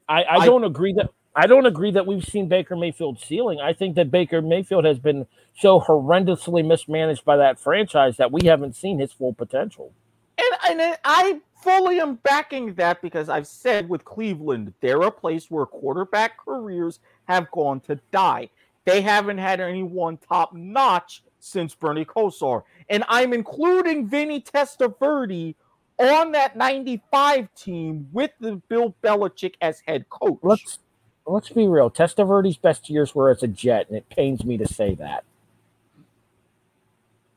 I, 0.09 0.23
I 0.23 0.39
I- 0.39 0.45
don't 0.45 0.63
agree 0.63 0.93
that 0.93 1.11
I 1.35 1.47
don't 1.47 1.67
agree 1.67 1.91
that 1.91 2.07
we've 2.07 2.25
seen 2.25 2.49
Baker 2.49 2.75
Mayfield's 2.75 3.23
ceiling. 3.23 3.59
I 3.61 3.73
think 3.73 3.95
that 3.95 4.11
Baker 4.11 4.41
Mayfield 4.41 4.85
has 4.85 4.99
been 4.99 5.27
so 5.57 5.79
horrendously 5.79 6.65
mismanaged 6.65 7.23
by 7.25 7.37
that 7.37 7.59
franchise 7.59 8.17
that 8.17 8.31
we 8.31 8.47
haven't 8.47 8.75
seen 8.75 8.99
his 8.99 9.13
full 9.13 9.33
potential. 9.33 9.93
And, 10.37 10.81
and 10.81 10.97
I 11.05 11.41
fully 11.61 11.99
am 11.99 12.15
backing 12.15 12.73
that 12.75 13.01
because 13.01 13.29
I've 13.29 13.47
said 13.47 13.89
with 13.89 14.05
Cleveland, 14.05 14.73
they're 14.81 15.01
a 15.01 15.11
place 15.11 15.51
where 15.51 15.65
quarterback 15.65 16.37
careers 16.43 16.99
have 17.29 17.49
gone 17.51 17.79
to 17.81 17.99
die. 18.11 18.49
They 18.85 19.01
haven't 19.01 19.37
had 19.37 19.61
anyone 19.61 20.17
top 20.17 20.53
notch 20.53 21.23
since 21.39 21.75
Bernie 21.75 22.03
Kosar. 22.03 22.63
And 22.89 23.03
I'm 23.07 23.33
including 23.33 24.07
Vinny 24.07 24.41
Testaverde 24.41 25.53
on 25.99 26.31
that 26.31 26.57
95 26.57 27.53
team 27.55 28.09
with 28.11 28.31
the 28.39 28.55
Bill 28.67 28.95
Belichick 29.03 29.53
as 29.61 29.81
head 29.85 30.09
coach. 30.09 30.39
Let's 30.41 30.79
let's 31.27 31.49
be 31.49 31.67
real. 31.67 31.91
Testaverde's 31.91 32.57
best 32.57 32.89
years 32.89 33.13
were 33.13 33.29
as 33.29 33.43
a 33.43 33.47
Jet, 33.47 33.87
and 33.89 33.97
it 33.97 34.09
pains 34.09 34.43
me 34.43 34.57
to 34.57 34.67
say 34.67 34.95
that. 34.95 35.23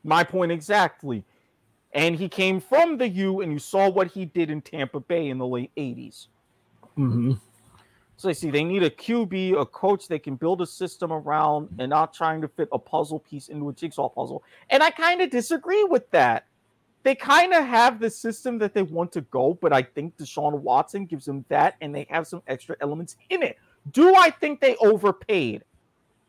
My 0.03 0.23
point 0.23 0.51
exactly. 0.51 1.23
And 1.93 2.15
he 2.15 2.27
came 2.27 2.59
from 2.59 2.97
the 2.97 3.07
U, 3.07 3.41
and 3.41 3.53
you 3.53 3.59
saw 3.59 3.87
what 3.89 4.07
he 4.07 4.25
did 4.25 4.49
in 4.49 4.61
Tampa 4.61 4.99
Bay 4.99 5.29
in 5.29 5.37
the 5.37 5.45
late 5.45 5.71
80s. 5.77 6.25
Mm-hmm. 6.97 7.33
So 8.15 8.27
they 8.27 8.33
see 8.33 8.51
they 8.51 8.63
need 8.63 8.83
a 8.83 8.89
QB, 8.89 9.59
a 9.59 9.65
coach 9.65 10.07
they 10.07 10.19
can 10.19 10.35
build 10.35 10.61
a 10.61 10.65
system 10.67 11.11
around 11.11 11.69
and 11.79 11.89
not 11.89 12.13
trying 12.13 12.41
to 12.41 12.47
fit 12.47 12.69
a 12.71 12.79
puzzle 12.79 13.19
piece 13.19 13.49
into 13.49 13.69
a 13.69 13.73
jigsaw 13.73 14.07
puzzle. 14.07 14.43
And 14.69 14.83
I 14.83 14.91
kind 14.91 15.21
of 15.21 15.29
disagree 15.29 15.83
with 15.83 16.09
that. 16.11 16.45
they 17.03 17.15
kind 17.15 17.53
of 17.53 17.65
have 17.65 17.99
the 17.99 18.09
system 18.09 18.57
that 18.57 18.73
they 18.73 18.81
want 18.81 19.11
to 19.11 19.21
go, 19.21 19.57
but 19.61 19.73
I 19.73 19.81
think 19.81 20.17
Deshaun 20.17 20.53
Watson 20.59 21.05
gives 21.05 21.25
them 21.25 21.45
that, 21.49 21.75
and 21.81 21.93
they 21.93 22.07
have 22.09 22.25
some 22.25 22.41
extra 22.47 22.75
elements 22.81 23.17
in 23.29 23.43
it. 23.43 23.57
Do 23.91 24.15
I 24.15 24.29
think 24.29 24.61
they 24.61 24.75
overpaid? 24.77 25.63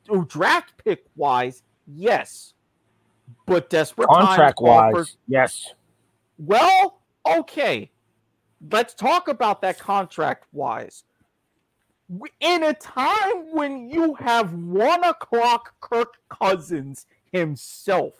Oh, 0.08 0.24
draft 0.24 0.74
pick 0.84 1.04
wise, 1.16 1.62
yes, 1.86 2.54
but 3.46 3.70
desperate 3.70 4.08
Contract 4.08 4.58
wise, 4.60 5.16
yes. 5.28 5.72
Well, 6.38 6.98
okay. 7.24 7.90
Let's 8.70 8.94
talk 8.94 9.28
about 9.28 9.62
that 9.62 9.78
contract 9.78 10.46
wise. 10.52 11.04
In 12.40 12.62
a 12.62 12.74
time 12.74 13.52
when 13.52 13.88
you 13.88 14.14
have 14.14 14.52
one 14.52 15.04
o'clock 15.04 15.74
Kirk 15.80 16.14
Cousins 16.28 17.06
himself 17.32 18.14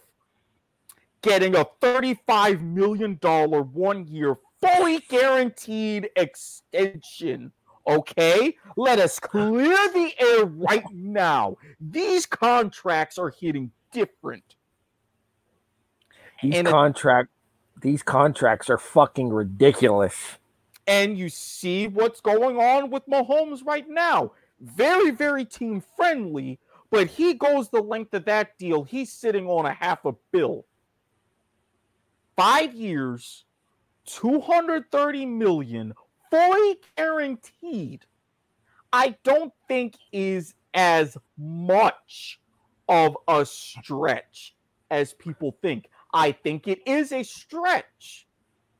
getting 1.23 1.55
a 1.57 1.67
$35 1.83 2.61
million 2.63 3.17
one 3.17 4.07
year 4.07 4.37
fully 4.63 5.01
guaranteed 5.09 6.09
extension. 6.17 7.53
Okay, 7.87 8.57
let 8.77 8.99
us 8.99 9.19
clear 9.19 9.77
the 9.93 10.13
air 10.19 10.47
right 10.47 10.85
now. 10.93 11.57
These 11.81 12.25
contracts 12.25 13.19
are 13.19 13.31
hitting 13.31 13.71
different. 13.93 14.57
These 16.43 16.55
and 16.57 16.67
contract 16.69 17.29
it, 17.77 17.83
these 17.83 18.03
contracts 18.03 18.71
are 18.71 18.79
fucking 18.79 19.29
ridiculous. 19.29 20.39
And 20.87 21.19
you 21.19 21.29
see 21.29 21.89
what's 21.89 22.21
going 22.21 22.59
on 22.59 22.91
with 22.91 23.07
Mahomes 23.09 23.65
right 23.65 23.89
now. 23.89 24.33
Very, 24.61 25.11
very 25.11 25.45
team 25.45 25.83
friendly, 25.97 26.59
but 26.91 27.09
he 27.09 27.35
goes 27.35 27.71
the 27.71 27.83
length 27.83 28.15
of 28.15 28.27
that 28.27 28.59
deal. 28.59 28.85
He's 28.85 29.13
sitting 29.13 29.47
on 29.47 29.67
a 29.67 29.73
half 29.73 30.05
a 30.05 30.13
bill 30.33 30.67
five 32.37 32.75
years, 32.75 33.45
230 34.07 35.27
million, 35.27 35.95
fully 36.31 36.77
guaranteed, 36.97 38.05
I 38.93 39.17
don't 39.25 39.53
think 39.67 39.97
is 40.13 40.55
as 40.73 41.17
much 41.37 42.41
of 42.89 43.17
a 43.29 43.45
stretch 43.45 44.55
as 44.91 45.15
people 45.15 45.57
think. 45.63 45.89
I 46.13 46.33
think 46.33 46.69
it 46.69 46.87
is 46.87 47.13
a 47.13 47.23
stretch, 47.23 48.27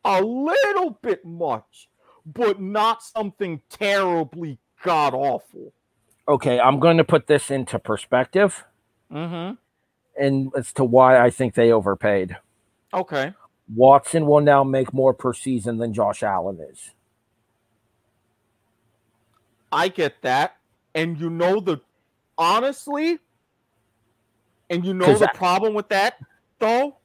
a 0.05 0.23
little 0.23 0.99
bit 1.03 1.25
much, 1.25 1.89
but 2.27 2.61
not 2.61 3.03
something 3.03 3.61
terribly 3.69 4.59
god 4.83 5.15
awful. 5.15 5.73
Okay, 6.27 6.59
I'm 6.59 6.81
going 6.81 6.97
to 6.97 7.05
put 7.05 7.27
this 7.27 7.51
into 7.51 7.79
perspective. 7.79 8.65
Mm-hmm. 9.13 9.55
And 10.17 10.53
as 10.57 10.73
to 10.75 10.85
why 10.85 11.19
I 11.19 11.31
think 11.31 11.55
they 11.55 11.73
overpaid. 11.73 12.37
Okay. 12.93 13.35
Watson 13.75 14.27
will 14.27 14.41
now 14.41 14.63
make 14.65 14.93
more 14.93 15.13
per 15.13 15.33
season 15.33 15.79
than 15.79 15.93
Josh 15.93 16.23
Allen 16.23 16.61
is. 16.71 16.91
I 19.73 19.89
get 19.89 20.23
that. 20.23 20.57
And 20.95 21.19
you 21.19 21.29
know 21.29 21.61
the 21.61 21.81
honestly, 22.39 23.19
and 24.71 24.85
you 24.85 24.95
know 24.95 25.19
the 25.19 25.31
problem 25.35 25.75
with 25.75 25.89
that 25.89 26.15
though? 26.59 26.97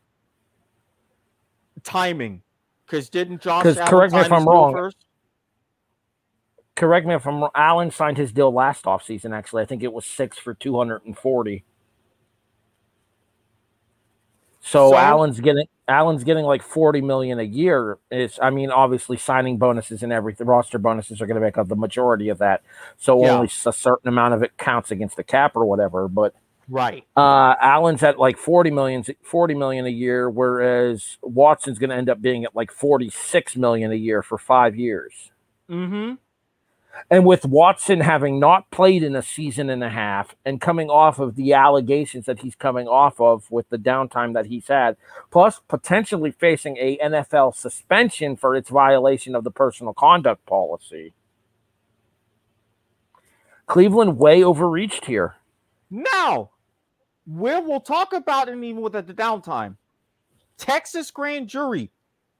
Timing. 1.83 2.43
Because 2.85 3.09
didn't 3.09 3.41
Josh 3.41 3.65
Allen 3.65 3.87
correct 3.87 4.13
me 4.13 4.19
if 4.19 4.31
I'm 4.31 4.45
wrong. 4.45 4.73
First? 4.73 4.97
Correct 6.79 7.05
me 7.05 7.13
if 7.13 7.27
I'm 7.27 7.41
wrong. 7.41 7.51
Allen 7.55 7.91
signed 7.91 8.17
his 8.17 8.31
deal 8.31 8.53
last 8.53 8.85
offseason, 8.85 9.35
actually. 9.35 9.61
I 9.61 9.65
think 9.65 9.83
it 9.83 9.91
was 9.91 10.05
six 10.05 10.37
for 10.37 10.53
240. 10.53 11.65
So, 14.61 14.91
so 14.91 14.95
Allen's 14.95 15.41
getting 15.41 15.65
Allen's 15.89 16.23
getting 16.23 16.45
like 16.45 16.63
40 16.63 17.01
million 17.01 17.37
a 17.37 17.43
year. 17.43 17.97
It's 18.09 18.39
I 18.41 18.49
mean, 18.49 18.71
obviously 18.71 19.17
signing 19.17 19.57
bonuses 19.57 20.03
and 20.03 20.13
everything, 20.13 20.47
roster 20.47 20.79
bonuses 20.79 21.21
are 21.21 21.27
going 21.27 21.35
to 21.35 21.41
make 21.41 21.57
up 21.57 21.67
the 21.67 21.75
majority 21.75 22.29
of 22.29 22.37
that. 22.37 22.61
So 22.97 23.21
yeah. 23.25 23.33
only 23.33 23.47
a 23.65 23.73
certain 23.73 24.07
amount 24.07 24.35
of 24.35 24.43
it 24.43 24.57
counts 24.57 24.89
against 24.89 25.17
the 25.17 25.23
cap 25.25 25.57
or 25.57 25.65
whatever. 25.65 26.07
But 26.07 26.33
right, 26.69 27.05
uh, 27.17 27.55
Allen's 27.59 28.03
at 28.03 28.17
like 28.17 28.37
40 28.37 28.71
million, 28.71 29.03
40 29.21 29.53
million 29.53 29.85
a 29.85 29.89
year, 29.89 30.29
whereas 30.29 31.17
Watson's 31.23 31.77
going 31.77 31.89
to 31.89 31.97
end 31.97 32.09
up 32.09 32.21
being 32.21 32.45
at 32.45 32.55
like 32.55 32.71
46 32.71 33.57
million 33.57 33.91
a 33.91 33.95
year 33.95 34.23
for 34.23 34.37
five 34.37 34.77
years. 34.77 35.31
Mm-hmm. 35.69 36.13
And 37.09 37.25
with 37.25 37.45
Watson 37.45 38.01
having 38.01 38.39
not 38.39 38.69
played 38.71 39.03
in 39.03 39.15
a 39.15 39.21
season 39.21 39.69
and 39.69 39.83
a 39.83 39.89
half 39.89 40.35
and 40.45 40.59
coming 40.59 40.89
off 40.89 41.19
of 41.19 41.35
the 41.35 41.53
allegations 41.53 42.25
that 42.25 42.39
he's 42.39 42.55
coming 42.55 42.87
off 42.87 43.19
of 43.19 43.49
with 43.49 43.69
the 43.69 43.77
downtime 43.77 44.33
that 44.33 44.47
he's 44.47 44.67
had, 44.67 44.97
plus 45.31 45.61
potentially 45.67 46.31
facing 46.31 46.77
a 46.77 46.97
NFL 46.97 47.55
suspension 47.55 48.35
for 48.35 48.55
its 48.55 48.69
violation 48.69 49.35
of 49.35 49.43
the 49.43 49.51
personal 49.51 49.93
conduct 49.93 50.45
policy. 50.45 51.13
Cleveland 53.65 54.17
way 54.17 54.43
overreached 54.43 55.05
here. 55.05 55.35
Now, 55.89 56.51
where 57.25 57.61
we'll 57.61 57.79
talk 57.79 58.13
about 58.13 58.49
it 58.49 58.57
even 58.57 58.81
with 58.81 58.93
the 58.93 59.03
downtime. 59.03 59.77
Texas 60.57 61.11
grand 61.11 61.47
jury, 61.47 61.91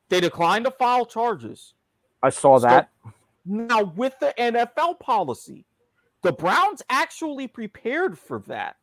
they 0.09 0.19
declined 0.19 0.65
to 0.65 0.71
file 0.71 1.05
charges. 1.05 1.73
I 2.21 2.29
saw 2.29 2.59
that. 2.59 2.89
Now, 3.49 3.81
with 3.81 4.13
the 4.19 4.31
NFL 4.37 4.99
policy, 4.99 5.65
the 6.21 6.31
Browns 6.31 6.83
actually 6.87 7.47
prepared 7.47 8.15
for 8.19 8.43
that. 8.45 8.75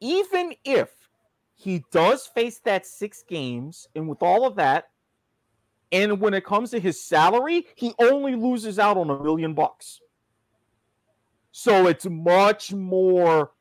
Even 0.00 0.52
if 0.66 0.90
he 1.54 1.82
does 1.90 2.26
face 2.26 2.58
that 2.64 2.84
six 2.84 3.24
games, 3.26 3.88
and 3.94 4.06
with 4.06 4.22
all 4.22 4.46
of 4.46 4.56
that, 4.56 4.90
and 5.90 6.20
when 6.20 6.34
it 6.34 6.44
comes 6.44 6.72
to 6.72 6.78
his 6.78 7.02
salary, 7.02 7.66
he 7.74 7.94
only 7.98 8.36
loses 8.36 8.78
out 8.78 8.98
on 8.98 9.08
a 9.08 9.18
million 9.22 9.54
bucks. 9.54 10.02
So 11.52 11.86
it's 11.86 12.04
much 12.04 12.74
more 12.74 13.52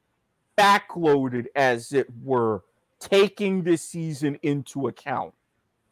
backloaded, 0.57 1.45
as 1.55 1.93
it 1.93 2.07
were, 2.21 2.65
taking 2.99 3.63
this 3.63 3.83
season 3.83 4.37
into 4.41 4.89
account. 4.89 5.33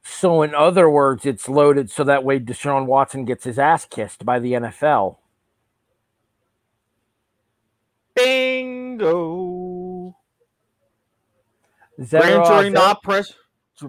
So, 0.03 0.41
in 0.41 0.53
other 0.53 0.89
words, 0.89 1.25
it's 1.25 1.47
loaded 1.47 1.89
so 1.89 2.03
that 2.03 2.25
way 2.25 2.39
Deshaun 2.39 2.85
Watson 2.85 3.23
gets 3.23 3.45
his 3.45 3.57
ass 3.57 3.85
kissed 3.85 4.25
by 4.25 4.39
the 4.39 4.53
NFL. 4.53 5.17
Bingo. 8.15 10.15
Grand 12.09 12.45
jury 12.45 12.69
not 12.69 13.01
press 13.03 13.33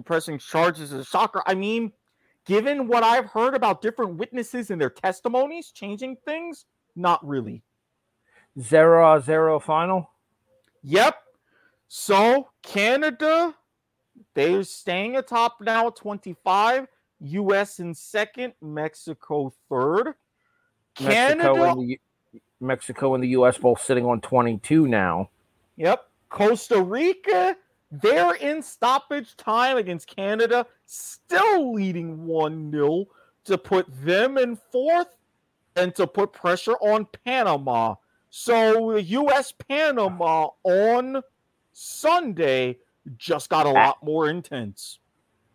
pressing 0.05 0.39
charges 0.39 0.91
of 0.91 1.07
soccer. 1.07 1.41
I 1.45 1.53
mean, 1.53 1.91
given 2.45 2.87
what 2.87 3.03
I've 3.03 3.27
heard 3.27 3.55
about 3.55 3.81
different 3.81 4.15
witnesses 4.15 4.71
and 4.71 4.79
their 4.79 4.89
testimonies 4.89 5.71
changing 5.71 6.17
things, 6.25 6.65
not 6.95 7.25
really. 7.25 7.63
Zero 8.59 9.19
zero 9.19 9.59
final. 9.59 10.09
Yep. 10.83 11.17
So 11.87 12.49
Canada 12.63 13.55
they're 14.35 14.63
staying 14.63 15.15
atop 15.15 15.59
now 15.61 15.89
25. 15.89 16.87
U.S. 17.21 17.79
in 17.79 17.93
second, 17.95 18.53
Mexico 18.61 19.53
third. 19.69 20.13
Canada, 20.93 21.53
Mexico 21.53 21.71
and, 21.71 21.89
the, 21.89 21.99
Mexico 22.59 23.15
and 23.15 23.23
the 23.23 23.27
U.S. 23.29 23.57
both 23.57 23.81
sitting 23.81 24.05
on 24.05 24.21
22 24.21 24.87
now. 24.87 25.29
Yep. 25.77 26.09
Costa 26.29 26.81
Rica, 26.81 27.55
they're 27.91 28.35
in 28.35 28.61
stoppage 28.61 29.35
time 29.37 29.77
against 29.77 30.07
Canada, 30.07 30.65
still 30.85 31.73
leading 31.73 32.25
1 32.25 32.71
0 32.71 33.05
to 33.45 33.57
put 33.57 33.87
them 34.03 34.37
in 34.37 34.57
fourth 34.71 35.07
and 35.75 35.93
to 35.95 36.07
put 36.07 36.33
pressure 36.33 36.75
on 36.81 37.07
Panama. 37.25 37.95
So, 38.29 38.97
U.S. 38.97 39.53
Panama 39.53 40.49
on 40.63 41.21
Sunday 41.71 42.77
just 43.17 43.49
got 43.49 43.65
a 43.65 43.69
lot 43.69 44.03
more 44.03 44.29
intense. 44.29 44.99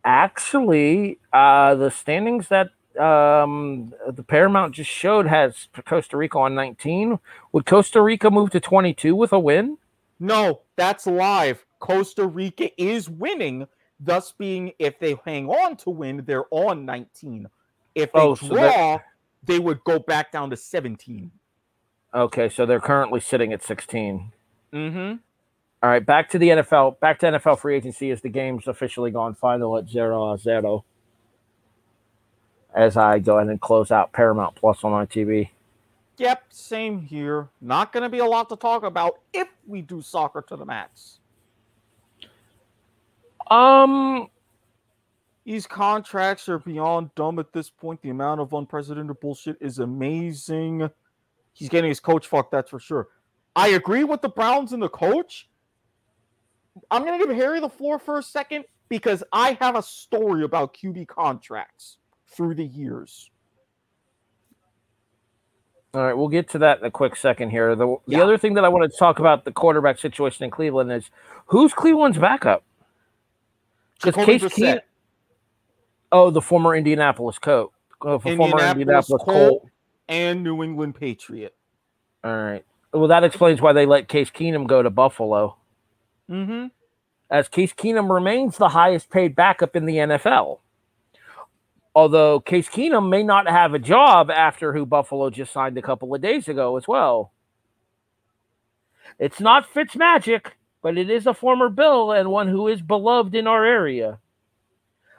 Actually, 0.05 1.19
uh, 1.33 1.75
the 1.75 1.91
standings 1.91 2.49
that 2.49 2.71
um, 2.99 3.93
the 4.09 4.23
Paramount 4.23 4.75
just 4.75 4.91
showed 4.91 5.27
has 5.27 5.69
Costa 5.85 6.17
Rica 6.17 6.39
on 6.39 6.55
19. 6.55 7.19
Would 7.53 7.67
Costa 7.67 8.03
Rica 8.03 8.31
move 8.31 8.51
to 8.51 8.61
22 8.61 9.15
with 9.15 9.33
a 9.33 9.39
win? 9.39 9.79
No, 10.19 10.61
that's 10.77 11.07
live. 11.07 11.65
Costa 11.79 12.27
Rica 12.27 12.71
is 12.81 13.09
winning, 13.09 13.67
thus 13.99 14.33
being 14.33 14.73
if 14.79 14.99
they 14.99 15.17
hang 15.25 15.49
on 15.49 15.77
to 15.79 15.91
win, 15.91 16.25
they're 16.27 16.45
on 16.51 16.85
19. 16.85 17.49
If 17.95 18.13
they 18.13 18.21
oh, 18.21 18.35
draw, 18.35 18.97
so 18.99 19.03
they 19.45 19.59
would 19.59 19.83
go 19.85 19.99
back 19.99 20.33
down 20.33 20.51
to 20.51 20.57
17. 20.57 21.31
Okay, 22.13 22.49
so 22.49 22.67
they're 22.67 22.81
currently 22.81 23.21
sitting 23.21 23.53
at 23.53 23.63
16. 23.63 24.33
Mm-hmm. 24.73 25.17
All 25.83 25.91
right, 25.91 26.05
back 26.05 26.31
to 26.31 26.39
the 26.39 26.49
NFL. 26.51 27.01
Back 27.01 27.21
to 27.21 27.27
NFL 27.27 27.59
free 27.61 27.77
agency 27.77 28.11
as 28.11 28.21
the 28.23 28.29
game's 28.29 28.69
officially 28.69 29.11
gone 29.11 29.35
final 29.35 29.79
at 29.79 29.89
zero 29.89 30.37
zero. 30.37 30.85
As 32.75 32.97
I 32.97 33.19
go 33.19 33.39
ahead 33.39 33.49
and 33.49 33.61
close 33.61 33.91
out 33.91 34.13
Paramount 34.13 34.57
Plus 34.57 34.85
on 34.85 34.93
my 34.93 35.07
TV. 35.07 35.51
Yep, 36.19 36.45
same 36.51 37.01
here. 37.01 37.49
Not 37.63 37.93
going 37.93 38.03
to 38.03 38.11
be 38.11 38.19
a 38.19 38.27
lot 38.27 38.49
to 38.51 38.57
talk 38.57 38.85
about 38.85 39.21
if 39.33 39.49
we 39.67 39.83
do 39.83 40.03
soccer 40.03 40.43
to 40.49 40.57
the 40.57 40.67
max. 40.67 41.21
Um, 43.51 44.29
These 45.45 45.67
contracts 45.67 46.49
are 46.49 46.61
beyond 46.61 47.15
dumb 47.17 47.39
at 47.41 47.53
this 47.53 47.71
point. 47.71 48.03
The 48.03 48.11
amount 48.11 48.41
of 48.41 48.53
unprecedented 48.53 49.19
bullshit 49.21 49.57
is 49.61 49.81
amazing. 49.81 50.91
He's 51.55 51.69
getting 51.69 51.89
his 51.89 52.01
coach 52.01 52.27
fucked, 52.29 52.53
that's 52.53 52.71
for 52.71 52.79
sure. 52.79 53.09
I 53.57 53.71
agree 53.71 54.05
with 54.05 54.23
the 54.23 54.29
Browns 54.29 54.73
and 54.73 54.83
the 54.83 54.89
coach. 54.89 55.50
I'm 56.91 57.05
going 57.05 57.19
to 57.21 57.27
give 57.27 57.35
Harry 57.35 57.61
the 57.61 57.69
floor 57.69 57.99
for 57.99 58.19
a 58.19 58.23
second 58.23 58.65
because 58.89 59.23
I 59.33 59.53
have 59.61 59.77
a 59.77 59.83
story 59.83 60.45
about 60.45 60.75
QB 60.75 61.09
contracts 61.09 61.97
through 62.29 62.55
the 62.55 62.65
years. 62.65 63.31
All 65.93 66.03
right, 66.05 66.15
we'll 66.17 66.29
get 66.29 66.49
to 66.51 66.59
that 66.59 66.79
in 66.79 66.85
a 66.85 66.91
quick 66.91 67.17
second 67.17 67.51
here. 67.51 67.75
The, 67.75 67.97
the 68.07 68.17
Yeah. 68.19 68.23
other 68.23 68.39
thing 68.39 68.55
that 68.55 68.65
I 68.65 68.69
want 68.69 68.91
to 68.91 68.97
talk 68.97 69.19
about 69.19 69.45
the 69.45 69.51
quarterback 69.51 69.99
situation 69.99 70.45
in 70.45 70.51
Cleveland 70.51 70.93
is 70.93 71.11
who's 71.47 71.75
Cleveland's 71.75 72.19
backup? 72.19 72.63
Because 74.01 74.25
Case 74.25 74.43
Keenum, 74.45 74.81
oh, 76.13 76.31
the 76.31 76.41
former 76.41 76.77
Indianapolis 76.77 77.39
Colt, 77.41 77.73
uh, 78.03 78.19
former 78.19 78.31
Indianapolis 78.31 78.71
Indianapolis 78.81 79.23
Colt. 79.25 79.35
Colt. 79.63 79.69
and 80.09 80.45
New 80.45 80.63
England 80.63 80.95
Patriot. 80.95 81.55
All 82.23 82.37
right. 82.37 82.65
Well, 82.93 83.09
that 83.09 83.25
explains 83.25 83.61
why 83.61 83.73
they 83.73 83.85
let 83.87 84.09
Case 84.09 84.31
Keenum 84.31 84.67
go 84.69 84.83
to 84.83 84.91
Buffalo, 84.91 85.57
Mm-hmm. 86.31 86.67
as 87.31 87.49
Case 87.49 87.73
Keenum 87.73 88.09
remains 88.09 88.57
the 88.57 88.69
highest 88.69 89.11
paid 89.11 89.35
backup 89.35 89.75
in 89.75 89.85
the 89.85 89.97
NFL. 89.97 90.61
Although 91.95 92.41
Case 92.41 92.69
Keenum 92.69 93.09
may 93.09 93.23
not 93.23 93.49
have 93.49 93.75
a 93.75 93.79
job 93.79 94.31
after 94.31 94.73
who 94.73 94.87
Buffalo 94.87 95.31
just 95.31 95.53
signed 95.53 95.77
a 95.77 95.83
couple 95.83 96.15
of 96.15 96.21
days 96.21 96.47
ago 96.47 96.77
as 96.77 96.87
well. 96.87 97.33
It's 99.19 99.41
not 99.41 99.69
Fitzmagic, 99.73 100.53
but 100.83 100.97
it 100.97 101.11
is 101.11 101.27
a 101.27 101.35
former 101.35 101.69
Bill 101.69 102.13
and 102.13 102.31
one 102.31 102.49
who 102.49 102.69
is 102.69 102.81
beloved 102.81 103.35
in 103.35 103.47
our 103.47 103.65
area. 103.65 104.19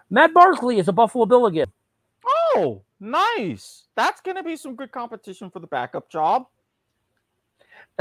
Matt 0.10 0.34
Barkley 0.34 0.80
is 0.80 0.88
a 0.88 0.94
Buffalo 0.94 1.26
Bill 1.26 1.46
again. 1.46 1.72
Oh, 2.26 2.82
nice. 3.00 3.88
That's 3.96 4.22
going 4.22 4.38
to 4.38 4.44
be 4.44 4.56
some 4.56 4.76
good 4.76 4.92
competition 4.92 5.50
for 5.50 5.60
the 5.60 5.68
backup 5.68 6.10
job. 6.10 6.48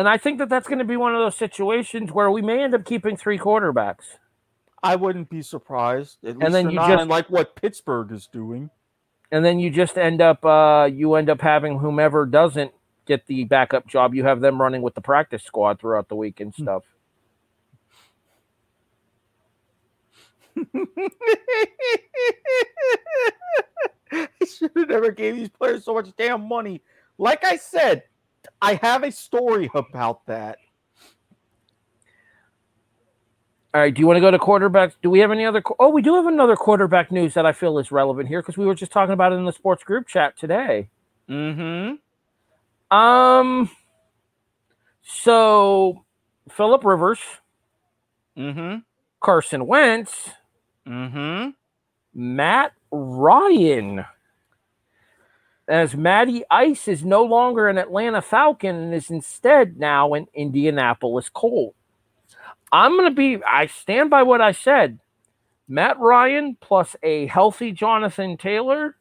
And 0.01 0.09
I 0.09 0.17
think 0.17 0.39
that 0.39 0.49
that's 0.49 0.67
going 0.67 0.79
to 0.79 0.87
be 0.87 0.97
one 0.97 1.15
of 1.15 1.21
those 1.21 1.37
situations 1.37 2.11
where 2.11 2.31
we 2.31 2.41
may 2.41 2.63
end 2.63 2.75
up 2.75 2.87
keeping 2.87 3.19
three 3.19 3.37
quarterbacks. 3.37 4.17
I 4.83 4.97
wouldn't 4.97 5.29
be 5.29 5.43
surprised. 5.43 6.17
At 6.25 6.39
least 6.39 6.53
then 6.53 6.71
you 6.71 6.77
not 6.77 6.89
just- 6.89 7.09
like 7.11 7.29
what 7.29 7.55
Pittsburgh 7.55 8.11
is 8.11 8.27
doing. 8.27 8.71
and 9.31 9.45
then 9.45 9.61
you 9.61 9.69
just 9.69 9.99
end 9.99 10.23
up 10.23 10.43
uh, 10.43 10.89
you 10.91 11.17
end 11.17 11.29
up 11.29 11.43
having 11.43 11.81
whomever 11.81 12.25
doesn't 12.25 12.73
get 13.05 13.27
the 13.27 13.45
backup 13.45 13.87
job 13.87 14.15
you 14.15 14.25
have 14.25 14.41
them 14.41 14.59
running 14.59 14.81
with 14.81 14.95
the 14.95 15.03
practice 15.03 15.43
squad 15.43 15.79
throughout 15.79 16.09
the 16.09 16.17
week 16.17 16.41
and 16.41 16.55
stuff 16.55 16.83
I 24.13 24.29
should 24.47 24.71
have 24.77 24.89
never 24.89 25.11
gave 25.11 25.37
these 25.37 25.51
players 25.51 25.85
so 25.85 25.93
much 25.95 26.09
damn 26.17 26.49
money. 26.49 26.83
Like 27.19 27.45
I 27.45 27.57
said, 27.57 28.05
I 28.63 28.75
have 28.75 29.03
a 29.05 29.13
story 29.13 29.71
about 29.75 30.27
that. 30.27 30.59
all 33.73 33.81
right 33.81 33.95
do 33.95 34.01
you 34.01 34.07
want 34.07 34.17
to 34.17 34.21
go 34.21 34.33
to 34.33 34.39
quarterbacks 34.39 34.95
do 35.01 35.09
we 35.09 35.21
have 35.21 35.31
any 35.31 35.45
other 35.45 35.63
oh 35.79 35.89
we 35.91 36.03
do 36.03 36.17
have 36.17 36.27
another 36.27 36.57
quarterback 36.57 37.13
news 37.13 37.35
that 37.35 37.47
i 37.47 37.53
feel 37.53 37.79
is 37.79 37.93
relevant 37.93 38.27
here 38.29 38.43
because 38.43 38.57
we 38.59 38.67
were 38.67 38.75
just 38.75 38.91
talking 38.91 39.13
about 39.13 39.33
it 39.33 39.37
in 39.37 39.45
the 39.45 39.53
sports 39.53 39.85
group 39.85 40.07
chat 40.09 40.37
today 40.37 40.89
Mm-hmm. 41.29 41.95
um 42.97 43.71
so 45.03 46.05
philip 46.51 46.85
rivers 46.85 47.21
Mm-hmm. 48.37 48.79
carson 49.21 49.67
wentz 49.69 50.31
Mm-hmm. 50.89 51.51
Matt 52.15 52.73
Ryan. 52.91 54.05
As 55.71 55.95
Matty 55.95 56.43
Ice 56.51 56.89
is 56.89 57.05
no 57.05 57.23
longer 57.23 57.69
an 57.69 57.79
Atlanta 57.79 58.21
Falcon 58.21 58.75
and 58.75 58.93
is 58.93 59.09
instead 59.09 59.79
now 59.79 60.15
an 60.15 60.27
Indianapolis 60.35 61.29
Colt. 61.29 61.77
I'm 62.73 62.97
going 62.97 63.09
to 63.09 63.15
be, 63.15 63.39
I 63.45 63.67
stand 63.67 64.11
by 64.11 64.25
what 64.25 64.41
I 64.41 64.51
said. 64.51 64.99
Matt 65.69 66.01
Ryan 66.01 66.57
plus 66.61 66.97
a 67.05 67.29
healthy 67.29 67.71
Jonathan 67.71 68.37
Taylor. 68.37 68.97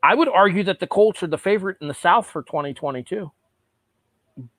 I 0.00 0.14
would 0.14 0.28
argue 0.28 0.62
that 0.64 0.78
the 0.78 0.86
Colts 0.86 1.24
are 1.24 1.28
the 1.28 1.38
favorite 1.38 1.78
in 1.80 1.88
the 1.88 1.94
South 1.94 2.28
for 2.28 2.44
2022. 2.44 3.32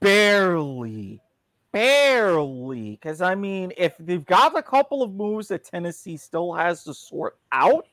Barely. 0.02 1.22
Barely. 1.72 2.92
Because, 2.92 3.22
I 3.22 3.36
mean, 3.36 3.72
if 3.78 3.96
they've 3.98 4.26
got 4.26 4.58
a 4.58 4.64
couple 4.64 5.02
of 5.02 5.14
moves 5.14 5.48
that 5.48 5.64
Tennessee 5.64 6.18
still 6.18 6.54
has 6.54 6.84
to 6.84 6.94
sort 6.94 7.38
out, 7.54 7.88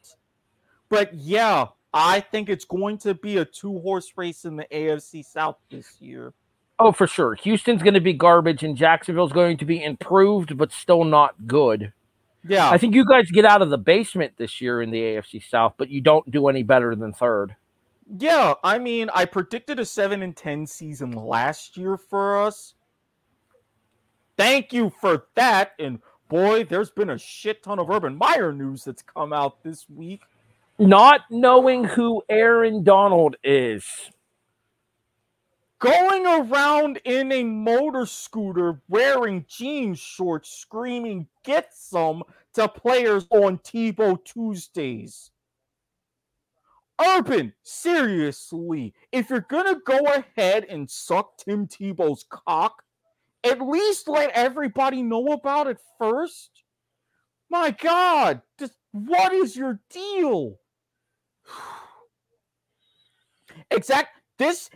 but 0.89 1.15
yeah, 1.15 1.66
I 1.92 2.20
think 2.20 2.48
it's 2.48 2.64
going 2.64 2.98
to 2.98 3.14
be 3.14 3.38
a 3.38 3.44
two 3.44 3.80
horse 3.80 4.12
race 4.16 4.44
in 4.44 4.56
the 4.56 4.66
AFC 4.70 5.24
South 5.24 5.56
this 5.70 6.00
year. 6.00 6.32
Oh, 6.78 6.92
for 6.92 7.06
sure. 7.06 7.34
Houston's 7.34 7.82
going 7.82 7.94
to 7.94 8.00
be 8.00 8.12
garbage 8.12 8.62
and 8.62 8.76
Jacksonville's 8.76 9.32
going 9.32 9.58
to 9.58 9.64
be 9.64 9.82
improved, 9.82 10.56
but 10.56 10.72
still 10.72 11.04
not 11.04 11.46
good. 11.46 11.92
Yeah. 12.48 12.70
I 12.70 12.78
think 12.78 12.94
you 12.94 13.04
guys 13.04 13.30
get 13.30 13.44
out 13.44 13.60
of 13.60 13.70
the 13.70 13.78
basement 13.78 14.34
this 14.38 14.60
year 14.60 14.80
in 14.80 14.90
the 14.90 15.00
AFC 15.00 15.42
South, 15.46 15.74
but 15.76 15.90
you 15.90 16.00
don't 16.00 16.30
do 16.30 16.48
any 16.48 16.62
better 16.62 16.94
than 16.94 17.12
third. 17.12 17.54
Yeah, 18.18 18.54
I 18.64 18.78
mean, 18.78 19.08
I 19.14 19.24
predicted 19.24 19.78
a 19.78 19.84
7 19.84 20.22
and 20.22 20.36
10 20.36 20.66
season 20.66 21.12
last 21.12 21.76
year 21.76 21.96
for 21.96 22.42
us. 22.42 22.74
Thank 24.36 24.72
you 24.72 24.90
for 25.00 25.26
that. 25.36 25.72
And 25.78 26.00
boy, 26.28 26.64
there's 26.64 26.90
been 26.90 27.10
a 27.10 27.18
shit 27.18 27.62
ton 27.62 27.78
of 27.78 27.90
Urban 27.90 28.16
Meyer 28.16 28.52
news 28.52 28.84
that's 28.84 29.02
come 29.02 29.32
out 29.32 29.62
this 29.62 29.88
week. 29.88 30.22
Not 30.81 31.20
knowing 31.28 31.85
who 31.85 32.23
Aaron 32.31 32.82
Donald 32.85 33.36
is. 33.44 33.85
Going 35.78 36.24
around 36.27 37.02
in 37.05 37.31
a 37.32 37.44
motor 37.44 38.07
scooter 38.07 38.81
wearing 38.89 39.44
jean 39.47 39.94
shorts, 39.94 40.51
screaming, 40.51 41.27
Get 41.44 41.74
some 41.74 42.23
to 42.55 42.66
players 42.66 43.27
on 43.28 43.59
Tebow 43.59 44.24
Tuesdays. 44.24 45.31
Urban, 46.98 47.52
seriously, 47.62 48.94
if 49.12 49.28
you're 49.28 49.47
gonna 49.51 49.78
go 49.85 49.98
ahead 49.98 50.65
and 50.65 50.90
suck 50.90 51.36
Tim 51.36 51.66
Tebow's 51.66 52.24
cock, 52.31 52.82
at 53.44 53.61
least 53.61 54.09
let 54.09 54.31
everybody 54.31 55.02
know 55.02 55.27
about 55.27 55.66
it 55.66 55.78
first. 55.98 56.62
My 57.51 57.70
God, 57.70 58.40
just 58.59 58.77
what 58.93 59.35
is 59.35 59.55
your 59.55 59.78
deal? 59.90 60.60
Exact 63.70 64.20
this, 64.39 64.70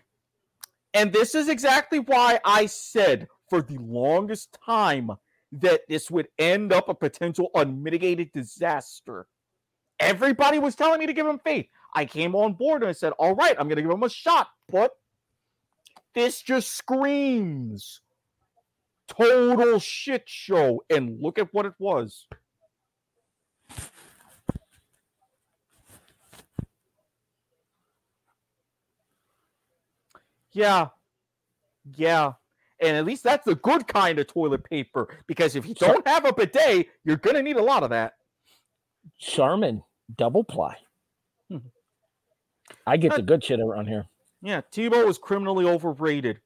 and 0.93 1.13
this 1.13 1.35
is 1.35 1.49
exactly 1.49 1.99
why 1.99 2.39
I 2.45 2.67
said 2.67 3.29
for 3.49 3.63
the 3.63 3.79
longest 3.79 4.57
time 4.65 5.11
that 5.53 5.83
this 5.89 6.11
would 6.11 6.29
end 6.39 6.73
up 6.73 6.89
a 6.89 6.95
potential 6.95 7.51
unmitigated 7.55 8.33
disaster. 8.33 9.27
Everybody 10.01 10.59
was 10.59 10.75
telling 10.75 10.99
me 10.99 11.07
to 11.07 11.13
give 11.13 11.27
him 11.27 11.39
faith. 11.39 11.67
I 11.95 12.05
came 12.05 12.35
on 12.35 12.55
board 12.55 12.83
and 12.83 12.89
I 12.89 12.93
said, 12.93 13.13
all 13.19 13.35
right, 13.35 13.55
I'm 13.59 13.69
going 13.69 13.77
to 13.77 13.83
give 13.83 13.91
him 13.91 14.03
a 14.03 14.09
shot. 14.09 14.49
But 14.69 14.91
this 16.15 16.43
just 16.43 16.73
screams 16.73 18.01
total 19.07 19.79
shit 19.79 20.25
show. 20.27 20.83
And 20.91 21.21
look 21.21 21.39
at 21.39 21.55
what 21.55 21.67
it 21.67 21.75
was. 21.79 22.27
Yeah. 30.55 30.89
Yeah. 31.97 32.33
And 32.81 32.97
at 32.97 33.05
least 33.05 33.23
that's 33.23 33.47
a 33.47 33.55
good 33.55 33.87
kind 33.87 34.19
of 34.19 34.27
toilet 34.27 34.65
paper 34.65 35.09
because 35.27 35.57
if 35.57 35.67
you 35.67 35.75
don't 35.75 36.07
have 36.07 36.25
a 36.25 36.33
bidet, 36.33 36.89
you're 37.05 37.17
going 37.17 37.37
to 37.37 37.43
need 37.43 37.57
a 37.57 37.63
lot 37.63 37.83
of 37.83 37.91
that. 37.91 38.15
Charmin, 39.19 39.83
double 40.17 40.45
ply. 40.45 40.77
Hmm. 41.51 41.59
I 42.87 42.97
get 42.97 43.15
the 43.15 43.23
good 43.23 43.45
shit 43.45 43.61
around 43.61 43.87
here. 43.87 44.07
Yeah, 44.43 44.61
Tebow 44.73 45.09
is 45.09 45.19
criminally 45.19 45.67
overrated. 45.67 46.41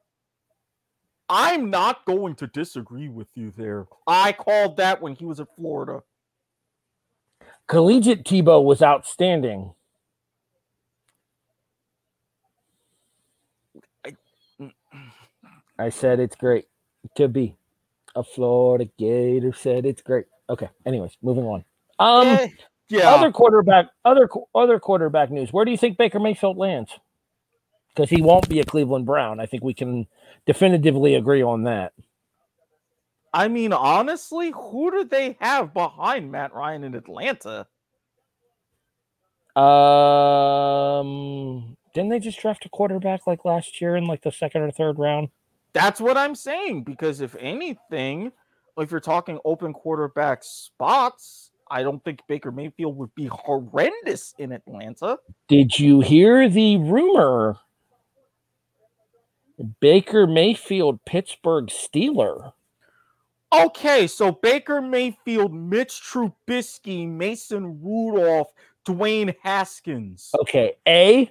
I'm 1.28 1.70
not 1.70 2.04
going 2.06 2.36
to 2.36 2.46
disagree 2.46 3.08
with 3.08 3.28
you 3.34 3.50
there. 3.50 3.86
I 4.06 4.32
called 4.32 4.76
that 4.78 5.02
when 5.02 5.14
he 5.14 5.24
was 5.24 5.40
at 5.40 5.54
Florida. 5.56 6.02
Collegiate 7.66 8.24
Tebow 8.24 8.62
was 8.62 8.82
outstanding. 8.82 9.74
I 15.78 15.90
said 15.90 16.20
it's 16.20 16.36
great 16.36 16.66
to 17.16 17.28
be 17.28 17.54
a 18.14 18.22
Florida 18.24 18.88
Gator. 18.98 19.52
Said 19.52 19.86
it's 19.86 20.02
great. 20.02 20.26
Okay. 20.50 20.68
Anyways, 20.86 21.16
moving 21.22 21.44
on. 21.44 21.64
Um, 21.98 22.26
Eh, 22.26 22.48
yeah. 22.88 23.10
other 23.10 23.30
quarterback, 23.30 23.86
other 24.04 24.28
other 24.54 24.78
quarterback 24.80 25.30
news. 25.30 25.52
Where 25.52 25.64
do 25.64 25.70
you 25.70 25.76
think 25.76 25.98
Baker 25.98 26.18
Mayfield 26.18 26.56
lands? 26.56 26.90
Because 27.94 28.10
he 28.10 28.22
won't 28.22 28.48
be 28.48 28.60
a 28.60 28.64
Cleveland 28.64 29.06
Brown. 29.06 29.40
I 29.40 29.46
think 29.46 29.62
we 29.64 29.74
can 29.74 30.06
definitively 30.46 31.14
agree 31.16 31.42
on 31.42 31.64
that. 31.64 31.92
I 33.32 33.48
mean, 33.48 33.72
honestly, 33.72 34.52
who 34.54 34.90
do 34.90 35.04
they 35.04 35.36
have 35.40 35.74
behind 35.74 36.32
Matt 36.32 36.54
Ryan 36.54 36.84
in 36.84 36.94
Atlanta? 36.94 37.66
Um, 40.88 41.76
didn't 41.92 42.10
they 42.10 42.20
just 42.20 42.40
draft 42.40 42.64
a 42.64 42.68
quarterback 42.68 43.26
like 43.26 43.44
last 43.44 43.80
year 43.80 43.96
in 43.96 44.06
like 44.06 44.22
the 44.22 44.30
second 44.32 44.62
or 44.62 44.70
third 44.70 44.98
round? 44.98 45.28
That's 45.72 46.00
what 46.00 46.16
I'm 46.16 46.34
saying. 46.34 46.84
Because 46.84 47.20
if 47.20 47.36
anything, 47.38 48.32
if 48.76 48.90
you're 48.90 49.00
talking 49.00 49.38
open 49.44 49.72
quarterback 49.72 50.42
spots, 50.42 51.50
I 51.70 51.82
don't 51.82 52.02
think 52.04 52.20
Baker 52.28 52.50
Mayfield 52.50 52.96
would 52.96 53.14
be 53.14 53.26
horrendous 53.26 54.34
in 54.38 54.52
Atlanta. 54.52 55.18
Did 55.48 55.78
you 55.78 56.00
hear 56.00 56.48
the 56.48 56.78
rumor? 56.78 57.58
Baker 59.80 60.26
Mayfield, 60.26 61.04
Pittsburgh 61.04 61.66
Steeler. 61.66 62.52
Okay, 63.52 64.06
so 64.06 64.30
Baker 64.30 64.80
Mayfield, 64.80 65.54
Mitch 65.54 66.02
Trubisky, 66.02 67.08
Mason 67.08 67.80
Rudolph, 67.82 68.52
Dwayne 68.86 69.34
Haskins. 69.42 70.30
Okay, 70.40 70.74
A, 70.86 71.30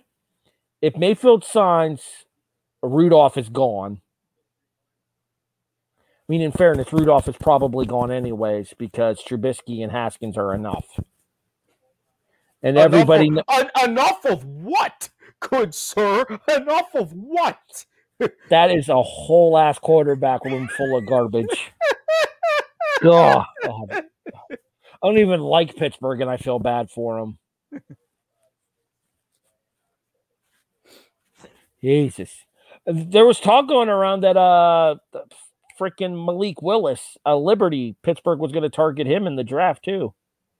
if 0.81 0.97
Mayfield 0.97 1.45
signs, 1.45 2.03
Rudolph 2.81 3.37
is 3.37 3.49
gone. 3.49 4.01
I 6.27 6.33
mean, 6.33 6.41
in 6.41 6.51
fairness, 6.51 6.91
Rudolph 6.91 7.29
is 7.29 7.37
probably 7.37 7.85
gone 7.85 8.11
anyways 8.11 8.73
because 8.77 9.23
Trubisky 9.23 9.81
and 9.81 9.91
Haskins 9.91 10.37
are 10.37 10.53
enough. 10.53 10.99
And 12.61 12.77
everybody 12.77 13.27
enough 13.27 13.45
of, 13.47 13.69
en- 13.77 13.89
enough 13.91 14.25
of 14.25 14.43
what, 14.43 15.09
good 15.39 15.73
sir? 15.73 16.25
Enough 16.53 16.95
of 16.95 17.13
what? 17.13 17.85
that 18.49 18.71
is 18.71 18.89
a 18.89 19.01
whole 19.01 19.57
ass 19.57 19.79
quarterback 19.79 20.43
room 20.43 20.67
full 20.67 20.97
of 20.97 21.05
garbage. 21.05 21.71
God. 23.01 23.45
I 23.63 24.01
don't 25.03 25.19
even 25.19 25.39
like 25.39 25.75
Pittsburgh, 25.75 26.19
and 26.19 26.29
I 26.29 26.37
feel 26.37 26.59
bad 26.59 26.89
for 26.89 27.19
them. 27.19 27.37
Jesus. 31.81 32.35
There 32.85 33.25
was 33.25 33.39
talk 33.39 33.67
going 33.67 33.89
around 33.89 34.21
that 34.21 34.35
uh 34.35 34.95
freaking 35.79 36.25
Malik 36.25 36.61
Willis, 36.61 37.17
a 37.25 37.35
Liberty, 37.35 37.95
Pittsburgh 38.03 38.39
was 38.39 38.51
going 38.51 38.63
to 38.63 38.69
target 38.69 39.07
him 39.07 39.27
in 39.27 39.35
the 39.35 39.43
draft 39.43 39.83
too. 39.83 40.13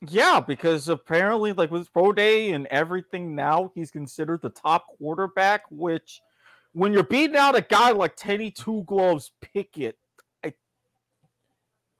Yeah, 0.07 0.39
because 0.39 0.89
apparently, 0.89 1.53
like 1.53 1.71
with 1.71 1.91
pro 1.91 2.13
day 2.13 2.51
and 2.51 2.67
everything 2.67 3.35
now, 3.35 3.71
he's 3.73 3.89
considered 3.89 4.41
the 4.41 4.49
top 4.49 4.85
quarterback. 4.97 5.63
Which, 5.71 6.21
when 6.73 6.93
you're 6.93 7.03
beating 7.03 7.35
out 7.35 7.57
a 7.57 7.61
guy 7.61 7.91
like 7.91 8.15
Teddy 8.15 8.51
Two 8.51 8.83
Gloves 8.85 9.31
Pickett, 9.41 9.97
I... 10.45 10.53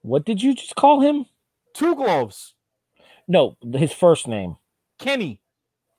what 0.02 0.26
did 0.26 0.44
you 0.44 0.54
just 0.54 0.76
call 0.76 1.02
him? 1.02 1.26
Two 1.74 1.96
Gloves. 1.96 2.54
No, 3.28 3.58
his 3.74 3.94
first 3.94 4.28
name. 4.28 4.58
Kenny. 5.00 5.42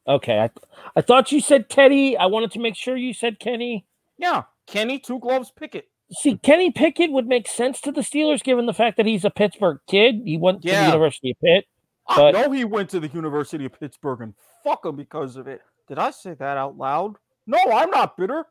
Okay, 0.06 0.38
I 0.38 0.50
I 0.96 1.00
thought 1.00 1.32
you 1.32 1.40
said 1.40 1.68
Teddy. 1.68 2.16
I 2.16 2.26
wanted 2.26 2.52
to 2.52 2.60
make 2.60 2.76
sure 2.76 2.96
you 2.96 3.12
said 3.12 3.40
Kenny. 3.40 3.86
Yeah, 4.16 4.44
Kenny 4.66 4.98
Two 5.00 5.18
Gloves 5.18 5.50
Pickett. 5.50 5.88
See, 6.10 6.38
Kenny 6.38 6.70
Pickett 6.70 7.12
would 7.12 7.26
make 7.26 7.46
sense 7.46 7.80
to 7.82 7.92
the 7.92 8.00
Steelers 8.00 8.42
given 8.42 8.66
the 8.66 8.72
fact 8.72 8.96
that 8.96 9.06
he's 9.06 9.24
a 9.24 9.30
Pittsburgh 9.30 9.78
kid. 9.86 10.22
He 10.24 10.38
went 10.38 10.64
yeah. 10.64 10.72
to 10.72 10.78
the 10.78 10.86
University 10.86 11.30
of 11.32 11.36
Pitt. 11.44 11.64
But... 12.08 12.34
I 12.34 12.42
know 12.42 12.50
he 12.50 12.64
went 12.64 12.88
to 12.90 13.00
the 13.00 13.08
University 13.08 13.66
of 13.66 13.78
Pittsburgh 13.78 14.22
and 14.22 14.34
fuck 14.64 14.86
him 14.86 14.96
because 14.96 15.36
of 15.36 15.46
it. 15.46 15.60
Did 15.86 15.98
I 15.98 16.10
say 16.10 16.34
that 16.34 16.56
out 16.56 16.76
loud? 16.76 17.16
No, 17.46 17.58
I'm 17.72 17.90
not 17.90 18.16
bitter. 18.16 18.46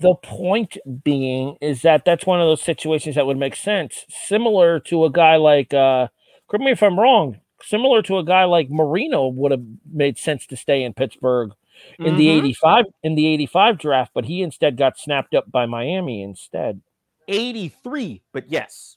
The 0.00 0.14
point 0.22 0.76
being 1.02 1.56
is 1.60 1.82
that 1.82 2.04
that's 2.04 2.24
one 2.24 2.40
of 2.40 2.46
those 2.46 2.62
situations 2.62 3.16
that 3.16 3.26
would 3.26 3.36
make 3.36 3.56
sense, 3.56 4.04
similar 4.08 4.78
to 4.80 5.04
a 5.04 5.10
guy 5.10 5.36
like, 5.36 5.74
uh, 5.74 6.06
correct 6.48 6.64
me 6.64 6.70
if 6.70 6.82
I'm 6.84 7.00
wrong, 7.00 7.40
similar 7.62 8.00
to 8.02 8.18
a 8.18 8.24
guy 8.24 8.44
like 8.44 8.70
Marino 8.70 9.26
would 9.26 9.50
have 9.50 9.64
made 9.92 10.16
sense 10.16 10.46
to 10.46 10.56
stay 10.56 10.84
in 10.84 10.94
Pittsburgh 10.94 11.50
in 11.98 12.06
mm-hmm. 12.06 12.16
the 12.16 12.28
85 12.28 12.84
in 13.02 13.14
the 13.14 13.26
85 13.26 13.78
draft, 13.78 14.12
but 14.14 14.24
he 14.24 14.42
instead 14.42 14.76
got 14.76 14.98
snapped 14.98 15.34
up 15.34 15.50
by 15.50 15.66
Miami 15.66 16.22
instead. 16.22 16.80
83, 17.28 18.22
but 18.32 18.50
yes. 18.50 18.96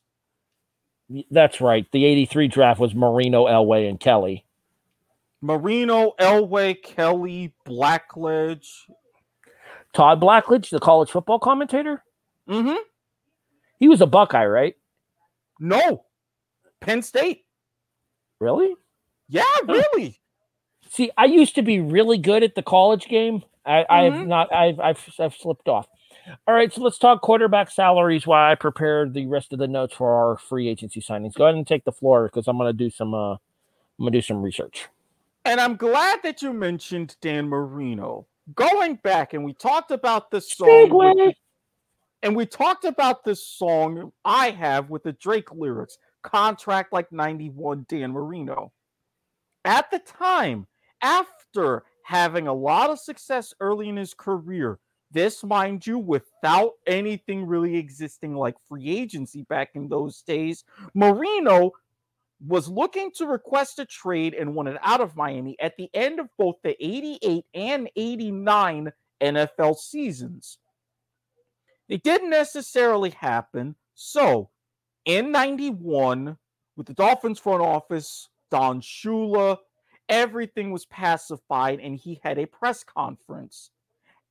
That's 1.29 1.59
right. 1.59 1.85
The 1.91 2.05
83 2.05 2.47
draft 2.47 2.79
was 2.79 2.95
Marino, 2.95 3.45
Elway, 3.45 3.89
and 3.89 3.99
Kelly. 3.99 4.45
Marino, 5.41 6.13
Elway, 6.19 6.81
Kelly, 6.81 7.53
Blackledge. 7.65 8.67
Todd 9.93 10.21
Blackledge, 10.21 10.69
the 10.69 10.79
college 10.79 11.09
football 11.11 11.39
commentator? 11.39 12.03
Mm-hmm. 12.49 12.77
He 13.79 13.89
was 13.89 13.99
a 13.99 14.05
Buckeye, 14.05 14.45
right? 14.45 14.75
No. 15.59 16.05
Penn 16.79 17.01
State. 17.01 17.45
Really? 18.39 18.75
Yeah, 19.27 19.43
really. 19.67 20.20
See, 20.91 21.09
I 21.17 21.23
used 21.23 21.55
to 21.55 21.61
be 21.61 21.79
really 21.79 22.17
good 22.17 22.43
at 22.43 22.55
the 22.55 22.61
college 22.61 23.07
game. 23.07 23.43
I, 23.65 23.85
mm-hmm. 23.89 23.93
I've 23.93 24.27
not. 24.27 24.53
I've, 24.53 24.79
I've 24.81 25.09
I've 25.19 25.35
slipped 25.35 25.69
off. 25.69 25.87
All 26.45 26.53
right, 26.53 26.71
so 26.71 26.81
let's 26.81 26.97
talk 26.97 27.21
quarterback 27.21 27.71
salaries 27.71 28.27
while 28.27 28.51
I 28.51 28.55
prepare 28.55 29.07
the 29.07 29.25
rest 29.25 29.53
of 29.53 29.59
the 29.59 29.69
notes 29.69 29.95
for 29.95 30.13
our 30.13 30.37
free 30.37 30.67
agency 30.67 30.99
signings. 30.99 31.33
Go 31.35 31.45
ahead 31.45 31.55
and 31.55 31.65
take 31.65 31.85
the 31.85 31.93
floor 31.93 32.25
because 32.25 32.45
I'm 32.49 32.57
going 32.57 32.67
to 32.67 32.77
do 32.77 32.89
some. 32.89 33.13
Uh, 33.13 33.33
I'm 33.33 33.39
going 33.99 34.11
to 34.11 34.17
do 34.17 34.21
some 34.21 34.41
research. 34.41 34.89
And 35.45 35.61
I'm 35.61 35.77
glad 35.77 36.19
that 36.23 36.41
you 36.41 36.51
mentioned 36.51 37.15
Dan 37.21 37.47
Marino. 37.47 38.27
Going 38.53 38.95
back, 38.95 39.33
and 39.33 39.45
we 39.45 39.53
talked 39.53 39.91
about 39.91 40.29
this 40.29 40.51
song. 40.51 40.89
With, 40.89 41.35
and 42.21 42.35
we 42.35 42.45
talked 42.45 42.83
about 42.83 43.23
this 43.23 43.47
song 43.47 44.11
I 44.25 44.49
have 44.49 44.89
with 44.89 45.03
the 45.03 45.13
Drake 45.13 45.53
lyrics, 45.53 45.97
"Contract 46.21 46.91
Like 46.91 47.13
'91." 47.13 47.85
Dan 47.87 48.11
Marino. 48.11 48.73
At 49.63 49.89
the 49.89 49.99
time, 49.99 50.67
after 51.01 51.83
having 52.03 52.47
a 52.47 52.53
lot 52.53 52.89
of 52.89 52.99
success 52.99 53.53
early 53.59 53.89
in 53.89 53.97
his 53.97 54.13
career. 54.13 54.79
This, 55.11 55.43
mind 55.43 55.85
you, 55.85 55.99
without 55.99 56.71
anything 56.87 57.45
really 57.45 57.75
existing 57.75 58.35
like 58.35 58.55
free 58.67 58.89
agency 58.89 59.43
back 59.43 59.71
in 59.75 59.89
those 59.89 60.21
days. 60.21 60.63
Marino 60.93 61.71
was 62.47 62.67
looking 62.67 63.11
to 63.11 63.27
request 63.27 63.79
a 63.79 63.85
trade 63.85 64.33
and 64.33 64.55
wanted 64.55 64.77
out 64.81 65.01
of 65.01 65.15
Miami 65.15 65.55
at 65.59 65.75
the 65.77 65.89
end 65.93 66.19
of 66.19 66.27
both 66.37 66.55
the 66.63 66.75
88 66.83 67.45
and 67.53 67.89
89 67.95 68.91
NFL 69.21 69.77
seasons. 69.77 70.57
It 71.87 72.03
didn't 72.03 72.29
necessarily 72.29 73.11
happen. 73.11 73.75
So, 73.95 74.49
in 75.05 75.31
91, 75.31 76.37
with 76.77 76.87
the 76.87 76.93
Dolphins 76.93 77.37
front 77.37 77.61
office, 77.61 78.29
Don 78.49 78.81
Shula, 78.81 79.57
everything 80.11 80.71
was 80.71 80.85
pacified 80.85 81.79
and 81.79 81.97
he 81.97 82.19
had 82.21 82.37
a 82.37 82.45
press 82.45 82.83
conference. 82.83 83.71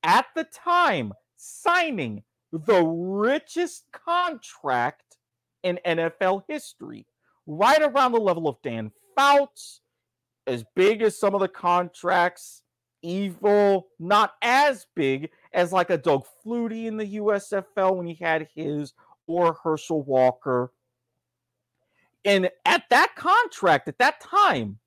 At 0.05 0.27
the 0.36 0.44
time, 0.44 1.12
signing 1.36 2.23
the 2.52 2.82
richest 2.85 3.86
contract 3.93 5.16
in 5.62 5.81
NFL 5.85 6.43
history, 6.48 7.07
right 7.47 7.82
around 7.82 8.12
the 8.12 8.20
level 8.20 8.48
of 8.48 8.62
Dan 8.62 8.93
Fouts, 9.16 9.81
as 10.47 10.65
big 10.77 11.02
as 11.02 11.19
some 11.19 11.35
of 11.35 11.40
the 11.40 11.48
contracts, 11.48 12.62
evil, 13.02 13.89
not 13.98 14.35
as 14.43 14.86
big 14.94 15.31
as 15.52 15.73
like 15.73 15.90
a 15.90 15.98
Doug 15.98 16.24
Flutie 16.44 16.86
in 16.86 16.97
the 16.97 17.16
USFL 17.16 17.97
when 17.97 18.07
he 18.07 18.15
had 18.15 18.48
his, 18.55 18.93
or 19.27 19.57
Herschel 19.62 20.02
Walker. 20.02 20.73
And 22.24 22.51
at 22.66 22.85
that 22.90 23.15
contract, 23.16 23.89
at 23.89 23.98
that 23.98 24.20
time, 24.20 24.78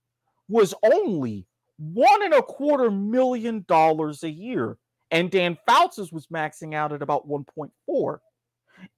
was 0.47 0.73
only 0.83 1.47
one 1.77 2.23
and 2.23 2.33
a 2.33 2.41
quarter 2.41 2.91
million 2.91 3.65
dollars 3.67 4.23
a 4.23 4.29
year. 4.29 4.77
And 5.11 5.29
Dan 5.29 5.57
Fouts' 5.67 6.11
was 6.11 6.27
maxing 6.27 6.73
out 6.73 6.91
at 6.91 7.01
about 7.01 7.27
1.4. 7.27 8.17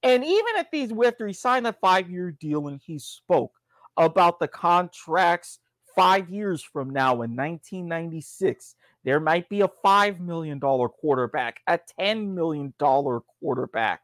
And 0.02 0.24
even 0.24 0.56
at 0.58 0.70
these, 0.70 0.90
after 1.04 1.26
he 1.26 1.32
signed 1.32 1.66
that 1.66 1.80
five 1.80 2.10
year 2.10 2.30
deal 2.30 2.68
and 2.68 2.80
he 2.84 2.98
spoke 2.98 3.52
about 3.96 4.40
the 4.40 4.48
contracts 4.48 5.58
five 5.94 6.28
years 6.30 6.62
from 6.62 6.90
now 6.90 7.22
in 7.22 7.34
1996, 7.34 8.76
there 9.04 9.20
might 9.20 9.48
be 9.48 9.62
a 9.62 9.70
$5 9.84 10.20
million 10.20 10.60
quarterback, 10.60 11.60
a 11.66 11.78
$10 11.98 12.34
million 12.34 12.74
quarterback. 12.78 14.00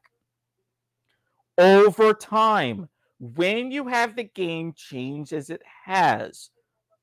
Over 1.59 2.14
time, 2.14 2.89
when 3.19 3.70
you 3.70 3.89
have 3.89 4.16
the 4.16 4.24
game 4.24 4.73
change 4.74 5.32
as 5.32 5.51
it 5.51 5.62
has, 5.85 6.51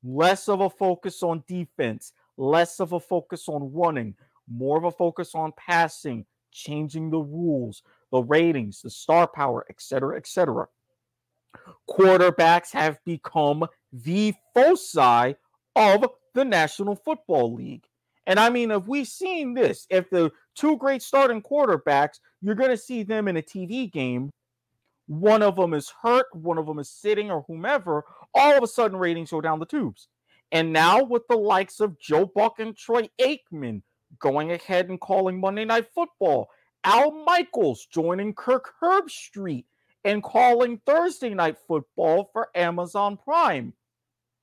less 0.04 0.48
of 0.48 0.62
a 0.62 0.70
focus 0.70 1.24
on 1.24 1.44
defense, 1.48 2.14
less 2.38 2.80
of 2.80 2.94
a 2.94 3.00
focus 3.00 3.48
on 3.48 3.72
running, 3.74 4.16
more 4.48 4.78
of 4.78 4.84
a 4.84 4.92
focus 4.92 5.36
on 5.36 5.54
passing, 5.58 6.26
changing 6.52 7.10
the 7.10 7.20
rules, 7.20 7.84
the 8.12 8.22
ratings, 8.24 8.82
the 8.82 8.90
star 8.90 9.28
power, 9.28 9.66
etc., 9.70 10.18
etc. 10.18 10.68
Quarterbacks 11.90 12.72
have 12.72 13.00
become 13.06 13.66
the 13.92 14.34
foci 14.54 15.36
of 15.76 16.06
the 16.34 16.46
National 16.46 16.96
Football 16.96 17.54
League. 17.54 17.86
And 18.28 18.40
I 18.40 18.50
mean, 18.50 18.70
if 18.70 18.88
we've 18.88 19.08
seen 19.08 19.56
this, 19.56 19.88
if 19.90 20.10
the 20.10 20.32
two 20.56 20.78
great 20.78 21.02
starting 21.02 21.42
quarterbacks, 21.42 22.20
you're 22.42 22.56
going 22.56 22.70
to 22.70 22.78
see 22.78 23.04
them 23.04 23.28
in 23.28 23.38
a 23.38 23.42
TV 23.42 23.92
game 23.92 24.30
one 25.10 25.42
of 25.42 25.56
them 25.56 25.74
is 25.74 25.92
hurt, 26.04 26.28
one 26.34 26.60
of 26.60 26.68
them 26.68 26.78
is 26.78 26.88
sitting, 26.88 27.32
or 27.32 27.44
whomever, 27.48 28.06
all 28.36 28.56
of 28.56 28.62
a 28.62 28.68
sudden 28.68 28.96
ratings 28.96 29.32
go 29.32 29.42
down 29.42 29.58
the 29.58 29.66
tubes. 29.66 30.08
And 30.52 30.72
now 30.72 31.04
with 31.04 31.28
the 31.28 31.36
likes 31.36 31.80
of 31.80 32.00
Joe 32.00 32.28
Buck 32.28 32.60
and 32.60 32.78
Troy 32.78 33.10
Aikman 33.20 33.82
going 34.20 34.52
ahead 34.52 34.88
and 34.88 35.02
calling 35.02 35.40
Monday 35.40 35.66
Night 35.66 35.88
Football, 35.96 36.52
Al 36.84 37.12
Michaels 37.26 37.88
joining 37.92 38.36
Kirk 38.36 38.72
Herbstreit 38.80 39.66
and 40.06 40.22
calling 40.22 40.80
Thursday 40.86 41.34
Night 41.34 41.58
Football 41.68 42.30
for 42.32 42.50
Amazon 42.54 43.18
Prime. 43.18 43.74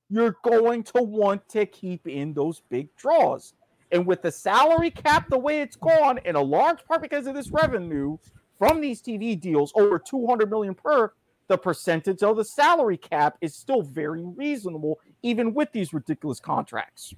You're 0.09 0.35
going 0.43 0.83
to 0.83 1.01
want 1.01 1.47
to 1.49 1.65
keep 1.65 2.09
in 2.09 2.33
those 2.33 2.61
big 2.69 2.93
draws. 2.97 3.53
And 3.93 4.05
with 4.05 4.21
the 4.21 4.33
salary 4.33 4.91
cap 4.91 5.29
the 5.29 5.37
way 5.37 5.61
it's 5.61 5.77
gone, 5.77 6.19
in 6.25 6.35
a 6.35 6.41
large 6.41 6.83
part 6.83 7.01
because 7.01 7.25
of 7.25 7.35
this 7.35 7.51
revenue 7.51 8.17
from 8.57 8.81
these 8.81 9.01
TV 9.01 9.39
deals, 9.39 9.71
over 9.75 9.99
200 9.99 10.49
million 10.49 10.73
per, 10.75 11.11
the 11.47 11.57
percentage 11.57 12.23
of 12.23 12.37
the 12.37 12.43
salary 12.45 12.97
cap 12.97 13.37
is 13.41 13.55
still 13.55 13.81
very 13.81 14.23
reasonable, 14.23 14.99
even 15.23 15.53
with 15.53 15.71
these 15.71 15.93
ridiculous 15.93 16.39
contracts. 16.39 17.13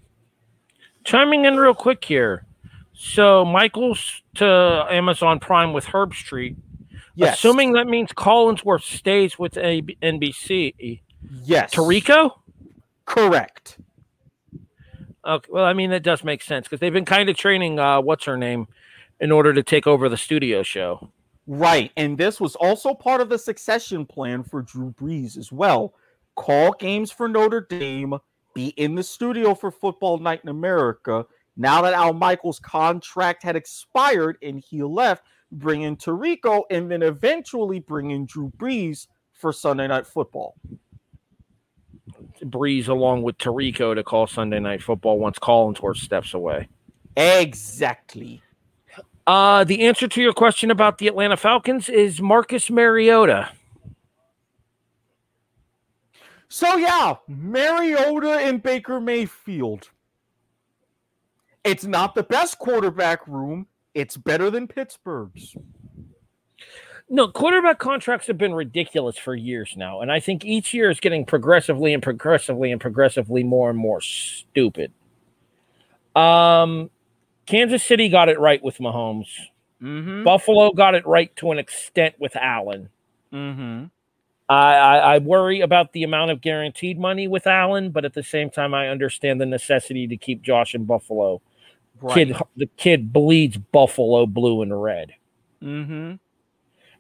Chiming 1.04 1.46
in 1.46 1.58
real 1.58 1.74
quick 1.74 2.04
here. 2.04 2.46
So 2.94 3.46
Michaels 3.46 4.22
to 4.36 4.86
Amazon 4.90 5.40
Prime 5.40 5.74
with 5.74 5.86
Herbstreit. 5.86 6.58
Yes. 7.16 7.36
Assuming 7.38 7.74
that 7.74 7.88
means 7.88 8.12
Collinsworth 8.12 8.84
stays 8.84 9.40
with 9.40 9.58
a- 9.58 9.82
NBC. 9.82 11.02
Yes. 11.44 11.74
Tirico? 11.74 12.32
Correct. 13.06 13.78
Okay. 15.26 15.50
Well, 15.52 15.66
I 15.66 15.74
mean, 15.74 15.90
that 15.90 16.04
does 16.04 16.24
make 16.24 16.42
sense 16.42 16.66
because 16.68 16.80
they've 16.80 16.94
been 16.94 17.06
kind 17.06 17.30
of 17.30 17.36
training, 17.36 17.80
uh, 17.80 18.02
what's 18.02 18.26
her 18.26 18.38
name, 18.38 18.68
in 19.20 19.32
order 19.32 19.54
to 19.54 19.64
take 19.64 19.86
over 19.88 20.08
the 20.08 20.18
studio 20.18 20.64
show. 20.64 21.12
Right. 21.52 21.92
And 21.98 22.16
this 22.16 22.40
was 22.40 22.56
also 22.56 22.94
part 22.94 23.22
of 23.22 23.30
the 23.30 23.40
succession 23.40 24.06
plan 24.06 24.44
for 24.44 24.62
Drew 24.62 24.92
Brees 24.92 25.36
as 25.36 25.52
well. 25.52 25.96
Call 26.36 26.74
games 26.74 27.10
for 27.12 27.28
Notre 27.28 27.66
Dame, 27.68 28.20
be 28.54 28.68
in 28.78 28.94
the 28.94 29.02
studio 29.02 29.56
for 29.56 29.72
Football 29.72 30.20
Night 30.20 30.42
in 30.44 30.50
America. 30.50 31.26
Now 31.58 31.82
that 31.82 31.96
Al 31.96 32.14
Michaels' 32.14 32.60
contract 32.60 33.42
had 33.42 33.56
expired 33.56 34.38
and 34.44 34.64
he 34.64 34.84
left, 34.84 35.24
bring 35.52 35.82
in 35.82 35.98
Tirico 35.98 36.66
and 36.70 36.92
then 36.92 37.02
eventually 37.02 37.80
bring 37.80 38.12
in 38.12 38.28
Drew 38.28 38.52
Brees 38.56 39.08
for 39.34 39.52
Sunday 39.52 39.88
Night 39.88 40.06
Football. 40.06 40.54
Brees 42.44 42.90
along 42.90 43.24
with 43.24 43.40
Tirico 43.40 43.96
to 43.96 44.04
call 44.04 44.28
Sunday 44.28 44.60
Night 44.60 44.84
Football 44.84 45.18
once 45.18 45.40
Collinsworth 45.40 45.98
steps 45.98 46.36
away. 46.36 46.68
Exactly. 47.18 48.44
Uh, 49.30 49.64
the 49.64 49.86
answer 49.86 50.08
to 50.08 50.24
your 50.24 50.34
question 50.34 50.72
about 50.72 50.98
the 50.98 51.08
Atlanta 51.08 51.38
Falcons 51.38 51.88
is 51.88 52.20
Marcus 52.20 52.72
Mariota. 52.72 53.52
So 56.48 56.78
yeah, 56.78 57.14
Mariota 57.28 58.40
and 58.40 58.64
Baker 58.64 59.00
Mayfield. 59.00 59.92
It's 61.64 61.86
not 61.86 62.16
the 62.16 62.24
best 62.24 62.58
quarterback 62.58 63.28
room. 63.28 63.68
It's 63.94 64.18
better 64.18 64.50
than 64.50 64.68
Pittsburgh's. 64.68 65.56
No, 67.08 67.28
quarterback 67.28 67.78
contracts 67.78 68.26
have 68.26 68.40
been 68.40 68.56
ridiculous 68.56 69.20
for 69.20 69.36
years 69.36 69.76
now, 69.78 70.02
and 70.02 70.12
I 70.12 70.20
think 70.20 70.44
each 70.44 70.74
year 70.74 70.90
is 70.90 71.00
getting 71.00 71.24
progressively 71.24 71.94
and 71.94 72.02
progressively 72.02 72.72
and 72.72 72.82
progressively 72.82 73.44
more 73.44 73.70
and 73.70 73.78
more 73.78 74.02
stupid. 74.02 74.92
Um, 76.16 76.90
Kansas 77.50 77.84
City 77.84 78.10
got 78.10 78.30
it 78.30 78.40
right 78.40 78.64
with 78.64 78.78
Mahomes. 78.78 79.28
Mm-hmm. 79.82 80.24
Buffalo 80.24 80.72
got 80.72 80.96
it 80.96 81.06
right 81.06 81.36
to 81.38 81.52
an 81.52 81.60
extent 81.60 82.16
with 82.20 82.36
Allen. 82.36 82.90
Mm-hmm. 83.34 83.86
I, 84.50 84.76
I, 84.76 84.98
I 84.98 85.18
worry 85.20 85.62
about 85.62 85.94
the 85.94 86.04
amount 86.04 86.32
of 86.32 86.42
guaranteed 86.42 87.00
money 87.00 87.28
with 87.28 87.48
Allen, 87.48 87.92
but 87.92 88.06
at 88.06 88.14
the 88.14 88.24
same 88.24 88.50
time, 88.50 88.74
I 88.74 88.90
understand 88.90 89.40
the 89.40 89.46
necessity 89.46 90.08
to 90.08 90.18
keep 90.18 90.42
Josh 90.42 90.76
in 90.76 90.86
Buffalo. 90.86 91.42
Right. 92.02 92.28
Kid, 92.28 92.38
the 92.56 92.68
kid 92.78 93.14
bleeds 93.14 93.58
Buffalo 93.58 94.26
blue 94.26 94.62
and 94.62 94.82
red. 94.82 95.14
Mm-hmm 95.62 96.16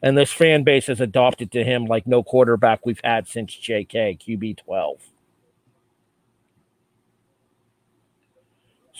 and 0.01 0.17
this 0.17 0.31
fan 0.31 0.63
base 0.63 0.87
has 0.87 1.01
adopted 1.01 1.51
to 1.51 1.63
him 1.63 1.85
like 1.85 2.07
no 2.07 2.23
quarterback 2.23 2.85
we've 2.85 3.01
had 3.03 3.27
since 3.27 3.53
JK 3.53 4.19
QB 4.19 4.57
12. 4.57 5.01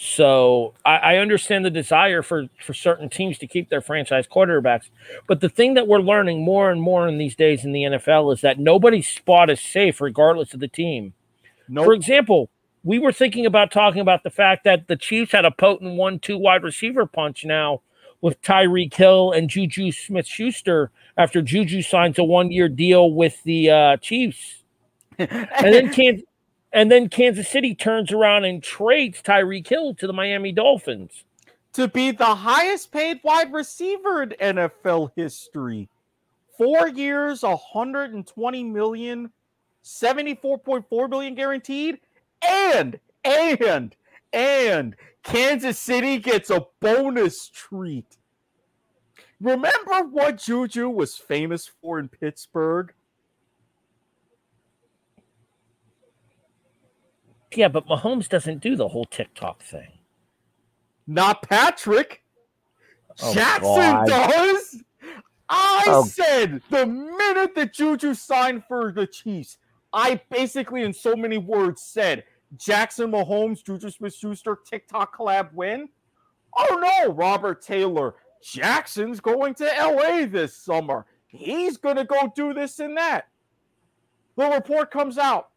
So 0.02 0.72
I, 0.82 0.96
I, 0.96 1.16
understand 1.18 1.62
the 1.62 1.70
desire 1.70 2.22
for, 2.22 2.46
for 2.64 2.72
certain 2.72 3.10
teams 3.10 3.36
to 3.36 3.46
keep 3.46 3.68
their 3.68 3.82
franchise 3.82 4.26
quarterbacks. 4.26 4.88
But 5.26 5.42
the 5.42 5.50
thing 5.50 5.74
that 5.74 5.86
we're 5.86 5.98
learning 5.98 6.42
more 6.42 6.70
and 6.70 6.80
more 6.80 7.06
in 7.06 7.18
these 7.18 7.36
days 7.36 7.66
in 7.66 7.72
the 7.72 7.82
NFL 7.82 8.32
is 8.32 8.40
that 8.40 8.58
nobody's 8.58 9.06
spot 9.06 9.50
is 9.50 9.60
safe 9.60 10.00
regardless 10.00 10.54
of 10.54 10.60
the 10.60 10.68
team. 10.68 11.12
Nope. 11.68 11.84
For 11.84 11.92
example, 11.92 12.48
we 12.82 12.98
were 12.98 13.12
thinking 13.12 13.44
about 13.44 13.72
talking 13.72 14.00
about 14.00 14.22
the 14.22 14.30
fact 14.30 14.64
that 14.64 14.88
the 14.88 14.96
Chiefs 14.96 15.32
had 15.32 15.44
a 15.44 15.50
potent 15.50 15.96
one 15.96 16.18
two 16.18 16.38
wide 16.38 16.62
receiver 16.62 17.04
punch 17.04 17.44
now 17.44 17.82
with 18.22 18.40
Tyreek 18.40 18.94
Hill 18.94 19.32
and 19.32 19.50
Juju 19.50 19.92
Smith 19.92 20.26
Schuster 20.26 20.90
after 21.18 21.42
Juju 21.42 21.82
signs 21.82 22.18
a 22.18 22.24
one 22.24 22.50
year 22.50 22.70
deal 22.70 23.12
with 23.12 23.42
the 23.44 23.68
uh, 23.70 23.96
Chiefs. 23.98 24.62
and 25.18 25.48
then 25.60 25.92
Kansas 25.92 26.24
and 26.72 26.90
then 26.90 27.08
Kansas 27.08 27.48
City 27.48 27.74
turns 27.74 28.12
around 28.12 28.44
and 28.44 28.62
trades 28.62 29.22
Tyreek 29.22 29.66
Hill 29.66 29.94
to 29.94 30.06
the 30.06 30.12
Miami 30.12 30.52
Dolphins. 30.52 31.24
To 31.74 31.88
be 31.88 32.10
the 32.10 32.34
highest 32.34 32.90
paid 32.90 33.20
wide 33.22 33.52
receiver 33.52 34.22
in 34.22 34.30
NFL 34.40 35.12
history. 35.14 35.88
Four 36.58 36.88
years, 36.88 37.42
120 37.42 38.64
million, 38.64 39.30
74.4 39.84 41.10
million 41.10 41.34
guaranteed, 41.34 42.00
and 42.46 42.98
and 43.24 43.96
and 44.32 44.96
Kansas 45.22 45.78
City 45.78 46.18
gets 46.18 46.50
a 46.50 46.66
bonus 46.80 47.48
treat. 47.48 48.16
Remember 49.40 50.02
what 50.10 50.38
Juju 50.38 50.88
was 50.88 51.16
famous 51.16 51.70
for 51.80 51.98
in 51.98 52.08
Pittsburgh? 52.08 52.92
Yeah, 57.54 57.68
but 57.68 57.86
Mahomes 57.86 58.28
doesn't 58.28 58.60
do 58.60 58.76
the 58.76 58.88
whole 58.88 59.04
TikTok 59.04 59.62
thing. 59.62 59.88
Not 61.06 61.42
Patrick. 61.42 62.22
Oh, 63.20 63.34
Jackson 63.34 63.74
God. 63.74 64.06
does. 64.06 64.82
I 65.48 65.84
oh. 65.88 66.04
said 66.04 66.62
the 66.70 66.86
minute 66.86 67.56
that 67.56 67.72
Juju 67.72 68.14
signed 68.14 68.62
for 68.68 68.92
the 68.92 69.06
Chiefs, 69.06 69.58
I 69.92 70.20
basically, 70.30 70.82
in 70.82 70.92
so 70.92 71.16
many 71.16 71.38
words, 71.38 71.82
said 71.82 72.22
Jackson 72.56 73.10
Mahomes, 73.10 73.64
Juju 73.64 73.90
Smith 73.90 74.14
Schuster, 74.14 74.58
TikTok 74.64 75.16
collab 75.16 75.52
win. 75.52 75.88
Oh 76.56 76.80
no, 76.80 77.12
Robert 77.12 77.62
Taylor. 77.62 78.14
Jackson's 78.42 79.20
going 79.20 79.54
to 79.54 79.64
LA 79.64 80.26
this 80.26 80.56
summer. 80.56 81.04
He's 81.26 81.76
going 81.76 81.96
to 81.96 82.04
go 82.04 82.32
do 82.34 82.54
this 82.54 82.78
and 82.78 82.96
that. 82.96 83.28
The 84.36 84.48
report 84.48 84.90
comes 84.90 85.18
out. 85.18 85.49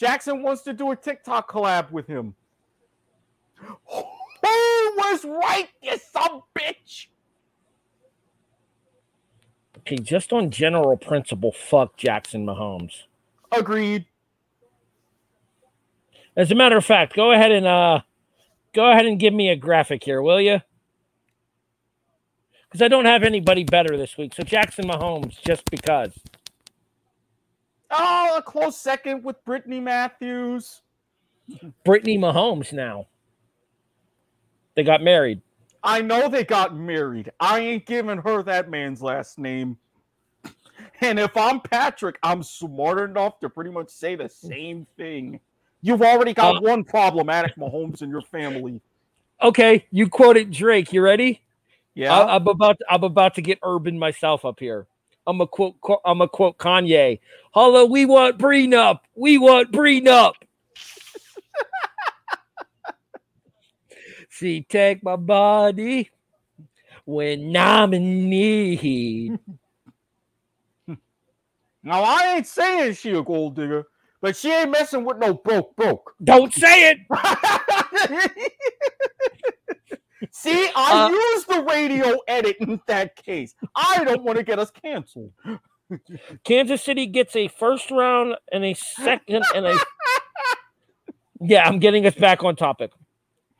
Jackson 0.00 0.42
wants 0.42 0.62
to 0.62 0.72
do 0.72 0.90
a 0.90 0.96
TikTok 0.96 1.50
collab 1.50 1.90
with 1.90 2.06
him. 2.06 2.34
Who 3.58 4.02
was 4.96 5.26
right, 5.26 5.68
you 5.82 5.98
some 6.10 6.40
bitch? 6.58 7.08
Okay, 9.76 9.96
just 9.96 10.32
on 10.32 10.50
general 10.50 10.96
principle, 10.96 11.52
fuck 11.52 11.98
Jackson 11.98 12.46
Mahomes. 12.46 13.02
Agreed. 13.52 14.06
As 16.34 16.50
a 16.50 16.54
matter 16.54 16.78
of 16.78 16.84
fact, 16.86 17.14
go 17.14 17.32
ahead 17.32 17.52
and 17.52 17.66
uh 17.66 18.00
go 18.72 18.90
ahead 18.90 19.04
and 19.04 19.20
give 19.20 19.34
me 19.34 19.50
a 19.50 19.56
graphic 19.56 20.02
here, 20.02 20.22
will 20.22 20.40
you? 20.40 20.62
Because 22.64 22.80
I 22.80 22.88
don't 22.88 23.04
have 23.04 23.22
anybody 23.22 23.64
better 23.64 23.98
this 23.98 24.16
week. 24.16 24.32
So 24.32 24.44
Jackson 24.44 24.86
Mahomes, 24.86 25.38
just 25.42 25.70
because. 25.70 26.18
Oh, 27.90 28.36
a 28.36 28.42
close 28.42 28.76
second 28.76 29.24
with 29.24 29.44
Brittany 29.44 29.80
Matthews. 29.80 30.82
Brittany 31.84 32.18
Mahomes 32.18 32.72
now. 32.72 33.06
They 34.74 34.84
got 34.84 35.02
married. 35.02 35.42
I 35.82 36.02
know 36.02 36.28
they 36.28 36.44
got 36.44 36.76
married. 36.76 37.32
I 37.40 37.60
ain't 37.60 37.86
giving 37.86 38.18
her 38.18 38.42
that 38.44 38.70
man's 38.70 39.02
last 39.02 39.38
name. 39.38 39.78
And 41.02 41.18
if 41.18 41.36
I'm 41.36 41.60
Patrick, 41.60 42.18
I'm 42.22 42.42
smart 42.42 43.00
enough 43.00 43.40
to 43.40 43.48
pretty 43.48 43.70
much 43.70 43.88
say 43.88 44.16
the 44.16 44.28
same 44.28 44.86
thing. 44.96 45.40
You've 45.82 46.02
already 46.02 46.34
got 46.34 46.56
uh, 46.56 46.60
one 46.60 46.84
problematic 46.84 47.56
Mahomes 47.56 48.02
in 48.02 48.10
your 48.10 48.20
family. 48.20 48.80
Okay, 49.42 49.86
you 49.90 50.08
quoted 50.08 50.50
Drake. 50.50 50.92
You 50.92 51.00
ready? 51.00 51.42
Yeah. 51.94 52.14
I, 52.14 52.36
am 52.36 52.46
about 52.46 52.78
to, 52.78 52.84
I'm 52.90 53.02
about 53.02 53.34
to 53.36 53.42
get 53.42 53.58
urban 53.62 53.98
myself 53.98 54.44
up 54.44 54.60
here. 54.60 54.86
I'm 55.30 55.40
a 55.40 55.46
quote 55.46 55.76
I'm 56.04 56.20
a 56.20 56.28
quote 56.28 56.58
Kanye. 56.58 57.20
Hello, 57.52 57.86
we 57.86 58.04
want 58.04 58.38
prenup. 58.38 58.98
We 59.14 59.38
want 59.38 59.70
prenup. 59.70 60.32
See, 64.28 64.62
take 64.62 65.04
my 65.04 65.14
body 65.14 66.10
when 67.04 67.56
I'm 67.56 67.94
in 67.94 68.28
need. 68.28 69.38
Now 71.82 72.02
I 72.02 72.34
ain't 72.34 72.46
saying 72.46 72.92
she 72.96 73.12
a 73.12 73.22
gold 73.22 73.56
digger, 73.56 73.86
but 74.20 74.36
she 74.36 74.52
ain't 74.52 74.70
messing 74.70 75.02
with 75.02 75.16
no 75.16 75.32
broke 75.32 75.74
broke. 75.76 76.14
Don't 76.22 76.52
say 76.52 76.90
it. 76.90 76.98
See, 80.32 80.68
I 80.76 81.06
Uh, 81.06 81.08
use 81.10 81.44
the 81.44 81.62
radio 81.62 82.18
edit 82.28 82.56
in 82.60 82.80
that 82.86 83.16
case. 83.16 83.54
I 83.74 84.04
don't 84.04 84.22
want 84.22 84.38
to 84.38 84.44
get 84.44 84.58
us 84.58 84.70
canceled. 84.70 85.32
Kansas 86.44 86.82
City 86.82 87.06
gets 87.06 87.34
a 87.34 87.48
first 87.48 87.90
round 87.90 88.36
and 88.52 88.64
a 88.64 88.74
second 88.74 89.44
and 89.54 89.66
a. 89.66 89.76
Yeah, 91.42 91.66
I'm 91.66 91.78
getting 91.78 92.04
us 92.06 92.14
back 92.14 92.44
on 92.44 92.54
topic. 92.54 92.90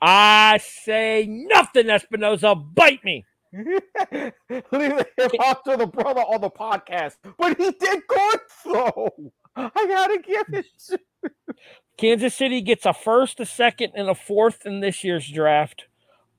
I 0.03 0.59
say 0.63 1.27
nothing, 1.27 1.87
Espinoza. 1.87 2.55
Bite 2.75 3.03
me. 3.05 3.25
Leave 3.55 3.81
the 4.71 5.07
hip 5.17 5.33
hop 5.39 5.65
to 5.65 5.79
the 5.79 5.87
brother 5.87 6.21
on 6.21 6.43
the 6.43 6.51
podcast, 6.51 7.15
but 7.39 7.57
he 7.59 7.71
did 7.71 8.03
good 8.07 8.41
though. 8.67 9.09
I 9.57 9.71
gotta 9.75 10.19
give 10.19 10.45
it. 10.53 10.67
To 10.89 10.99
Kansas 11.97 12.35
City 12.35 12.61
gets 12.61 12.85
a 12.85 12.93
first, 12.93 13.41
a 13.41 13.47
second, 13.47 13.93
and 13.97 14.11
a 14.11 14.15
fourth 14.15 14.67
in 14.67 14.81
this 14.81 15.03
year's 15.03 15.27
draft, 15.27 15.87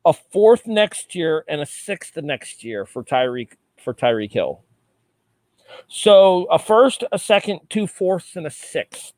a 0.06 0.14
fourth 0.14 0.68
next 0.68 1.15
year, 1.15 1.44
and 1.48 1.61
a 1.61 1.65
sixth 1.65 2.14
the 2.14 2.22
next 2.22 2.64
year 2.64 2.86
for 2.86 3.03
Tyreek 3.03 3.53
for 3.84 3.94
Tyreek 3.94 4.32
Hill. 4.32 4.64
So 5.88 6.45
a 6.45 6.60
first, 6.60 7.03
a 7.11 7.19
second, 7.19 7.61
two 7.69 7.88
fourths, 7.88 8.36
and 8.36 8.45
a 8.45 8.52
sixth. 8.52 9.14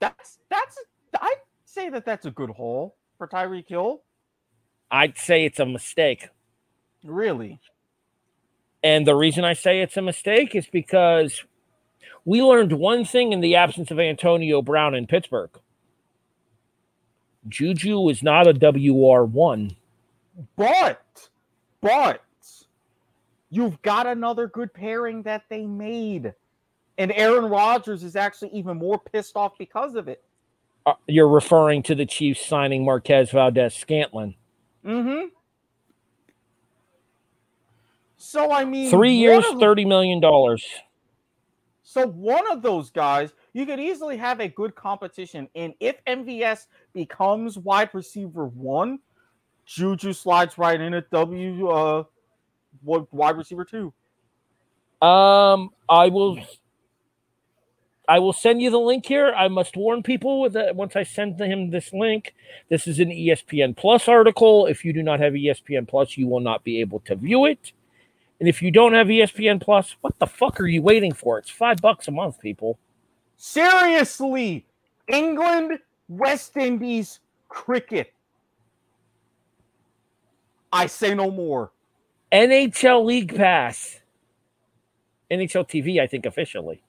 that's 0.00 0.38
that's. 0.50 0.78
I'd 1.20 1.36
say 1.64 1.88
that 1.90 2.04
that's 2.04 2.26
a 2.26 2.30
good 2.30 2.50
haul 2.50 2.96
for 3.18 3.26
Tyreek 3.28 3.68
Hill. 3.68 4.02
I'd 4.90 5.18
say 5.18 5.44
it's 5.44 5.58
a 5.58 5.66
mistake. 5.66 6.28
Really? 7.04 7.60
And 8.82 9.06
the 9.06 9.14
reason 9.14 9.44
I 9.44 9.54
say 9.54 9.80
it's 9.80 9.96
a 9.96 10.02
mistake 10.02 10.54
is 10.54 10.66
because 10.66 11.44
we 12.24 12.42
learned 12.42 12.72
one 12.72 13.04
thing 13.04 13.32
in 13.32 13.40
the 13.40 13.56
absence 13.56 13.90
of 13.90 13.98
Antonio 13.98 14.62
Brown 14.62 14.94
in 14.94 15.06
Pittsburgh. 15.06 15.50
Juju 17.48 18.08
is 18.08 18.22
not 18.22 18.46
a 18.46 18.54
WR1. 18.54 19.76
But, 20.56 21.02
but, 21.80 22.22
you've 23.50 23.80
got 23.82 24.06
another 24.06 24.46
good 24.46 24.72
pairing 24.72 25.22
that 25.22 25.44
they 25.48 25.66
made. 25.66 26.34
And 26.98 27.12
Aaron 27.12 27.46
Rodgers 27.46 28.02
is 28.02 28.16
actually 28.16 28.50
even 28.50 28.78
more 28.78 28.98
pissed 28.98 29.36
off 29.36 29.58
because 29.58 29.94
of 29.94 30.08
it. 30.08 30.22
Uh, 30.84 30.94
You're 31.06 31.28
referring 31.28 31.82
to 31.84 31.94
the 31.94 32.06
Chiefs 32.06 32.46
signing 32.46 32.84
Marquez 32.84 33.30
Valdes-Scantling. 33.30 34.34
Mm-hmm. 34.84 35.26
So, 38.16 38.52
I 38.52 38.64
mean, 38.64 38.90
Three 38.90 39.14
years, 39.14 39.44
of- 39.46 39.56
$30 39.56 39.86
million. 39.86 40.20
So, 41.82 42.06
one 42.06 42.50
of 42.50 42.62
those 42.62 42.90
guys, 42.90 43.32
you 43.52 43.64
could 43.66 43.80
easily 43.80 44.16
have 44.16 44.40
a 44.40 44.48
good 44.48 44.74
competition. 44.74 45.48
And 45.54 45.74
if 45.80 46.04
MVS 46.04 46.66
becomes 46.96 47.58
wide 47.58 47.90
receiver 47.92 48.46
one, 48.46 48.98
Juju 49.66 50.14
slides 50.14 50.56
right 50.56 50.80
in 50.80 50.94
at 50.94 51.10
W, 51.10 51.68
uh, 51.68 52.04
what 52.82 53.12
wide 53.12 53.36
receiver 53.36 53.64
two. 53.64 53.92
Um, 55.06 55.70
I 55.88 56.08
will. 56.08 56.38
I 58.08 58.20
will 58.20 58.32
send 58.32 58.62
you 58.62 58.70
the 58.70 58.78
link 58.78 59.04
here. 59.04 59.34
I 59.36 59.48
must 59.48 59.76
warn 59.76 60.04
people 60.04 60.48
that 60.50 60.76
once 60.76 60.94
I 60.94 61.02
send 61.02 61.40
him 61.40 61.70
this 61.70 61.92
link, 61.92 62.34
this 62.68 62.86
is 62.86 63.00
an 63.00 63.10
ESPN 63.10 63.76
Plus 63.76 64.06
article. 64.06 64.66
If 64.66 64.84
you 64.84 64.92
do 64.92 65.02
not 65.02 65.18
have 65.18 65.32
ESPN 65.32 65.88
Plus, 65.88 66.16
you 66.16 66.28
will 66.28 66.38
not 66.38 66.62
be 66.62 66.80
able 66.80 67.00
to 67.00 67.16
view 67.16 67.46
it. 67.46 67.72
And 68.38 68.48
if 68.48 68.62
you 68.62 68.70
don't 68.70 68.92
have 68.92 69.08
ESPN 69.08 69.60
Plus, 69.60 69.96
what 70.02 70.16
the 70.20 70.26
fuck 70.26 70.60
are 70.60 70.68
you 70.68 70.82
waiting 70.82 71.12
for? 71.12 71.36
It's 71.36 71.50
five 71.50 71.78
bucks 71.78 72.06
a 72.06 72.12
month, 72.12 72.38
people. 72.38 72.78
Seriously, 73.38 74.66
England, 75.08 75.80
West 76.08 76.56
Indies, 76.56 77.20
cricket. 77.48 78.12
I 80.72 80.86
say 80.86 81.14
no 81.14 81.30
more. 81.30 81.70
NHL 82.32 83.04
League 83.04 83.34
Pass. 83.34 84.00
NHL 85.30 85.68
TV, 85.68 86.00
I 86.00 86.06
think, 86.06 86.26
officially. 86.26 86.82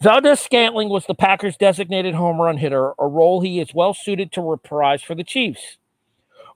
Valdes-Scantling 0.00 0.88
was 0.90 1.06
the 1.06 1.14
Packers' 1.14 1.56
designated 1.56 2.14
home 2.14 2.40
run 2.40 2.58
hitter, 2.58 2.92
a 2.98 3.06
role 3.06 3.40
he 3.40 3.60
is 3.60 3.74
well 3.74 3.94
suited 3.94 4.30
to 4.32 4.42
reprise 4.42 5.02
for 5.02 5.14
the 5.14 5.24
Chiefs. 5.24 5.78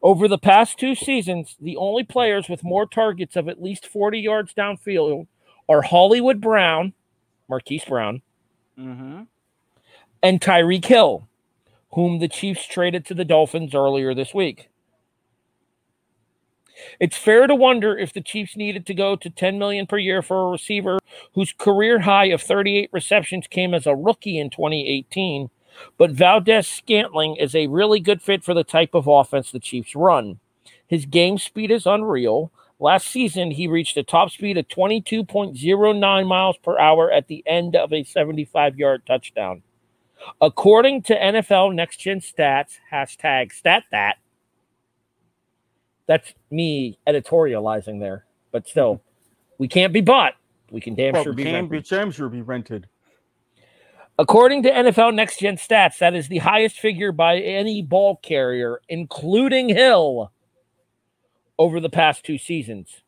Over 0.03 0.29
the 0.29 0.39
past 0.39 0.79
two 0.79 0.95
seasons, 0.95 1.57
the 1.61 1.77
only 1.77 2.05
players 2.05 2.49
with 2.49 2.65
more 2.65 2.87
targets 2.87 3.37
of 3.37 3.49
at 3.49 3.63
least 3.63 3.87
40 3.87 4.19
yards 4.19 4.55
downfield 4.55 5.27
are 5.69 5.83
Hollywood 5.83 6.41
Brown, 6.41 6.93
Marquise 7.49 7.85
Brown, 7.85 8.23
Mm-hmm. 8.79 9.23
And 10.23 10.41
Tyreek 10.41 10.85
Hill, 10.85 11.29
whom 11.93 12.19
the 12.19 12.29
Chiefs 12.29 12.67
traded 12.67 13.07
to 13.07 13.15
the 13.15 13.25
Dolphins 13.25 13.75
earlier 13.75 14.15
this 14.15 14.35
week. 14.35 14.69
It's 16.99 17.17
fair 17.17 17.47
to 17.47 17.55
wonder 17.55 17.97
if 17.97 18.13
the 18.13 18.21
Chiefs 18.21 18.57
needed 18.57 18.87
to 18.87 18.95
go 18.95 19.17
to 19.17 19.31
10 19.31 19.59
million 19.59 19.87
per 19.87 19.99
year 19.99 20.23
for 20.23 20.43
a 20.43 20.51
receiver 20.51 20.99
whose 21.35 21.53
career 21.53 22.01
high 22.01 22.27
of 22.27 22.43
38 22.43 22.91
receptions 22.93 23.47
came 23.47 23.75
as 23.75 23.87
a 23.87 23.95
rookie 23.95 24.39
in 24.39 24.51
2018, 24.51 25.51
but 25.97 26.11
Valdes-Scantling 26.11 27.37
is 27.37 27.55
a 27.55 27.67
really 27.69 28.01
good 28.01 28.23
fit 28.23 28.45
for 28.45 28.55
the 28.55 28.65
type 28.65 28.95
of 28.95 29.07
offense 29.07 29.51
the 29.51 29.59
Chiefs 29.59 29.95
run. 29.95 30.41
His 30.87 31.07
game 31.07 31.39
speed 31.39 31.71
is 31.71 31.87
unreal. 31.87 32.51
Last 32.79 33.07
season, 33.07 33.53
he 33.53 33.69
reached 33.69 33.97
a 33.97 34.03
top 34.03 34.31
speed 34.31 34.57
of 34.57 34.67
22.09 34.69 36.27
miles 36.27 36.57
per 36.59 36.79
hour 36.79 37.11
at 37.11 37.29
the 37.29 37.43
end 37.47 37.77
of 37.77 37.93
a 37.93 38.03
75 38.03 38.79
yard 38.79 39.03
touchdown. 39.07 39.63
According 40.41 41.03
to 41.05 41.17
NFL 41.19 41.75
Next 41.75 41.99
Gen 41.99 42.21
Stats, 42.21 42.79
hashtag 42.93 43.53
stat 43.53 43.85
that, 43.91 44.17
that's 46.07 46.35
me 46.51 46.99
editorializing 47.07 48.01
there, 48.01 48.27
but 48.53 48.67
still, 48.69 49.01
we 49.59 49.69
can't 49.69 49.93
be 49.93 50.01
bought. 50.01 50.35
We 50.71 50.81
can 50.81 50.95
damn 50.95 51.15
Well, 51.15 51.25
sure 51.25 51.33
be 51.33 51.45
can 51.45 51.55
rented. 51.55 51.71
be 51.71 51.81
damn 51.83 52.11
sure 52.11 52.29
be 52.29 52.43
rented. 52.43 52.89
According 54.19 54.65
to 54.65 54.71
NFL 54.71 55.15
Next 55.15 55.39
Gen 55.41 55.57
Stats, 55.57 55.99
that 55.99 56.15
is 56.15 56.29
the 56.29 56.39
highest 56.39 56.79
figure 56.79 57.13
by 57.13 57.39
any 57.39 57.81
ball 57.81 58.17
carrier, 58.17 58.81
including 58.89 59.69
Hill, 59.71 60.31
over 61.59 61.81
the 61.81 61.89
past 61.91 62.25
two 62.25 62.39
seasons. 62.39 63.03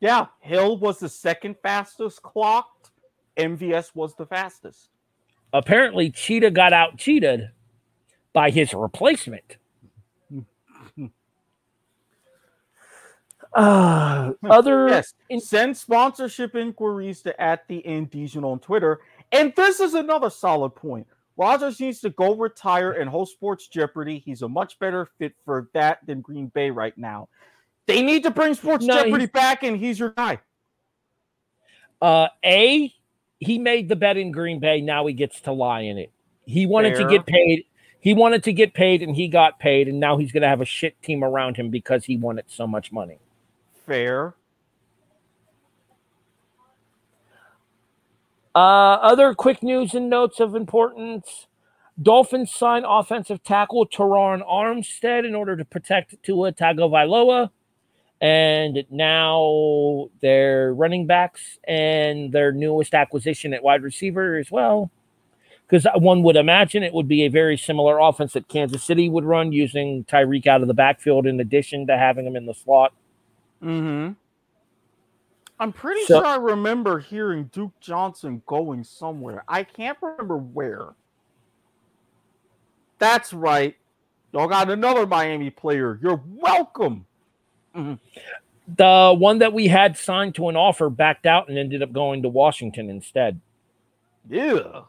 Yeah, 0.00 0.26
Hill 0.40 0.78
was 0.78 0.98
the 0.98 1.08
second 1.08 1.56
fastest 1.62 2.22
clocked. 2.22 2.90
MVS 3.36 3.94
was 3.94 4.14
the 4.16 4.26
fastest. 4.26 4.90
Apparently, 5.54 6.10
Cheetah 6.10 6.50
got 6.50 6.72
out 6.72 6.98
cheated 6.98 7.48
by 8.32 8.50
his 8.50 8.74
replacement. 8.74 9.56
Uh, 13.54 14.32
other 14.50 14.88
Yes. 14.88 15.14
in- 15.28 15.40
Send 15.40 15.76
sponsorship 15.76 16.56
inquiries 16.56 17.22
to 17.22 17.40
at 17.40 17.68
the 17.68 17.86
Indecision 17.86 18.42
on 18.42 18.58
Twitter. 18.58 19.00
And 19.30 19.52
this 19.54 19.78
is 19.78 19.94
another 19.94 20.28
solid 20.28 20.70
point. 20.70 21.06
Rodgers 21.36 21.78
needs 21.80 22.00
to 22.00 22.10
go 22.10 22.34
retire 22.34 22.90
and 22.92 23.08
host 23.08 23.32
Sports 23.34 23.68
Jeopardy. 23.68 24.18
He's 24.18 24.42
a 24.42 24.48
much 24.48 24.78
better 24.80 25.08
fit 25.18 25.34
for 25.44 25.68
that 25.72 25.98
than 26.04 26.20
Green 26.20 26.48
Bay 26.48 26.70
right 26.70 26.96
now. 26.98 27.28
They 27.86 28.02
need 28.02 28.24
to 28.24 28.30
bring 28.32 28.54
Sports 28.54 28.84
No, 28.84 29.04
Jeopardy 29.04 29.26
back, 29.26 29.62
and 29.62 29.76
he's 29.76 30.00
your 30.00 30.10
guy. 30.10 30.40
Uh, 32.02 32.28
A, 32.44 32.92
he 33.44 33.58
made 33.58 33.88
the 33.88 33.96
bet 33.96 34.16
in 34.16 34.32
Green 34.32 34.60
Bay. 34.60 34.80
Now 34.80 35.06
he 35.06 35.12
gets 35.12 35.40
to 35.42 35.52
lie 35.52 35.80
in 35.80 35.98
it. 35.98 36.10
He 36.46 36.66
wanted 36.66 36.96
to 36.96 37.08
get 37.08 37.26
paid. 37.26 37.64
He 38.00 38.12
wanted 38.12 38.44
to 38.44 38.52
get 38.52 38.74
paid, 38.74 39.02
and 39.02 39.16
he 39.16 39.28
got 39.28 39.58
paid. 39.58 39.88
And 39.88 39.98
now 39.98 40.18
he's 40.18 40.30
going 40.30 40.42
to 40.42 40.48
have 40.48 40.60
a 40.60 40.66
shit 40.66 41.00
team 41.02 41.24
around 41.24 41.56
him 41.56 41.70
because 41.70 42.04
he 42.04 42.16
wanted 42.16 42.44
so 42.48 42.66
much 42.66 42.92
money. 42.92 43.18
Fair. 43.86 44.34
Uh, 48.54 48.98
other 49.00 49.34
quick 49.34 49.62
news 49.62 49.94
and 49.94 50.08
notes 50.08 50.38
of 50.38 50.54
importance: 50.54 51.46
Dolphins 52.00 52.52
sign 52.52 52.84
offensive 52.84 53.42
tackle 53.42 53.86
Terron 53.86 54.46
Armstead 54.46 55.26
in 55.26 55.34
order 55.34 55.56
to 55.56 55.64
protect 55.64 56.22
Tua 56.22 56.52
Tagovailoa, 56.52 57.50
and 58.20 58.84
now 58.90 60.08
their 60.20 60.72
running 60.72 61.06
backs 61.06 61.58
and 61.64 62.32
their 62.32 62.52
newest 62.52 62.94
acquisition 62.94 63.52
at 63.52 63.62
wide 63.62 63.82
receiver 63.82 64.36
as 64.36 64.50
well. 64.50 64.90
Because 65.66 65.86
one 65.96 66.22
would 66.22 66.36
imagine 66.36 66.82
it 66.82 66.92
would 66.92 67.08
be 67.08 67.22
a 67.24 67.28
very 67.28 67.56
similar 67.56 67.98
offense 67.98 68.34
that 68.34 68.48
Kansas 68.48 68.84
City 68.84 69.08
would 69.08 69.24
run, 69.24 69.50
using 69.52 70.04
Tyreek 70.04 70.46
out 70.46 70.60
of 70.60 70.68
the 70.68 70.74
backfield 70.74 71.26
in 71.26 71.40
addition 71.40 71.86
to 71.86 71.96
having 71.96 72.26
him 72.26 72.36
in 72.36 72.44
the 72.46 72.54
slot. 72.54 72.92
Mm-hmm. 73.62 74.12
I'm 75.58 75.72
pretty 75.72 76.04
So- 76.04 76.18
sure 76.20 76.26
I 76.26 76.36
remember 76.36 76.98
hearing 76.98 77.44
Duke 77.44 77.78
Johnson 77.80 78.42
going 78.46 78.84
somewhere. 78.84 79.44
I 79.48 79.62
can't 79.64 79.96
remember 80.02 80.36
where. 80.36 80.88
That's 82.98 83.32
right. 83.32 83.76
Y'all 84.32 84.48
got 84.48 84.70
another 84.70 85.06
Miami 85.06 85.50
player. 85.50 85.98
You're 86.02 86.20
welcome. 86.26 87.06
The 87.74 89.14
one 89.16 89.38
that 89.40 89.52
we 89.52 89.68
had 89.68 89.96
signed 89.96 90.34
to 90.36 90.48
an 90.48 90.56
offer 90.56 90.88
backed 90.88 91.26
out 91.26 91.48
and 91.48 91.58
ended 91.58 91.82
up 91.82 91.92
going 91.92 92.22
to 92.22 92.28
Washington 92.28 92.88
instead. 92.88 93.40
Yeah. 94.28 94.82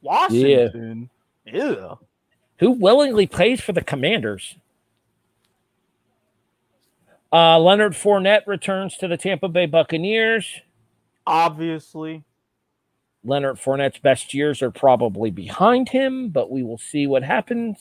Washington. 0.00 1.10
Yeah. 1.44 1.94
Who 2.58 2.70
willingly 2.70 3.26
plays 3.26 3.60
for 3.60 3.72
the 3.72 3.82
Commanders? 3.82 4.56
Uh, 7.32 7.58
Leonard 7.58 7.92
Fournette 7.92 8.46
returns 8.46 8.96
to 8.98 9.08
the 9.08 9.16
Tampa 9.16 9.48
Bay 9.48 9.66
Buccaneers. 9.66 10.60
Obviously. 11.26 12.24
Leonard 13.24 13.56
Fournette's 13.56 13.98
best 13.98 14.34
years 14.34 14.62
are 14.62 14.70
probably 14.70 15.30
behind 15.30 15.88
him, 15.88 16.28
but 16.28 16.50
we 16.50 16.62
will 16.62 16.78
see 16.78 17.06
what 17.06 17.22
happens. 17.22 17.78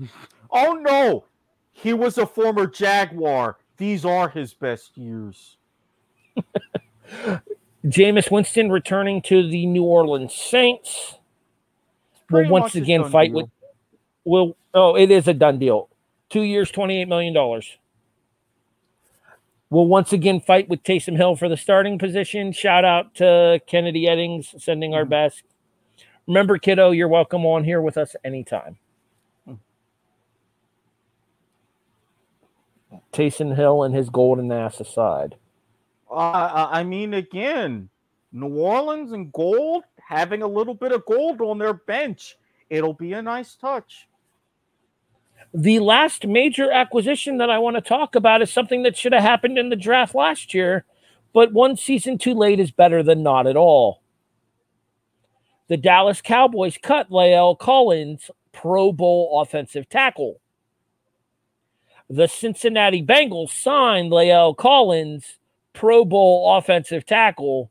Oh 0.48 0.74
no, 0.74 1.24
he 1.72 1.92
was 1.92 2.18
a 2.18 2.26
former 2.26 2.68
Jaguar. 2.68 3.56
These 3.76 4.04
are 4.04 4.28
his 4.28 4.54
best 4.54 4.96
years. 4.96 5.56
Jameis 7.86 8.30
Winston 8.30 8.70
returning 8.70 9.22
to 9.22 9.48
the 9.48 9.66
New 9.66 9.84
Orleans 9.84 10.34
Saints. 10.34 11.16
Will 12.30 12.48
once 12.48 12.74
again 12.74 13.04
fight 13.10 13.32
deal. 13.32 13.42
with. 13.42 13.50
Will 14.24 14.56
oh, 14.74 14.96
it 14.96 15.10
is 15.10 15.28
a 15.28 15.34
done 15.34 15.58
deal. 15.58 15.88
Two 16.28 16.42
years, 16.42 16.70
twenty-eight 16.70 17.06
million 17.08 17.32
dollars. 17.32 17.78
Will 19.70 19.86
once 19.86 20.12
again 20.12 20.40
fight 20.40 20.68
with 20.68 20.82
Taysom 20.82 21.16
Hill 21.16 21.36
for 21.36 21.48
the 21.48 21.56
starting 21.56 21.98
position. 21.98 22.52
Shout 22.52 22.84
out 22.84 23.14
to 23.16 23.60
Kennedy 23.66 24.04
Eddings, 24.06 24.60
sending 24.60 24.94
our 24.94 25.04
Mhm. 25.04 25.08
best. 25.10 25.42
Remember, 26.26 26.58
kiddo, 26.58 26.90
you're 26.90 27.08
welcome 27.08 27.44
on 27.46 27.62
here 27.64 27.80
with 27.80 27.96
us 27.96 28.16
anytime. 28.24 28.78
Taysom 33.12 33.56
Hill 33.56 33.82
and 33.82 33.94
his 33.94 34.10
golden 34.10 34.52
ass 34.52 34.80
aside. 34.80 35.36
Uh, 36.10 36.14
I 36.14 36.80
I 36.80 36.84
mean, 36.84 37.14
again, 37.14 37.88
New 38.32 38.54
Orleans 38.56 39.12
and 39.12 39.32
gold, 39.32 39.84
having 39.98 40.42
a 40.42 40.46
little 40.46 40.74
bit 40.74 40.92
of 40.92 41.04
gold 41.06 41.40
on 41.40 41.58
their 41.58 41.74
bench, 41.74 42.36
it'll 42.70 42.94
be 42.94 43.12
a 43.12 43.22
nice 43.22 43.54
touch. 43.54 44.08
The 45.54 45.80
last 45.80 46.26
major 46.26 46.70
acquisition 46.70 47.38
that 47.38 47.50
I 47.50 47.58
want 47.58 47.76
to 47.76 47.80
talk 47.80 48.14
about 48.14 48.42
is 48.42 48.50
something 48.50 48.82
that 48.82 48.96
should 48.96 49.12
have 49.12 49.22
happened 49.22 49.58
in 49.58 49.70
the 49.70 49.76
draft 49.76 50.14
last 50.14 50.52
year, 50.54 50.84
but 51.32 51.52
one 51.52 51.76
season 51.76 52.18
too 52.18 52.34
late 52.34 52.60
is 52.60 52.70
better 52.70 53.02
than 53.02 53.22
not 53.22 53.46
at 53.46 53.56
all. 53.56 54.02
The 55.68 55.76
Dallas 55.76 56.20
Cowboys 56.20 56.78
cut 56.80 57.10
La'el 57.10 57.58
Collins, 57.58 58.30
Pro 58.52 58.92
Bowl 58.92 59.40
offensive 59.40 59.88
tackle. 59.88 60.40
The 62.08 62.28
Cincinnati 62.28 63.02
Bengals 63.02 63.50
signed 63.50 64.12
La'el 64.12 64.56
Collins, 64.56 65.38
Pro 65.72 66.04
Bowl 66.04 66.56
offensive 66.56 67.04
tackle, 67.04 67.70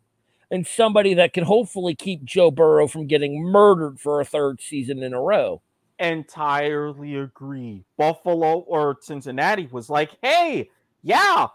and 0.51 0.67
somebody 0.67 1.13
that 1.13 1.33
can 1.33 1.43
hopefully 1.43 1.95
keep 1.95 2.23
Joe 2.23 2.51
Burrow 2.51 2.87
from 2.87 3.07
getting 3.07 3.43
murdered 3.43 3.99
for 3.99 4.19
a 4.19 4.25
third 4.25 4.61
season 4.61 5.01
in 5.03 5.13
a 5.13 5.21
row. 5.21 5.61
Entirely 5.99 7.15
agree. 7.15 7.83
Buffalo 7.97 8.59
or 8.59 8.97
Cincinnati 9.01 9.67
was 9.71 9.89
like, 9.89 10.11
hey, 10.21 10.69
yeah, 11.01 11.47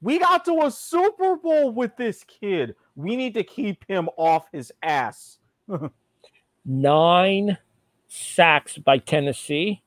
we 0.00 0.18
got 0.18 0.44
to 0.44 0.62
a 0.62 0.70
Super 0.70 1.36
Bowl 1.36 1.72
with 1.72 1.96
this 1.96 2.24
kid. 2.24 2.76
We 2.94 3.16
need 3.16 3.34
to 3.34 3.42
keep 3.42 3.84
him 3.88 4.08
off 4.16 4.46
his 4.52 4.72
ass. 4.82 5.38
nine 6.64 7.58
sacks 8.08 8.78
by 8.78 8.98
Tennessee. 8.98 9.82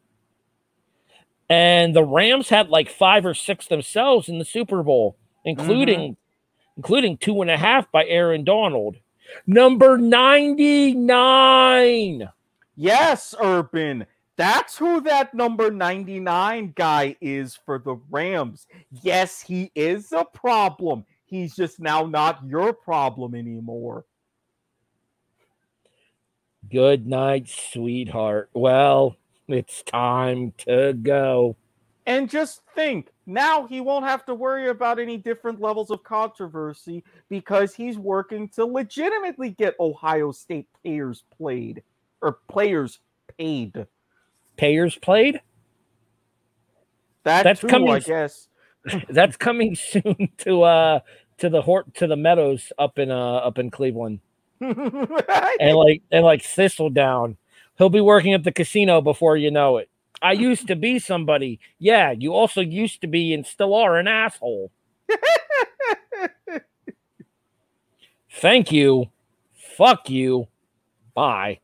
And 1.53 1.95
the 1.95 2.03
Rams 2.03 2.49
had 2.49 2.69
like 2.69 2.89
five 2.89 3.27
or 3.27 3.35
six 3.35 3.67
themselves 3.67 4.27
in 4.27 4.39
the 4.39 4.45
Super 4.45 4.81
Bowl, 4.81 5.15
including 5.45 5.99
mm-hmm. 5.99 6.13
including 6.77 7.17
two 7.17 7.41
and 7.41 7.51
a 7.51 7.57
half 7.57 7.91
by 7.91 8.05
Aaron 8.05 8.43
Donald. 8.43 8.95
Number 9.45 9.99
99. 9.99 12.27
Yes, 12.75 13.35
Urban. 13.39 14.07
That's 14.35 14.75
who 14.75 15.01
that 15.01 15.35
number 15.35 15.69
99 15.69 16.73
guy 16.75 17.15
is 17.21 17.55
for 17.55 17.77
the 17.77 17.97
Rams. 18.09 18.65
Yes, 19.03 19.39
he 19.39 19.71
is 19.75 20.11
a 20.11 20.25
problem. 20.25 21.05
He's 21.25 21.55
just 21.55 21.79
now 21.79 22.07
not 22.07 22.43
your 22.47 22.73
problem 22.73 23.35
anymore. 23.35 24.05
Good 26.71 27.05
night, 27.05 27.47
sweetheart. 27.47 28.49
Well, 28.55 29.17
it's 29.53 29.83
time 29.83 30.53
to 30.59 30.93
go. 30.93 31.55
And 32.05 32.29
just 32.29 32.61
think, 32.75 33.09
now 33.25 33.65
he 33.65 33.79
won't 33.79 34.05
have 34.05 34.25
to 34.25 34.35
worry 34.35 34.69
about 34.69 34.99
any 34.99 35.17
different 35.17 35.61
levels 35.61 35.89
of 35.89 36.03
controversy 36.03 37.03
because 37.29 37.73
he's 37.73 37.97
working 37.97 38.49
to 38.49 38.65
legitimately 38.65 39.51
get 39.51 39.75
Ohio 39.79 40.31
State 40.31 40.67
players 40.81 41.23
played 41.37 41.83
or 42.21 42.39
players 42.49 42.99
paid. 43.37 43.87
Payers 44.57 44.97
played. 44.97 45.39
That 47.23 47.43
That's 47.43 47.61
too, 47.61 47.67
coming 47.67 47.89
I 47.89 47.99
guess. 47.99 48.47
That's 49.09 49.37
coming 49.37 49.75
soon 49.77 50.29
to 50.39 50.63
uh 50.63 50.99
to 51.37 51.49
the 51.49 51.61
Hort 51.61 51.93
to 51.95 52.07
the 52.07 52.17
Meadows 52.17 52.71
up 52.77 52.99
in 52.99 53.11
uh 53.11 53.35
up 53.35 53.57
in 53.57 53.71
Cleveland. 53.71 54.19
and 54.61 55.75
like 55.75 56.01
and 56.11 56.23
like 56.23 56.41
Thistledown. 56.41 57.37
He'll 57.77 57.89
be 57.89 58.01
working 58.01 58.33
at 58.33 58.43
the 58.43 58.51
casino 58.51 59.01
before 59.01 59.37
you 59.37 59.51
know 59.51 59.77
it. 59.77 59.89
I 60.21 60.33
used 60.33 60.67
to 60.67 60.75
be 60.75 60.99
somebody. 60.99 61.59
Yeah, 61.79 62.11
you 62.11 62.33
also 62.33 62.61
used 62.61 63.01
to 63.01 63.07
be 63.07 63.33
and 63.33 63.45
still 63.45 63.73
are 63.73 63.97
an 63.97 64.07
asshole. 64.07 64.71
Thank 68.31 68.71
you. 68.71 69.09
Fuck 69.77 70.09
you. 70.09 70.47
Bye. 71.13 71.59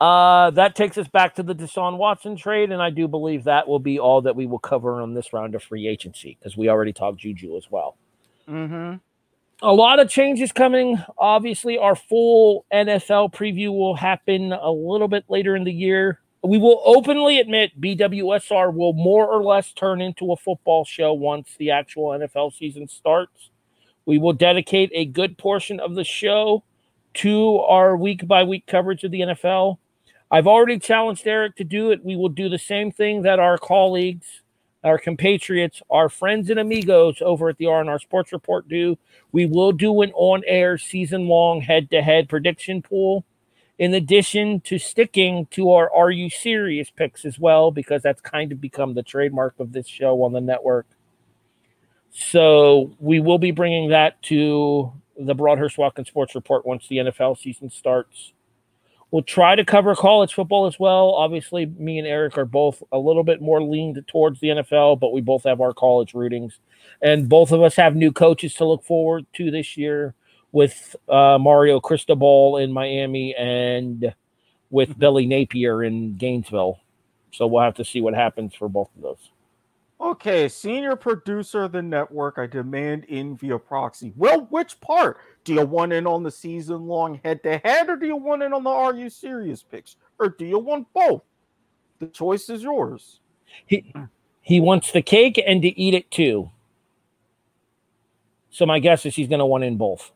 Uh, 0.00 0.50
that 0.50 0.74
takes 0.74 0.98
us 0.98 1.06
back 1.06 1.36
to 1.36 1.44
the 1.44 1.54
Deshaun 1.54 1.96
Watson 1.96 2.34
trade, 2.34 2.72
and 2.72 2.82
I 2.82 2.90
do 2.90 3.06
believe 3.06 3.44
that 3.44 3.68
will 3.68 3.78
be 3.78 4.00
all 4.00 4.22
that 4.22 4.34
we 4.34 4.46
will 4.46 4.58
cover 4.58 5.00
on 5.00 5.14
this 5.14 5.32
round 5.32 5.54
of 5.54 5.62
free 5.62 5.86
agency 5.86 6.36
because 6.40 6.56
we 6.56 6.68
already 6.68 6.92
talked 6.92 7.18
Juju 7.18 7.56
as 7.56 7.70
well 7.70 7.96
mm-hmm. 8.48 8.96
A 9.64 9.72
lot 9.72 10.00
of 10.00 10.10
changes 10.10 10.50
coming. 10.50 11.00
Obviously, 11.16 11.78
our 11.78 11.94
full 11.94 12.66
NFL 12.72 13.32
preview 13.32 13.68
will 13.68 13.94
happen 13.94 14.52
a 14.52 14.72
little 14.72 15.06
bit 15.06 15.24
later 15.28 15.54
in 15.54 15.62
the 15.62 15.72
year. 15.72 16.18
We 16.42 16.58
will 16.58 16.82
openly 16.84 17.38
admit 17.38 17.80
BWSR 17.80 18.74
will 18.74 18.92
more 18.92 19.24
or 19.24 19.44
less 19.44 19.72
turn 19.72 20.00
into 20.00 20.32
a 20.32 20.36
football 20.36 20.84
show 20.84 21.12
once 21.12 21.54
the 21.60 21.70
actual 21.70 22.08
NFL 22.08 22.52
season 22.54 22.88
starts. 22.88 23.50
We 24.04 24.18
will 24.18 24.32
dedicate 24.32 24.90
a 24.92 25.04
good 25.04 25.38
portion 25.38 25.78
of 25.78 25.94
the 25.94 26.02
show 26.02 26.64
to 27.14 27.58
our 27.58 27.96
week 27.96 28.26
by 28.26 28.42
week 28.42 28.66
coverage 28.66 29.04
of 29.04 29.12
the 29.12 29.20
NFL. 29.20 29.78
I've 30.28 30.48
already 30.48 30.80
challenged 30.80 31.24
Erik 31.24 31.54
to 31.56 31.64
do 31.64 31.92
it. 31.92 32.04
We 32.04 32.16
will 32.16 32.30
do 32.30 32.48
the 32.48 32.58
same 32.58 32.90
thing 32.90 33.22
that 33.22 33.38
our 33.38 33.58
colleagues, 33.58 34.41
our 34.84 34.98
compatriots, 34.98 35.82
our 35.90 36.08
friends 36.08 36.50
and 36.50 36.58
amigos 36.58 37.22
over 37.22 37.48
at 37.48 37.58
the 37.58 37.66
R&R 37.66 37.98
Sports 37.98 38.32
Report 38.32 38.68
do. 38.68 38.98
We 39.30 39.46
will 39.46 39.72
do 39.72 40.02
an 40.02 40.12
on-air 40.14 40.78
season-long 40.78 41.60
head-to-head 41.62 42.28
prediction 42.28 42.82
pool 42.82 43.24
in 43.78 43.94
addition 43.94 44.60
to 44.60 44.78
sticking 44.78 45.46
to 45.46 45.70
our 45.70 45.92
Are 45.92 46.10
You 46.10 46.28
Serious 46.30 46.90
picks 46.90 47.24
as 47.24 47.38
well, 47.38 47.70
because 47.70 48.02
that's 48.02 48.20
kind 48.20 48.52
of 48.52 48.60
become 48.60 48.94
the 48.94 49.02
trademark 49.02 49.58
of 49.58 49.72
this 49.72 49.86
show 49.86 50.22
on 50.22 50.32
the 50.32 50.40
network. 50.40 50.86
So 52.10 52.94
we 52.98 53.20
will 53.20 53.38
be 53.38 53.52
bringing 53.52 53.90
that 53.90 54.20
to 54.24 54.92
the 55.18 55.34
Broadhurst 55.34 55.78
Watkins 55.78 56.08
Sports 56.08 56.34
Report 56.34 56.66
once 56.66 56.86
the 56.88 56.98
NFL 56.98 57.38
season 57.38 57.70
starts. 57.70 58.32
We'll 59.12 59.22
try 59.22 59.54
to 59.54 59.64
cover 59.64 59.94
college 59.94 60.32
football 60.32 60.64
as 60.64 60.80
well. 60.80 61.10
Obviously, 61.10 61.66
me 61.66 61.98
and 61.98 62.08
Erik 62.08 62.38
are 62.38 62.46
both 62.46 62.82
a 62.92 62.98
little 62.98 63.22
bit 63.22 63.42
more 63.42 63.62
leaned 63.62 64.02
towards 64.08 64.40
the 64.40 64.48
NFL, 64.48 65.00
but 65.00 65.12
we 65.12 65.20
both 65.20 65.44
have 65.44 65.60
our 65.60 65.74
college 65.74 66.14
rootings. 66.14 66.54
And 67.02 67.28
both 67.28 67.52
of 67.52 67.60
us 67.62 67.76
have 67.76 67.94
new 67.94 68.10
coaches 68.10 68.54
to 68.54 68.64
look 68.64 68.82
forward 68.84 69.26
to 69.34 69.50
this 69.50 69.76
year 69.76 70.14
with 70.50 70.96
uh, 71.10 71.36
Mario 71.38 71.78
Cristobal 71.78 72.56
in 72.56 72.72
Miami 72.72 73.34
and 73.34 74.14
with 74.70 74.98
Billy 74.98 75.26
Napier 75.26 75.84
in 75.84 76.16
Gainesville. 76.16 76.80
So 77.32 77.46
we'll 77.46 77.64
have 77.64 77.74
to 77.74 77.84
see 77.84 78.00
what 78.00 78.14
happens 78.14 78.54
for 78.54 78.70
both 78.70 78.88
of 78.96 79.02
those. 79.02 79.31
Okay, 80.02 80.48
senior 80.48 80.96
producer 80.96 81.62
of 81.62 81.70
the 81.72 81.80
network, 81.80 82.36
I 82.36 82.46
demand 82.48 83.04
in 83.04 83.36
via 83.36 83.56
proxy. 83.56 84.12
Well, 84.16 84.48
which 84.50 84.80
part? 84.80 85.18
Do 85.44 85.54
you 85.54 85.64
want 85.64 85.92
in 85.92 86.08
on 86.08 86.24
the 86.24 86.30
season 86.30 86.86
long 86.88 87.20
head 87.22 87.40
to 87.44 87.58
head, 87.58 87.88
or 87.88 87.94
do 87.96 88.06
you 88.06 88.16
want 88.16 88.42
in 88.42 88.52
on 88.52 88.64
the 88.64 88.70
Are 88.70 88.94
You 88.94 89.08
Serious 89.08 89.62
picks? 89.62 89.94
Or 90.18 90.28
do 90.28 90.44
you 90.44 90.58
want 90.58 90.88
both? 90.92 91.22
The 92.00 92.08
choice 92.08 92.50
is 92.50 92.64
yours. 92.64 93.20
He, 93.66 93.94
he 94.40 94.58
wants 94.60 94.90
the 94.90 95.02
cake 95.02 95.40
and 95.46 95.62
to 95.62 95.68
eat 95.80 95.94
it 95.94 96.10
too. 96.10 96.50
So 98.50 98.66
my 98.66 98.80
guess 98.80 99.06
is 99.06 99.14
he's 99.14 99.28
going 99.28 99.38
to 99.38 99.46
want 99.46 99.62
in 99.62 99.76
both. 99.76 100.10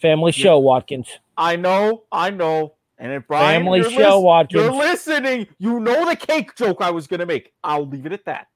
Family 0.00 0.32
Yeah. 0.34 0.42
show, 0.42 0.58
Watkins. 0.58 1.08
I 1.36 1.56
know, 1.56 2.04
I 2.10 2.30
know. 2.30 2.74
And 2.98 3.12
if 3.12 3.26
Brian, 3.26 3.60
Family 3.62 3.80
you're, 3.80 3.90
show, 3.90 4.16
lis- 4.16 4.24
Watkins. 4.24 4.62
you're 4.62 4.72
listening, 4.72 5.48
you 5.58 5.80
know 5.80 6.08
the 6.08 6.16
cake 6.16 6.54
joke 6.56 6.80
I 6.80 6.90
was 6.90 7.06
going 7.06 7.20
to 7.20 7.26
make. 7.26 7.52
I'll 7.62 7.86
leave 7.86 8.06
it 8.06 8.12
at 8.12 8.24
that. 8.24 8.46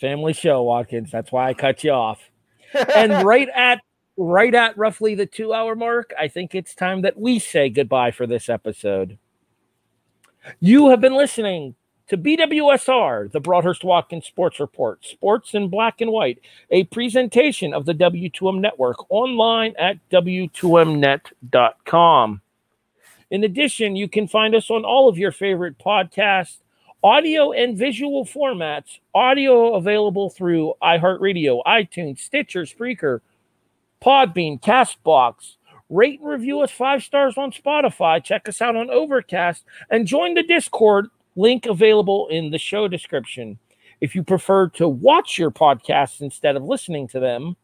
Family 0.00 0.32
show, 0.32 0.62
Watkins. 0.62 1.10
That's 1.10 1.32
why 1.32 1.48
I 1.48 1.54
cut 1.54 1.82
you 1.82 1.90
off. 1.90 2.20
and 2.94 3.24
right 3.24 3.48
at 3.54 3.80
right 4.16 4.54
at 4.54 4.76
roughly 4.76 5.14
the 5.14 5.26
two 5.26 5.54
hour 5.54 5.74
mark, 5.74 6.12
I 6.18 6.28
think 6.28 6.54
it's 6.54 6.74
time 6.74 7.02
that 7.02 7.18
we 7.18 7.38
say 7.38 7.68
goodbye 7.68 8.10
for 8.10 8.26
this 8.26 8.48
episode. 8.48 9.18
You 10.60 10.90
have 10.90 11.00
been 11.00 11.16
listening 11.16 11.74
to 12.08 12.16
BWSR, 12.16 13.30
the 13.30 13.40
Broadhurst 13.40 13.84
Watkins 13.84 14.26
Sports 14.26 14.58
Report, 14.60 15.04
Sports 15.04 15.52
in 15.54 15.68
Black 15.68 16.00
and 16.00 16.10
White, 16.10 16.40
a 16.70 16.84
presentation 16.84 17.74
of 17.74 17.84
the 17.84 17.92
W2M 17.92 18.60
Network 18.60 19.10
online 19.10 19.74
at 19.78 19.98
W2Mnet.com. 20.10 22.40
In 23.30 23.44
addition, 23.44 23.94
you 23.94 24.08
can 24.08 24.26
find 24.26 24.54
us 24.54 24.70
on 24.70 24.86
all 24.86 25.06
of 25.08 25.18
your 25.18 25.32
favorite 25.32 25.78
podcasts, 25.78 26.56
audio 27.02 27.52
and 27.52 27.76
visual 27.76 28.24
formats, 28.24 28.98
audio 29.14 29.74
available 29.74 30.30
through 30.30 30.74
iHeartRadio, 30.82 31.62
iTunes, 31.66 32.18
Stitcher, 32.18 32.62
Spreaker, 32.62 33.20
Podbean, 34.02 34.60
Castbox. 34.60 35.56
Rate 35.90 36.20
and 36.20 36.28
review 36.28 36.60
us 36.60 36.70
five 36.70 37.02
stars 37.02 37.38
on 37.38 37.50
Spotify. 37.50 38.22
Check 38.22 38.48
us 38.48 38.60
out 38.60 38.76
on 38.76 38.90
Overcast 38.90 39.64
and 39.90 40.06
join 40.06 40.34
the 40.34 40.42
Discord 40.42 41.06
Link 41.34 41.66
available 41.66 42.28
in 42.28 42.50
the 42.50 42.58
show 42.58 42.88
description. 42.88 43.58
If 44.00 44.14
you 44.14 44.22
prefer 44.22 44.68
to 44.70 44.88
watch 44.88 45.38
your 45.38 45.50
podcasts 45.50 46.20
instead 46.20 46.56
of 46.56 46.64
listening 46.64 47.08
to 47.08 47.20
them, 47.20 47.56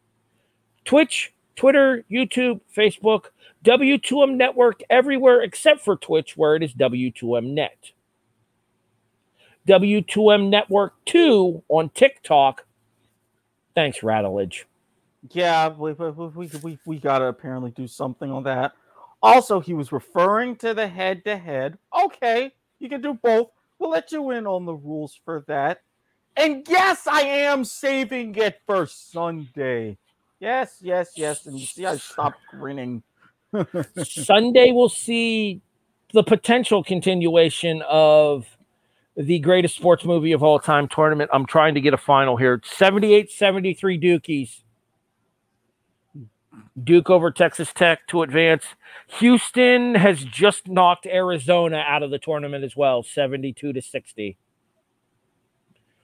Twitch, 0.85 1.33
Twitter, 1.55 2.03
YouTube, 2.09 2.61
Facebook, 2.75 3.25
W2M 3.63 4.35
Network 4.35 4.81
everywhere 4.89 5.41
except 5.41 5.81
for 5.81 5.95
Twitch, 5.95 6.35
where 6.35 6.55
it 6.55 6.63
is 6.63 6.73
W2M 6.73 7.53
Net. 7.53 7.91
W2M 9.67 10.49
Network 10.49 10.93
2 11.05 11.63
on 11.69 11.89
TikTok. 11.89 12.65
Thanks, 13.73 14.03
Rattleage. 14.03 14.67
Yeah, 15.31 15.69
we, 15.69 15.93
we, 15.93 16.09
we, 16.09 16.49
we, 16.61 16.79
we 16.85 16.99
got 16.99 17.19
to 17.19 17.25
apparently 17.25 17.71
do 17.71 17.87
something 17.87 18.31
on 18.31 18.43
that. 18.43 18.73
Also, 19.21 19.59
he 19.59 19.73
was 19.73 19.91
referring 19.91 20.55
to 20.57 20.73
the 20.73 20.87
head 20.87 21.25
to 21.25 21.37
head. 21.37 21.77
Okay, 22.05 22.51
you 22.79 22.89
can 22.89 23.01
do 23.01 23.15
both. 23.15 23.49
We'll 23.79 23.89
let 23.89 24.11
you 24.11 24.31
in 24.31 24.45
on 24.45 24.65
the 24.65 24.75
rules 24.75 25.19
for 25.25 25.43
that. 25.47 25.81
And 26.37 26.65
yes, 26.69 27.07
I 27.07 27.21
am 27.21 27.65
saving 27.65 28.35
it 28.35 28.61
for 28.65 28.85
Sunday. 28.85 29.97
Yes, 30.39 30.77
yes, 30.81 31.13
yes. 31.15 31.45
And 31.45 31.59
you 31.59 31.65
see, 31.65 31.85
I 31.85 31.97
stopped 31.97 32.39
grinning. 32.51 33.03
Sunday, 34.03 34.71
we'll 34.71 34.89
see 34.89 35.61
the 36.13 36.23
potential 36.23 36.83
continuation 36.83 37.81
of 37.89 38.45
the 39.15 39.39
greatest 39.39 39.75
sports 39.75 40.03
movie 40.03 40.31
of 40.31 40.43
all 40.43 40.59
time 40.59 40.87
tournament. 40.87 41.29
I'm 41.33 41.45
trying 41.45 41.73
to 41.75 41.81
get 41.81 41.93
a 41.93 41.97
final 41.97 42.37
here 42.37 42.61
78 42.63 43.31
73 43.31 43.99
Dukies. 43.99 44.61
Duke 46.83 47.09
over 47.09 47.31
Texas 47.31 47.71
Tech 47.73 48.05
to 48.07 48.21
advance. 48.21 48.65
Houston 49.19 49.95
has 49.95 50.23
just 50.23 50.67
knocked 50.67 51.05
Arizona 51.05 51.77
out 51.77 52.03
of 52.03 52.11
the 52.11 52.19
tournament 52.19 52.63
as 52.63 52.75
well, 52.75 53.01
72 53.01 53.73
to 53.73 53.81
60. 53.81 54.37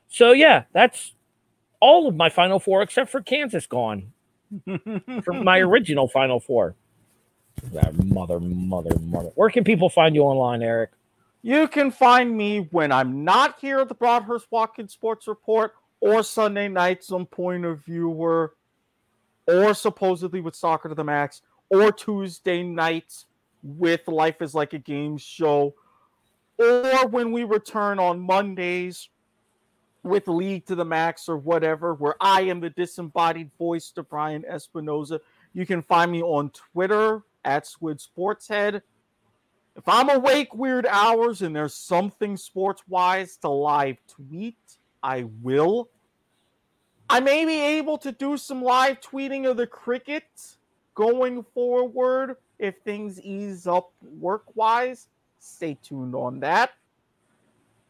So 0.07 0.31
yeah, 0.31 0.63
that's 0.73 1.13
all 1.81 2.07
of 2.07 2.15
my 2.15 2.29
final 2.29 2.59
four 2.59 2.81
except 2.81 3.09
for 3.09 3.21
Kansas 3.21 3.65
gone. 3.65 4.13
from 5.23 5.43
my 5.43 5.59
original 5.59 6.07
final 6.07 6.39
four. 6.39 6.75
That 7.73 7.93
mother, 8.03 8.39
mother, 8.39 8.97
mother. 8.99 9.29
Where 9.35 9.49
can 9.49 9.63
people 9.63 9.89
find 9.89 10.15
you 10.15 10.23
online, 10.23 10.61
Erik? 10.61 10.91
You 11.43 11.67
can 11.67 11.91
find 11.91 12.35
me 12.35 12.67
when 12.71 12.91
I'm 12.91 13.23
not 13.23 13.59
here 13.59 13.79
at 13.79 13.87
the 13.87 13.95
Broadhurst 13.95 14.47
Watkins 14.51 14.93
Sports 14.93 15.27
Report 15.27 15.73
or 15.99 16.23
Sunday 16.23 16.67
nights 16.67 17.11
on 17.11 17.25
Point 17.25 17.65
of 17.65 17.83
Viewer 17.85 18.53
or 19.47 19.73
supposedly 19.73 20.41
with 20.41 20.55
Soccer 20.55 20.89
to 20.89 20.95
the 20.95 21.03
Max, 21.03 21.41
or 21.69 21.91
Tuesday 21.91 22.63
nights 22.63 23.25
with 23.63 24.07
Life 24.07 24.41
is 24.41 24.53
Like 24.53 24.73
a 24.73 24.79
Game 24.79 25.17
show, 25.17 25.73
or 26.57 27.07
when 27.07 27.31
we 27.31 27.43
return 27.43 27.99
on 27.99 28.19
Mondays 28.19 29.09
with 30.03 30.27
League 30.27 30.65
to 30.65 30.75
the 30.75 30.85
Max 30.85 31.29
or 31.29 31.37
whatever, 31.37 31.93
where 31.93 32.15
I 32.19 32.41
am 32.41 32.59
the 32.59 32.69
disembodied 32.69 33.51
voice 33.57 33.91
to 33.91 34.03
Brian 34.03 34.43
Espinoza. 34.49 35.19
You 35.53 35.65
can 35.65 35.81
find 35.81 36.11
me 36.11 36.21
on 36.21 36.49
Twitter 36.51 37.23
at 37.45 37.67
Squid 37.67 37.99
Sportshead. 37.99 38.81
If 39.75 39.87
I'm 39.87 40.09
awake 40.09 40.53
weird 40.53 40.85
hours 40.85 41.41
and 41.41 41.55
there's 41.55 41.73
something 41.73 42.35
sports 42.35 42.83
wise 42.87 43.37
to 43.37 43.49
live 43.49 43.97
tweet, 44.07 44.57
I 45.01 45.25
will. 45.41 45.89
I 47.09 47.19
may 47.19 47.45
be 47.45 47.59
able 47.59 47.97
to 47.99 48.11
do 48.11 48.37
some 48.37 48.61
live 48.61 48.99
tweeting 49.01 49.49
of 49.49 49.57
the 49.57 49.67
cricket 49.67 50.23
going 50.95 51.43
forward 51.53 52.37
if 52.59 52.75
things 52.83 53.19
ease 53.21 53.65
up 53.65 53.91
work 54.19 54.43
wise. 54.55 55.07
Stay 55.39 55.77
tuned 55.81 56.15
on 56.15 56.39
that. 56.41 56.71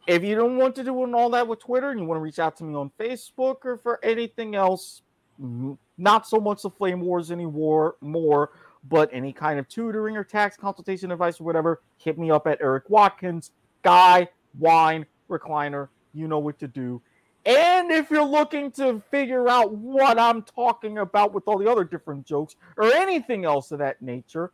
If 0.07 0.23
you 0.23 0.35
don't 0.35 0.57
want 0.57 0.75
to 0.75 0.83
do 0.83 1.13
all 1.13 1.29
that 1.31 1.47
with 1.47 1.59
Twitter 1.59 1.91
and 1.91 1.99
you 1.99 2.05
want 2.05 2.17
to 2.17 2.23
reach 2.23 2.39
out 2.39 2.57
to 2.57 2.63
me 2.63 2.73
on 2.75 2.91
Facebook 2.99 3.65
or 3.65 3.77
for 3.77 4.03
anything 4.03 4.55
else, 4.55 5.01
mm, 5.41 5.77
not 5.97 6.27
so 6.27 6.37
much 6.37 6.63
the 6.63 6.69
Flame 6.69 7.01
Wars 7.01 7.31
anymore, 7.31 7.95
more, 8.01 8.51
but 8.89 9.09
any 9.11 9.31
kind 9.31 9.59
of 9.59 9.67
tutoring 9.67 10.17
or 10.17 10.23
tax 10.23 10.57
consultation 10.57 11.11
advice 11.11 11.39
or 11.39 11.43
whatever, 11.43 11.81
hit 11.97 12.17
me 12.17 12.31
up 12.31 12.47
at 12.47 12.61
Erik 12.61 12.89
Watkins, 12.89 13.51
Guy, 13.83 14.27
Wine, 14.59 15.05
Recliner. 15.29 15.89
You 16.13 16.27
know 16.27 16.39
what 16.39 16.59
to 16.59 16.67
do. 16.67 17.01
And 17.45 17.91
if 17.91 18.11
you're 18.11 18.23
looking 18.23 18.71
to 18.73 19.01
figure 19.09 19.49
out 19.49 19.73
what 19.73 20.19
I'm 20.19 20.43
talking 20.43 20.99
about 20.99 21.33
with 21.33 21.47
all 21.47 21.57
the 21.57 21.69
other 21.69 21.83
different 21.83 22.25
jokes 22.25 22.55
or 22.77 22.85
anything 22.85 23.45
else 23.45 23.71
of 23.71 23.79
that 23.79 24.01
nature, 24.01 24.51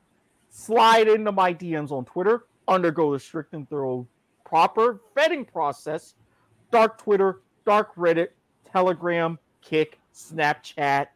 slide 0.50 1.08
into 1.08 1.32
my 1.32 1.54
DMs 1.54 1.92
on 1.92 2.06
Twitter, 2.06 2.46
undergo 2.68 3.12
the 3.12 3.20
strict 3.20 3.54
and 3.54 3.70
thorough 3.70 4.08
proper 4.46 5.02
vetting 5.16 5.46
process. 5.52 6.16
Dark 6.72 6.98
Twitter, 6.98 7.42
dark 7.66 7.94
Reddit, 7.96 8.30
Telegram, 8.72 9.38
Kick, 9.62 10.00
Snapchat. 10.14 11.08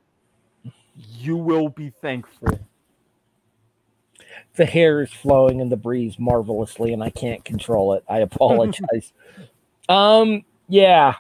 You 0.96 1.38
will 1.38 1.70
be 1.70 1.90
thankful. 1.90 2.60
The 4.56 4.66
hair 4.66 5.02
is 5.02 5.12
flowing 5.12 5.60
in 5.60 5.70
the 5.70 5.78
breeze 5.78 6.20
marvelously, 6.20 6.94
and 6.94 7.04
I 7.04 7.10
can't 7.10 7.44
control 7.46 7.94
it. 7.94 8.04
I 8.10 8.18
apologize. 8.20 9.14
um, 9.88 10.44
yeah, 10.68 11.16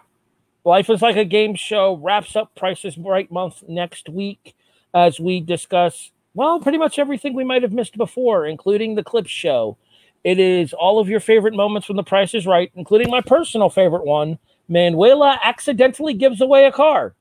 Life 0.64 0.90
is 0.90 1.02
like 1.02 1.16
a 1.16 1.26
game 1.26 1.56
show 1.56 1.96
wraps 1.96 2.36
up 2.36 2.54
Prices 2.56 2.98
Right 2.98 3.32
month 3.32 3.64
next 3.68 4.10
week 4.10 4.56
as 4.94 5.20
we 5.20 5.40
discuss, 5.40 6.12
well, 6.36 6.60
pretty 6.60 6.78
much 6.78 7.00
everything 7.00 7.34
we 7.34 7.44
might 7.44 7.64
have 7.64 7.74
missed 7.74 7.98
before, 7.98 8.46
including 8.46 8.94
the 8.94 9.04
clip 9.04 9.26
show. 9.26 9.78
It 10.24 10.38
is 10.38 10.72
all 10.74 11.00
of 11.00 11.10
your 11.10 11.20
favorite 11.20 11.56
moments 11.56 11.88
from 11.88 11.96
the 11.96 12.04
Price 12.04 12.36
is 12.36 12.46
Right, 12.46 12.72
including 12.76 13.10
my 13.10 13.22
personal 13.22 13.70
favorite 13.70 14.06
one. 14.06 14.38
Manuela 14.68 15.40
accidentally 15.44 16.14
gives 16.14 16.42
away 16.42 16.66
a 16.66 16.72
car. 16.72 17.16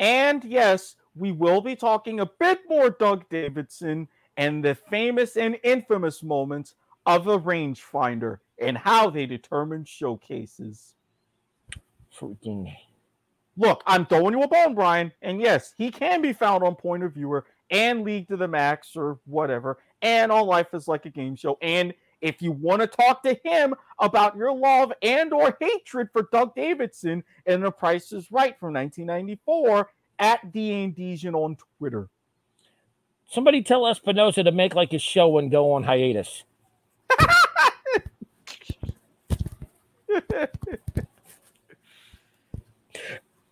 And 0.00 0.42
yes, 0.42 0.96
we 1.14 1.30
will 1.30 1.60
be 1.60 1.76
talking 1.76 2.18
a 2.18 2.26
bit 2.26 2.62
more 2.68 2.90
Doug 2.90 3.28
Davidson 3.28 4.08
and 4.36 4.64
the 4.64 4.74
famous 4.74 5.36
and 5.36 5.58
infamous 5.62 6.22
moments 6.22 6.74
of 7.06 7.24
the 7.24 7.38
rangefinder 7.38 8.38
and 8.58 8.78
how 8.78 9.10
they 9.10 9.26
determine 9.26 9.84
showcases 9.84 10.94
freaking. 12.16 12.72
Look, 13.56 13.82
I'm 13.86 14.06
throwing 14.06 14.34
you 14.34 14.42
a 14.42 14.48
bone, 14.48 14.74
Brian. 14.74 15.12
And 15.20 15.40
yes, 15.40 15.74
he 15.76 15.90
can 15.90 16.22
be 16.22 16.32
found 16.32 16.64
on 16.64 16.74
Point 16.74 17.02
of 17.02 17.12
Viewer 17.12 17.44
and 17.70 18.02
League 18.04 18.28
to 18.28 18.36
the 18.36 18.48
Max 18.48 18.96
or 18.96 19.18
whatever, 19.24 19.78
and 20.00 20.30
on 20.30 20.46
Life 20.46 20.74
is 20.74 20.88
Like 20.88 21.06
a 21.06 21.10
Game 21.10 21.36
Show. 21.36 21.58
And 21.60 21.92
if 22.20 22.40
you 22.40 22.52
want 22.52 22.80
to 22.80 22.86
talk 22.86 23.22
to 23.24 23.38
him 23.44 23.74
about 23.98 24.36
your 24.36 24.54
love 24.54 24.92
and 25.02 25.32
or 25.32 25.56
hatred 25.60 26.08
for 26.12 26.28
Doug 26.32 26.54
Davidson 26.54 27.24
and 27.46 27.62
The 27.62 27.70
Price 27.70 28.12
is 28.12 28.30
Right 28.30 28.58
from 28.58 28.74
1994 28.74 29.90
at 30.18 30.52
Dean 30.52 30.94
on 31.34 31.56
Twitter. 31.78 32.08
Somebody 33.32 33.62
tell 33.62 33.82
Espinoza 33.84 34.44
to 34.44 34.52
make 34.52 34.74
like 34.74 34.90
his 34.90 35.00
show 35.00 35.38
and 35.38 35.50
go 35.50 35.72
on 35.72 35.84
hiatus. 35.84 36.44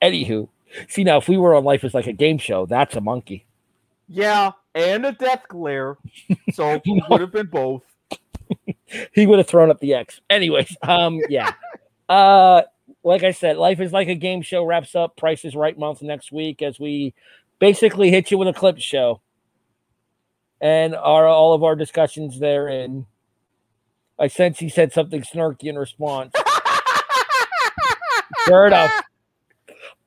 Anywho, 0.02 0.48
see 0.86 1.02
now 1.02 1.16
if 1.16 1.28
we 1.28 1.39
were 1.39 1.55
on 1.55 1.65
Life 1.65 1.82
is 1.82 1.94
like 1.94 2.07
a 2.07 2.12
game 2.12 2.36
show, 2.36 2.66
that's 2.66 2.94
a 2.94 3.01
monkey. 3.01 3.47
Yeah, 4.07 4.52
and 4.74 5.07
a 5.07 5.12
death 5.12 5.44
glare. 5.48 5.97
So 6.52 6.82
he 6.85 7.02
would 7.09 7.23
have 7.23 7.32
been 7.32 7.47
both. 7.47 7.81
he 9.15 9.27
would 9.27 9.39
have 9.39 9.48
thrown 9.48 9.70
up 9.70 9.81
the 9.81 9.94
X. 9.94 10.20
Anyways, 10.28 10.77
um, 10.82 11.23
yeah. 11.31 11.55
uh 12.11 12.61
like 13.02 13.23
I 13.23 13.31
said, 13.31 13.57
life 13.57 13.81
is 13.81 13.94
like 13.94 14.09
a 14.09 14.15
game 14.15 14.43
show 14.43 14.62
wraps 14.62 14.94
up 14.94 15.16
Price 15.16 15.43
is 15.47 15.57
Right 15.57 15.78
month 15.78 16.02
next 16.02 16.31
week 16.31 16.61
as 16.61 16.78
we 16.78 17.15
basically 17.59 18.11
hit 18.11 18.31
you 18.31 18.36
with 18.36 18.48
a 18.48 18.52
clip 18.52 18.78
show. 18.78 19.23
And 20.61 20.95
our 20.95 21.27
all 21.27 21.55
of 21.55 21.65
our 21.65 21.74
discussions 21.74 22.39
therein. 22.39 23.07
I 24.19 24.28
sense 24.28 24.59
he 24.59 24.69
said 24.69 24.93
something 24.93 25.23
snarky 25.23 25.65
in 25.65 25.78
response. 25.78 26.35
sure 28.47 28.66
enough. 28.66 28.93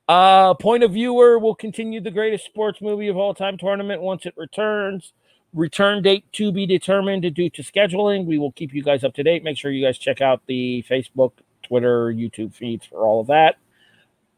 Uh, 0.07 0.53
Point 0.53 0.83
of 0.83 0.91
Viewer 0.91 1.39
will 1.39 1.55
continue 1.55 2.01
the 2.01 2.11
greatest 2.11 2.45
sports 2.45 2.81
movie 2.81 3.07
of 3.07 3.17
all 3.17 3.33
time 3.33 3.57
tournament 3.57 4.01
once 4.01 4.25
it 4.25 4.33
returns. 4.37 5.13
Return 5.53 6.03
date 6.03 6.25
to 6.33 6.51
be 6.51 6.65
determined 6.65 7.21
due 7.33 7.49
to 7.49 7.63
scheduling. 7.63 8.25
We 8.25 8.37
will 8.37 8.51
keep 8.51 8.73
you 8.73 8.83
guys 8.83 9.03
up 9.03 9.13
to 9.15 9.23
date. 9.23 9.43
Make 9.43 9.57
sure 9.57 9.71
you 9.71 9.85
guys 9.85 9.97
check 9.97 10.21
out 10.21 10.41
the 10.45 10.83
Facebook, 10.89 11.31
Twitter, 11.63 12.11
YouTube 12.11 12.53
feeds 12.53 12.85
for 12.85 13.05
all 13.05 13.21
of 13.21 13.27
that. 13.27 13.57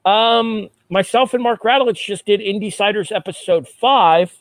Um, 0.10 0.70
myself 0.90 1.34
and 1.34 1.42
Mark 1.42 1.64
Radulich 1.64 2.06
just 2.06 2.26
did 2.26 2.40
Indie 2.40 3.12
episode 3.12 3.68
five. 3.68 4.32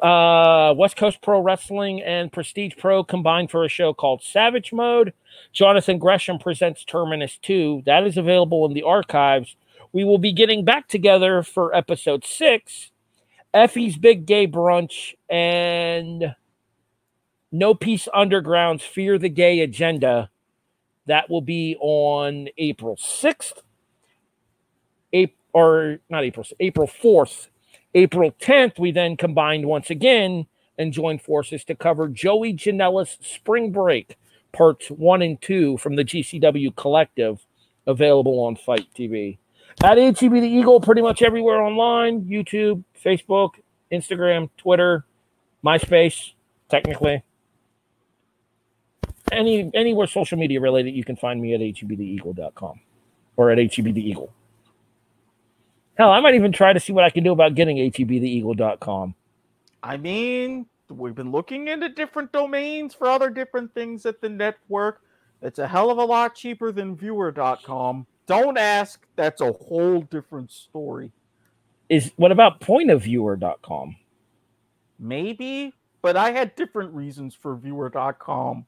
Uh, 0.00 0.74
West 0.76 0.96
Coast 0.96 1.20
Pro 1.22 1.40
Wrestling 1.40 2.00
and 2.02 2.32
Prestige 2.32 2.74
Pro 2.78 3.02
combined 3.02 3.50
for 3.50 3.64
a 3.64 3.68
show 3.68 3.92
called 3.92 4.22
Savage 4.22 4.72
Mode. 4.72 5.12
Jonathan 5.52 5.98
Gresham 5.98 6.38
presents 6.38 6.84
Terminus 6.84 7.36
2. 7.38 7.82
That 7.84 8.06
is 8.06 8.16
available 8.16 8.64
in 8.66 8.74
the 8.74 8.84
archives. 8.84 9.56
We 9.92 10.04
will 10.04 10.18
be 10.18 10.32
getting 10.32 10.64
back 10.64 10.86
together 10.86 11.42
for 11.42 11.74
episode 11.74 12.24
six, 12.24 12.90
Effy's 13.52 13.96
Big 13.96 14.26
Gay 14.26 14.46
Brunch, 14.46 15.14
and 15.28 16.34
No 17.50 17.74
Peace 17.74 18.06
Underground's 18.14 18.84
Fear 18.84 19.18
the 19.18 19.30
Gay 19.30 19.60
Agenda. 19.60 20.30
That 21.06 21.30
will 21.30 21.40
be 21.40 21.76
on 21.80 22.48
April 22.58 22.96
6th. 22.96 23.62
April, 25.12 25.38
or 25.54 25.98
not 26.10 26.22
April, 26.22 26.46
April 26.60 26.86
4th 26.86 27.48
April 27.98 28.30
10th, 28.40 28.78
we 28.78 28.92
then 28.92 29.16
combined 29.16 29.66
once 29.66 29.90
again 29.90 30.46
and 30.78 30.92
joined 30.92 31.20
forces 31.20 31.64
to 31.64 31.74
cover 31.74 32.06
Joey 32.06 32.54
Janela's 32.54 33.18
Spring 33.20 33.72
Break, 33.72 34.16
parts 34.52 34.88
one 34.88 35.20
and 35.20 35.42
two 35.42 35.76
from 35.78 35.96
the 35.96 36.04
GCW 36.04 36.76
Collective, 36.76 37.44
available 37.88 38.38
on 38.38 38.54
FITE 38.54 38.86
TV. 38.96 39.38
At 39.82 39.98
HEB 39.98 40.30
the 40.30 40.48
Eagle, 40.48 40.80
pretty 40.80 41.02
much 41.02 41.22
everywhere 41.22 41.60
online 41.60 42.22
YouTube, 42.22 42.84
Facebook, 43.04 43.54
Instagram, 43.90 44.48
Twitter, 44.56 45.04
MySpace, 45.64 46.34
technically. 46.68 47.24
Any 49.32 49.72
anywhere 49.74 50.06
social 50.06 50.38
media 50.38 50.60
related, 50.60 50.94
you 50.94 51.02
can 51.02 51.16
find 51.16 51.42
me 51.42 51.52
at 51.52 51.60
hebtheeagle.com 51.60 52.80
or 53.36 53.50
at 53.50 53.58
HEB 53.58 53.92
the 53.92 54.08
Eagle. 54.08 54.32
Hell, 55.98 56.12
I 56.12 56.20
might 56.20 56.36
even 56.36 56.52
try 56.52 56.72
to 56.72 56.78
see 56.78 56.92
what 56.92 57.02
I 57.02 57.10
can 57.10 57.24
do 57.24 57.32
about 57.32 57.56
getting 57.56 57.76
hebtheeagle.com. 57.76 59.14
I 59.82 59.96
mean, 59.96 60.66
we've 60.88 61.14
been 61.14 61.32
looking 61.32 61.66
into 61.66 61.88
different 61.88 62.30
domains 62.30 62.94
for 62.94 63.08
other 63.08 63.30
different 63.30 63.74
things 63.74 64.06
at 64.06 64.20
the 64.20 64.28
network. 64.28 65.02
It's 65.42 65.58
a 65.58 65.66
hell 65.66 65.90
of 65.90 65.98
a 65.98 66.04
lot 66.04 66.36
cheaper 66.36 66.70
than 66.70 66.94
viewer.com. 66.94 68.06
Don't 68.26 68.56
ask, 68.56 69.04
that's 69.16 69.40
a 69.40 69.52
whole 69.52 70.02
different 70.02 70.52
story. 70.52 71.10
Is 71.88 72.12
what 72.16 72.30
about 72.30 72.60
pointofviewer.com? 72.60 73.96
Maybe, 75.00 75.72
but 76.00 76.16
I 76.16 76.30
had 76.30 76.54
different 76.54 76.92
reasons 76.92 77.34
for 77.34 77.56
viewer.com. 77.56 78.66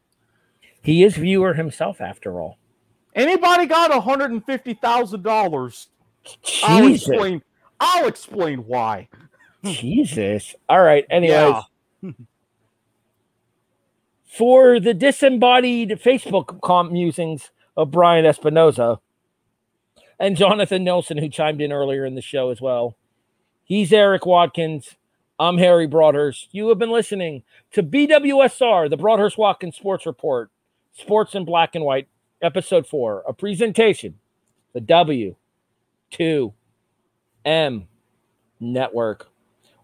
He 0.82 1.04
is 1.04 1.14
viewer 1.16 1.54
himself 1.54 2.00
after 2.00 2.40
all. 2.40 2.58
Anybody 3.14 3.66
got 3.66 3.90
$150,000 3.90 5.86
I'll 6.64 6.92
explain. 6.92 7.42
I'll 7.78 8.06
explain 8.06 8.60
why. 8.60 9.08
Jesus. 9.64 10.54
All 10.68 10.82
right. 10.82 11.04
Anyways. 11.10 11.64
Yeah. 12.02 12.10
for 14.30 14.78
the 14.78 14.94
disembodied 14.94 15.90
Facebook 16.02 16.60
com 16.62 16.92
musings 16.92 17.50
of 17.76 17.90
Brian 17.90 18.24
Espinoza 18.24 18.98
and 20.18 20.36
Jonathan 20.36 20.84
Nelson, 20.84 21.18
who 21.18 21.28
chimed 21.28 21.60
in 21.60 21.72
earlier 21.72 22.04
in 22.04 22.14
the 22.14 22.22
show 22.22 22.50
as 22.50 22.60
well. 22.60 22.96
He's 23.64 23.92
Erik 23.92 24.26
Watkins. 24.26 24.96
I'm 25.38 25.58
Harry 25.58 25.86
Broadhurst. 25.86 26.48
You 26.52 26.68
have 26.68 26.78
been 26.78 26.90
listening 26.90 27.42
to 27.72 27.82
BWSR, 27.82 28.88
the 28.90 28.96
Broadhurst 28.96 29.38
Watkins 29.38 29.76
Sports 29.76 30.06
Report, 30.06 30.50
Sports 30.92 31.34
in 31.34 31.44
Black 31.44 31.74
and 31.74 31.84
White, 31.84 32.08
Episode 32.42 32.86
4, 32.86 33.24
a 33.26 33.32
presentation, 33.32 34.18
the 34.74 34.80
W 34.80 35.34
2M 36.12 37.86
Network. 38.60 39.28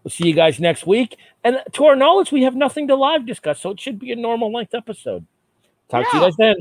We'll 0.03 0.11
see 0.11 0.27
you 0.27 0.33
guys 0.33 0.59
next 0.59 0.87
week. 0.87 1.17
And 1.43 1.61
to 1.73 1.85
our 1.85 1.95
knowledge, 1.95 2.31
we 2.31 2.43
have 2.43 2.55
nothing 2.55 2.87
to 2.87 2.95
live 2.95 3.25
discuss, 3.25 3.59
so 3.59 3.71
it 3.71 3.79
should 3.79 3.99
be 3.99 4.11
a 4.11 4.15
normal 4.15 4.53
length 4.53 4.73
episode. 4.73 5.25
Talk 5.89 6.05
yeah. 6.05 6.11
to 6.11 6.17
you 6.17 6.23
guys 6.23 6.35
then. 6.37 6.55